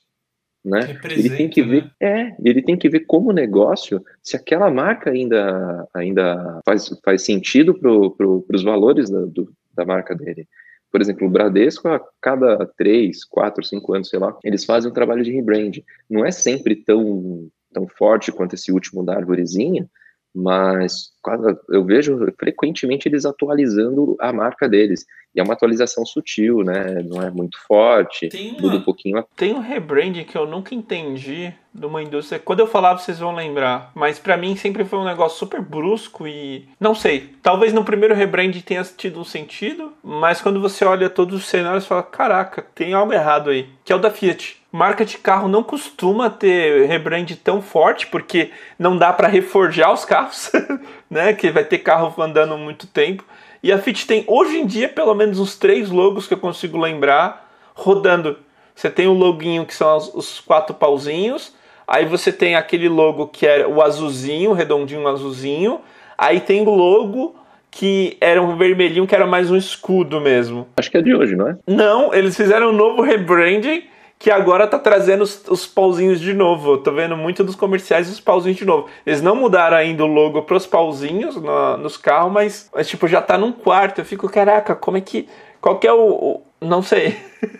né? 0.66 0.98
Ele 1.04 1.30
tem 1.30 1.48
que 1.48 1.62
ver, 1.62 1.84
né? 1.84 1.90
é, 2.00 2.36
ele 2.42 2.60
tem 2.60 2.76
que 2.76 2.88
ver 2.88 3.00
como 3.06 3.32
negócio 3.32 4.04
se 4.20 4.34
aquela 4.34 4.68
marca 4.68 5.10
ainda, 5.10 5.86
ainda 5.94 6.60
faz, 6.66 6.88
faz 7.04 7.22
sentido 7.22 7.72
para 7.72 8.10
pro, 8.10 8.44
os 8.52 8.64
valores 8.64 9.08
da, 9.08 9.20
do, 9.26 9.52
da 9.72 9.84
marca 9.84 10.12
dele. 10.12 10.48
Por 10.90 11.00
exemplo, 11.00 11.28
o 11.28 11.30
Bradesco, 11.30 11.86
a 11.88 12.00
cada 12.20 12.66
três, 12.76 13.24
quatro, 13.24 13.64
cinco 13.64 13.94
anos, 13.94 14.08
sei 14.08 14.18
lá, 14.18 14.36
eles 14.42 14.64
fazem 14.64 14.90
um 14.90 14.94
trabalho 14.94 15.22
de 15.22 15.30
rebrand. 15.30 15.78
Não 16.10 16.24
é 16.24 16.32
sempre 16.32 16.74
tão, 16.74 17.48
tão 17.72 17.86
forte 17.86 18.32
quanto 18.32 18.54
esse 18.54 18.72
último 18.72 19.04
da 19.04 19.14
arvorezinha, 19.14 19.88
mas 20.36 21.10
eu 21.70 21.82
vejo 21.82 22.30
frequentemente 22.38 23.08
eles 23.08 23.24
atualizando 23.24 24.14
a 24.20 24.30
marca 24.34 24.68
deles. 24.68 25.06
E 25.34 25.40
é 25.40 25.42
uma 25.42 25.54
atualização 25.54 26.04
sutil, 26.04 26.62
né? 26.62 27.02
Não 27.02 27.22
é 27.22 27.30
muito 27.30 27.58
forte, 27.66 28.28
tem 28.28 28.52
uma, 28.52 28.60
muda 28.60 28.76
um 28.76 28.82
pouquinho. 28.82 29.24
Tem 29.34 29.54
um 29.54 29.60
rebranding 29.60 30.24
que 30.24 30.36
eu 30.36 30.46
nunca 30.46 30.74
entendi 30.74 31.54
de 31.76 31.86
uma 31.86 32.02
indústria. 32.02 32.38
Quando 32.38 32.60
eu 32.60 32.66
falar, 32.66 32.94
vocês 32.94 33.18
vão 33.18 33.34
lembrar. 33.34 33.90
Mas 33.94 34.18
para 34.18 34.36
mim 34.36 34.56
sempre 34.56 34.84
foi 34.84 34.98
um 34.98 35.04
negócio 35.04 35.38
super 35.38 35.60
brusco 35.60 36.26
e. 36.26 36.68
Não 36.80 36.94
sei. 36.94 37.34
Talvez 37.42 37.72
no 37.72 37.84
primeiro 37.84 38.14
rebranding 38.14 38.60
tenha 38.60 38.82
tido 38.84 39.20
um 39.20 39.24
sentido, 39.24 39.92
mas 40.02 40.40
quando 40.40 40.60
você 40.60 40.84
olha 40.84 41.10
todos 41.10 41.36
os 41.36 41.46
cenários, 41.46 41.86
fala: 41.86 42.02
caraca, 42.02 42.66
tem 42.74 42.94
algo 42.94 43.12
errado 43.12 43.50
aí. 43.50 43.68
Que 43.84 43.92
é 43.92 43.96
o 43.96 44.00
da 44.00 44.10
Fiat 44.10 44.64
marca 44.76 45.06
de 45.06 45.16
carro 45.16 45.48
não 45.48 45.62
costuma 45.62 46.28
ter 46.28 46.86
rebrand 46.86 47.26
tão 47.42 47.62
forte, 47.62 48.06
porque 48.08 48.50
não 48.78 48.98
dá 48.98 49.10
para 49.10 49.26
reforjar 49.26 49.90
os 49.90 50.04
carros, 50.04 50.52
né? 51.08 51.32
Que 51.32 51.50
vai 51.50 51.64
ter 51.64 51.78
carro 51.78 52.14
andando 52.22 52.58
muito 52.58 52.86
tempo. 52.86 53.24
E 53.62 53.72
a 53.72 53.78
Fit 53.78 54.06
tem 54.06 54.22
hoje 54.26 54.58
em 54.58 54.66
dia 54.66 54.88
pelo 54.88 55.14
menos 55.14 55.40
uns 55.40 55.56
três 55.56 55.88
logos 55.90 56.26
que 56.26 56.34
eu 56.34 56.38
consigo 56.38 56.78
lembrar 56.78 57.50
rodando. 57.74 58.38
Você 58.74 58.90
tem 58.90 59.06
o 59.06 59.14
loginho 59.14 59.64
que 59.64 59.74
são 59.74 59.96
os 60.14 60.40
quatro 60.40 60.74
pauzinhos, 60.74 61.54
aí 61.86 62.04
você 62.04 62.32
tem 62.32 62.54
aquele 62.54 62.88
logo 62.88 63.28
que 63.28 63.46
é 63.46 63.66
o 63.66 63.82
azulzinho, 63.82 64.52
redondinho 64.52 65.06
azulzinho, 65.06 65.80
aí 66.16 66.40
tem 66.40 66.62
o 66.66 66.70
logo 66.70 67.34
que 67.70 68.16
era 68.20 68.40
um 68.40 68.56
vermelhinho 68.56 69.06
que 69.06 69.14
era 69.14 69.26
mais 69.26 69.50
um 69.50 69.56
escudo 69.56 70.20
mesmo. 70.20 70.66
Acho 70.76 70.90
que 70.90 70.96
é 70.96 71.02
de 71.02 71.14
hoje, 71.14 71.36
não 71.36 71.48
é? 71.48 71.56
Não, 71.66 72.14
eles 72.14 72.36
fizeram 72.36 72.70
um 72.70 72.72
novo 72.72 73.02
rebranding 73.02 73.84
que 74.18 74.30
agora 74.30 74.66
tá 74.66 74.78
trazendo 74.78 75.22
os, 75.22 75.46
os 75.48 75.66
pauzinhos 75.66 76.20
de 76.20 76.32
novo. 76.32 76.72
Eu 76.72 76.78
tô 76.78 76.92
vendo 76.92 77.16
muito 77.16 77.44
dos 77.44 77.54
comerciais 77.54 78.10
os 78.10 78.20
pauzinhos 78.20 78.56
de 78.56 78.64
novo. 78.64 78.88
Eles 79.04 79.20
não 79.20 79.36
mudaram 79.36 79.76
ainda 79.76 80.04
o 80.04 80.06
logo 80.06 80.42
pros 80.42 80.66
pauzinhos 80.66 81.36
no, 81.36 81.76
nos 81.76 81.96
carros, 81.96 82.32
mas, 82.32 82.70
mas, 82.74 82.88
tipo, 82.88 83.06
já 83.06 83.20
tá 83.20 83.36
num 83.36 83.52
quarto. 83.52 84.00
Eu 84.00 84.04
fico, 84.04 84.28
caraca, 84.28 84.74
como 84.74 84.96
é 84.96 85.00
que. 85.00 85.28
Qual 85.60 85.78
que 85.78 85.86
é 85.86 85.92
o. 85.92 86.08
o 86.08 86.45
não 86.60 86.82
sei. 86.82 87.16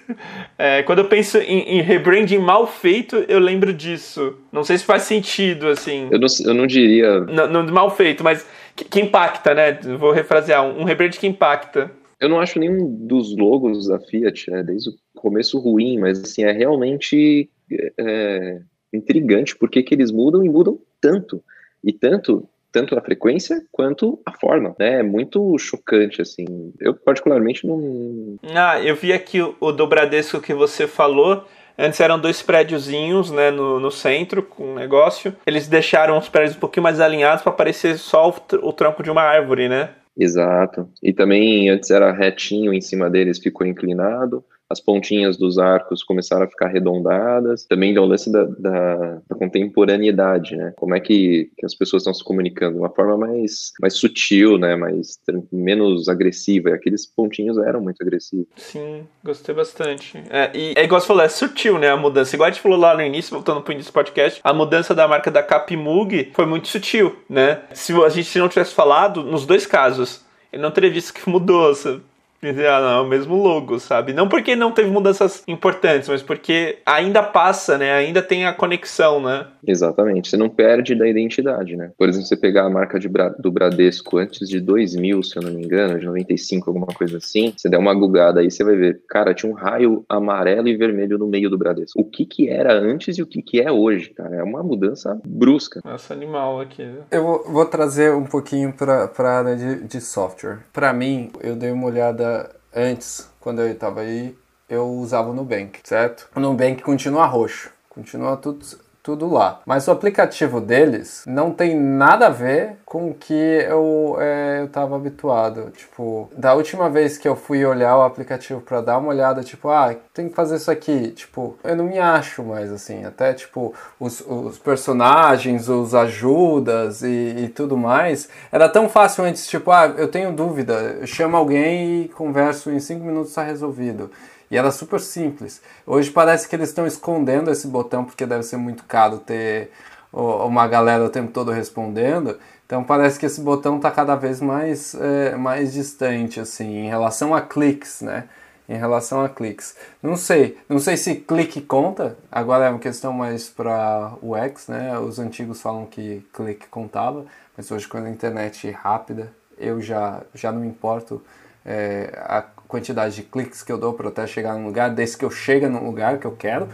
é, 0.58 0.82
quando 0.82 1.00
eu 1.00 1.08
penso 1.08 1.38
em, 1.38 1.78
em, 1.78 1.80
rebranding 1.82 2.38
mal 2.38 2.66
feito, 2.66 3.16
eu 3.28 3.38
lembro 3.38 3.72
disso. 3.72 4.36
Não 4.50 4.64
sei 4.64 4.78
se 4.78 4.84
faz 4.84 5.02
sentido, 5.02 5.68
assim. 5.68 6.08
Eu 6.10 6.18
não, 6.18 6.26
eu 6.44 6.54
não 6.54 6.66
diria. 6.66 7.20
Não, 7.20 7.46
não 7.46 7.66
mal 7.72 7.94
feito, 7.94 8.24
mas 8.24 8.46
que, 8.74 8.84
que 8.84 9.00
impacta, 9.00 9.54
né? 9.54 9.72
Vou 9.98 10.12
refrasear. 10.12 10.64
Um, 10.64 10.80
um 10.80 10.84
rebrand 10.84 11.10
que 11.10 11.26
impacta. 11.26 11.90
Eu 12.18 12.28
não 12.28 12.40
acho 12.40 12.58
nenhum 12.58 13.06
dos 13.06 13.36
logos 13.36 13.88
da 13.88 14.00
Fiat, 14.00 14.50
né, 14.50 14.62
desde 14.62 14.88
o 14.88 14.94
começo 15.14 15.58
ruim, 15.58 15.98
mas 15.98 16.18
assim, 16.22 16.44
é 16.44 16.52
realmente 16.52 17.50
é, 17.98 18.60
intrigante 18.90 19.54
porque 19.54 19.82
que 19.82 19.94
eles 19.94 20.10
mudam 20.10 20.42
e 20.42 20.48
mudam 20.48 20.78
tanto. 20.98 21.44
E 21.84 21.92
tanto 21.92 22.48
tanto 22.72 22.98
a 22.98 23.00
frequência 23.00 23.62
quanto 23.72 24.20
a 24.26 24.32
forma, 24.32 24.74
né? 24.78 25.00
É 25.00 25.02
muito 25.02 25.56
chocante, 25.58 26.20
assim. 26.20 26.72
Eu, 26.80 26.94
particularmente, 26.94 27.66
não. 27.66 28.36
Ah, 28.54 28.80
eu 28.80 28.94
vi 28.94 29.12
aqui 29.12 29.40
o, 29.40 29.56
o 29.60 29.72
do 29.72 29.86
Bradesco 29.86 30.40
que 30.40 30.54
você 30.54 30.86
falou. 30.86 31.44
Antes 31.78 32.00
eram 32.00 32.18
dois 32.18 32.40
prédiozinhos, 32.40 33.30
né, 33.30 33.50
no, 33.50 33.78
no 33.78 33.90
centro, 33.90 34.42
com 34.42 34.72
um 34.72 34.74
negócio. 34.74 35.36
Eles 35.46 35.68
deixaram 35.68 36.16
os 36.16 36.28
prédios 36.28 36.56
um 36.56 36.60
pouquinho 36.60 36.84
mais 36.84 37.00
alinhados 37.00 37.42
para 37.42 37.52
parecer 37.52 37.98
só 37.98 38.30
o, 38.30 38.66
o 38.66 38.72
tronco 38.72 39.02
de 39.02 39.10
uma 39.10 39.22
árvore, 39.22 39.68
né? 39.68 39.90
Exato. 40.18 40.88
E 41.02 41.12
também 41.12 41.68
antes 41.68 41.90
era 41.90 42.10
retinho 42.12 42.72
em 42.72 42.80
cima 42.80 43.10
deles, 43.10 43.38
ficou 43.38 43.66
inclinado 43.66 44.42
as 44.68 44.80
pontinhas 44.80 45.36
dos 45.36 45.58
arcos 45.58 46.02
começaram 46.02 46.44
a 46.44 46.48
ficar 46.48 46.66
arredondadas. 46.66 47.64
Também 47.64 47.94
dá 47.94 48.02
o 48.02 48.06
lance 48.06 48.30
da, 48.30 48.44
da, 48.44 49.20
da, 49.28 49.36
contemporaneidade, 49.36 50.56
né? 50.56 50.72
Como 50.76 50.94
é 50.94 51.00
que, 51.00 51.50
que 51.56 51.64
as 51.64 51.74
pessoas 51.74 52.02
estão 52.02 52.14
se 52.14 52.24
comunicando? 52.24 52.78
Uma 52.78 52.90
forma 52.90 53.16
mais, 53.16 53.72
mais 53.80 53.94
sutil, 53.94 54.58
né? 54.58 54.74
Mais, 54.76 55.18
menos 55.52 56.08
agressiva. 56.08 56.70
E 56.70 56.72
aqueles 56.72 57.06
pontinhos 57.06 57.58
eram 57.58 57.80
muito 57.80 58.02
agressivos. 58.02 58.46
Sim, 58.56 59.06
gostei 59.24 59.54
bastante. 59.54 60.22
É, 60.30 60.50
e 60.54 60.74
é 60.76 60.84
igual 60.84 61.00
você 61.00 61.06
falou, 61.06 61.22
é 61.22 61.28
sutil, 61.28 61.78
né? 61.78 61.90
A 61.90 61.96
mudança. 61.96 62.34
Igual 62.34 62.48
a 62.48 62.52
gente 62.52 62.62
falou 62.62 62.78
lá 62.78 62.94
no 62.94 63.02
início, 63.02 63.32
voltando 63.32 63.60
pro 63.60 63.72
início 63.72 63.92
do 63.92 63.94
podcast, 63.94 64.40
a 64.42 64.52
mudança 64.52 64.94
da 64.94 65.06
marca 65.06 65.30
da 65.30 65.42
Capimug 65.42 66.30
foi 66.32 66.46
muito 66.46 66.68
sutil, 66.68 67.16
né? 67.28 67.62
Se 67.72 67.92
a 67.92 68.08
gente 68.08 68.38
não 68.38 68.48
tivesse 68.48 68.74
falado, 68.74 69.22
nos 69.22 69.46
dois 69.46 69.66
casos, 69.66 70.24
ele 70.52 70.62
não 70.62 70.70
teria 70.70 70.90
visto 70.90 71.12
que 71.14 71.28
mudou, 71.28 71.56
não, 71.56 72.02
é 72.42 73.00
o 73.00 73.06
mesmo 73.06 73.36
logo, 73.36 73.78
sabe? 73.78 74.12
Não 74.12 74.28
porque 74.28 74.54
não 74.54 74.72
teve 74.72 74.90
mudanças 74.90 75.42
importantes, 75.46 76.08
mas 76.08 76.22
porque 76.22 76.78
ainda 76.84 77.22
passa, 77.22 77.78
né? 77.78 77.92
Ainda 77.92 78.22
tem 78.22 78.46
a 78.46 78.52
conexão, 78.52 79.20
né? 79.20 79.46
Exatamente. 79.66 80.28
Você 80.28 80.36
não 80.36 80.48
perde 80.48 80.94
da 80.94 81.08
identidade, 81.08 81.76
né? 81.76 81.90
Por 81.98 82.08
exemplo, 82.08 82.26
você 82.26 82.36
pegar 82.36 82.64
a 82.64 82.70
marca 82.70 82.98
de 82.98 83.08
Bra 83.08 83.28
do 83.38 83.50
Bradesco 83.50 84.18
antes 84.18 84.48
de 84.48 84.60
2000, 84.60 85.22
se 85.22 85.36
eu 85.36 85.42
não 85.42 85.52
me 85.52 85.64
engano, 85.64 85.98
de 85.98 86.06
95, 86.06 86.70
alguma 86.70 86.86
coisa 86.86 87.18
assim, 87.18 87.52
você 87.56 87.68
der 87.68 87.78
uma 87.78 87.94
gugada 87.94 88.40
aí, 88.40 88.50
você 88.50 88.62
vai 88.62 88.76
ver, 88.76 89.02
cara, 89.08 89.34
tinha 89.34 89.50
um 89.50 89.54
raio 89.54 90.04
amarelo 90.08 90.68
e 90.68 90.76
vermelho 90.76 91.18
no 91.18 91.26
meio 91.26 91.50
do 91.50 91.58
Bradesco. 91.58 92.00
O 92.00 92.04
que 92.04 92.24
que 92.24 92.48
era 92.48 92.72
antes 92.72 93.18
e 93.18 93.22
o 93.22 93.26
que 93.26 93.42
que 93.42 93.60
é 93.60 93.70
hoje, 93.70 94.10
cara? 94.10 94.36
É 94.36 94.42
uma 94.42 94.62
mudança 94.62 95.18
brusca. 95.26 95.80
Nossa, 95.84 96.14
animal 96.14 96.60
aqui. 96.60 96.82
Né? 96.84 97.00
Eu 97.10 97.22
vou, 97.22 97.44
vou 97.44 97.66
trazer 97.66 98.12
um 98.12 98.24
pouquinho 98.24 98.72
para 98.72 99.10
a 99.18 99.38
área 99.38 99.56
de, 99.56 99.86
de 99.86 100.00
software. 100.00 100.58
Para 100.72 100.92
mim, 100.92 101.30
eu 101.42 101.56
dei 101.56 101.70
uma 101.70 101.86
olhada 101.86 102.25
antes, 102.74 103.28
quando 103.40 103.60
eu 103.60 103.68
estava 103.68 104.00
aí, 104.00 104.36
eu 104.68 104.86
usava 104.86 105.30
o 105.30 105.34
Nubank, 105.34 105.80
certo? 105.84 106.28
O 106.34 106.40
Nubank 106.40 106.82
continua 106.82 107.26
roxo, 107.26 107.70
continua 107.88 108.36
tudo 108.36 108.64
tudo 109.06 109.32
lá. 109.32 109.60
Mas 109.64 109.86
o 109.86 109.92
aplicativo 109.92 110.60
deles 110.60 111.22
não 111.28 111.52
tem 111.52 111.76
nada 111.78 112.26
a 112.26 112.30
ver 112.30 112.78
com 112.84 113.10
o 113.10 113.14
que 113.14 113.32
eu 113.32 114.16
é, 114.18 114.64
estava 114.64 114.96
habituado. 114.96 115.70
Tipo, 115.70 116.28
da 116.36 116.54
última 116.54 116.90
vez 116.90 117.16
que 117.16 117.28
eu 117.28 117.36
fui 117.36 117.64
olhar 117.64 117.96
o 117.96 118.02
aplicativo 118.02 118.60
para 118.60 118.80
dar 118.80 118.98
uma 118.98 119.10
olhada, 119.10 119.44
tipo, 119.44 119.68
ah, 119.68 119.94
tem 120.12 120.28
que 120.28 120.34
fazer 120.34 120.56
isso 120.56 120.72
aqui. 120.72 121.12
Tipo, 121.12 121.56
eu 121.62 121.76
não 121.76 121.84
me 121.84 122.00
acho 122.00 122.42
mais 122.42 122.72
assim. 122.72 123.04
Até, 123.04 123.32
tipo, 123.32 123.72
os, 124.00 124.20
os 124.26 124.58
personagens, 124.58 125.68
os 125.68 125.94
ajudas 125.94 127.02
e, 127.02 127.44
e 127.44 127.48
tudo 127.48 127.76
mais. 127.76 128.28
Era 128.50 128.68
tão 128.68 128.88
fácil 128.88 129.22
antes, 129.22 129.46
tipo, 129.46 129.70
ah, 129.70 129.94
eu 129.96 130.08
tenho 130.08 130.32
dúvida. 130.32 130.96
Eu 131.00 131.06
chamo 131.06 131.36
alguém 131.36 132.02
e 132.02 132.08
converso 132.08 132.72
em 132.72 132.80
cinco 132.80 133.04
minutos, 133.04 133.28
está 133.28 133.44
resolvido. 133.44 134.10
E 134.50 134.56
era 134.56 134.70
super 134.70 135.00
simples. 135.00 135.60
Hoje 135.86 136.10
parece 136.10 136.48
que 136.48 136.54
eles 136.54 136.68
estão 136.68 136.86
escondendo 136.86 137.50
esse 137.50 137.66
botão 137.66 138.04
porque 138.04 138.24
deve 138.26 138.42
ser 138.44 138.56
muito 138.56 138.84
caro 138.84 139.18
ter 139.18 139.70
uma 140.12 140.66
galera 140.66 141.04
o 141.04 141.10
tempo 141.10 141.32
todo 141.32 141.50
respondendo. 141.50 142.38
Então 142.64 142.82
parece 142.82 143.18
que 143.18 143.26
esse 143.26 143.40
botão 143.40 143.76
está 143.76 143.90
cada 143.90 144.16
vez 144.16 144.40
mais, 144.40 144.94
é, 144.94 145.36
mais 145.36 145.72
distante, 145.72 146.40
assim, 146.40 146.78
em 146.78 146.88
relação 146.88 147.34
a 147.34 147.40
cliques, 147.40 148.00
né? 148.00 148.24
Em 148.68 148.76
relação 148.76 149.22
a 149.22 149.28
cliques. 149.28 149.76
Não 150.02 150.16
sei, 150.16 150.58
não 150.68 150.80
sei 150.80 150.96
se 150.96 151.14
clique 151.14 151.60
conta, 151.60 152.16
agora 152.30 152.66
é 152.66 152.70
uma 152.70 152.80
questão 152.80 153.12
mais 153.12 153.48
para 153.48 154.14
o 154.20 154.34
X, 154.36 154.66
né? 154.66 154.98
Os 154.98 155.20
antigos 155.20 155.60
falam 155.60 155.86
que 155.86 156.26
clique 156.32 156.66
contava, 156.66 157.24
mas 157.56 157.70
hoje 157.70 157.86
com 157.86 157.98
a 157.98 158.10
internet 158.10 158.68
rápida, 158.72 159.32
eu 159.56 159.80
já, 159.80 160.22
já 160.34 160.50
não 160.50 160.64
importo 160.64 161.22
é, 161.64 162.10
a 162.24 162.42
quantidade 162.68 163.14
de 163.16 163.22
cliques 163.22 163.62
que 163.62 163.72
eu 163.72 163.78
dou 163.78 163.92
para 163.92 164.08
até 164.08 164.26
chegar 164.26 164.54
num 164.54 164.66
lugar, 164.66 164.90
desde 164.90 165.16
que 165.16 165.24
eu 165.24 165.30
chegue 165.30 165.66
no 165.66 165.84
lugar 165.84 166.18
que 166.18 166.26
eu 166.26 166.32
quero, 166.32 166.68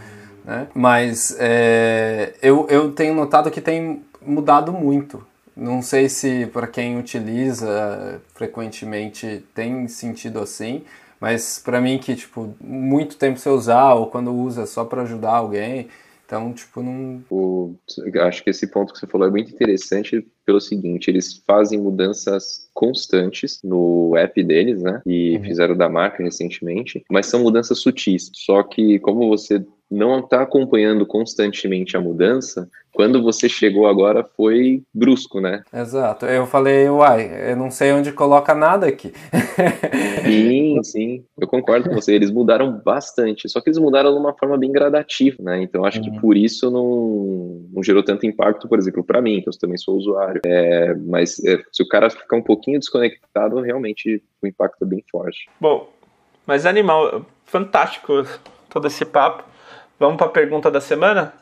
né? 0.44 0.66
Mas 0.74 1.36
é, 1.38 2.34
eu, 2.42 2.66
eu 2.68 2.92
tenho 2.92 3.14
notado 3.14 3.50
que 3.50 3.60
tem 3.60 4.02
mudado 4.20 4.72
muito. 4.72 5.24
Não 5.56 5.82
sei 5.82 6.08
se 6.08 6.46
para 6.46 6.66
quem 6.66 6.98
utiliza 6.98 8.20
frequentemente 8.34 9.44
tem 9.54 9.86
sentido 9.86 10.40
assim, 10.40 10.82
mas 11.20 11.58
para 11.58 11.80
mim 11.80 11.98
que 11.98 12.16
tipo 12.16 12.54
muito 12.60 13.16
tempo 13.16 13.38
você 13.38 13.50
usar 13.50 13.92
ou 13.94 14.06
quando 14.06 14.32
usa 14.32 14.66
só 14.66 14.84
para 14.84 15.02
ajudar 15.02 15.34
alguém, 15.36 15.88
então, 16.32 16.50
tipo, 16.54 16.82
não. 16.82 17.22
O, 17.28 17.74
acho 18.22 18.42
que 18.42 18.48
esse 18.48 18.66
ponto 18.66 18.90
que 18.90 18.98
você 18.98 19.06
falou 19.06 19.28
é 19.28 19.30
muito 19.30 19.52
interessante 19.52 20.26
pelo 20.46 20.62
seguinte: 20.62 21.10
eles 21.10 21.42
fazem 21.46 21.78
mudanças 21.78 22.70
constantes 22.72 23.60
no 23.62 24.16
app 24.16 24.42
deles, 24.42 24.82
né? 24.82 25.02
E 25.04 25.36
uhum. 25.36 25.44
fizeram 25.44 25.76
da 25.76 25.90
marca 25.90 26.22
recentemente, 26.22 27.04
mas 27.10 27.26
são 27.26 27.42
mudanças 27.42 27.80
sutis. 27.80 28.30
Só 28.32 28.62
que, 28.62 28.98
como 29.00 29.28
você 29.28 29.62
não 29.92 30.20
está 30.20 30.42
acompanhando 30.42 31.04
constantemente 31.04 31.96
a 31.96 32.00
mudança, 32.00 32.68
quando 32.92 33.22
você 33.22 33.48
chegou 33.48 33.86
agora 33.86 34.24
foi 34.24 34.82
brusco, 34.92 35.40
né? 35.40 35.62
Exato. 35.72 36.26
Eu 36.26 36.46
falei, 36.46 36.88
uai, 36.88 37.50
eu 37.50 37.56
não 37.56 37.70
sei 37.70 37.92
onde 37.92 38.12
coloca 38.12 38.54
nada 38.54 38.86
aqui. 38.86 39.12
sim, 40.24 40.82
sim. 40.82 41.24
Eu 41.38 41.46
concordo 41.46 41.88
com 41.88 41.94
você. 41.94 42.14
Eles 42.14 42.30
mudaram 42.30 42.80
bastante. 42.84 43.48
Só 43.48 43.60
que 43.60 43.70
eles 43.70 43.78
mudaram 43.78 44.12
de 44.12 44.18
uma 44.18 44.34
forma 44.34 44.58
bem 44.58 44.70
gradativa, 44.70 45.42
né? 45.42 45.62
Então 45.62 45.84
acho 45.84 45.98
uhum. 45.98 46.04
que 46.04 46.20
por 46.20 46.36
isso 46.36 46.70
não, 46.70 47.62
não 47.72 47.82
gerou 47.82 48.02
tanto 48.02 48.26
impacto, 48.26 48.68
por 48.68 48.78
exemplo, 48.78 49.02
para 49.02 49.22
mim, 49.22 49.40
que 49.40 49.48
eu 49.48 49.58
também 49.58 49.78
sou 49.78 49.96
usuário. 49.96 50.42
É, 50.44 50.94
mas 50.94 51.42
é, 51.44 51.62
se 51.72 51.82
o 51.82 51.88
cara 51.88 52.10
ficar 52.10 52.36
um 52.36 52.42
pouquinho 52.42 52.78
desconectado, 52.78 53.60
realmente 53.60 54.22
o 54.42 54.46
impacto 54.46 54.84
é 54.84 54.86
bem 54.86 55.02
forte. 55.10 55.48
Bom, 55.58 55.88
mas 56.46 56.66
animal, 56.66 57.24
fantástico 57.46 58.24
todo 58.68 58.86
esse 58.86 59.04
papo. 59.04 59.51
Vamos 59.98 60.16
para 60.16 60.26
a 60.26 60.30
pergunta 60.30 60.70
da 60.70 60.80
semana? 60.80 61.34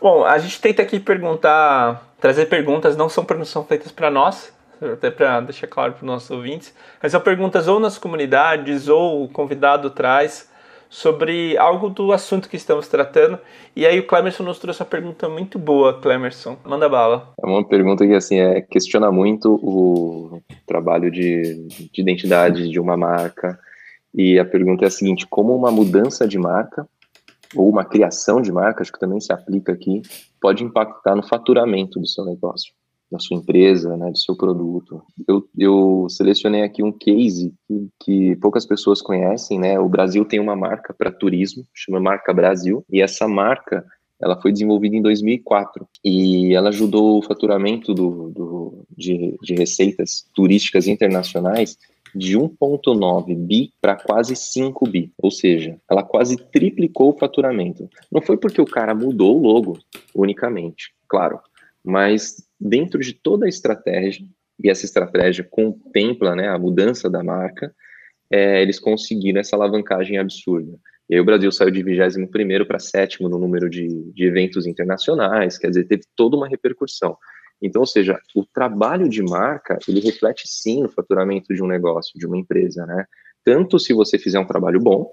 Bom, 0.00 0.24
a 0.24 0.38
gente 0.38 0.60
tenta 0.60 0.82
aqui 0.82 0.98
perguntar, 0.98 2.02
trazer 2.20 2.46
perguntas, 2.46 2.96
não 2.96 3.08
são 3.08 3.24
perguntas 3.24 3.52
feitas 3.64 3.92
para 3.92 4.10
nós, 4.10 4.52
até 4.80 5.10
para 5.10 5.40
deixar 5.40 5.66
claro 5.66 5.92
para 5.92 6.00
os 6.00 6.06
nossos 6.06 6.30
ouvintes, 6.30 6.74
mas 7.02 7.12
são 7.12 7.20
perguntas 7.20 7.68
ou 7.68 7.78
nas 7.78 7.98
comunidades 7.98 8.88
ou 8.88 9.24
o 9.24 9.28
convidado 9.28 9.90
traz 9.90 10.49
sobre 10.90 11.56
algo 11.56 11.88
do 11.88 12.12
assunto 12.12 12.48
que 12.48 12.56
estamos 12.56 12.88
tratando. 12.88 13.38
E 13.74 13.86
aí 13.86 14.00
o 14.00 14.06
Clemerson 14.06 14.42
nos 14.42 14.58
trouxe 14.58 14.82
uma 14.82 14.88
pergunta 14.88 15.28
muito 15.28 15.58
boa, 15.58 15.98
Clemerson. 16.00 16.58
Manda 16.64 16.88
bala. 16.88 17.32
É 17.40 17.46
uma 17.46 17.64
pergunta 17.64 18.04
que 18.04 18.12
assim 18.12 18.38
é 18.40 18.60
questiona 18.60 19.10
muito 19.12 19.54
o 19.54 20.42
trabalho 20.66 21.10
de, 21.10 21.68
de 21.92 22.00
identidade 22.00 22.68
de 22.68 22.80
uma 22.80 22.96
marca, 22.96 23.58
e 24.12 24.38
a 24.38 24.44
pergunta 24.44 24.84
é 24.84 24.88
a 24.88 24.90
seguinte: 24.90 25.26
como 25.28 25.54
uma 25.54 25.70
mudança 25.70 26.26
de 26.26 26.38
marca 26.38 26.86
ou 27.54 27.68
uma 27.68 27.84
criação 27.84 28.40
de 28.40 28.52
marca, 28.52 28.82
acho 28.82 28.92
que 28.92 28.98
também 28.98 29.20
se 29.20 29.32
aplica 29.32 29.72
aqui, 29.72 30.02
pode 30.40 30.62
impactar 30.62 31.16
no 31.16 31.26
faturamento 31.26 31.98
do 31.98 32.06
seu 32.06 32.24
negócio, 32.24 32.72
da 33.10 33.18
sua 33.18 33.38
empresa, 33.38 33.96
né, 33.96 34.10
do 34.10 34.18
seu 34.18 34.36
produto. 34.36 35.02
Eu, 35.26 35.48
eu 35.58 36.06
selecionei 36.08 36.62
aqui 36.62 36.82
um 36.82 36.92
case 36.92 37.52
que, 37.66 37.88
que, 38.00 38.36
poucas 38.36 38.64
pessoas 38.64 39.02
conhecem, 39.02 39.58
né? 39.58 39.78
O 39.80 39.88
Brasil 39.88 40.24
tem 40.24 40.38
uma 40.38 40.54
marca 40.54 40.94
para 40.94 41.10
turismo, 41.10 41.66
chama 41.74 41.98
Marca 41.98 42.32
Brasil, 42.32 42.84
e 42.90 43.02
essa 43.02 43.26
marca 43.26 43.84
ela 44.20 44.40
foi 44.40 44.52
desenvolvida 44.52 44.94
em 44.94 45.02
2004 45.02 45.88
e 46.04 46.54
ela 46.54 46.68
ajudou 46.68 47.18
o 47.18 47.22
faturamento 47.22 47.94
do, 47.94 48.30
do 48.30 48.84
de, 48.94 49.34
de 49.42 49.54
receitas 49.54 50.26
turísticas 50.34 50.86
internacionais 50.86 51.78
de 52.14 52.36
1,9 52.36 53.34
bi 53.34 53.72
para 53.80 53.96
quase 53.96 54.36
5 54.36 54.86
bi, 54.88 55.12
ou 55.16 55.30
seja, 55.30 55.78
ela 55.88 56.02
quase 56.02 56.36
triplicou 56.36 57.10
o 57.10 57.18
faturamento. 57.18 57.88
Não 58.10 58.20
foi 58.20 58.36
porque 58.36 58.60
o 58.60 58.66
cara 58.66 58.94
mudou 58.94 59.38
o 59.38 59.42
logo 59.42 59.78
unicamente, 60.14 60.92
claro, 61.08 61.40
mas 61.84 62.44
dentro 62.60 63.00
de 63.00 63.14
toda 63.14 63.46
a 63.46 63.48
estratégia, 63.48 64.26
e 64.62 64.68
essa 64.68 64.84
estratégia 64.84 65.46
contempla 65.48 66.36
né, 66.36 66.48
a 66.48 66.58
mudança 66.58 67.08
da 67.08 67.22
marca, 67.22 67.74
é, 68.30 68.60
eles 68.60 68.78
conseguiram 68.78 69.40
essa 69.40 69.56
alavancagem 69.56 70.18
absurda. 70.18 70.78
E 71.08 71.14
aí 71.14 71.20
o 71.20 71.24
Brasil 71.24 71.50
saiu 71.50 71.70
de 71.70 71.82
21 71.82 72.64
para 72.66 72.78
sétimo 72.78 73.28
no 73.28 73.38
número 73.38 73.68
de, 73.68 73.88
de 74.12 74.24
eventos 74.24 74.66
internacionais, 74.66 75.58
quer 75.58 75.68
dizer, 75.68 75.84
teve 75.84 76.02
toda 76.14 76.36
uma 76.36 76.46
repercussão. 76.46 77.16
Então, 77.60 77.80
ou 77.80 77.86
seja, 77.86 78.18
o 78.34 78.44
trabalho 78.46 79.08
de 79.08 79.22
marca, 79.22 79.78
ele 79.88 80.00
reflete 80.00 80.46
sim 80.46 80.82
no 80.82 80.88
faturamento 80.88 81.52
de 81.52 81.62
um 81.62 81.66
negócio, 81.66 82.18
de 82.18 82.26
uma 82.26 82.38
empresa, 82.38 82.86
né? 82.86 83.04
Tanto 83.44 83.78
se 83.78 83.92
você 83.92 84.18
fizer 84.18 84.38
um 84.38 84.46
trabalho 84.46 84.80
bom, 84.80 85.12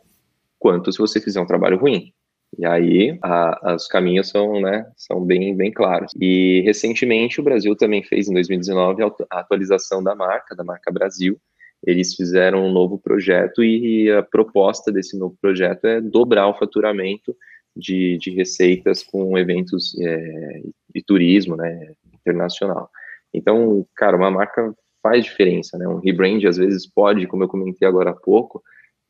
quanto 0.60 0.91
se 0.91 0.99
você 0.99 1.19
fizer 1.19 1.41
um 1.41 1.45
trabalho 1.45 1.78
ruim. 1.78 2.14
E 2.57 2.65
aí, 2.65 3.18
a, 3.22 3.76
os 3.76 3.88
caminhos 3.88 4.30
são, 4.30 4.61
né, 4.61 4.86
são 4.95 5.24
bem, 5.24 5.56
bem 5.56 5.72
claros. 5.72 6.11
E, 6.19 6.61
recentemente, 6.61 7.40
o 7.40 7.44
Brasil 7.44 7.76
também 7.76 8.03
fez, 8.03 8.28
em 8.28 8.34
2019, 8.34 9.03
a 9.03 9.40
atualização 9.40 10.03
da 10.03 10.15
marca, 10.15 10.56
da 10.56 10.64
marca 10.64 10.91
Brasil. 10.91 11.40
Eles 11.86 12.15
fizeram 12.15 12.65
um 12.65 12.72
novo 12.72 12.98
projeto 12.98 13.64
e 13.64 14.10
a 14.11 14.24
proposta 14.24 14.91
desse 14.91 15.18
novo 15.18 15.38
projeto 15.40 15.86
é 15.86 16.02
dobrar 16.02 16.48
o 16.48 16.57
faturamento 16.57 17.36
de, 17.76 18.18
de 18.18 18.32
receitas 18.32 19.03
com 19.03 19.38
eventos 19.38 19.95
é, 19.99 20.61
e 20.95 21.03
turismo, 21.03 21.56
né, 21.56 21.94
internacional. 22.14 22.90
Então, 23.34 23.86
cara, 23.95 24.18
uma 24.18 24.32
marca 24.32 24.74
faz 25.03 25.24
diferença, 25.24 25.78
né? 25.78 25.88
Um 25.88 25.99
rebrand 25.99 26.44
às 26.45 26.57
vezes 26.57 26.88
pode, 26.88 27.28
como 27.28 27.44
eu 27.44 27.48
comentei 27.48 27.88
agora 27.88 28.10
há 28.10 28.15
pouco, 28.15 28.64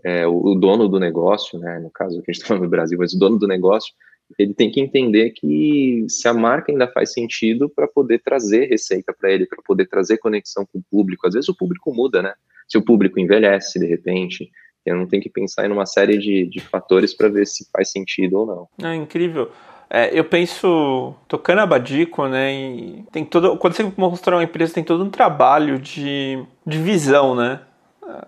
é, 0.07 0.25
o, 0.25 0.55
dono 0.55 0.87
do 0.87 1.01
negócio, 1.01 1.59
né? 1.59 1.79
No 1.79 1.91
caso 1.91 2.21
que 2.21 2.31
a 2.31 2.33
gente 2.33 2.41
está 2.41 2.47
falando 2.47 2.63
do 2.63 2.69
Brasil, 2.69 2.97
mas 2.97 3.11
o 3.11 3.19
dono 3.19 3.37
do 3.37 3.45
negócio, 3.45 3.93
ele 4.39 4.53
tem 4.53 4.71
que 4.71 4.79
entender 4.79 5.31
que 5.31 6.05
se 6.07 6.29
a 6.29 6.33
marca 6.33 6.71
ainda 6.71 6.87
faz 6.87 7.11
sentido 7.11 7.69
para 7.69 7.89
poder 7.89 8.19
trazer 8.19 8.69
receita 8.69 9.13
para 9.13 9.29
ele, 9.29 9.45
para 9.45 9.61
poder 9.65 9.85
trazer 9.85 10.17
conexão 10.17 10.65
com 10.65 10.79
o 10.79 10.83
público. 10.89 11.27
Às 11.27 11.33
vezes 11.33 11.49
o 11.49 11.57
público 11.57 11.93
muda, 11.93 12.21
né? 12.21 12.33
Se 12.69 12.77
o 12.77 12.81
público 12.81 13.19
envelhece 13.19 13.79
de 13.79 13.85
repente, 13.85 14.49
eu 14.85 14.95
não 14.95 15.05
tem 15.05 15.19
que 15.19 15.29
pensar 15.29 15.67
em 15.67 15.73
uma 15.73 15.85
série 15.85 16.17
de, 16.17 16.45
de 16.45 16.61
fatores 16.61 17.13
para 17.13 17.27
ver 17.27 17.45
se 17.45 17.69
faz 17.69 17.91
sentido 17.91 18.39
ou 18.39 18.45
não. 18.45 18.89
É 18.89 18.95
incrível. 18.95 19.51
É, 19.89 20.17
eu 20.17 20.23
penso, 20.23 21.15
tocando 21.27 21.59
a 21.59 21.65
Badico, 21.65 22.27
né, 22.27 23.03
tem 23.11 23.25
todo, 23.25 23.57
quando 23.57 23.73
você 23.73 23.91
mostrar 23.97 24.35
uma 24.35 24.43
empresa, 24.43 24.73
tem 24.73 24.83
todo 24.83 25.03
um 25.03 25.09
trabalho 25.09 25.79
de, 25.79 26.41
de 26.65 26.77
visão, 26.77 27.35
né? 27.35 27.61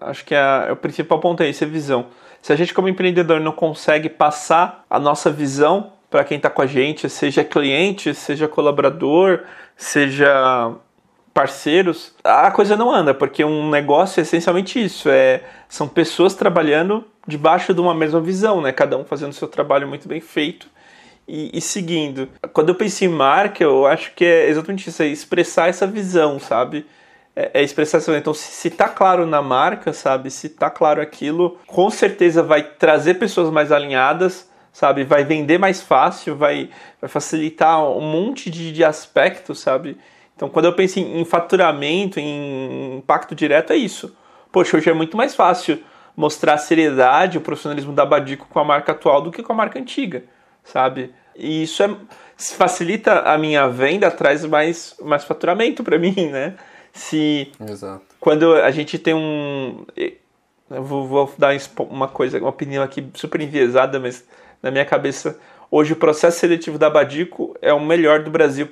Acho 0.02 0.26
que 0.26 0.36
é, 0.36 0.66
é 0.68 0.72
o 0.72 0.76
principal 0.76 1.20
ponto 1.20 1.42
é 1.42 1.50
esse, 1.50 1.64
é 1.64 1.68
visão. 1.68 2.08
Se 2.42 2.54
a 2.54 2.56
gente 2.56 2.74
como 2.74 2.88
empreendedor 2.88 3.40
não 3.40 3.52
consegue 3.52 4.10
passar 4.10 4.86
a 4.90 5.00
nossa 5.00 5.30
visão 5.30 5.94
para 6.10 6.24
quem 6.24 6.38
está 6.38 6.50
com 6.50 6.62
a 6.62 6.66
gente, 6.66 7.10
seja 7.10 7.44
cliente, 7.44 8.14
seja 8.14 8.48
colaborador, 8.48 9.42
seja 9.76 10.74
parceiros, 11.34 12.14
a 12.24 12.52
coisa 12.52 12.76
não 12.76 12.92
anda, 12.92 13.14
porque 13.14 13.46
um 13.46 13.70
negócio 13.70 14.20
é 14.20 14.24
essencialmente 14.24 14.84
isso, 14.84 15.10
é 15.10 15.42
são 15.70 15.88
pessoas 15.88 16.34
trabalhando 16.34 17.06
debaixo 17.28 17.74
de 17.74 17.80
uma 17.80 17.94
mesma 17.94 18.20
visão, 18.20 18.60
né? 18.62 18.72
Cada 18.72 18.98
um 18.98 19.06
fazendo 19.06 19.34
seu 19.34 19.48
trabalho 19.48 19.88
muito 19.88 20.08
bem 20.08 20.20
feito 20.20 20.68
e, 21.28 21.52
e, 21.54 21.62
seguindo. 21.62 22.28
Quando 22.52 22.70
eu 22.70 22.76
penso 22.76 23.06
em 23.06 23.08
marca, 23.08 23.64
eu 23.64 23.86
acho 23.86 24.12
que 24.16 24.26
é 24.26 24.50
exatamente 24.50 24.90
isso, 24.90 25.04
é 25.04 25.08
expressar 25.08 25.70
essa 25.70 25.86
visão, 25.86 26.40
sabe? 26.40 26.86
É, 27.36 27.62
é 27.62 27.66
visão. 27.66 28.16
Então, 28.16 28.34
se, 28.34 28.52
se 28.52 28.70
tá 28.70 28.88
claro 28.88 29.26
na 29.26 29.42
marca, 29.42 29.94
sabe? 29.94 30.30
Se 30.30 30.50
tá 30.50 30.70
claro 30.70 31.02
aquilo, 31.02 31.58
com 31.68 31.90
certeza 31.90 32.44
vai 32.44 32.64
trazer 32.64 33.16
pessoas 33.16 33.50
mais 33.50 33.72
alinhadas, 33.72 34.50
sabe? 34.72 35.04
Vai 35.04 35.24
vender 35.24 35.58
mais 35.58 35.82
fácil, 35.82 36.36
vai, 36.36 36.70
vai 37.00 37.10
facilitar 37.10 37.84
um 37.84 38.02
monte 38.02 38.50
de, 38.50 38.72
de 38.72 38.84
aspectos, 38.84 39.60
sabe? 39.60 39.98
Então, 40.36 40.50
quando 40.50 40.66
eu 40.66 40.74
penso 40.74 41.00
em, 41.00 41.20
em 41.20 41.26
faturamento, 41.26 42.20
em 42.20 42.98
impacto 42.98 43.36
direto, 43.36 43.74
é 43.74 43.76
isso. 43.76 44.16
Poxa, 44.52 44.78
hoje 44.78 44.90
é 44.90 44.94
muito 44.94 45.18
mais 45.18 45.36
fácil 45.36 45.84
mostrar 46.16 46.56
a 46.56 46.58
seriedade, 46.58 47.38
o 47.38 47.42
profissionalismo 47.42 47.94
da 47.94 48.06
Badico 48.06 48.48
com 48.50 48.60
a 48.60 48.64
marca 48.64 48.92
atual 48.92 49.22
do 49.22 49.32
que 49.32 49.44
com 49.44 49.54
a 49.54 49.56
marca 49.56 49.80
antiga, 49.80 50.24
sabe? 50.64 51.14
E 51.36 51.64
isso 51.64 51.82
é, 51.84 51.96
facilita 52.38 53.22
a 53.22 53.38
minha 53.38 53.68
venda, 53.68 54.12
traz 54.12 54.44
mais, 54.46 54.96
mais 55.02 55.24
faturamento 55.24 55.84
para 55.84 55.98
mim, 56.00 56.30
né? 56.30 56.56
Se 56.94 57.52
Exato. 57.70 58.04
quando 58.20 58.54
a 58.56 58.72
gente 58.72 58.98
tem 58.98 59.14
um 59.14 59.86
eu 60.70 60.84
vou, 60.84 61.08
vou 61.08 61.34
dar 61.38 61.58
uma 61.90 62.08
coisa, 62.08 62.38
uma 62.38 62.50
opinião 62.50 62.84
aqui 62.84 63.10
super 63.16 63.42
enviesada, 63.42 64.00
mas 64.00 64.24
na 64.62 64.70
minha 64.70 64.86
cabeça 64.86 65.40
hoje 65.72 65.94
o 65.94 65.96
processo 65.96 66.40
seletivo 66.40 66.78
da 66.78 66.90
Badico 66.90 67.56
é 67.62 67.74
o 67.74 67.80
melhor 67.80 68.24
do 68.24 68.30
Brasil 68.30 68.68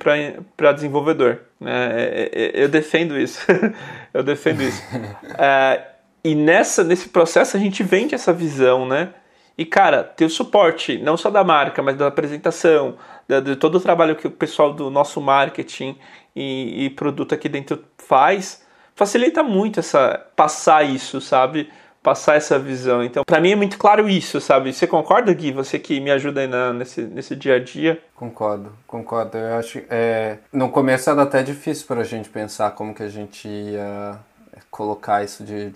para 0.56 0.72
desenvolvedor. 0.72 1.40
Né? 1.60 1.70
É, 1.72 2.30
é, 2.32 2.60
é, 2.60 2.64
eu 2.64 2.68
defendo 2.68 3.18
isso. 3.18 3.44
eu 4.14 4.22
defendo 4.22 4.62
isso. 4.62 4.82
é, 5.38 5.82
e 6.22 6.34
nessa, 6.34 6.84
nesse 6.84 7.08
processo 7.08 7.56
a 7.56 7.60
gente 7.60 7.82
vende 7.82 8.14
essa 8.14 8.32
visão, 8.32 8.86
né? 8.86 9.10
E, 9.56 9.64
cara, 9.64 10.04
ter 10.04 10.24
o 10.24 10.30
suporte, 10.30 10.98
não 10.98 11.16
só 11.16 11.30
da 11.30 11.42
marca, 11.42 11.82
mas 11.82 11.96
da 11.96 12.06
apresentação, 12.06 12.96
de, 13.28 13.56
todo 13.56 13.76
o 13.76 13.80
trabalho 13.80 14.16
que 14.16 14.26
o 14.26 14.30
pessoal 14.30 14.72
do 14.72 14.90
nosso 14.90 15.20
marketing 15.20 15.98
e, 16.34 16.86
e, 16.86 16.90
produto 16.90 17.34
aqui 17.34 17.48
dentro 17.48 17.84
faz, 17.98 18.64
facilita 18.94 19.42
muito 19.42 19.78
essa 19.80 20.26
passar 20.34 20.82
isso, 20.82 21.20
sabe? 21.20 21.70
Passar 22.02 22.36
essa 22.36 22.58
visão. 22.58 23.02
Então, 23.02 23.24
para 23.24 23.40
mim 23.40 23.52
é 23.52 23.56
muito 23.56 23.76
claro 23.76 24.08
isso, 24.08 24.40
sabe? 24.40 24.72
Você 24.72 24.86
concorda, 24.86 25.32
Gui? 25.34 25.52
Você 25.52 25.78
que 25.78 26.00
me 26.00 26.10
ajuda 26.10 26.40
aí 26.40 26.46
na, 26.46 26.72
nesse, 26.72 27.02
nesse 27.02 27.36
dia 27.36 27.56
a 27.56 27.58
dia. 27.58 28.02
Concordo, 28.14 28.72
concordo. 28.86 29.36
Eu 29.36 29.56
acho 29.58 29.82
é, 29.90 30.38
no 30.50 30.70
começo 30.70 31.10
era 31.10 31.22
até 31.22 31.42
difícil 31.42 31.86
para 31.86 32.00
a 32.00 32.04
gente 32.04 32.30
pensar 32.30 32.70
como 32.70 32.94
que 32.94 33.02
a 33.02 33.08
gente 33.08 33.46
ia 33.46 34.18
colocar 34.70 35.22
isso 35.22 35.44
de 35.44 35.72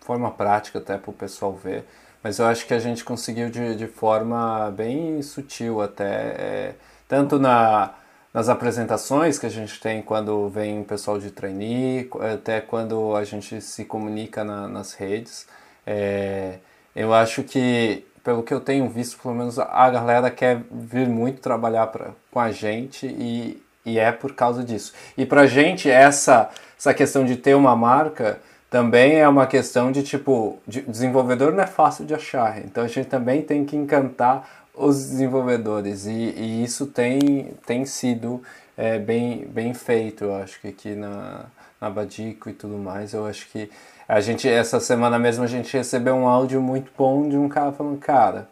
forma 0.00 0.30
prática 0.30 0.78
até 0.78 0.96
para 0.96 1.10
o 1.10 1.14
pessoal 1.14 1.52
ver. 1.52 1.84
Mas 2.24 2.38
eu 2.38 2.46
acho 2.46 2.66
que 2.66 2.72
a 2.72 2.78
gente 2.78 3.04
conseguiu 3.04 3.50
de, 3.50 3.76
de 3.76 3.86
forma 3.86 4.72
bem 4.74 5.20
sutil 5.20 5.82
até, 5.82 6.04
é, 6.04 6.74
tanto 7.06 7.38
na, 7.38 7.90
nas 8.32 8.48
apresentações 8.48 9.38
que 9.38 9.44
a 9.44 9.50
gente 9.50 9.78
tem 9.78 10.00
quando 10.00 10.48
vem 10.48 10.80
o 10.80 10.84
pessoal 10.84 11.18
de 11.18 11.30
trainee, 11.30 12.08
até 12.32 12.62
quando 12.62 13.14
a 13.14 13.24
gente 13.24 13.60
se 13.60 13.84
comunica 13.84 14.42
na, 14.42 14.66
nas 14.66 14.94
redes. 14.94 15.46
É, 15.86 16.60
eu 16.96 17.12
acho 17.12 17.42
que, 17.42 18.06
pelo 18.24 18.42
que 18.42 18.54
eu 18.54 18.60
tenho 18.60 18.88
visto, 18.88 19.18
pelo 19.20 19.34
menos 19.34 19.58
a 19.58 19.90
galera 19.90 20.30
quer 20.30 20.62
vir 20.70 21.06
muito 21.06 21.42
trabalhar 21.42 21.88
pra, 21.88 22.12
com 22.30 22.40
a 22.40 22.50
gente 22.50 23.06
e, 23.06 23.62
e 23.84 23.98
é 23.98 24.10
por 24.10 24.34
causa 24.34 24.64
disso. 24.64 24.94
E 25.14 25.26
pra 25.26 25.44
gente, 25.44 25.90
essa, 25.90 26.48
essa 26.78 26.94
questão 26.94 27.22
de 27.26 27.36
ter 27.36 27.54
uma 27.54 27.76
marca 27.76 28.40
também 28.74 29.20
é 29.20 29.28
uma 29.28 29.46
questão 29.46 29.92
de 29.92 30.02
tipo, 30.02 30.58
de, 30.66 30.80
desenvolvedor 30.80 31.52
não 31.52 31.62
é 31.62 31.66
fácil 31.66 32.04
de 32.04 32.12
achar, 32.12 32.58
então 32.58 32.82
a 32.82 32.88
gente 32.88 33.06
também 33.06 33.40
tem 33.40 33.64
que 33.64 33.76
encantar 33.76 34.66
os 34.74 34.96
desenvolvedores 34.96 36.06
e, 36.06 36.10
e 36.10 36.64
isso 36.64 36.86
tem, 36.86 37.54
tem 37.64 37.86
sido 37.86 38.42
é, 38.76 38.98
bem, 38.98 39.46
bem 39.46 39.72
feito, 39.74 40.24
eu 40.24 40.34
acho 40.34 40.60
que 40.60 40.66
aqui 40.66 40.96
na, 40.96 41.44
na 41.80 41.88
Badico 41.88 42.50
e 42.50 42.52
tudo 42.52 42.76
mais, 42.76 43.14
eu 43.14 43.24
acho 43.24 43.48
que 43.50 43.70
a 44.08 44.20
gente, 44.20 44.48
essa 44.48 44.80
semana 44.80 45.20
mesmo 45.20 45.44
a 45.44 45.46
gente 45.46 45.76
recebeu 45.76 46.16
um 46.16 46.26
áudio 46.26 46.60
muito 46.60 46.90
bom 46.98 47.28
de 47.28 47.36
um 47.36 47.48
cara 47.48 47.70
falando, 47.70 47.98
cara, 48.00 48.48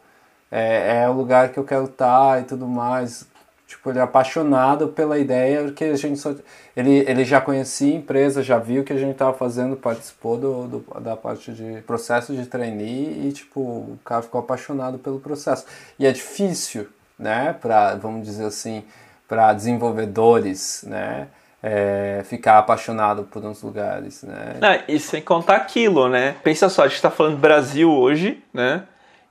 é, 0.53 1.03
é 1.03 1.09
o 1.09 1.13
lugar 1.15 1.49
que 1.49 1.59
eu 1.59 1.65
quero 1.65 1.87
estar 1.87 2.41
e 2.41 2.45
tudo 2.45 2.69
mais, 2.69 3.27
Tipo, 3.73 3.89
ele 3.89 3.99
é 3.99 4.03
apaixonado 4.03 4.89
pela 4.89 5.19
ideia, 5.19 5.63
porque 5.63 5.85
a 5.85 5.97
gente 5.97 6.19
só, 6.19 6.35
ele, 6.77 7.07
ele 7.09 7.25
já 7.25 7.41
conhecia 7.41 7.95
a 7.95 7.97
empresa, 7.97 8.43
já 8.43 8.59
viu 8.59 8.83
o 8.83 8.85
que 8.85 8.93
a 8.93 8.99
gente 8.99 9.13
estava 9.13 9.33
fazendo, 9.33 9.77
participou 9.77 10.37
do, 10.37 10.69
do, 10.69 11.01
da 11.01 11.17
parte 11.17 11.51
de 11.53 11.81
processo 11.87 12.35
de 12.35 12.45
trainee 12.45 13.29
e, 13.29 13.33
tipo, 13.33 13.61
o 13.61 13.99
cara 14.05 14.21
ficou 14.21 14.39
apaixonado 14.39 14.99
pelo 14.99 15.19
processo. 15.19 15.65
E 15.99 16.07
é 16.07 16.13
difícil, 16.13 16.87
né, 17.19 17.57
para, 17.63 17.95
vamos 17.95 18.27
dizer 18.27 18.45
assim, 18.45 18.85
para 19.27 19.55
desenvolvedores, 19.55 20.85
né, 20.87 21.29
é, 21.63 22.21
ficar 22.27 22.59
apaixonado 22.59 23.23
por 23.25 23.43
uns 23.43 23.63
lugares, 23.63 24.23
né. 24.23 24.57
Não, 24.61 24.79
e 24.87 25.01
sem 25.01 25.23
contar 25.23 25.57
aquilo, 25.57 26.11
né, 26.11 26.37
pensa 26.45 26.69
só, 26.69 26.83
a 26.83 26.89
gente 26.89 26.97
está 26.97 27.11
falando 27.11 27.39
Brasil 27.39 27.91
hoje, 27.91 28.45
né, 28.53 28.83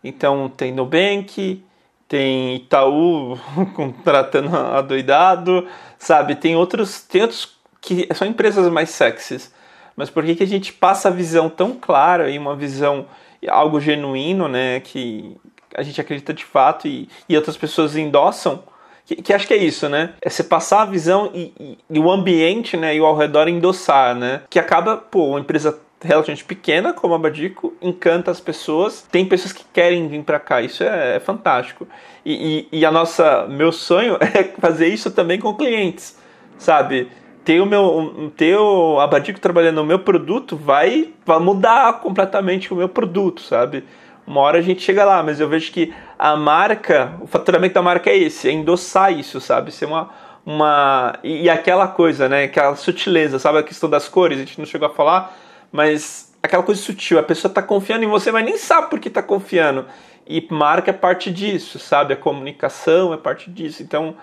então 0.03 0.49
tem 0.49 0.72
Nubank, 0.73 1.63
tem 2.11 2.57
Itaú 2.57 3.39
contratando 3.73 4.53
adoidado, 4.53 5.65
sabe? 5.97 6.35
Tem 6.35 6.57
outros, 6.57 7.03
tem 7.03 7.21
outros 7.21 7.55
que 7.79 8.05
são 8.13 8.27
empresas 8.27 8.69
mais 8.69 8.89
sexys. 8.89 9.49
Mas 9.95 10.09
por 10.09 10.25
que, 10.25 10.35
que 10.35 10.43
a 10.43 10.47
gente 10.47 10.73
passa 10.73 11.07
a 11.07 11.11
visão 11.11 11.49
tão 11.49 11.71
clara 11.73 12.29
e 12.29 12.38
uma 12.38 12.53
visão, 12.53 13.05
algo 13.47 13.79
genuíno, 13.79 14.49
né? 14.49 14.81
Que 14.81 15.38
a 15.73 15.81
gente 15.83 16.01
acredita 16.01 16.33
de 16.33 16.43
fato 16.43 16.85
e, 16.85 17.07
e 17.29 17.38
outras 17.38 17.55
pessoas 17.55 17.95
endossam? 17.95 18.61
Que, 19.05 19.15
que 19.15 19.33
acho 19.33 19.47
que 19.47 19.53
é 19.53 19.57
isso, 19.57 19.88
né? 19.88 20.13
É 20.21 20.29
você 20.29 20.43
passar 20.43 20.81
a 20.81 20.85
visão 20.85 21.31
e, 21.33 21.53
e, 21.57 21.77
e 21.91 21.97
o 21.97 22.11
ambiente, 22.11 22.75
né? 22.75 22.93
E 22.93 22.99
o 22.99 23.05
ao 23.05 23.15
redor 23.15 23.47
endossar, 23.47 24.15
né? 24.15 24.41
Que 24.49 24.59
acaba, 24.59 24.97
pô, 24.97 25.27
uma 25.27 25.39
empresa 25.39 25.79
relativamente 26.03 26.43
pequena, 26.43 26.93
como 26.93 27.13
a 27.13 27.17
Badico, 27.17 27.73
encanta 27.81 28.31
as 28.31 28.39
pessoas. 28.39 29.07
Tem 29.11 29.25
pessoas 29.25 29.53
que 29.53 29.63
querem 29.71 30.07
vir 30.07 30.23
para 30.23 30.39
cá, 30.39 30.61
isso 30.61 30.83
é, 30.83 31.17
é 31.17 31.19
fantástico. 31.19 31.87
E, 32.25 32.67
e, 32.71 32.79
e, 32.79 32.85
a 32.85 32.91
nossa, 32.91 33.45
meu 33.47 33.71
sonho 33.71 34.17
é 34.21 34.43
fazer 34.59 34.87
isso 34.87 35.11
também 35.11 35.39
com 35.39 35.53
clientes, 35.53 36.17
sabe? 36.57 37.09
Ter 37.43 37.59
o 37.59 37.65
meu, 37.65 38.31
ter 38.35 38.55
o 38.55 38.99
Abadico 38.99 39.39
trabalhando 39.39 39.77
no 39.77 39.85
meu 39.85 39.99
produto 39.99 40.55
vai, 40.55 41.13
vai 41.25 41.39
mudar 41.39 41.99
completamente 41.99 42.71
o 42.73 42.77
meu 42.77 42.89
produto, 42.89 43.41
sabe? 43.41 43.83
Uma 44.25 44.41
hora 44.41 44.59
a 44.59 44.61
gente 44.61 44.81
chega 44.81 45.03
lá, 45.03 45.23
mas 45.23 45.39
eu 45.39 45.49
vejo 45.49 45.71
que 45.71 45.93
a 46.17 46.35
marca, 46.35 47.13
o 47.19 47.27
faturamento 47.27 47.73
da 47.73 47.81
marca 47.81 48.09
é 48.09 48.17
esse, 48.17 48.47
é 48.47 48.51
endossar 48.51 49.11
isso, 49.11 49.41
sabe? 49.41 49.71
Ser 49.71 49.85
uma, 49.85 50.09
uma 50.45 51.17
e 51.23 51.49
aquela 51.49 51.87
coisa, 51.87 52.29
né? 52.29 52.43
Aquela 52.43 52.75
sutileza, 52.75 53.39
sabe 53.39 53.57
a 53.57 53.63
questão 53.63 53.89
das 53.89 54.07
cores? 54.07 54.37
A 54.37 54.41
gente 54.41 54.59
não 54.59 54.65
chegou 54.65 54.87
a 54.87 54.93
falar, 54.93 55.35
mas 55.72 56.34
aquela 56.41 56.64
coisa 56.64 56.81
sutil, 56.81 57.19
a 57.19 57.23
pessoa 57.23 57.49
está 57.49 57.61
confiando 57.61 58.03
em 58.03 58.07
você, 58.07 58.31
mas 58.31 58.43
nem 58.43 58.57
sabe 58.57 58.89
por 58.89 58.99
que 58.99 59.07
está 59.07 59.22
confiando. 59.22 59.85
E 60.27 60.45
marca 60.49 60.91
é 60.91 60.93
parte 60.93 61.31
disso, 61.31 61.80
sabe? 61.80 62.14
A 62.14 62.18
comunicação 62.18 63.14
é 63.14 63.18
parte 63.18 63.49
disso. 63.49 63.84
Então, 63.84 64.15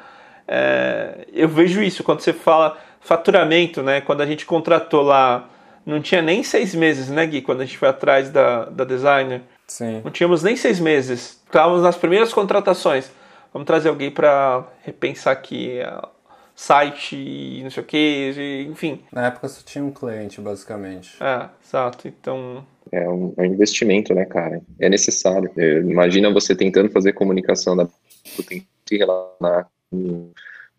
é, 0.47 1.27
eu 1.33 1.49
vejo 1.49 1.83
isso 1.83 2.03
quando 2.03 2.21
você 2.21 2.33
fala 2.33 2.79
faturamento, 3.01 3.83
né? 3.83 4.01
Quando 4.01 4.21
a 4.21 4.27
gente 4.27 4.47
contratou 4.47 5.03
lá, 5.03 5.49
não 5.85 6.01
tinha 6.01 6.23
nem 6.23 6.43
seis 6.43 6.75
meses, 6.75 7.09
né, 7.09 7.27
Gui? 7.27 7.43
Quando 7.43 7.61
a 7.61 7.65
gente 7.65 7.79
foi 7.79 7.89
atrás 7.89 8.31
da, 8.31 8.67
da 8.67 8.85
designer. 8.85 9.43
Sim. 9.67 10.01
Não 10.05 10.11
tínhamos 10.11 10.43
nem 10.43 10.57
seis 10.57 10.81
meses. 10.81 11.41
Estávamos 11.45 11.83
nas 11.83 11.97
primeiras 11.97 12.33
contratações. 12.33 13.11
Vamos 13.53 13.67
trazer 13.67 13.89
alguém 13.89 14.11
para 14.11 14.65
repensar 14.83 15.33
aqui 15.33 15.81
site, 16.59 17.61
não 17.63 17.71
sei 17.71 17.83
o 17.85 17.87
que, 17.87 18.67
enfim. 18.69 19.01
Na 19.13 19.29
época 19.29 19.47
só 19.47 19.63
tinha 19.65 19.85
um 19.85 19.93
cliente, 19.93 20.41
basicamente. 20.41 21.17
É, 21.23 21.49
exato. 21.65 22.09
Então. 22.09 22.67
É 22.91 23.09
um, 23.09 23.33
é 23.37 23.43
um 23.43 23.45
investimento, 23.45 24.13
né, 24.13 24.25
cara? 24.25 24.61
É 24.81 24.89
necessário. 24.89 25.49
É, 25.57 25.79
imagina 25.79 26.33
você 26.33 26.57
tentando 26.57 26.91
fazer 26.91 27.13
comunicação 27.13 27.77
da 27.77 27.89
tem 28.49 28.61
que 28.61 28.67
se 28.89 28.97
relacionar 28.97 29.69
com, 29.89 30.33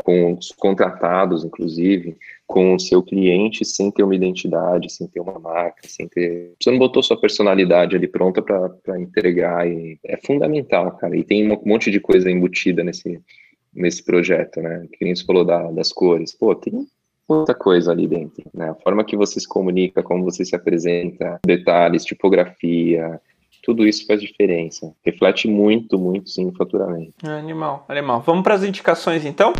com 0.03 0.33
os 0.33 0.51
contratados, 0.51 1.45
inclusive, 1.45 2.17
com 2.45 2.75
o 2.75 2.79
seu 2.79 3.01
cliente 3.01 3.63
sem 3.63 3.89
ter 3.89 4.03
uma 4.03 4.15
identidade, 4.15 4.91
sem 4.91 5.07
ter 5.07 5.21
uma 5.21 5.39
marca, 5.39 5.87
sem 5.87 6.09
ter. 6.09 6.55
Você 6.61 6.69
não 6.71 6.77
botou 6.77 7.01
sua 7.01 7.19
personalidade 7.19 7.95
ali 7.95 8.07
pronta 8.07 8.41
para 8.41 8.99
entregar. 8.99 9.65
E 9.65 9.97
é 10.03 10.17
fundamental, 10.17 10.91
cara. 10.97 11.15
E 11.15 11.23
tem 11.23 11.49
um 11.49 11.57
monte 11.65 11.89
de 11.89 12.01
coisa 12.01 12.29
embutida 12.29 12.83
nesse, 12.83 13.21
nesse 13.73 14.03
projeto, 14.03 14.61
né? 14.61 14.87
Que 14.91 15.05
nem 15.05 15.15
você 15.15 15.23
falou 15.23 15.45
da, 15.45 15.71
das 15.71 15.91
cores. 15.91 16.33
Pô, 16.33 16.55
tem 16.55 16.87
muita 17.27 17.53
coisa 17.53 17.91
ali 17.91 18.07
dentro, 18.07 18.43
né? 18.53 18.69
A 18.69 18.75
forma 18.75 19.03
que 19.03 19.15
você 19.15 19.39
se 19.39 19.47
comunica, 19.47 20.01
como 20.01 20.23
você 20.23 20.43
se 20.43 20.55
apresenta, 20.55 21.39
detalhes, 21.45 22.05
tipografia, 22.05 23.21
tudo 23.63 23.87
isso 23.87 24.05
faz 24.05 24.21
diferença. 24.21 24.93
Reflete 25.05 25.47
muito, 25.47 25.97
muito 25.97 26.29
sim 26.29 26.47
o 26.47 26.53
faturamento. 26.53 27.13
É, 27.23 27.29
animal, 27.29 27.85
animal. 27.87 28.21
Vamos 28.21 28.43
para 28.43 28.55
as 28.55 28.63
indicações 28.63 29.25
então? 29.25 29.53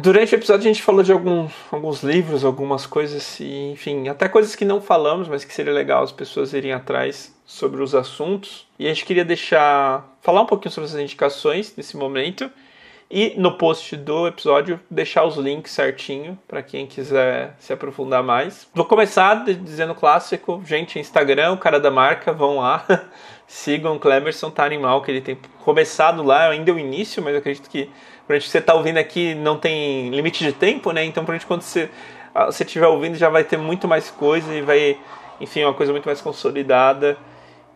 Durante 0.00 0.32
o 0.32 0.36
episódio 0.36 0.70
a 0.70 0.72
gente 0.72 0.80
falou 0.80 1.02
de 1.02 1.10
algum, 1.10 1.48
alguns 1.72 2.04
livros, 2.04 2.44
algumas 2.44 2.86
coisas, 2.86 3.40
e, 3.40 3.72
enfim, 3.72 4.06
até 4.06 4.28
coisas 4.28 4.54
que 4.54 4.64
não 4.64 4.80
falamos, 4.80 5.26
mas 5.26 5.44
que 5.44 5.52
seria 5.52 5.72
legal 5.72 6.04
as 6.04 6.12
pessoas 6.12 6.52
irem 6.52 6.72
atrás 6.72 7.36
sobre 7.44 7.82
os 7.82 7.96
assuntos. 7.96 8.64
E 8.78 8.86
a 8.86 8.90
gente 8.90 9.04
queria 9.04 9.24
deixar, 9.24 10.08
falar 10.22 10.42
um 10.42 10.46
pouquinho 10.46 10.70
sobre 10.70 10.88
essas 10.88 11.00
indicações 11.00 11.74
nesse 11.76 11.96
momento. 11.96 12.48
E 13.10 13.34
no 13.38 13.58
post 13.58 13.96
do 13.96 14.28
episódio 14.28 14.78
deixar 14.88 15.24
os 15.24 15.36
links 15.36 15.72
certinho 15.72 16.38
para 16.46 16.62
quem 16.62 16.86
quiser 16.86 17.56
se 17.58 17.72
aprofundar 17.72 18.22
mais. 18.22 18.68
Vou 18.72 18.84
começar 18.84 19.46
dizendo 19.46 19.96
clássico, 19.96 20.62
gente, 20.64 21.00
Instagram, 21.00 21.54
o 21.54 21.58
cara 21.58 21.80
da 21.80 21.90
marca, 21.90 22.32
vão 22.32 22.58
lá, 22.58 22.84
sigam 23.48 23.96
o 23.96 23.98
Clemerson, 23.98 24.50
tá 24.50 24.64
animal 24.64 25.02
que 25.02 25.10
ele 25.10 25.22
tem 25.22 25.38
começado 25.64 26.22
lá, 26.22 26.50
ainda 26.50 26.70
é 26.70 26.74
o 26.74 26.78
início, 26.78 27.20
mas 27.20 27.34
acredito 27.34 27.68
que 27.68 27.90
Pra 28.28 28.38
gente 28.38 28.50
você 28.50 28.60
tá 28.60 28.74
ouvindo 28.74 28.98
aqui 28.98 29.34
não 29.34 29.58
tem 29.58 30.10
limite 30.10 30.44
de 30.44 30.52
tempo, 30.52 30.92
né? 30.92 31.02
Então, 31.02 31.24
pra 31.24 31.34
gente, 31.34 31.46
quando 31.46 31.62
você 31.62 31.88
ah, 32.34 32.46
você 32.46 32.62
estiver 32.62 32.86
ouvindo, 32.86 33.16
já 33.16 33.28
vai 33.28 33.42
ter 33.42 33.56
muito 33.56 33.88
mais 33.88 34.10
coisa 34.10 34.54
e 34.54 34.60
vai, 34.60 34.96
enfim, 35.40 35.64
uma 35.64 35.74
coisa 35.74 35.90
muito 35.90 36.04
mais 36.04 36.20
consolidada. 36.20 37.16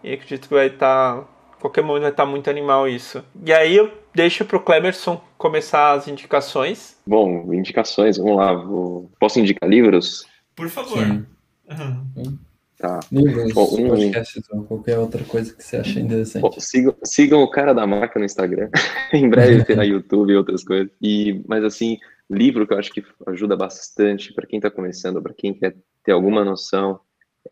E 0.04 0.12
acredito 0.12 0.46
que 0.46 0.54
vai 0.54 0.66
estar, 0.66 1.16
tá, 1.16 1.24
qualquer 1.58 1.82
momento 1.82 2.02
vai 2.02 2.10
estar 2.12 2.24
tá 2.24 2.30
muito 2.30 2.50
animal 2.50 2.86
isso. 2.86 3.24
E 3.44 3.52
aí 3.52 3.74
eu 3.74 3.90
deixo 4.14 4.44
pro 4.44 4.60
Clemerson 4.60 5.20
começar 5.38 5.92
as 5.92 6.06
indicações. 6.06 6.96
Bom, 7.06 7.52
indicações, 7.52 8.18
vamos 8.18 8.36
lá. 8.36 8.52
Vou... 8.52 9.10
Posso 9.18 9.40
indicar 9.40 9.68
livros? 9.68 10.26
Por 10.54 10.68
favor. 10.68 10.98
Uhum. 10.98 12.38
Tá. 12.82 12.98
Livros, 13.12 13.52
Bom, 13.52 13.68
um... 13.78 13.88
podcasts 13.90 14.42
ou 14.50 14.64
qualquer 14.64 14.98
outra 14.98 15.22
coisa 15.22 15.54
que 15.54 15.62
você 15.62 15.76
acha 15.76 16.00
interessante. 16.00 16.42
Bom, 16.42 16.50
sigam, 16.58 16.96
sigam 17.04 17.40
o 17.40 17.48
cara 17.48 17.72
da 17.72 17.86
marca 17.86 18.18
no 18.18 18.24
Instagram. 18.24 18.68
em 19.14 19.28
breve 19.30 19.64
terá 19.64 19.84
YouTube 19.84 20.32
e 20.32 20.36
outras 20.36 20.64
coisas. 20.64 20.90
E, 21.00 21.44
mas 21.46 21.62
assim, 21.62 21.96
livro 22.28 22.66
que 22.66 22.74
eu 22.74 22.78
acho 22.78 22.92
que 22.92 23.04
ajuda 23.28 23.56
bastante 23.56 24.34
para 24.34 24.48
quem 24.48 24.58
está 24.58 24.68
começando, 24.68 25.22
para 25.22 25.32
quem 25.32 25.54
quer 25.54 25.76
ter 26.02 26.10
alguma 26.10 26.44
noção. 26.44 26.98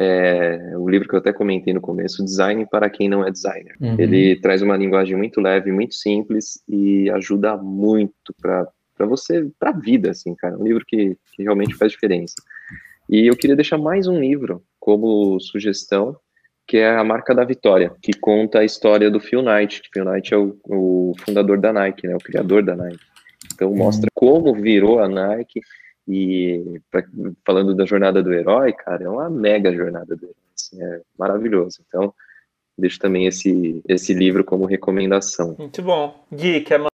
É 0.01 0.73
o 0.77 0.89
livro 0.89 1.09
que 1.09 1.15
eu 1.15 1.21
até 1.21 1.33
comentei 1.33 1.73
no 1.73 1.81
começo, 1.81 2.25
Design 2.25 2.67
para 2.69 2.91
quem 2.91 3.09
não 3.09 3.25
é 3.25 3.31
designer. 3.31 3.77
Uhum. 3.81 3.97
Ele 4.01 4.35
traz 4.41 4.63
uma 4.63 4.77
linguagem 4.77 5.17
muito 5.17 5.41
leve, 5.41 5.71
muito 5.71 5.95
simples 5.95 6.61
e 6.69 7.09
ajuda 7.11 7.57
muito 7.57 8.35
para 8.43 8.67
você, 9.07 9.49
para 9.61 9.71
a 9.71 9.79
vida, 9.79 10.11
assim, 10.11 10.35
cara. 10.35 10.59
Um 10.59 10.65
livro 10.65 10.85
que, 10.85 11.17
que 11.33 11.45
realmente 11.45 11.77
faz 11.77 11.93
diferença. 11.93 12.35
E 13.09 13.29
eu 13.29 13.37
queria 13.37 13.57
deixar 13.57 13.79
mais 13.79 14.09
um 14.09 14.19
livro 14.19 14.63
como 14.81 15.39
sugestão, 15.39 16.17
que 16.67 16.79
é 16.79 16.97
a 16.97 17.05
marca 17.05 17.35
da 17.35 17.45
vitória, 17.45 17.93
que 18.01 18.13
conta 18.13 18.61
a 18.61 18.65
história 18.65 19.11
do 19.11 19.21
Phil 19.21 19.43
Knight. 19.43 19.83
Phil 19.93 20.05
Knight 20.05 20.33
é 20.33 20.39
o, 20.39 20.57
o 20.65 21.13
fundador 21.19 21.61
da 21.61 21.73
Nike, 21.73 22.07
né, 22.07 22.15
o 22.15 22.21
criador 22.21 22.63
da 22.63 22.75
Nike. 22.75 23.05
Então 23.53 23.75
mostra 23.75 24.09
uhum. 24.17 24.43
como 24.43 24.55
virou 24.55 25.01
a 25.01 25.09
Nike 25.09 25.61
e 26.09 26.81
pra, 26.91 27.05
falando 27.45 27.75
da 27.75 27.85
jornada 27.85 28.23
do 28.23 28.33
herói, 28.33 28.73
cara, 28.73 29.05
é 29.05 29.09
uma 29.09 29.29
mega 29.29 29.73
jornada 29.73 30.17
do 30.17 30.25
herói, 30.25 30.35
assim, 30.57 30.83
é 30.83 31.01
maravilhoso. 31.19 31.81
Então 31.87 32.15
deixo 32.79 32.99
também 32.99 33.27
esse 33.27 33.83
esse 33.87 34.15
livro 34.15 34.45
como 34.45 34.65
recomendação. 34.65 35.55
Muito 35.59 35.83
bom. 35.83 36.25
Gui, 36.33 36.61
quer 36.63 36.90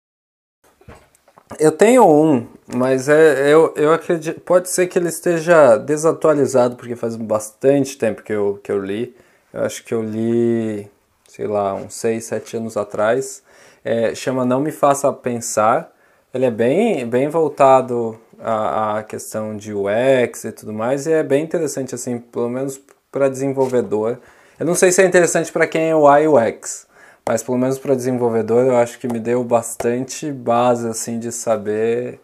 eu 1.59 1.73
tenho 1.73 2.07
um, 2.07 2.47
mas 2.75 3.09
é, 3.09 3.53
eu, 3.53 3.73
eu 3.77 3.93
acredito. 3.93 4.41
Pode 4.41 4.69
ser 4.69 4.87
que 4.87 4.99
ele 4.99 5.09
esteja 5.09 5.77
desatualizado, 5.77 6.77
porque 6.77 6.97
faz 6.97 7.17
bastante 7.17 7.97
tempo 7.97 8.23
que 8.23 8.33
eu, 8.33 8.61
que 8.63 8.71
eu 8.71 8.79
li. 8.79 9.15
Eu 9.53 9.63
acho 9.65 9.85
que 9.85 9.95
eu 9.95 10.03
li, 10.03 10.89
sei 11.29 11.47
lá, 11.47 11.75
uns 11.75 11.95
6, 11.95 12.25
7 12.25 12.57
anos 12.57 12.77
atrás. 12.77 13.43
É, 13.85 14.15
chama 14.15 14.45
Não 14.45 14.61
Me 14.61 14.71
Faça 14.71 15.13
Pensar. 15.13 15.93
Ele 16.33 16.47
é 16.47 16.51
bem, 16.51 17.07
bem 17.07 17.29
voltado 17.29 18.19
à, 18.39 18.99
à 18.99 19.03
questão 19.03 19.57
de 19.57 19.73
UX 19.73 20.45
e 20.45 20.53
tudo 20.53 20.73
mais, 20.73 21.07
e 21.07 21.13
é 21.13 21.23
bem 21.23 21.45
interessante, 21.45 21.95
assim, 21.95 22.19
pelo 22.19 22.49
menos 22.49 22.81
para 23.11 23.29
desenvolvedor. 23.29 24.19
Eu 24.59 24.67
não 24.67 24.75
sei 24.75 24.91
se 24.93 25.03
é 25.03 25.07
interessante 25.07 25.53
para 25.53 25.67
quem 25.67 25.91
é 25.91 25.97
UI 25.97 26.29
UX, 26.29 26.87
mas 27.27 27.43
pelo 27.43 27.59
menos 27.59 27.79
para 27.79 27.95
desenvolvedor 27.95 28.67
eu 28.67 28.77
acho 28.77 28.99
que 28.99 29.07
me 29.07 29.21
deu 29.21 29.43
bastante 29.45 30.31
base 30.31 30.89
assim 30.89 31.19
de 31.19 31.31
saber 31.31 32.21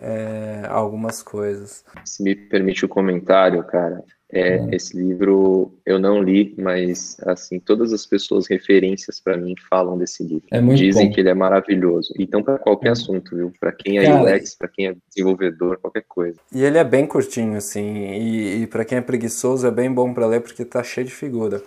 é, 0.00 0.62
algumas 0.68 1.22
coisas. 1.22 1.84
Se 2.04 2.22
me 2.22 2.34
permite 2.34 2.84
o 2.84 2.86
um 2.86 2.90
comentário, 2.90 3.62
cara, 3.64 4.04
é, 4.30 4.60
hum. 4.60 4.68
esse 4.72 4.96
livro 4.96 5.72
eu 5.84 5.98
não 5.98 6.22
li, 6.22 6.54
mas 6.58 7.16
assim 7.24 7.60
todas 7.60 7.92
as 7.92 8.04
pessoas 8.04 8.46
referências 8.48 9.20
para 9.20 9.36
mim 9.36 9.54
falam 9.70 9.96
desse 9.96 10.22
livro. 10.22 10.44
É 10.50 10.60
Dizem 10.60 11.08
bom. 11.08 11.14
que 11.14 11.20
ele 11.20 11.28
é 11.28 11.34
maravilhoso. 11.34 12.12
Então 12.18 12.42
para 12.42 12.58
qualquer 12.58 12.90
hum. 12.90 12.92
assunto, 12.92 13.36
viu? 13.36 13.52
Para 13.58 13.72
quem 13.72 13.98
é 13.98 14.04
cara, 14.04 14.36
UX, 14.36 14.54
para 14.54 14.68
quem 14.68 14.88
é 14.88 14.96
desenvolvedor, 15.08 15.78
qualquer 15.78 16.04
coisa. 16.08 16.38
E 16.52 16.62
ele 16.62 16.78
é 16.78 16.84
bem 16.84 17.06
curtinho 17.06 17.56
assim, 17.56 17.96
e, 17.96 18.62
e 18.62 18.66
para 18.66 18.84
quem 18.84 18.98
é 18.98 19.00
preguiçoso 19.00 19.66
é 19.66 19.70
bem 19.70 19.92
bom 19.92 20.12
para 20.12 20.26
ler 20.26 20.40
porque 20.40 20.64
tá 20.64 20.82
cheio 20.82 21.06
de 21.06 21.12
figura. 21.12 21.62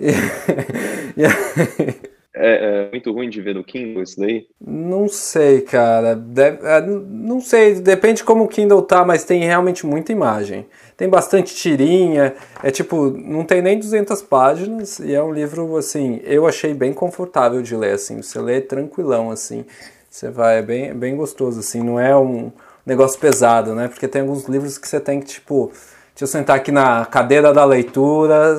E, 0.00 0.10
e 1.16 2.07
é, 2.40 2.86
é, 2.86 2.90
muito 2.92 3.12
ruim 3.12 3.28
de 3.28 3.40
ver 3.40 3.54
no 3.54 3.64
Kindle 3.64 4.02
isso 4.02 4.20
daí? 4.20 4.46
Não 4.60 5.08
sei, 5.08 5.60
cara. 5.62 6.14
Deve, 6.14 6.64
é, 6.64 6.80
não 6.80 7.40
sei, 7.40 7.74
depende 7.74 8.22
como 8.22 8.44
o 8.44 8.48
Kindle 8.48 8.80
tá, 8.82 9.04
mas 9.04 9.24
tem 9.24 9.42
realmente 9.44 9.84
muita 9.84 10.12
imagem. 10.12 10.66
Tem 10.96 11.08
bastante 11.08 11.54
tirinha, 11.54 12.34
é 12.62 12.70
tipo, 12.70 13.10
não 13.10 13.44
tem 13.44 13.60
nem 13.60 13.78
200 13.78 14.22
páginas 14.22 15.00
e 15.00 15.14
é 15.14 15.22
um 15.22 15.32
livro, 15.32 15.76
assim, 15.76 16.20
eu 16.24 16.46
achei 16.46 16.72
bem 16.74 16.92
confortável 16.92 17.60
de 17.60 17.76
ler, 17.76 17.94
assim. 17.94 18.22
Você 18.22 18.40
lê 18.40 18.60
tranquilão, 18.60 19.30
assim. 19.30 19.64
Você 20.08 20.30
vai, 20.30 20.58
é 20.58 20.62
bem, 20.62 20.94
bem 20.94 21.16
gostoso, 21.16 21.58
assim. 21.60 21.82
Não 21.82 21.98
é 21.98 22.16
um 22.16 22.52
negócio 22.86 23.18
pesado, 23.18 23.74
né? 23.74 23.88
Porque 23.88 24.06
tem 24.06 24.22
alguns 24.22 24.46
livros 24.46 24.78
que 24.78 24.88
você 24.88 25.00
tem 25.00 25.20
que, 25.20 25.26
tipo, 25.26 25.70
deixa 26.14 26.22
eu 26.22 26.26
sentar 26.26 26.56
aqui 26.56 26.70
na 26.70 27.04
cadeira 27.04 27.52
da 27.52 27.64
leitura, 27.64 28.56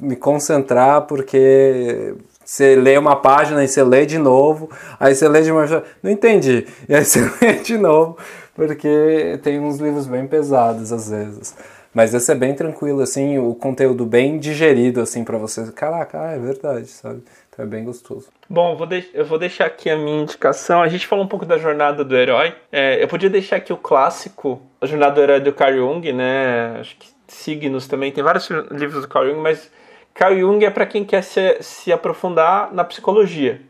me 0.00 0.16
concentrar, 0.16 1.02
porque 1.02 2.14
você 2.48 2.74
lê 2.74 2.96
uma 2.96 3.14
página 3.14 3.62
e 3.62 3.68
você 3.68 3.84
lê 3.84 4.06
de 4.06 4.16
novo, 4.16 4.70
aí 4.98 5.14
você 5.14 5.28
lê 5.28 5.42
de 5.42 5.52
uma. 5.52 5.66
Não 6.02 6.10
entendi. 6.10 6.66
E 6.88 6.94
aí 6.94 7.04
você 7.04 7.20
lê 7.42 7.56
de 7.56 7.76
novo, 7.76 8.16
porque 8.54 9.38
tem 9.42 9.60
uns 9.60 9.76
livros 9.76 10.06
bem 10.06 10.26
pesados 10.26 10.90
às 10.90 11.10
vezes. 11.10 11.54
Mas 11.92 12.14
esse 12.14 12.32
é 12.32 12.34
bem 12.34 12.54
tranquilo, 12.54 13.02
assim, 13.02 13.38
o 13.38 13.54
conteúdo 13.54 14.06
bem 14.06 14.38
digerido, 14.38 15.02
assim, 15.02 15.24
para 15.24 15.36
você. 15.36 15.70
Caraca, 15.72 16.22
ah, 16.22 16.32
é 16.32 16.38
verdade, 16.38 16.86
sabe? 16.86 17.22
Então 17.50 17.66
é 17.66 17.68
bem 17.68 17.84
gostoso. 17.84 18.28
Bom, 18.48 18.74
vou 18.76 18.88
eu 19.12 19.26
vou 19.26 19.38
deixar 19.38 19.66
aqui 19.66 19.90
a 19.90 19.96
minha 19.96 20.22
indicação. 20.22 20.80
A 20.80 20.88
gente 20.88 21.06
falou 21.06 21.26
um 21.26 21.28
pouco 21.28 21.44
da 21.44 21.58
jornada 21.58 22.02
do 22.02 22.16
herói. 22.16 22.54
É, 22.72 23.02
eu 23.02 23.08
podia 23.08 23.28
deixar 23.28 23.56
aqui 23.56 23.74
o 23.74 23.76
clássico, 23.76 24.58
a 24.80 24.86
jornada 24.86 25.16
do 25.16 25.20
herói 25.20 25.40
do 25.40 25.52
Carl 25.52 25.76
Jung, 25.76 26.12
né? 26.14 26.78
Acho 26.80 26.96
que 26.96 27.08
Signos 27.26 27.86
também. 27.86 28.10
Tem 28.10 28.24
vários 28.24 28.48
livros 28.70 29.02
do 29.02 29.08
Carl 29.08 29.26
Jung, 29.26 29.40
mas 29.40 29.70
Carl 30.18 30.36
Jung 30.36 30.64
é 30.64 30.70
para 30.70 30.84
quem 30.84 31.04
quer 31.04 31.22
se, 31.22 31.58
se 31.60 31.92
aprofundar 31.92 32.74
na 32.74 32.82
psicologia. 32.82 33.60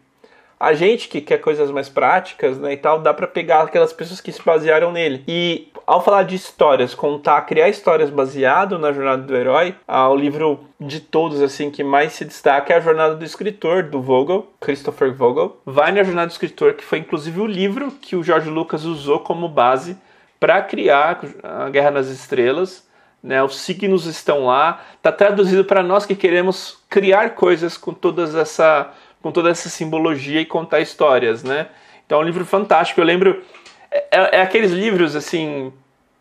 A 0.59 0.73
gente 0.73 1.07
que 1.07 1.20
quer 1.20 1.37
coisas 1.37 1.70
mais 1.70 1.91
práticas 1.91 2.59
né, 2.59 2.73
e 2.73 2.77
tal, 2.79 3.01
dá 3.01 3.12
para 3.12 3.27
pegar 3.27 3.61
aquelas 3.61 3.93
pessoas 3.93 4.19
que 4.19 4.33
se 4.33 4.43
basearam 4.43 4.91
nele. 4.91 5.23
E 5.29 5.69
ao 5.87 6.03
falar 6.03 6.23
de 6.23 6.35
histórias, 6.35 6.95
contar, 6.95 7.43
criar 7.43 7.69
histórias 7.69 8.09
baseado 8.09 8.79
na 8.79 8.93
jornada 8.93 9.25
do 9.25 9.37
herói, 9.37 9.75
ah, 9.87 10.09
o 10.09 10.16
livro 10.16 10.61
de 10.81 11.01
todos 11.01 11.43
assim 11.43 11.70
que 11.70 11.85
mais 11.85 12.15
se 12.15 12.25
destaca 12.25 12.73
é 12.73 12.79
a 12.79 12.81
jornada 12.81 13.15
do 13.15 13.25
escritor 13.27 13.83
do 13.83 14.01
Vogel, 14.01 14.51
Christopher 14.59 15.12
Vogel. 15.12 15.59
Vai 15.66 15.93
na 15.93 16.03
jornada 16.03 16.29
do 16.29 16.33
escritor, 16.33 16.73
que 16.73 16.85
foi 16.85 17.01
inclusive 17.01 17.43
o 17.43 17.47
livro 17.47 17.91
que 17.91 18.16
o 18.16 18.25
George 18.25 18.49
Lucas 18.49 18.87
usou 18.87 19.20
como 19.20 19.51
base 19.51 19.99
para 20.41 20.62
criar 20.62 21.20
a 21.43 21.69
Guerra 21.69 21.91
nas 21.91 22.09
Estrelas 22.09 22.88
né? 23.23 23.43
Os 23.43 23.61
signos 23.61 24.07
estão 24.07 24.47
lá. 24.47 24.85
Está 24.97 25.12
traduzido 25.12 25.65
para 25.65 25.82
nós 25.82 26.07
que 26.07 26.15
queremos 26.15 26.78
criar 26.89 27.31
coisas 27.31 27.77
com 27.77 27.93
todas 27.93 28.35
essa 28.35 28.93
com 29.20 29.32
toda 29.32 29.51
essa 29.51 29.69
simbologia 29.69 30.40
e 30.40 30.47
contar 30.47 30.81
histórias, 30.81 31.43
né? 31.43 31.66
Então 32.07 32.20
é 32.20 32.23
um 32.23 32.24
livro 32.24 32.45
fantástico. 32.45 33.01
Eu 33.01 33.05
lembro 33.05 33.43
é, 33.90 34.07
é, 34.11 34.36
é 34.36 34.40
aqueles 34.43 34.70
livros 34.70 35.16
assim 35.16 35.73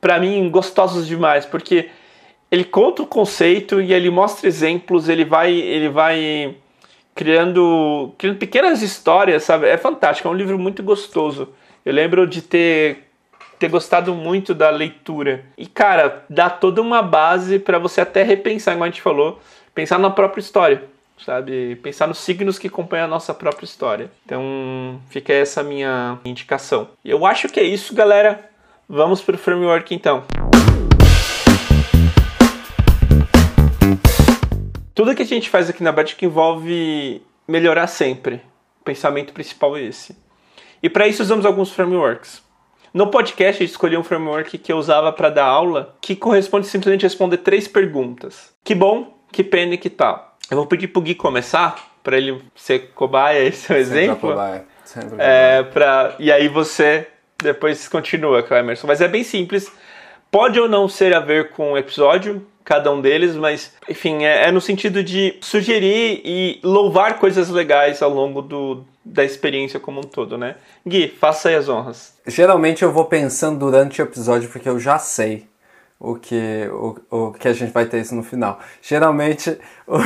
para 0.01 0.19
mim 0.19 0.49
gostosos 0.49 1.07
demais 1.07 1.45
porque 1.45 1.89
ele 2.49 2.63
conta 2.63 3.03
o 3.03 3.07
conceito 3.07 3.81
e 3.81 3.93
ele 3.93 4.09
mostra 4.09 4.47
exemplos. 4.47 5.09
Ele 5.09 5.25
vai 5.25 5.53
ele 5.53 5.89
vai 5.89 6.55
criando, 7.17 8.13
criando 8.17 8.37
pequenas 8.37 8.81
histórias, 8.81 9.43
sabe? 9.43 9.67
É 9.67 9.77
fantástico. 9.77 10.27
É 10.27 10.31
um 10.31 10.35
livro 10.35 10.57
muito 10.57 10.83
gostoso. 10.83 11.49
Eu 11.83 11.91
lembro 11.91 12.27
de 12.27 12.41
ter 12.41 13.06
ter 13.59 13.69
gostado 13.69 14.13
muito 14.13 14.53
da 14.53 14.69
leitura. 14.69 15.43
E, 15.57 15.65
cara, 15.65 16.23
dá 16.29 16.49
toda 16.49 16.81
uma 16.81 17.01
base 17.01 17.59
para 17.59 17.79
você 17.79 18.01
até 18.01 18.23
repensar, 18.23 18.73
como 18.73 18.83
a 18.83 18.87
gente 18.87 19.01
falou, 19.01 19.39
pensar 19.73 19.97
na 19.97 20.09
própria 20.09 20.41
história. 20.41 20.83
sabe? 21.23 21.75
Pensar 21.77 22.07
nos 22.07 22.19
signos 22.19 22.59
que 22.59 22.67
acompanham 22.67 23.05
a 23.05 23.07
nossa 23.07 23.33
própria 23.33 23.65
história. 23.65 24.11
Então, 24.25 24.99
fica 25.09 25.33
essa 25.33 25.63
minha 25.63 26.19
indicação. 26.23 26.89
Eu 27.03 27.25
acho 27.25 27.49
que 27.49 27.59
é 27.59 27.63
isso, 27.63 27.95
galera. 27.95 28.49
Vamos 28.87 29.21
para 29.21 29.35
o 29.35 29.37
framework 29.37 29.93
então. 29.93 30.23
Tudo 34.93 35.13
que 35.13 35.23
a 35.23 35.25
gente 35.25 35.49
faz 35.49 35.69
aqui 35.69 35.83
na 35.83 35.91
Batic 35.91 36.23
envolve 36.23 37.21
melhorar 37.47 37.87
sempre. 37.87 38.41
O 38.79 38.83
pensamento 38.83 39.33
principal 39.33 39.75
é 39.75 39.81
esse. 39.81 40.17
E 40.81 40.89
para 40.89 41.07
isso 41.07 41.21
usamos 41.21 41.45
alguns 41.45 41.71
frameworks. 41.71 42.41
No 42.93 43.07
podcast, 43.07 43.61
eu 43.61 43.65
escolhi 43.65 43.97
um 43.97 44.03
framework 44.03 44.57
que 44.57 44.71
eu 44.71 44.77
usava 44.77 45.11
para 45.11 45.29
dar 45.29 45.45
aula, 45.45 45.95
que 46.01 46.15
corresponde 46.15 46.67
simplesmente 46.67 47.05
a 47.05 47.09
responder 47.09 47.37
três 47.37 47.67
perguntas. 47.67 48.53
Que 48.63 48.73
bom, 48.73 49.17
que 49.31 49.43
pena 49.43 49.73
e 49.73 49.77
que 49.77 49.89
tal. 49.89 50.37
Eu 50.49 50.57
vou 50.57 50.65
pedir 50.65 50.87
pro 50.87 51.01
Gui 51.01 51.15
começar, 51.15 51.75
para 52.03 52.17
ele 52.17 52.41
ser 52.55 52.91
cobaia, 52.95 53.43
esse 53.43 53.71
é 53.71 53.75
o 53.75 53.77
exemplo. 53.77 54.29
Cobaia. 54.31 54.65
É, 55.17 55.63
pra, 55.63 56.15
e 56.17 56.31
aí 56.31 56.47
você 56.47 57.07
depois 57.41 57.87
continua, 57.87 58.45
Emerson. 58.51 58.87
Mas 58.87 59.01
é 59.01 59.07
bem 59.07 59.23
simples. 59.23 59.71
Pode 60.31 60.59
ou 60.59 60.67
não 60.67 60.87
ser 60.87 61.15
a 61.15 61.19
ver 61.19 61.49
com 61.49 61.73
o 61.73 61.77
episódio, 61.77 62.45
cada 62.63 62.91
um 62.91 62.99
deles, 62.99 63.35
mas 63.35 63.73
enfim, 63.89 64.25
é, 64.25 64.47
é, 64.47 64.51
no 64.51 64.59
sentido 64.59 65.01
de 65.01 65.35
sugerir 65.39 66.21
e 66.25 66.59
louvar 66.63 67.17
coisas 67.17 67.49
legais 67.49 68.01
ao 68.01 68.09
longo 68.09 68.41
do, 68.41 68.85
da 69.07 69.23
experiência 69.23 69.79
como 69.79 69.99
um 69.99 70.03
todo, 70.03 70.37
né? 70.37 70.55
Gui, 70.85 71.07
faça 71.07 71.49
aí 71.49 71.55
as 71.55 71.69
honras. 71.69 72.13
Geralmente 72.25 72.83
eu 72.83 72.91
vou 72.91 73.05
pensando 73.05 73.59
durante 73.59 74.01
o 74.01 74.03
episódio 74.03 74.49
porque 74.49 74.67
eu 74.67 74.79
já 74.79 74.99
sei 74.99 75.47
o 75.99 76.15
que, 76.15 76.69
o, 76.71 76.95
o 77.09 77.31
que 77.31 77.47
a 77.47 77.53
gente 77.53 77.71
vai 77.71 77.85
ter 77.85 77.99
isso 77.99 78.13
no 78.13 78.23
final. 78.23 78.59
Geralmente, 78.81 79.57
o, 79.87 79.97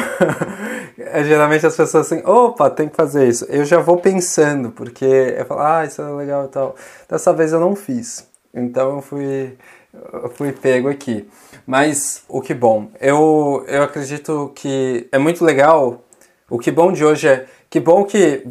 geralmente 1.23 1.65
as 1.65 1.75
pessoas 1.75 2.11
assim, 2.11 2.23
opa, 2.25 2.69
tem 2.69 2.87
que 2.87 2.95
fazer 2.95 3.27
isso. 3.27 3.45
Eu 3.45 3.65
já 3.65 3.79
vou 3.79 3.97
pensando, 3.97 4.71
porque 4.71 5.05
eu 5.05 5.45
falo, 5.45 5.61
ah, 5.61 5.85
isso 5.85 6.01
é 6.01 6.09
legal 6.09 6.45
e 6.45 6.49
tal. 6.49 6.75
Dessa 7.09 7.33
vez 7.33 7.51
eu 7.51 7.59
não 7.59 7.75
fiz. 7.75 8.29
Então 8.53 8.97
eu 8.97 9.01
fui, 9.01 9.57
eu 10.13 10.29
fui 10.29 10.51
pego 10.51 10.89
aqui. 10.89 11.27
Mas 11.65 12.23
o 12.27 12.41
que 12.41 12.53
bom, 12.53 12.89
eu, 12.99 13.63
eu 13.67 13.83
acredito 13.83 14.51
que 14.55 15.07
é 15.11 15.17
muito 15.17 15.43
legal. 15.43 16.03
O 16.49 16.59
que 16.59 16.71
bom 16.71 16.91
de 16.91 17.03
hoje 17.03 17.27
é 17.27 17.45
que 17.69 17.79
bom 17.79 18.03
que 18.03 18.43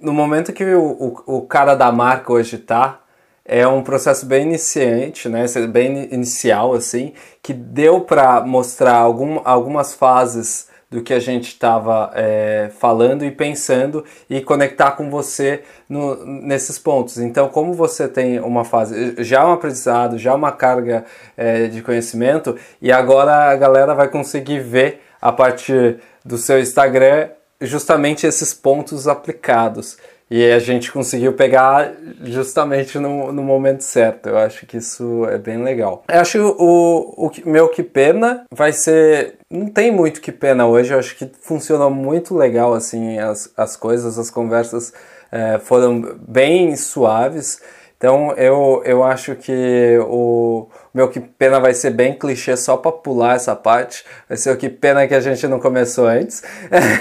no 0.00 0.12
momento 0.12 0.52
que 0.52 0.64
o, 0.64 1.22
o, 1.26 1.38
o 1.38 1.42
cara 1.42 1.74
da 1.74 1.90
marca 1.90 2.32
hoje 2.32 2.58
tá, 2.58 3.00
é 3.44 3.66
um 3.66 3.82
processo 3.82 4.26
bem 4.26 4.42
iniciante, 4.42 5.28
né? 5.28 5.46
Bem 5.70 6.12
inicial, 6.12 6.74
assim, 6.74 7.14
que 7.42 7.54
deu 7.54 8.02
para 8.02 8.42
mostrar 8.42 8.96
algum, 8.96 9.40
algumas 9.42 9.94
fases 9.94 10.68
do 10.90 11.02
que 11.02 11.12
a 11.12 11.20
gente 11.20 11.48
estava 11.48 12.10
é, 12.14 12.70
falando 12.78 13.24
e 13.24 13.30
pensando 13.30 14.04
e 14.28 14.40
conectar 14.40 14.92
com 14.92 15.10
você 15.10 15.62
no, 15.88 16.24
nesses 16.24 16.78
pontos. 16.78 17.18
Então, 17.18 17.48
como 17.48 17.74
você 17.74 18.08
tem 18.08 18.38
uma 18.40 18.64
fase, 18.64 19.14
já 19.18 19.46
um 19.46 19.52
aprendizado, 19.52 20.18
já 20.18 20.34
uma 20.34 20.52
carga 20.52 21.04
é, 21.36 21.66
de 21.66 21.82
conhecimento, 21.82 22.56
e 22.80 22.90
agora 22.90 23.50
a 23.50 23.56
galera 23.56 23.94
vai 23.94 24.08
conseguir 24.08 24.60
ver 24.60 25.02
a 25.20 25.32
partir 25.32 25.98
do 26.24 26.38
seu 26.38 26.58
Instagram 26.60 27.30
justamente 27.60 28.26
esses 28.26 28.54
pontos 28.54 29.08
aplicados. 29.08 29.96
E 30.30 30.44
a 30.52 30.58
gente 30.58 30.92
conseguiu 30.92 31.32
pegar 31.32 31.90
justamente 32.22 32.98
no, 32.98 33.32
no 33.32 33.42
momento 33.42 33.80
certo. 33.80 34.28
Eu 34.28 34.36
acho 34.36 34.66
que 34.66 34.76
isso 34.76 35.24
é 35.26 35.38
bem 35.38 35.62
legal. 35.62 36.04
Eu 36.06 36.20
acho 36.20 36.38
o, 36.58 37.26
o 37.26 37.32
meu 37.46 37.68
que 37.68 37.82
pena 37.82 38.44
vai 38.52 38.72
ser. 38.72 39.38
Não 39.50 39.68
tem 39.70 39.90
muito 39.90 40.20
que 40.20 40.30
pena 40.30 40.66
hoje. 40.66 40.92
Eu 40.92 40.98
acho 40.98 41.16
que 41.16 41.30
funcionou 41.40 41.90
muito 41.90 42.36
legal 42.36 42.74
assim 42.74 43.18
as, 43.18 43.50
as 43.56 43.74
coisas, 43.74 44.18
as 44.18 44.30
conversas 44.30 44.92
é, 45.32 45.58
foram 45.58 46.18
bem 46.28 46.76
suaves. 46.76 47.62
Então 47.98 48.32
eu, 48.36 48.80
eu 48.84 49.02
acho 49.02 49.34
que 49.34 49.98
o 50.06 50.68
meu 50.94 51.08
que 51.08 51.18
pena 51.18 51.58
vai 51.58 51.74
ser 51.74 51.90
bem 51.90 52.16
clichê 52.16 52.56
só 52.56 52.76
para 52.76 52.92
pular 52.92 53.34
essa 53.34 53.56
parte. 53.56 54.04
Vai 54.28 54.38
ser 54.38 54.52
o 54.52 54.56
que 54.56 54.68
pena 54.68 55.06
que 55.08 55.14
a 55.14 55.20
gente 55.20 55.48
não 55.48 55.58
começou 55.58 56.06
antes. 56.06 56.40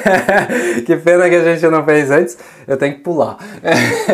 que 0.87 0.97
pena 0.97 1.29
que 1.29 1.35
a 1.35 1.43
gente 1.43 1.67
não 1.67 1.85
fez 1.85 2.09
antes. 2.09 2.35
Eu 2.67 2.77
tenho 2.77 2.95
que 2.95 3.01
pular. 3.01 3.37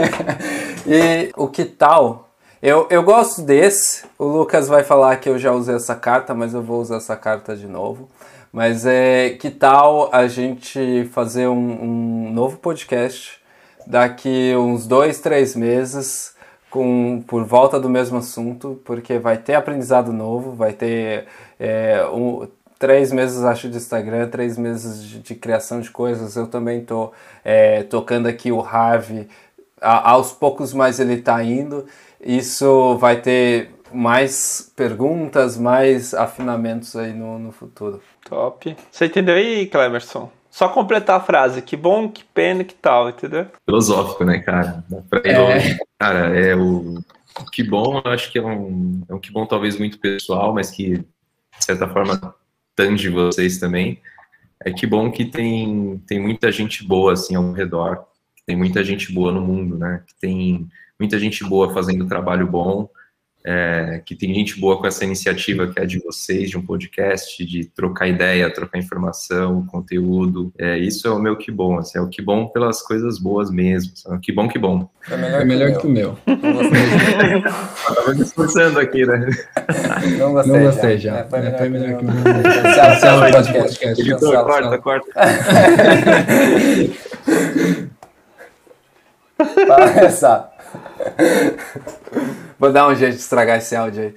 e 0.85 1.31
o 1.37 1.47
que 1.47 1.63
tal? 1.63 2.27
Eu, 2.61 2.85
eu 2.89 3.01
gosto 3.01 3.41
desse. 3.41 4.03
O 4.19 4.25
Lucas 4.25 4.67
vai 4.67 4.83
falar 4.83 5.15
que 5.15 5.29
eu 5.29 5.39
já 5.39 5.53
usei 5.53 5.75
essa 5.75 5.95
carta, 5.95 6.33
mas 6.33 6.53
eu 6.53 6.61
vou 6.61 6.81
usar 6.81 6.97
essa 6.97 7.15
carta 7.15 7.55
de 7.55 7.65
novo. 7.65 8.09
Mas 8.51 8.85
é 8.85 9.29
que 9.39 9.49
tal 9.49 10.09
a 10.11 10.27
gente 10.27 11.09
fazer 11.13 11.47
um, 11.47 11.53
um 11.55 12.31
novo 12.33 12.57
podcast 12.57 13.41
daqui 13.87 14.53
uns 14.55 14.85
dois, 14.85 15.21
três 15.21 15.55
meses 15.55 16.32
com, 16.73 17.23
por 17.27 17.43
volta 17.45 17.79
do 17.79 17.87
mesmo 17.87 18.17
assunto, 18.17 18.81
porque 18.83 19.19
vai 19.19 19.37
ter 19.37 19.53
aprendizado 19.53 20.11
novo, 20.11 20.53
vai 20.53 20.73
ter 20.73 21.27
é, 21.59 22.03
um, 22.11 22.47
três 22.79 23.11
meses, 23.11 23.43
acho, 23.43 23.69
de 23.69 23.77
Instagram, 23.77 24.27
três 24.27 24.57
meses 24.57 25.03
de, 25.03 25.19
de 25.19 25.35
criação 25.35 25.79
de 25.79 25.91
coisas. 25.91 26.35
Eu 26.35 26.47
também 26.47 26.79
estou 26.79 27.13
é, 27.45 27.83
tocando 27.83 28.25
aqui 28.25 28.51
o 28.51 28.59
Harvey, 28.59 29.27
a, 29.79 30.13
aos 30.13 30.31
poucos 30.31 30.73
mais 30.73 30.99
ele 30.99 31.13
está 31.13 31.43
indo. 31.43 31.85
Isso 32.19 32.97
vai 32.97 33.21
ter 33.21 33.69
mais 33.93 34.73
perguntas, 34.75 35.55
mais 35.55 36.15
afinamentos 36.15 36.95
aí 36.95 37.13
no, 37.13 37.37
no 37.37 37.51
futuro. 37.51 38.01
Top. 38.27 38.75
Você 38.89 39.05
entendeu 39.05 39.35
aí, 39.35 39.67
Clemerson? 39.67 40.27
Só 40.53 40.69
completar 40.69 41.17
a 41.17 41.23
frase, 41.23 41.63
que 41.63 41.75
bom, 41.75 42.07
que 42.07 42.23
pena, 42.23 42.63
que 42.63 42.75
tal, 42.75 43.09
entendeu? 43.09 43.47
Filosófico, 43.65 44.23
né, 44.23 44.37
cara? 44.37 44.85
É. 45.25 45.77
Cara, 45.97 46.39
é 46.39 46.55
o 46.55 47.01
que 47.51 47.63
bom, 47.63 47.99
eu 48.05 48.11
acho 48.11 48.31
que 48.31 48.37
é 48.37 48.43
um, 48.43 49.01
é 49.09 49.15
um 49.15 49.19
que 49.19 49.31
bom 49.31 49.47
talvez 49.47 49.79
muito 49.79 49.97
pessoal, 49.97 50.53
mas 50.53 50.69
que, 50.69 50.99
de 50.99 51.05
certa 51.65 51.89
forma, 51.89 52.35
tange 52.75 53.09
vocês 53.09 53.57
também. 53.57 53.99
É 54.63 54.71
que 54.71 54.85
bom 54.85 55.09
que 55.09 55.25
tem, 55.25 55.99
tem 56.05 56.19
muita 56.19 56.51
gente 56.51 56.85
boa, 56.85 57.13
assim, 57.13 57.33
ao 57.33 57.51
redor. 57.51 58.05
Tem 58.45 58.55
muita 58.55 58.83
gente 58.83 59.11
boa 59.11 59.31
no 59.31 59.41
mundo, 59.41 59.75
né? 59.75 60.03
Que 60.05 60.13
tem 60.21 60.67
muita 60.99 61.17
gente 61.17 61.43
boa 61.43 61.73
fazendo 61.73 62.07
trabalho 62.07 62.45
bom 62.45 62.87
é, 63.45 64.01
que 64.05 64.15
tem 64.15 64.33
gente 64.33 64.57
boa 64.59 64.79
com 64.79 64.87
essa 64.87 65.03
iniciativa 65.03 65.67
que 65.67 65.77
é 65.79 65.85
de 65.85 65.99
vocês, 65.99 66.49
de 66.49 66.57
um 66.57 66.65
podcast, 66.65 67.45
de 67.45 67.65
trocar 67.65 68.07
ideia, 68.07 68.49
trocar 68.49 68.79
informação, 68.79 69.65
conteúdo. 69.67 70.51
É, 70.57 70.77
isso 70.77 71.05
é 71.07 71.11
o 71.11 71.19
meu 71.19 71.35
que 71.35 71.51
bom, 71.51 71.77
assim, 71.77 71.97
é 71.97 72.01
o 72.01 72.07
que 72.07 72.21
bom 72.21 72.47
pelas 72.47 72.81
coisas 72.81 73.19
boas 73.19 73.51
mesmo. 73.51 73.91
Sabe? 73.95 74.19
Que 74.21 74.31
bom, 74.31 74.47
que 74.47 74.57
bom. 74.57 74.89
É 75.09 75.17
melhor, 75.17 75.41
é 75.41 75.45
melhor 75.45 75.77
que, 75.77 75.87
o 75.87 75.89
meu. 75.89 76.17
Estava 77.89 78.13
me 78.13 78.21
esforçando 78.21 78.79
aqui, 78.79 79.05
né? 79.05 79.29
Não 80.17 80.31
gostei, 80.33 80.53
Não 80.53 80.63
gostei 80.63 80.97
já. 80.97 81.11
já. 81.11 81.17
É, 81.19 81.23
foi, 81.25 81.41
melhor, 81.41 81.57
foi 81.57 81.69
melhor 81.69 81.97
que 81.97 82.05
o 82.05 82.07
meu. 82.07 82.23
Cancela 82.75 83.27
o 83.27 83.31
podcast. 83.31 83.85
Editor, 83.85 84.45
corta, 84.45 84.77
corta. 84.77 85.11
Para 89.67 90.05
essa. 90.05 90.49
Vou 92.63 92.71
dar 92.71 92.87
um 92.87 92.95
jeito 92.95 93.15
de 93.15 93.19
estragar 93.19 93.57
esse 93.57 93.75
áudio 93.75 94.03
aí. 94.03 94.13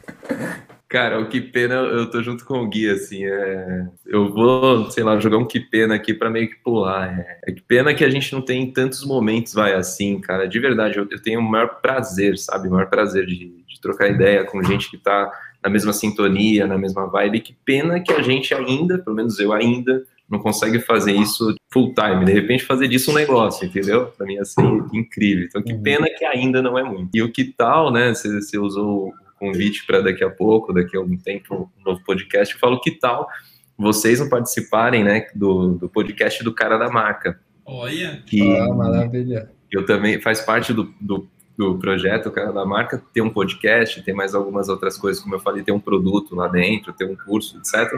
Cara, 0.88 1.20
o 1.20 1.28
que 1.28 1.42
pena, 1.42 1.74
eu 1.74 2.10
tô 2.10 2.22
junto 2.22 2.42
com 2.42 2.62
o 2.62 2.66
Gui, 2.66 2.88
assim, 2.88 3.26
é... 3.26 3.86
eu 4.06 4.32
vou, 4.32 4.90
sei 4.90 5.04
lá, 5.04 5.20
jogar 5.20 5.36
um 5.36 5.44
que 5.44 5.60
pena 5.60 5.94
aqui 5.94 6.14
para 6.14 6.30
meio 6.30 6.48
que 6.48 6.56
pular. 6.56 7.18
É... 7.18 7.50
é 7.50 7.52
que 7.52 7.60
pena 7.60 7.92
que 7.92 8.02
a 8.02 8.08
gente 8.08 8.32
não 8.32 8.40
tem 8.40 8.72
tantos 8.72 9.04
momentos, 9.04 9.52
vai, 9.52 9.74
assim, 9.74 10.22
cara, 10.22 10.48
de 10.48 10.58
verdade, 10.58 10.96
eu, 10.96 11.06
eu 11.10 11.20
tenho 11.20 11.40
o 11.40 11.42
maior 11.42 11.82
prazer, 11.82 12.38
sabe, 12.38 12.68
o 12.68 12.70
maior 12.70 12.88
prazer 12.88 13.26
de, 13.26 13.62
de, 13.68 13.80
trocar 13.82 14.08
ideia 14.08 14.44
com 14.44 14.62
gente 14.62 14.90
que 14.90 14.96
tá 14.96 15.30
na 15.62 15.68
mesma 15.68 15.92
sintonia, 15.92 16.66
na 16.66 16.78
mesma 16.78 17.06
vibe, 17.08 17.40
que 17.40 17.54
pena 17.62 18.00
que 18.00 18.12
a 18.14 18.22
gente 18.22 18.54
ainda, 18.54 18.96
pelo 18.96 19.16
menos 19.16 19.38
eu 19.38 19.52
ainda, 19.52 20.02
não 20.32 20.38
consegue 20.38 20.78
fazer 20.78 21.12
isso 21.12 21.54
full 21.70 21.92
time, 21.92 22.24
de 22.24 22.32
repente 22.32 22.64
fazer 22.64 22.88
disso 22.88 23.10
um 23.10 23.14
negócio, 23.14 23.66
entendeu? 23.66 24.06
Para 24.06 24.26
mim, 24.26 24.38
assim, 24.38 24.62
incrível. 24.90 25.44
Então, 25.44 25.62
que 25.62 25.74
uhum. 25.74 25.82
pena 25.82 26.06
que 26.08 26.24
ainda 26.24 26.62
não 26.62 26.78
é 26.78 26.82
muito. 26.82 27.10
E 27.12 27.20
o 27.20 27.30
que 27.30 27.44
tal, 27.44 27.92
né? 27.92 28.14
Você, 28.14 28.40
você 28.40 28.58
usou 28.58 29.08
o 29.08 29.12
convite 29.38 29.84
para 29.84 30.00
daqui 30.00 30.24
a 30.24 30.30
pouco, 30.30 30.72
daqui 30.72 30.96
a 30.96 31.00
algum 31.00 31.18
tempo, 31.18 31.70
um 31.78 31.84
novo 31.84 32.02
podcast. 32.02 32.54
Eu 32.54 32.60
falo, 32.60 32.80
que 32.80 32.92
tal 32.92 33.28
vocês 33.76 34.20
não 34.20 34.28
participarem, 34.28 35.04
né, 35.04 35.26
do, 35.34 35.74
do 35.74 35.88
podcast 35.88 36.42
do 36.42 36.54
cara 36.54 36.78
da 36.78 36.88
marca? 36.88 37.38
Olha! 37.66 38.22
Que 38.24 38.56
ah, 38.56 38.72
maravilha! 38.72 39.50
Eu 39.70 39.84
também, 39.84 40.20
faz 40.20 40.40
parte 40.40 40.72
do, 40.72 40.94
do 41.00 41.28
do 41.54 41.78
projeto, 41.78 42.30
cara 42.30 42.50
da 42.50 42.64
marca, 42.64 43.02
tem 43.12 43.22
um 43.22 43.28
podcast, 43.28 44.02
tem 44.02 44.14
mais 44.14 44.34
algumas 44.34 44.70
outras 44.70 44.96
coisas, 44.96 45.22
como 45.22 45.34
eu 45.34 45.38
falei, 45.38 45.62
tem 45.62 45.74
um 45.74 45.78
produto 45.78 46.34
lá 46.34 46.48
dentro, 46.48 46.94
tem 46.94 47.06
um 47.06 47.14
curso, 47.14 47.58
etc. 47.58 47.92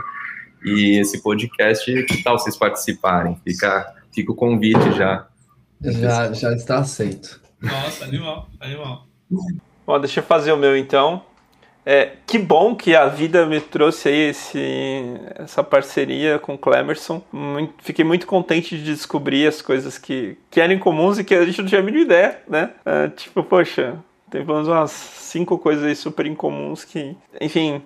E 0.65 0.99
esse 0.99 1.23
podcast, 1.23 2.05
que 2.05 2.23
tal 2.23 2.39
vocês 2.39 2.57
participarem? 2.57 3.36
Fica, 3.45 3.95
fica 4.12 4.32
o 4.32 4.35
convite 4.35 4.93
já. 4.97 5.27
Já, 5.81 6.32
já 6.32 6.53
está 6.55 6.78
aceito. 6.78 7.41
Nossa, 7.61 8.05
animal, 8.05 8.49
animal. 8.59 9.07
Bom, 9.86 10.01
deixa 10.01 10.20
eu 10.20 10.24
fazer 10.24 10.53
o 10.53 10.57
meu 10.57 10.77
então. 10.77 11.23
É, 11.86 12.12
que 12.27 12.39
bom 12.39 12.74
que 12.74 12.97
a 12.97 13.07
vida 13.07 13.45
me 13.45 13.61
trouxe 13.61 14.09
aí 14.09 14.31
esse, 14.31 14.59
essa 15.35 15.62
parceria 15.62 16.39
com 16.39 16.55
o 16.55 16.59
Clemerson. 16.59 17.23
Muito, 17.31 17.74
fiquei 17.82 18.05
muito 18.05 18.27
contente 18.27 18.78
de 18.78 18.85
descobrir 18.85 19.47
as 19.47 19.61
coisas 19.61 19.99
que, 19.99 20.39
que 20.51 20.61
eram 20.61 20.73
incomuns 20.73 21.19
e 21.19 21.24
que 21.24 21.35
a 21.35 21.45
gente 21.45 21.61
não 21.61 21.69
tinha 21.69 21.82
a 21.82 21.85
mínima 21.85 22.05
ideia, 22.05 22.41
né? 22.49 22.70
É, 22.86 23.09
tipo, 23.09 23.43
poxa, 23.43 23.99
tem 24.31 24.43
pelo 24.45 24.55
menos 24.55 24.69
umas 24.69 24.91
cinco 24.91 25.59
coisas 25.59 25.85
aí 25.85 25.95
super 25.95 26.24
incomuns 26.24 26.85
que, 26.85 27.15
enfim, 27.39 27.82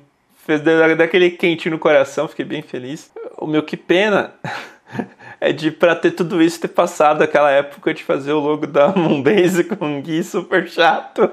fez 0.48 0.62
daquele 0.96 1.30
quentinho 1.30 1.74
no 1.74 1.78
coração, 1.78 2.26
fiquei 2.26 2.42
bem 2.42 2.62
feliz. 2.62 3.12
O 3.36 3.46
meu 3.46 3.62
que 3.62 3.76
pena 3.76 4.32
é 5.38 5.52
de 5.52 5.70
pra 5.70 5.94
ter 5.94 6.12
tudo 6.12 6.42
isso 6.42 6.58
ter 6.58 6.68
passado 6.68 7.22
aquela 7.22 7.50
época 7.50 7.92
de 7.92 8.02
fazer 8.02 8.32
o 8.32 8.40
logo 8.40 8.66
da 8.66 8.88
Moonbase 8.88 9.64
com 9.64 9.84
um 9.84 10.00
Gui 10.00 10.24
super 10.24 10.66
chato. 10.66 11.30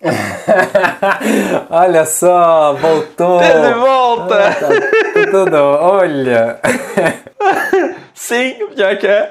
olha 1.70 2.04
só, 2.04 2.74
voltou. 2.74 3.40
De 3.40 3.72
volta! 3.72 4.48
Ah, 4.48 4.54
tá 4.54 5.30
tudo, 5.30 5.56
olha. 5.56 6.60
Sim, 8.12 8.68
já 8.76 8.94
que 8.94 9.06
é. 9.06 9.30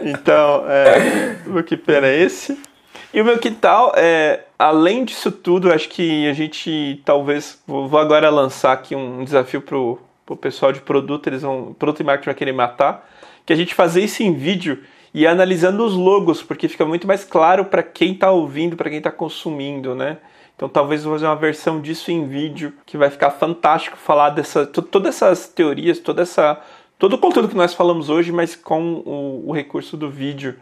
então, 0.00 0.64
é, 0.70 1.36
o 1.46 1.62
que 1.62 1.76
pena 1.76 2.06
é 2.06 2.22
esse. 2.22 2.58
E 3.14 3.20
o 3.20 3.24
meu 3.24 3.38
que 3.38 3.52
tal 3.52 3.92
é, 3.96 4.40
além 4.58 5.04
disso 5.04 5.30
tudo, 5.30 5.72
acho 5.72 5.88
que 5.88 6.28
a 6.28 6.32
gente 6.32 7.00
talvez 7.04 7.62
vou 7.64 7.96
agora 7.96 8.28
lançar 8.28 8.72
aqui 8.72 8.96
um 8.96 9.22
desafio 9.22 9.62
pro, 9.62 10.00
pro 10.26 10.36
pessoal 10.36 10.72
de 10.72 10.80
produto, 10.80 11.28
eles 11.28 11.42
vão, 11.42 11.76
produto 11.78 12.00
e 12.00 12.04
marketing 12.04 12.26
vai 12.26 12.34
querer 12.34 12.52
matar, 12.52 13.08
que 13.46 13.52
a 13.52 13.56
gente 13.56 13.72
fazer 13.72 14.02
isso 14.02 14.24
em 14.24 14.34
vídeo 14.34 14.82
e 15.14 15.28
analisando 15.28 15.84
os 15.84 15.94
logos, 15.94 16.42
porque 16.42 16.66
fica 16.66 16.84
muito 16.84 17.06
mais 17.06 17.24
claro 17.24 17.66
para 17.66 17.84
quem 17.84 18.14
está 18.14 18.32
ouvindo, 18.32 18.74
para 18.74 18.90
quem 18.90 18.98
está 18.98 19.12
consumindo, 19.12 19.94
né? 19.94 20.18
Então 20.56 20.68
talvez 20.68 21.04
vou 21.04 21.12
fazer 21.12 21.26
uma 21.26 21.36
versão 21.36 21.80
disso 21.80 22.10
em 22.10 22.26
vídeo 22.26 22.72
que 22.84 22.98
vai 22.98 23.10
ficar 23.10 23.30
fantástico 23.30 23.96
falar 23.96 24.30
dessa 24.30 24.66
todas 24.66 25.14
essas 25.14 25.46
teorias, 25.46 26.00
toda 26.00 26.22
essa 26.22 26.60
todo 26.98 27.12
o 27.12 27.18
conteúdo 27.18 27.48
que 27.48 27.56
nós 27.56 27.74
falamos 27.74 28.10
hoje, 28.10 28.32
mas 28.32 28.56
com 28.56 28.94
o, 29.06 29.44
o 29.50 29.52
recurso 29.52 29.96
do 29.96 30.10
vídeo. 30.10 30.56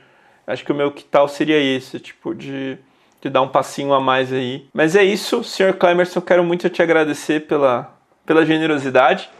Acho 0.46 0.64
que 0.64 0.72
o 0.72 0.74
meu 0.74 0.90
que 0.90 1.04
tal 1.04 1.28
seria 1.28 1.58
esse, 1.58 2.00
tipo 2.00 2.34
de 2.34 2.78
de 3.22 3.30
dar 3.30 3.40
um 3.40 3.48
passinho 3.48 3.94
a 3.94 4.00
mais 4.00 4.32
aí. 4.32 4.66
Mas 4.74 4.96
é 4.96 5.04
isso, 5.04 5.44
Sr. 5.44 5.74
Clemerson, 5.78 6.20
quero 6.20 6.42
muito 6.42 6.68
te 6.68 6.82
agradecer 6.82 7.46
pela, 7.46 7.94
pela 8.26 8.44
generosidade. 8.44 9.30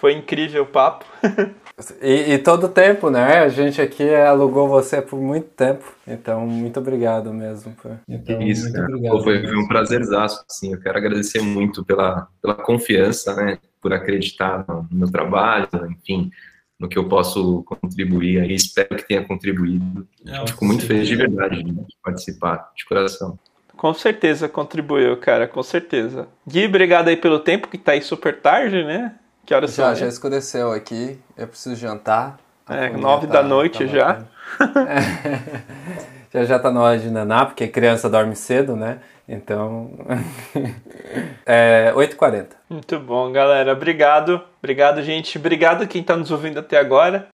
Foi 0.00 0.12
incrível 0.12 0.62
o 0.62 0.66
papo. 0.66 1.04
E, 2.00 2.32
e 2.32 2.38
todo 2.38 2.64
o 2.64 2.68
tempo, 2.70 3.10
né? 3.10 3.40
A 3.40 3.50
gente 3.50 3.82
aqui 3.82 4.14
alugou 4.14 4.66
você 4.66 5.02
por 5.02 5.20
muito 5.20 5.48
tempo. 5.48 5.84
Então, 6.06 6.46
muito 6.46 6.80
obrigado 6.80 7.34
mesmo. 7.34 7.76
Então, 8.08 8.40
Isso, 8.40 8.62
muito 8.62 8.74
cara. 8.76 8.88
Obrigado, 8.88 9.22
foi, 9.22 9.46
foi, 9.46 9.56
um 9.58 9.68
prazerzaço, 9.68 10.42
sim. 10.48 10.72
Eu 10.72 10.80
quero 10.80 10.96
agradecer 10.96 11.42
muito 11.42 11.84
pela, 11.84 12.28
pela 12.40 12.54
confiança, 12.54 13.36
né? 13.36 13.58
Por 13.78 13.92
acreditar 13.92 14.64
no 14.66 14.88
meu 14.90 15.10
trabalho, 15.10 15.68
enfim, 15.90 16.30
no 16.78 16.88
que 16.88 16.98
eu 16.98 17.08
posso 17.08 17.62
contribuir 17.64 18.40
aí. 18.40 18.54
Espero 18.54 18.96
que 18.96 19.06
tenha 19.06 19.24
contribuído. 19.26 20.06
É, 20.26 20.46
Fico 20.46 20.64
muito 20.64 20.86
feliz 20.86 21.08
de 21.08 21.16
verdade 21.16 21.62
de 21.62 21.86
participar, 22.02 22.70
de 22.76 22.84
coração. 22.84 23.38
Com 23.76 23.92
certeza 23.92 24.48
contribuiu, 24.48 25.16
cara, 25.18 25.46
com 25.46 25.62
certeza. 25.62 26.28
Gui, 26.46 26.66
obrigado 26.66 27.08
aí 27.08 27.16
pelo 27.16 27.38
tempo, 27.38 27.68
que 27.68 27.76
tá 27.76 27.92
aí 27.92 28.00
super 28.00 28.40
tarde, 28.40 28.82
né? 28.82 29.14
Que 29.44 29.54
horas 29.54 29.74
já, 29.74 29.86
são? 29.86 29.94
Já 29.94 30.06
escureceu 30.06 30.72
aqui. 30.72 31.18
Eu 31.36 31.46
preciso 31.46 31.76
jantar. 31.76 32.38
É, 32.68 32.90
nove 32.90 33.26
tá, 33.26 33.34
da 33.34 33.42
noite 33.42 33.86
tá 33.86 33.86
já. 33.86 34.24
já 36.32 36.44
já 36.44 36.58
tá 36.58 36.70
na 36.70 36.80
hora 36.80 36.98
de 36.98 37.10
nanar, 37.10 37.46
porque 37.46 37.68
criança 37.68 38.08
dorme 38.08 38.34
cedo, 38.34 38.74
né? 38.74 38.98
Então. 39.28 39.90
é 41.46 41.92
8h40. 41.94 42.48
Muito 42.68 42.98
bom, 43.00 43.30
galera. 43.32 43.72
Obrigado. 43.72 44.42
Obrigado, 44.58 45.02
gente. 45.02 45.38
Obrigado 45.38 45.86
quem 45.86 46.02
tá 46.02 46.16
nos 46.16 46.30
ouvindo 46.30 46.58
até 46.58 46.78
agora. 46.78 47.24